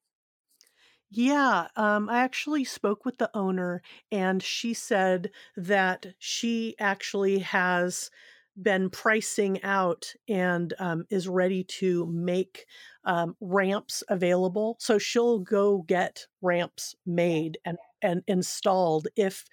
Yeah, 1.10 1.68
um, 1.76 2.08
I 2.08 2.18
actually 2.18 2.64
spoke 2.64 3.04
with 3.04 3.18
the 3.18 3.30
owner, 3.34 3.82
and 4.10 4.42
she 4.42 4.74
said 4.74 5.30
that 5.56 6.06
she 6.18 6.74
actually 6.80 7.38
has 7.40 8.10
been 8.60 8.88
pricing 8.90 9.62
out 9.62 10.14
and 10.28 10.72
um, 10.78 11.04
is 11.10 11.28
ready 11.28 11.62
to 11.62 12.06
make 12.06 12.66
um, 13.04 13.36
ramps 13.40 14.02
available. 14.08 14.76
So 14.80 14.98
she'll 14.98 15.38
go 15.40 15.82
get 15.82 16.26
ramps 16.42 16.94
made 17.04 17.58
and 17.64 17.78
and 18.02 18.22
installed 18.26 19.08
if 19.16 19.44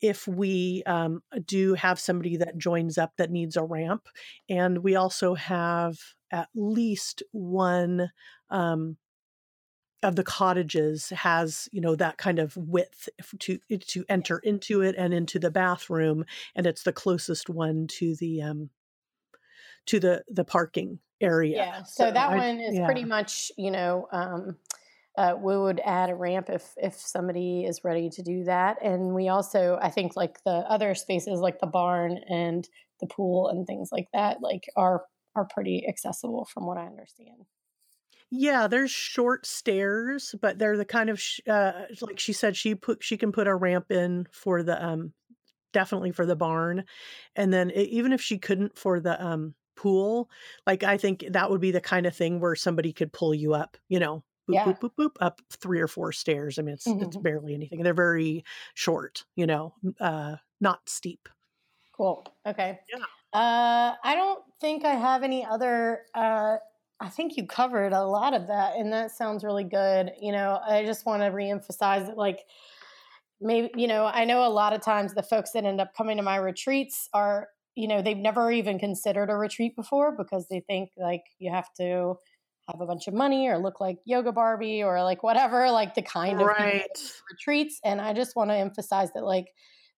if 0.00 0.26
we 0.28 0.82
um, 0.86 1.22
do 1.44 1.74
have 1.74 1.98
somebody 1.98 2.36
that 2.36 2.58
joins 2.58 2.98
up 2.98 3.12
that 3.16 3.30
needs 3.30 3.56
a 3.56 3.64
ramp, 3.64 4.06
and 4.48 4.78
we 4.78 4.96
also 4.96 5.34
have 5.34 5.96
at 6.30 6.48
least 6.54 7.22
one. 7.32 8.10
Um, 8.50 8.96
of 10.06 10.16
the 10.16 10.24
cottages 10.24 11.10
has 11.10 11.68
you 11.72 11.80
know 11.82 11.96
that 11.96 12.18
kind 12.18 12.38
of 12.38 12.56
width 12.56 13.10
to 13.40 13.58
to 13.80 14.06
enter 14.08 14.38
into 14.40 14.82
it 14.82 14.94
and 14.98 15.14
into 15.14 15.38
the 15.38 15.50
bathroom 15.50 16.24
and 16.56 16.66
it's 16.66 16.84
the 16.84 16.92
closest 16.94 17.50
one 17.50 17.86
to 17.88 18.16
the 18.16 18.42
um 18.42 18.70
to 19.86 20.00
the 20.00 20.24
the 20.28 20.44
parking 20.44 21.00
area 21.20 21.64
Yeah. 21.64 21.82
So 21.84 22.10
that 22.10 22.32
I- 22.32 22.34
one 22.34 22.60
is 22.60 22.78
yeah. 22.78 22.80
pretty 22.80 23.04
much, 23.04 23.52
you 23.56 23.70
know, 23.70 24.08
um, 24.12 24.58
uh, 25.16 25.34
we 25.40 25.56
would 25.56 25.80
add 25.84 26.10
a 26.10 26.14
ramp 26.14 26.50
if 26.50 26.74
if 26.76 26.94
somebody 26.94 27.64
is 27.64 27.84
ready 27.84 28.10
to 28.10 28.22
do 28.22 28.44
that, 28.44 28.76
and 28.82 29.14
we 29.14 29.28
also, 29.28 29.78
I 29.80 29.90
think, 29.90 30.14
like 30.16 30.42
the 30.44 30.50
other 30.70 30.94
spaces, 30.94 31.40
like 31.40 31.58
the 31.60 31.66
barn 31.66 32.18
and 32.28 32.68
the 33.00 33.06
pool 33.06 33.48
and 33.48 33.66
things 33.66 33.90
like 33.92 34.08
that, 34.12 34.42
like 34.42 34.68
are 34.76 35.06
are 35.34 35.46
pretty 35.46 35.86
accessible 35.88 36.44
from 36.46 36.66
what 36.66 36.76
I 36.78 36.86
understand. 36.86 37.46
Yeah, 38.30 38.66
there's 38.66 38.90
short 38.90 39.46
stairs, 39.46 40.34
but 40.40 40.58
they're 40.58 40.76
the 40.76 40.84
kind 40.84 41.10
of 41.10 41.20
sh- 41.20 41.40
uh, 41.46 41.86
like 42.00 42.18
she 42.18 42.32
said 42.32 42.56
she 42.56 42.74
put 42.74 43.02
she 43.02 43.16
can 43.16 43.30
put 43.32 43.46
a 43.46 43.54
ramp 43.54 43.90
in 43.92 44.26
for 44.32 44.62
the 44.62 44.82
um 44.84 45.14
definitely 45.72 46.12
for 46.12 46.26
the 46.26 46.36
barn, 46.36 46.84
and 47.36 47.52
then 47.52 47.70
e- 47.72 47.82
even 47.84 48.12
if 48.12 48.20
she 48.22 48.38
couldn't 48.38 48.78
for 48.78 49.00
the 49.00 49.22
um 49.24 49.54
pool, 49.76 50.30
like 50.66 50.82
I 50.84 50.98
think 50.98 51.26
that 51.30 51.50
would 51.50 51.60
be 51.60 51.72
the 51.72 51.80
kind 51.82 52.06
of 52.06 52.16
thing 52.16 52.40
where 52.40 52.56
somebody 52.56 52.92
could 52.92 53.12
pull 53.12 53.34
you 53.34 53.54
up, 53.54 53.76
you 53.88 54.00
know, 54.00 54.24
boop 54.50 54.62
Yeah. 54.62 54.64
boop 54.64 54.78
boop 54.80 54.94
boop 54.98 55.16
up 55.20 55.42
three 55.52 55.80
or 55.80 55.88
four 55.88 56.12
stairs. 56.12 56.58
I 56.58 56.62
mean, 56.62 56.74
it's 56.74 56.94
it's 57.00 57.16
Mhm. 57.16 57.24
barely 57.24 57.54
anything. 57.54 57.82
They're 57.82 57.94
very 57.94 58.44
short, 58.74 59.26
you 59.36 59.46
know, 59.46 59.74
uh 60.00 60.36
not 60.60 60.88
steep. 60.88 61.28
Cool. 61.92 62.26
Okay. 62.44 62.80
Yeah. 62.88 63.04
Uh, 63.32 63.96
I 64.02 64.14
don't 64.14 64.44
think 64.60 64.84
I 64.84 64.94
have 64.94 65.22
any 65.22 65.44
other. 65.44 66.06
Uh, 66.14 66.58
I 67.00 67.08
think 67.08 67.36
you 67.36 67.46
covered 67.46 67.92
a 67.92 68.04
lot 68.04 68.34
of 68.34 68.46
that, 68.46 68.76
and 68.76 68.92
that 68.92 69.10
sounds 69.10 69.44
really 69.44 69.64
good. 69.64 70.12
You 70.20 70.32
know, 70.32 70.60
I 70.66 70.84
just 70.84 71.04
want 71.04 71.22
to 71.22 71.28
reemphasize 71.28 72.06
that, 72.06 72.16
like, 72.16 72.40
maybe 73.40 73.70
you 73.76 73.86
know, 73.86 74.06
I 74.06 74.24
know 74.24 74.46
a 74.46 74.48
lot 74.48 74.72
of 74.72 74.80
times 74.80 75.14
the 75.14 75.22
folks 75.22 75.52
that 75.52 75.64
end 75.64 75.80
up 75.80 75.94
coming 75.96 76.16
to 76.16 76.22
my 76.22 76.36
retreats 76.36 77.08
are, 77.12 77.48
you 77.74 77.86
know, 77.88 78.00
they've 78.00 78.16
never 78.16 78.50
even 78.50 78.78
considered 78.78 79.30
a 79.30 79.36
retreat 79.36 79.76
before 79.76 80.16
because 80.16 80.48
they 80.48 80.60
think 80.60 80.90
like 80.96 81.22
you 81.38 81.50
have 81.50 81.68
to 81.74 82.14
have 82.68 82.80
a 82.80 82.86
bunch 82.86 83.06
of 83.06 83.14
money 83.14 83.48
or 83.48 83.58
look 83.58 83.80
like 83.80 83.98
yoga 84.06 84.32
Barbie 84.32 84.82
or 84.82 85.02
like 85.02 85.22
whatever, 85.22 85.70
like 85.70 85.94
the 85.94 86.02
kind 86.02 86.40
of 86.40 86.48
retreats 87.30 87.78
and 87.84 88.00
i 88.00 88.12
just 88.12 88.34
want 88.36 88.50
to 88.50 88.56
emphasize 88.56 89.12
that 89.14 89.24
like 89.24 89.46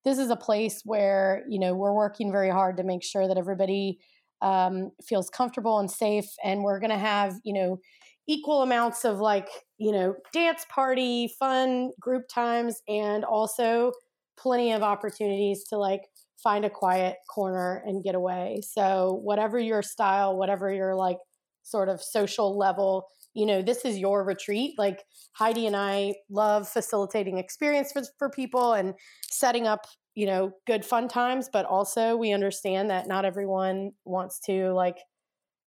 this 0.04 0.18
is 0.18 0.30
a 0.30 0.36
place 0.36 0.82
where 0.84 1.44
you 1.48 1.58
know 1.58 1.74
we're 1.74 1.94
working 1.94 2.30
very 2.32 2.50
hard 2.50 2.76
to 2.76 2.82
make 2.82 3.02
sure 3.02 3.26
that 3.28 3.38
everybody 3.38 3.98
um, 4.42 4.90
feels 5.06 5.30
comfortable 5.30 5.78
and 5.78 5.90
safe 5.90 6.26
and 6.44 6.62
we're 6.62 6.80
going 6.80 6.90
to 6.90 6.98
have 6.98 7.34
you 7.44 7.52
know 7.52 7.78
equal 8.26 8.62
amounts 8.62 9.04
of 9.04 9.18
like 9.18 9.48
you 9.78 9.90
know 9.90 10.14
dance 10.32 10.64
party 10.68 11.32
fun 11.38 11.90
group 12.00 12.24
times 12.32 12.82
and 12.88 13.24
also 13.24 13.92
plenty 14.38 14.72
of 14.72 14.82
opportunities 14.82 15.64
to 15.64 15.76
like 15.76 16.02
find 16.42 16.64
a 16.64 16.70
quiet 16.70 17.16
corner 17.28 17.82
and 17.84 18.04
get 18.04 18.14
away. 18.14 18.60
So 18.62 19.20
whatever 19.24 19.58
your 19.58 19.82
style 19.82 20.36
whatever 20.36 20.72
your 20.72 20.94
like 20.94 21.18
sort 21.64 21.88
of 21.88 22.00
social 22.00 22.56
level 22.56 23.08
you 23.34 23.46
know 23.46 23.62
this 23.62 23.84
is 23.84 23.98
your 23.98 24.24
retreat. 24.24 24.74
Like 24.78 25.04
Heidi 25.32 25.66
and 25.66 25.76
I 25.76 26.14
love 26.30 26.68
facilitating 26.68 27.38
experience 27.38 27.92
for, 27.92 28.02
for 28.18 28.30
people 28.30 28.72
and 28.72 28.94
setting 29.30 29.66
up, 29.66 29.86
you 30.18 30.26
know, 30.26 30.50
good 30.66 30.84
fun 30.84 31.06
times, 31.06 31.48
but 31.52 31.64
also 31.64 32.16
we 32.16 32.32
understand 32.32 32.90
that 32.90 33.06
not 33.06 33.24
everyone 33.24 33.92
wants 34.04 34.40
to 34.40 34.72
like 34.72 34.98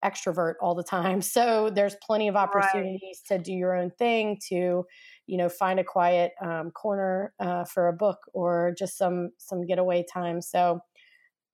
extrovert 0.02 0.54
all 0.62 0.74
the 0.74 0.82
time. 0.82 1.20
So 1.38 1.68
there's 1.68 1.96
plenty 1.96 2.28
of 2.28 2.34
opportunities 2.34 3.20
to 3.28 3.36
do 3.36 3.52
your 3.52 3.76
own 3.76 3.90
thing, 3.90 4.38
to, 4.48 4.86
you 5.26 5.36
know, 5.36 5.50
find 5.50 5.78
a 5.78 5.84
quiet 5.84 6.32
um, 6.40 6.70
corner 6.70 7.34
uh, 7.38 7.64
for 7.64 7.88
a 7.88 7.92
book 7.92 8.20
or 8.32 8.74
just 8.78 8.96
some 8.96 9.32
some 9.36 9.66
getaway 9.66 10.02
time. 10.10 10.40
So 10.40 10.80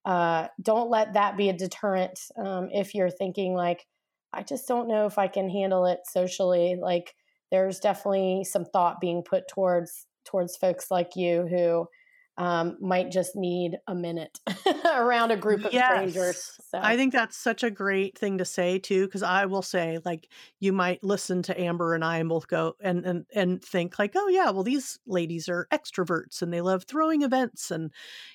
uh, 0.04 0.46
don't 0.62 0.88
let 0.88 1.14
that 1.14 1.36
be 1.36 1.48
a 1.48 1.52
deterrent 1.52 2.20
um, 2.38 2.68
if 2.72 2.94
you're 2.94 3.10
thinking 3.10 3.54
like, 3.54 3.86
I 4.32 4.44
just 4.44 4.68
don't 4.68 4.86
know 4.86 5.06
if 5.06 5.18
I 5.18 5.26
can 5.26 5.50
handle 5.50 5.86
it 5.86 5.98
socially. 6.08 6.76
Like 6.80 7.12
there's 7.50 7.80
definitely 7.80 8.44
some 8.44 8.64
thought 8.64 9.00
being 9.00 9.24
put 9.24 9.48
towards 9.48 10.06
towards 10.24 10.56
folks 10.56 10.92
like 10.92 11.16
you 11.16 11.48
who 11.48 11.88
um, 12.36 12.76
might 12.80 13.10
just 13.10 13.36
need 13.36 13.78
a 13.86 13.94
minute 13.94 14.40
around 14.92 15.30
a 15.30 15.36
group 15.36 15.64
of 15.64 15.72
yes. 15.72 15.86
strangers. 15.86 16.58
So. 16.70 16.80
I 16.82 16.96
think 16.96 17.12
that's 17.12 17.36
such 17.36 17.62
a 17.62 17.70
great 17.70 18.18
thing 18.18 18.38
to 18.38 18.44
say 18.44 18.78
too, 18.78 19.06
because 19.06 19.22
I 19.22 19.46
will 19.46 19.62
say, 19.62 20.00
like, 20.04 20.28
you 20.58 20.72
might 20.72 21.04
listen 21.04 21.42
to 21.42 21.60
Amber 21.60 21.94
and 21.94 22.04
I 22.04 22.18
and 22.18 22.28
both 22.28 22.48
go 22.48 22.74
and 22.80 23.04
and 23.04 23.26
and 23.34 23.64
think 23.64 23.98
like, 23.98 24.12
oh 24.16 24.28
yeah, 24.28 24.50
well 24.50 24.64
these 24.64 24.98
ladies 25.06 25.48
are 25.48 25.68
extroverts 25.72 26.42
and 26.42 26.52
they 26.52 26.60
love 26.60 26.84
throwing 26.84 27.22
events 27.22 27.70
and 27.70 27.92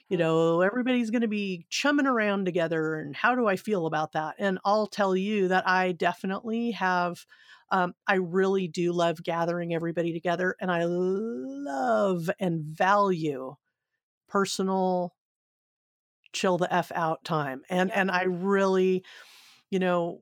you 0.08 0.16
mm. 0.16 0.22
know 0.22 0.62
everybody's 0.62 1.12
going 1.12 1.22
to 1.22 1.28
be 1.28 1.66
chumming 1.70 2.08
around 2.08 2.46
together 2.46 2.96
and 2.96 3.16
how 3.16 3.36
do 3.36 3.48
I 3.48 3.58
feel 3.58 3.86
about 3.86 4.14
that? 4.14 4.36
And 4.40 4.60
I'll 4.64 4.88
tell 4.88 5.16
you 5.16 5.50
that 5.50 5.68
I 5.68 5.92
definitely 5.92 6.72
have 6.72 7.26
um, 7.72 7.94
I 8.08 8.16
really 8.16 8.68
do 8.68 8.94
love 8.94 9.22
gathering 9.22 9.76
everybody 9.76 10.12
together, 10.12 10.56
and 10.60 10.72
I 10.72 10.86
love 10.86 12.30
and 12.40 12.64
value 12.64 13.56
personal 14.30 15.14
chill 16.34 16.58
the 16.58 16.74
f 16.74 16.92
out 16.94 17.24
time. 17.24 17.64
And 17.70 17.90
yeah. 17.90 18.02
and 18.02 18.12
I 18.12 18.24
really, 18.24 19.04
you 19.72 19.80
know, 19.80 20.22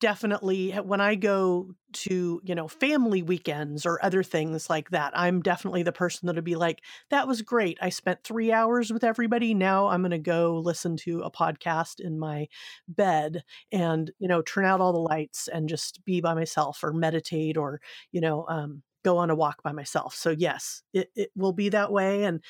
definitely 0.00 0.72
when 0.72 1.00
I 1.00 1.14
go 1.14 1.74
to, 1.92 2.40
you 2.44 2.54
know, 2.54 2.68
family 2.68 3.22
weekends 3.22 3.86
or 3.86 4.04
other 4.04 4.22
things 4.22 4.68
like 4.68 4.90
that, 4.90 5.12
I'm 5.16 5.40
definitely 5.42 5.82
the 5.82 5.92
person 5.92 6.26
that'll 6.26 6.42
be 6.42 6.56
like, 6.56 6.82
that 7.10 7.28
was 7.28 7.42
great. 7.42 7.78
I 7.80 7.90
spent 7.90 8.24
three 8.24 8.52
hours 8.52 8.92
with 8.92 9.04
everybody. 9.04 9.54
Now 9.54 9.88
I'm 9.88 10.02
going 10.02 10.10
to 10.10 10.18
go 10.18 10.60
listen 10.64 10.96
to 10.98 11.22
a 11.22 11.30
podcast 11.30 12.00
in 12.00 12.18
my 12.18 12.48
bed 12.88 13.44
and, 13.72 14.10
you 14.18 14.28
know, 14.28 14.42
turn 14.42 14.64
out 14.64 14.80
all 14.80 14.92
the 14.92 14.98
lights 14.98 15.48
and 15.48 15.68
just 15.68 16.04
be 16.04 16.20
by 16.20 16.34
myself 16.34 16.82
or 16.82 16.92
meditate 16.92 17.56
or, 17.56 17.80
you 18.12 18.20
know, 18.20 18.46
um, 18.48 18.82
go 19.06 19.18
on 19.18 19.30
a 19.30 19.36
walk 19.36 19.62
by 19.62 19.70
myself. 19.70 20.16
So 20.16 20.30
yes, 20.30 20.82
it, 20.92 21.10
it 21.14 21.30
will 21.36 21.52
be 21.52 21.68
that 21.68 21.92
way. 21.92 22.24
And, 22.24 22.40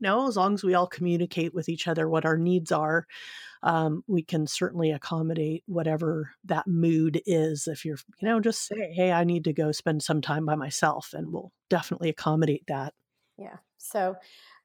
you 0.00 0.08
know, 0.08 0.26
as 0.26 0.36
long 0.36 0.54
as 0.54 0.64
we 0.64 0.74
all 0.74 0.86
communicate 0.86 1.52
with 1.52 1.68
each 1.68 1.86
other 1.86 2.08
what 2.08 2.24
our 2.24 2.38
needs 2.38 2.72
are, 2.72 3.06
um, 3.62 4.02
we 4.06 4.22
can 4.22 4.46
certainly 4.46 4.92
accommodate 4.92 5.62
whatever 5.66 6.30
that 6.44 6.66
mood 6.66 7.20
is. 7.26 7.68
If 7.68 7.84
you're, 7.84 7.98
you 8.20 8.28
know, 8.28 8.40
just 8.40 8.66
say, 8.66 8.92
hey, 8.94 9.12
I 9.12 9.24
need 9.24 9.44
to 9.44 9.52
go 9.52 9.72
spend 9.72 10.02
some 10.02 10.22
time 10.22 10.46
by 10.46 10.54
myself, 10.54 11.12
and 11.12 11.32
we'll 11.32 11.52
definitely 11.68 12.08
accommodate 12.08 12.64
that. 12.68 12.94
Yeah. 13.36 13.56
So, 13.76 14.16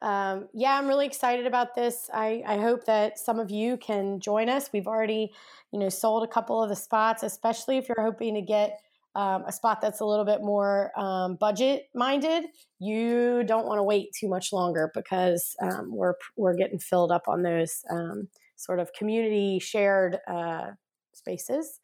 um, 0.01 0.47
yeah, 0.53 0.77
I'm 0.77 0.87
really 0.87 1.05
excited 1.05 1.47
about 1.47 1.75
this. 1.75 2.09
I, 2.13 2.43
I 2.45 2.57
hope 2.57 2.85
that 2.85 3.19
some 3.19 3.39
of 3.39 3.51
you 3.51 3.77
can 3.77 4.19
join 4.19 4.49
us. 4.49 4.69
We've 4.71 4.87
already, 4.87 5.33
you 5.71 5.79
know, 5.79 5.89
sold 5.89 6.23
a 6.23 6.31
couple 6.31 6.61
of 6.63 6.69
the 6.69 6.75
spots, 6.75 7.23
especially 7.23 7.77
if 7.77 7.89
you're 7.89 8.01
hoping 8.01 8.35
to 8.35 8.41
get 8.41 8.81
um, 9.15 9.43
a 9.45 9.51
spot 9.51 9.81
that's 9.81 9.99
a 9.99 10.05
little 10.05 10.25
bit 10.25 10.41
more 10.41 10.91
um, 10.97 11.35
budget 11.39 11.83
minded, 11.93 12.45
you 12.79 13.43
don't 13.43 13.65
want 13.65 13.79
to 13.79 13.83
wait 13.83 14.09
too 14.17 14.29
much 14.29 14.53
longer 14.53 14.91
because 14.93 15.55
um, 15.61 15.89
we're 15.91 16.13
we're 16.37 16.55
getting 16.55 16.79
filled 16.79 17.11
up 17.11 17.23
on 17.27 17.43
those 17.43 17.81
um, 17.91 18.29
sort 18.55 18.79
of 18.79 18.93
community 18.93 19.59
shared 19.59 20.17
uh, 20.27 20.71
spaces. 21.13 21.79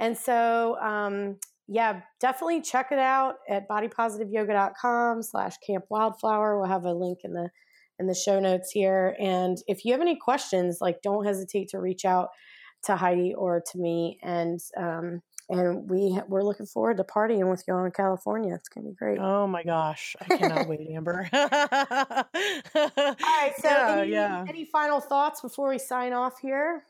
And 0.00 0.16
so, 0.16 0.76
um, 0.80 1.38
yeah, 1.66 2.00
definitely 2.20 2.62
check 2.62 2.92
it 2.92 2.98
out 2.98 3.36
at 3.48 3.68
bodypositiveyoga.com 3.68 5.22
slash 5.22 5.54
camp 5.66 5.84
wildflower. 5.90 6.58
We'll 6.58 6.68
have 6.68 6.84
a 6.84 6.92
link 6.92 7.20
in 7.24 7.32
the 7.32 7.50
in 7.98 8.06
the 8.06 8.14
show 8.14 8.38
notes 8.38 8.70
here. 8.70 9.16
And 9.18 9.58
if 9.66 9.84
you 9.84 9.92
have 9.92 10.00
any 10.00 10.16
questions, 10.16 10.78
like 10.80 11.02
don't 11.02 11.26
hesitate 11.26 11.68
to 11.70 11.80
reach 11.80 12.04
out 12.04 12.28
to 12.84 12.94
Heidi 12.96 13.34
or 13.34 13.62
to 13.72 13.78
me. 13.78 14.18
And 14.22 14.60
um, 14.76 15.20
and 15.48 15.88
we 15.88 16.20
we're 16.28 16.42
looking 16.42 16.66
forward 16.66 16.98
to 16.98 17.04
partying 17.04 17.50
with 17.50 17.64
y'all 17.66 17.84
in 17.84 17.90
California. 17.90 18.54
It's 18.54 18.68
gonna 18.68 18.88
be 18.88 18.94
great. 18.94 19.18
Oh 19.18 19.46
my 19.46 19.62
gosh, 19.62 20.14
I 20.20 20.36
cannot 20.36 20.68
wait, 20.68 20.88
Amber. 20.90 21.28
All 21.32 21.48
right, 22.74 23.52
so 23.58 23.68
yeah, 23.68 23.98
any, 23.98 24.12
yeah. 24.12 24.44
any 24.48 24.64
final 24.64 25.00
thoughts 25.00 25.40
before 25.40 25.70
we 25.70 25.78
sign 25.78 26.12
off 26.12 26.38
here? 26.40 26.84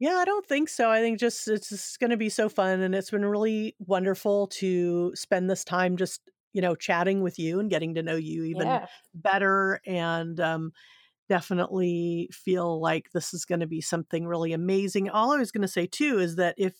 Yeah, 0.00 0.16
I 0.16 0.24
don't 0.24 0.46
think 0.46 0.68
so. 0.68 0.90
I 0.90 1.00
think 1.00 1.18
just 1.18 1.48
it's 1.48 1.68
just 1.68 2.00
going 2.00 2.10
to 2.10 2.16
be 2.16 2.28
so 2.28 2.48
fun, 2.48 2.80
and 2.80 2.94
it's 2.94 3.10
been 3.10 3.24
really 3.24 3.74
wonderful 3.78 4.48
to 4.48 5.12
spend 5.14 5.48
this 5.48 5.64
time 5.64 5.96
just 5.96 6.20
you 6.52 6.60
know 6.60 6.74
chatting 6.74 7.22
with 7.22 7.38
you 7.38 7.60
and 7.60 7.70
getting 7.70 7.94
to 7.94 8.02
know 8.02 8.16
you 8.16 8.44
even 8.44 8.66
yeah. 8.66 8.86
better, 9.14 9.80
and 9.86 10.38
um, 10.40 10.72
definitely 11.28 12.28
feel 12.32 12.80
like 12.80 13.12
this 13.12 13.32
is 13.32 13.44
going 13.44 13.60
to 13.60 13.66
be 13.66 13.80
something 13.80 14.26
really 14.26 14.52
amazing. 14.52 15.08
All 15.08 15.32
I 15.32 15.38
was 15.38 15.52
going 15.52 15.62
to 15.62 15.68
say 15.68 15.86
too 15.86 16.18
is 16.18 16.36
that 16.36 16.54
if 16.58 16.74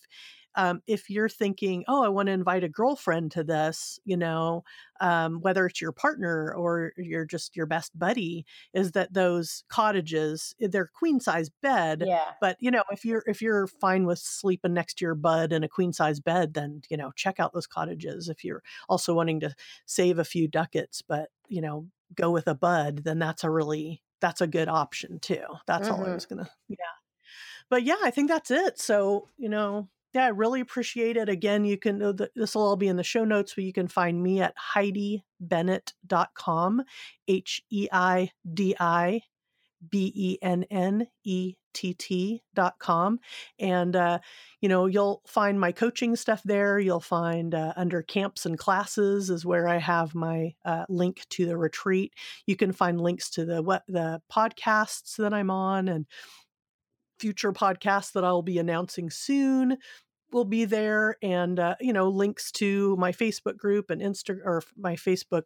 um, 0.55 0.81
if 0.87 1.09
you're 1.09 1.29
thinking, 1.29 1.83
oh, 1.87 2.03
I 2.03 2.07
want 2.07 2.27
to 2.27 2.33
invite 2.33 2.63
a 2.63 2.69
girlfriend 2.69 3.31
to 3.31 3.43
this, 3.43 3.99
you 4.05 4.17
know, 4.17 4.63
um, 5.01 5.41
whether 5.41 5.65
it's 5.65 5.81
your 5.81 5.91
partner 5.91 6.53
or 6.55 6.93
you're 6.97 7.25
just 7.25 7.55
your 7.55 7.65
best 7.65 7.97
buddy, 7.97 8.45
is 8.73 8.93
that 8.93 9.13
those 9.13 9.63
cottages 9.69 10.55
eh, 10.61 10.67
they're 10.71 10.89
queen 10.93 11.19
size 11.19 11.49
bed. 11.61 12.03
Yeah. 12.05 12.31
But 12.39 12.57
you 12.59 12.71
know, 12.71 12.83
if 12.91 13.03
you're 13.05 13.23
if 13.27 13.41
you're 13.41 13.67
fine 13.67 14.05
with 14.05 14.19
sleeping 14.19 14.73
next 14.73 14.99
to 14.99 15.05
your 15.05 15.15
bud 15.15 15.51
in 15.51 15.63
a 15.63 15.69
queen 15.69 15.93
size 15.93 16.19
bed, 16.19 16.53
then 16.53 16.81
you 16.89 16.97
know, 16.97 17.11
check 17.15 17.39
out 17.39 17.53
those 17.53 17.67
cottages. 17.67 18.29
If 18.29 18.43
you're 18.43 18.63
also 18.87 19.13
wanting 19.13 19.41
to 19.41 19.53
save 19.85 20.19
a 20.19 20.25
few 20.25 20.47
ducats, 20.47 21.01
but 21.01 21.29
you 21.49 21.61
know, 21.61 21.87
go 22.15 22.31
with 22.31 22.47
a 22.47 22.55
bud, 22.55 23.03
then 23.03 23.19
that's 23.19 23.43
a 23.43 23.49
really 23.49 24.01
that's 24.21 24.41
a 24.41 24.47
good 24.47 24.69
option 24.69 25.19
too. 25.19 25.43
That's 25.67 25.89
mm-hmm. 25.89 26.01
all 26.01 26.09
I 26.09 26.13
was 26.13 26.25
gonna 26.25 26.49
yeah. 26.69 26.77
But 27.69 27.83
yeah, 27.83 27.97
I 28.03 28.11
think 28.11 28.29
that's 28.29 28.51
it. 28.51 28.79
So, 28.79 29.29
you 29.37 29.49
know, 29.49 29.89
yeah, 30.15 30.25
I 30.25 30.29
really 30.29 30.61
appreciate 30.61 31.17
it. 31.17 31.27
Again, 31.27 31.65
you 31.65 31.77
can, 31.77 32.01
uh, 32.01 32.13
this 32.35 32.55
will 32.55 32.61
all 32.61 32.77
be 32.77 32.87
in 32.87 32.95
the 32.95 33.03
show 33.03 33.25
notes, 33.25 33.53
but 33.53 33.65
you 33.65 33.73
can 33.73 33.89
find 33.89 34.23
me 34.23 34.41
at 34.41 34.55
HeidiBennett.com, 34.73 36.83
H 37.27 37.61
E 37.69 37.89
I 37.91 38.31
D 38.51 38.75
I 38.79 39.19
B 39.91 40.13
E 40.15 40.37
N 40.41 40.63
N 40.71 41.07
E 41.25 41.55
T 41.73 41.93
T.com. 41.93 43.19
And, 43.59 43.95
uh, 43.97 44.19
you 44.61 44.69
know, 44.69 44.85
you'll 44.85 45.21
find 45.27 45.59
my 45.59 45.73
coaching 45.73 46.15
stuff 46.15 46.41
there. 46.45 46.79
You'll 46.79 47.01
find 47.01 47.53
uh, 47.53 47.73
under 47.75 48.01
camps 48.01 48.45
and 48.45 48.57
classes 48.57 49.29
is 49.29 49.45
where 49.45 49.67
I 49.67 49.79
have 49.79 50.15
my 50.15 50.53
uh, 50.63 50.85
link 50.87 51.25
to 51.31 51.45
the 51.45 51.57
retreat. 51.57 52.13
You 52.47 52.55
can 52.55 52.71
find 52.71 53.01
links 53.01 53.29
to 53.31 53.43
the, 53.43 53.61
what, 53.61 53.83
the 53.89 54.21
podcasts 54.31 55.17
that 55.17 55.33
I'm 55.33 55.51
on 55.51 55.89
and, 55.89 56.05
future 57.19 57.53
podcasts 57.53 58.11
that 58.13 58.23
I'll 58.23 58.41
be 58.41 58.59
announcing 58.59 59.09
soon 59.09 59.77
will 60.35 60.45
be 60.45 60.65
there 60.65 61.15
and 61.23 61.59
uh, 61.59 61.75
you 61.79 61.93
know 61.93 62.09
links 62.09 62.51
to 62.51 62.95
my 62.97 63.13
facebook 63.13 63.55
group 63.55 63.89
and 63.89 64.01
insta 64.01 64.37
or 64.43 64.61
my 64.77 64.95
facebook 64.95 65.43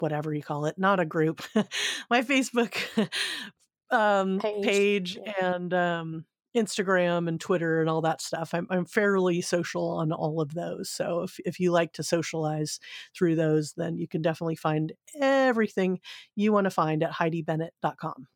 whatever 0.00 0.34
you 0.34 0.42
call 0.42 0.66
it 0.66 0.76
not 0.76 0.98
a 0.98 1.04
group 1.04 1.42
my 2.10 2.22
facebook 2.22 2.76
um, 3.92 4.40
page, 4.40 4.64
page 4.64 5.18
yeah. 5.24 5.54
and 5.54 5.72
um, 5.72 6.24
instagram 6.56 7.28
and 7.28 7.40
twitter 7.40 7.80
and 7.80 7.88
all 7.88 8.00
that 8.00 8.20
stuff. 8.20 8.52
I'm, 8.52 8.66
I'm 8.68 8.84
fairly 8.84 9.40
social 9.42 9.88
on 9.90 10.10
all 10.10 10.40
of 10.40 10.54
those 10.54 10.90
so 10.90 11.22
if, 11.22 11.38
if 11.44 11.60
you 11.60 11.70
like 11.70 11.92
to 11.92 12.02
socialize 12.02 12.80
through 13.16 13.36
those 13.36 13.74
then 13.76 13.96
you 13.96 14.08
can 14.08 14.22
definitely 14.22 14.56
find 14.56 14.92
everything 15.20 16.00
you 16.34 16.52
want 16.52 16.64
to 16.64 16.70
find 16.70 17.04
at 17.04 17.12
heidibennett.com 17.12 18.26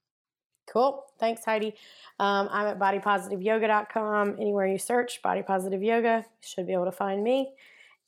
Cool. 0.66 1.04
Thanks, 1.18 1.44
Heidi. 1.44 1.74
Um, 2.18 2.48
I'm 2.50 2.66
at 2.66 2.78
bodypositiveyoga.com. 2.78 4.36
Anywhere 4.40 4.66
you 4.66 4.78
search 4.78 5.22
body 5.22 5.42
positive 5.42 5.82
yoga, 5.82 6.24
you 6.26 6.46
should 6.46 6.66
be 6.66 6.72
able 6.72 6.86
to 6.86 6.92
find 6.92 7.22
me. 7.22 7.52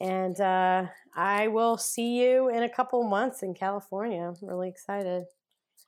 And 0.00 0.40
uh, 0.40 0.86
I 1.14 1.48
will 1.48 1.76
see 1.76 2.20
you 2.20 2.48
in 2.48 2.62
a 2.62 2.68
couple 2.68 3.02
months 3.02 3.42
in 3.42 3.54
California. 3.54 4.22
I'm 4.22 4.48
really 4.48 4.68
excited. 4.68 5.24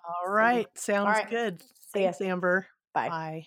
All 0.04 0.32
right. 0.32 0.66
Sounds 0.74 1.06
All 1.06 1.12
right. 1.12 1.30
good. 1.30 1.62
Thanks, 1.92 2.20
Amber. 2.20 2.66
Bye. 2.92 3.08
Bye. 3.08 3.46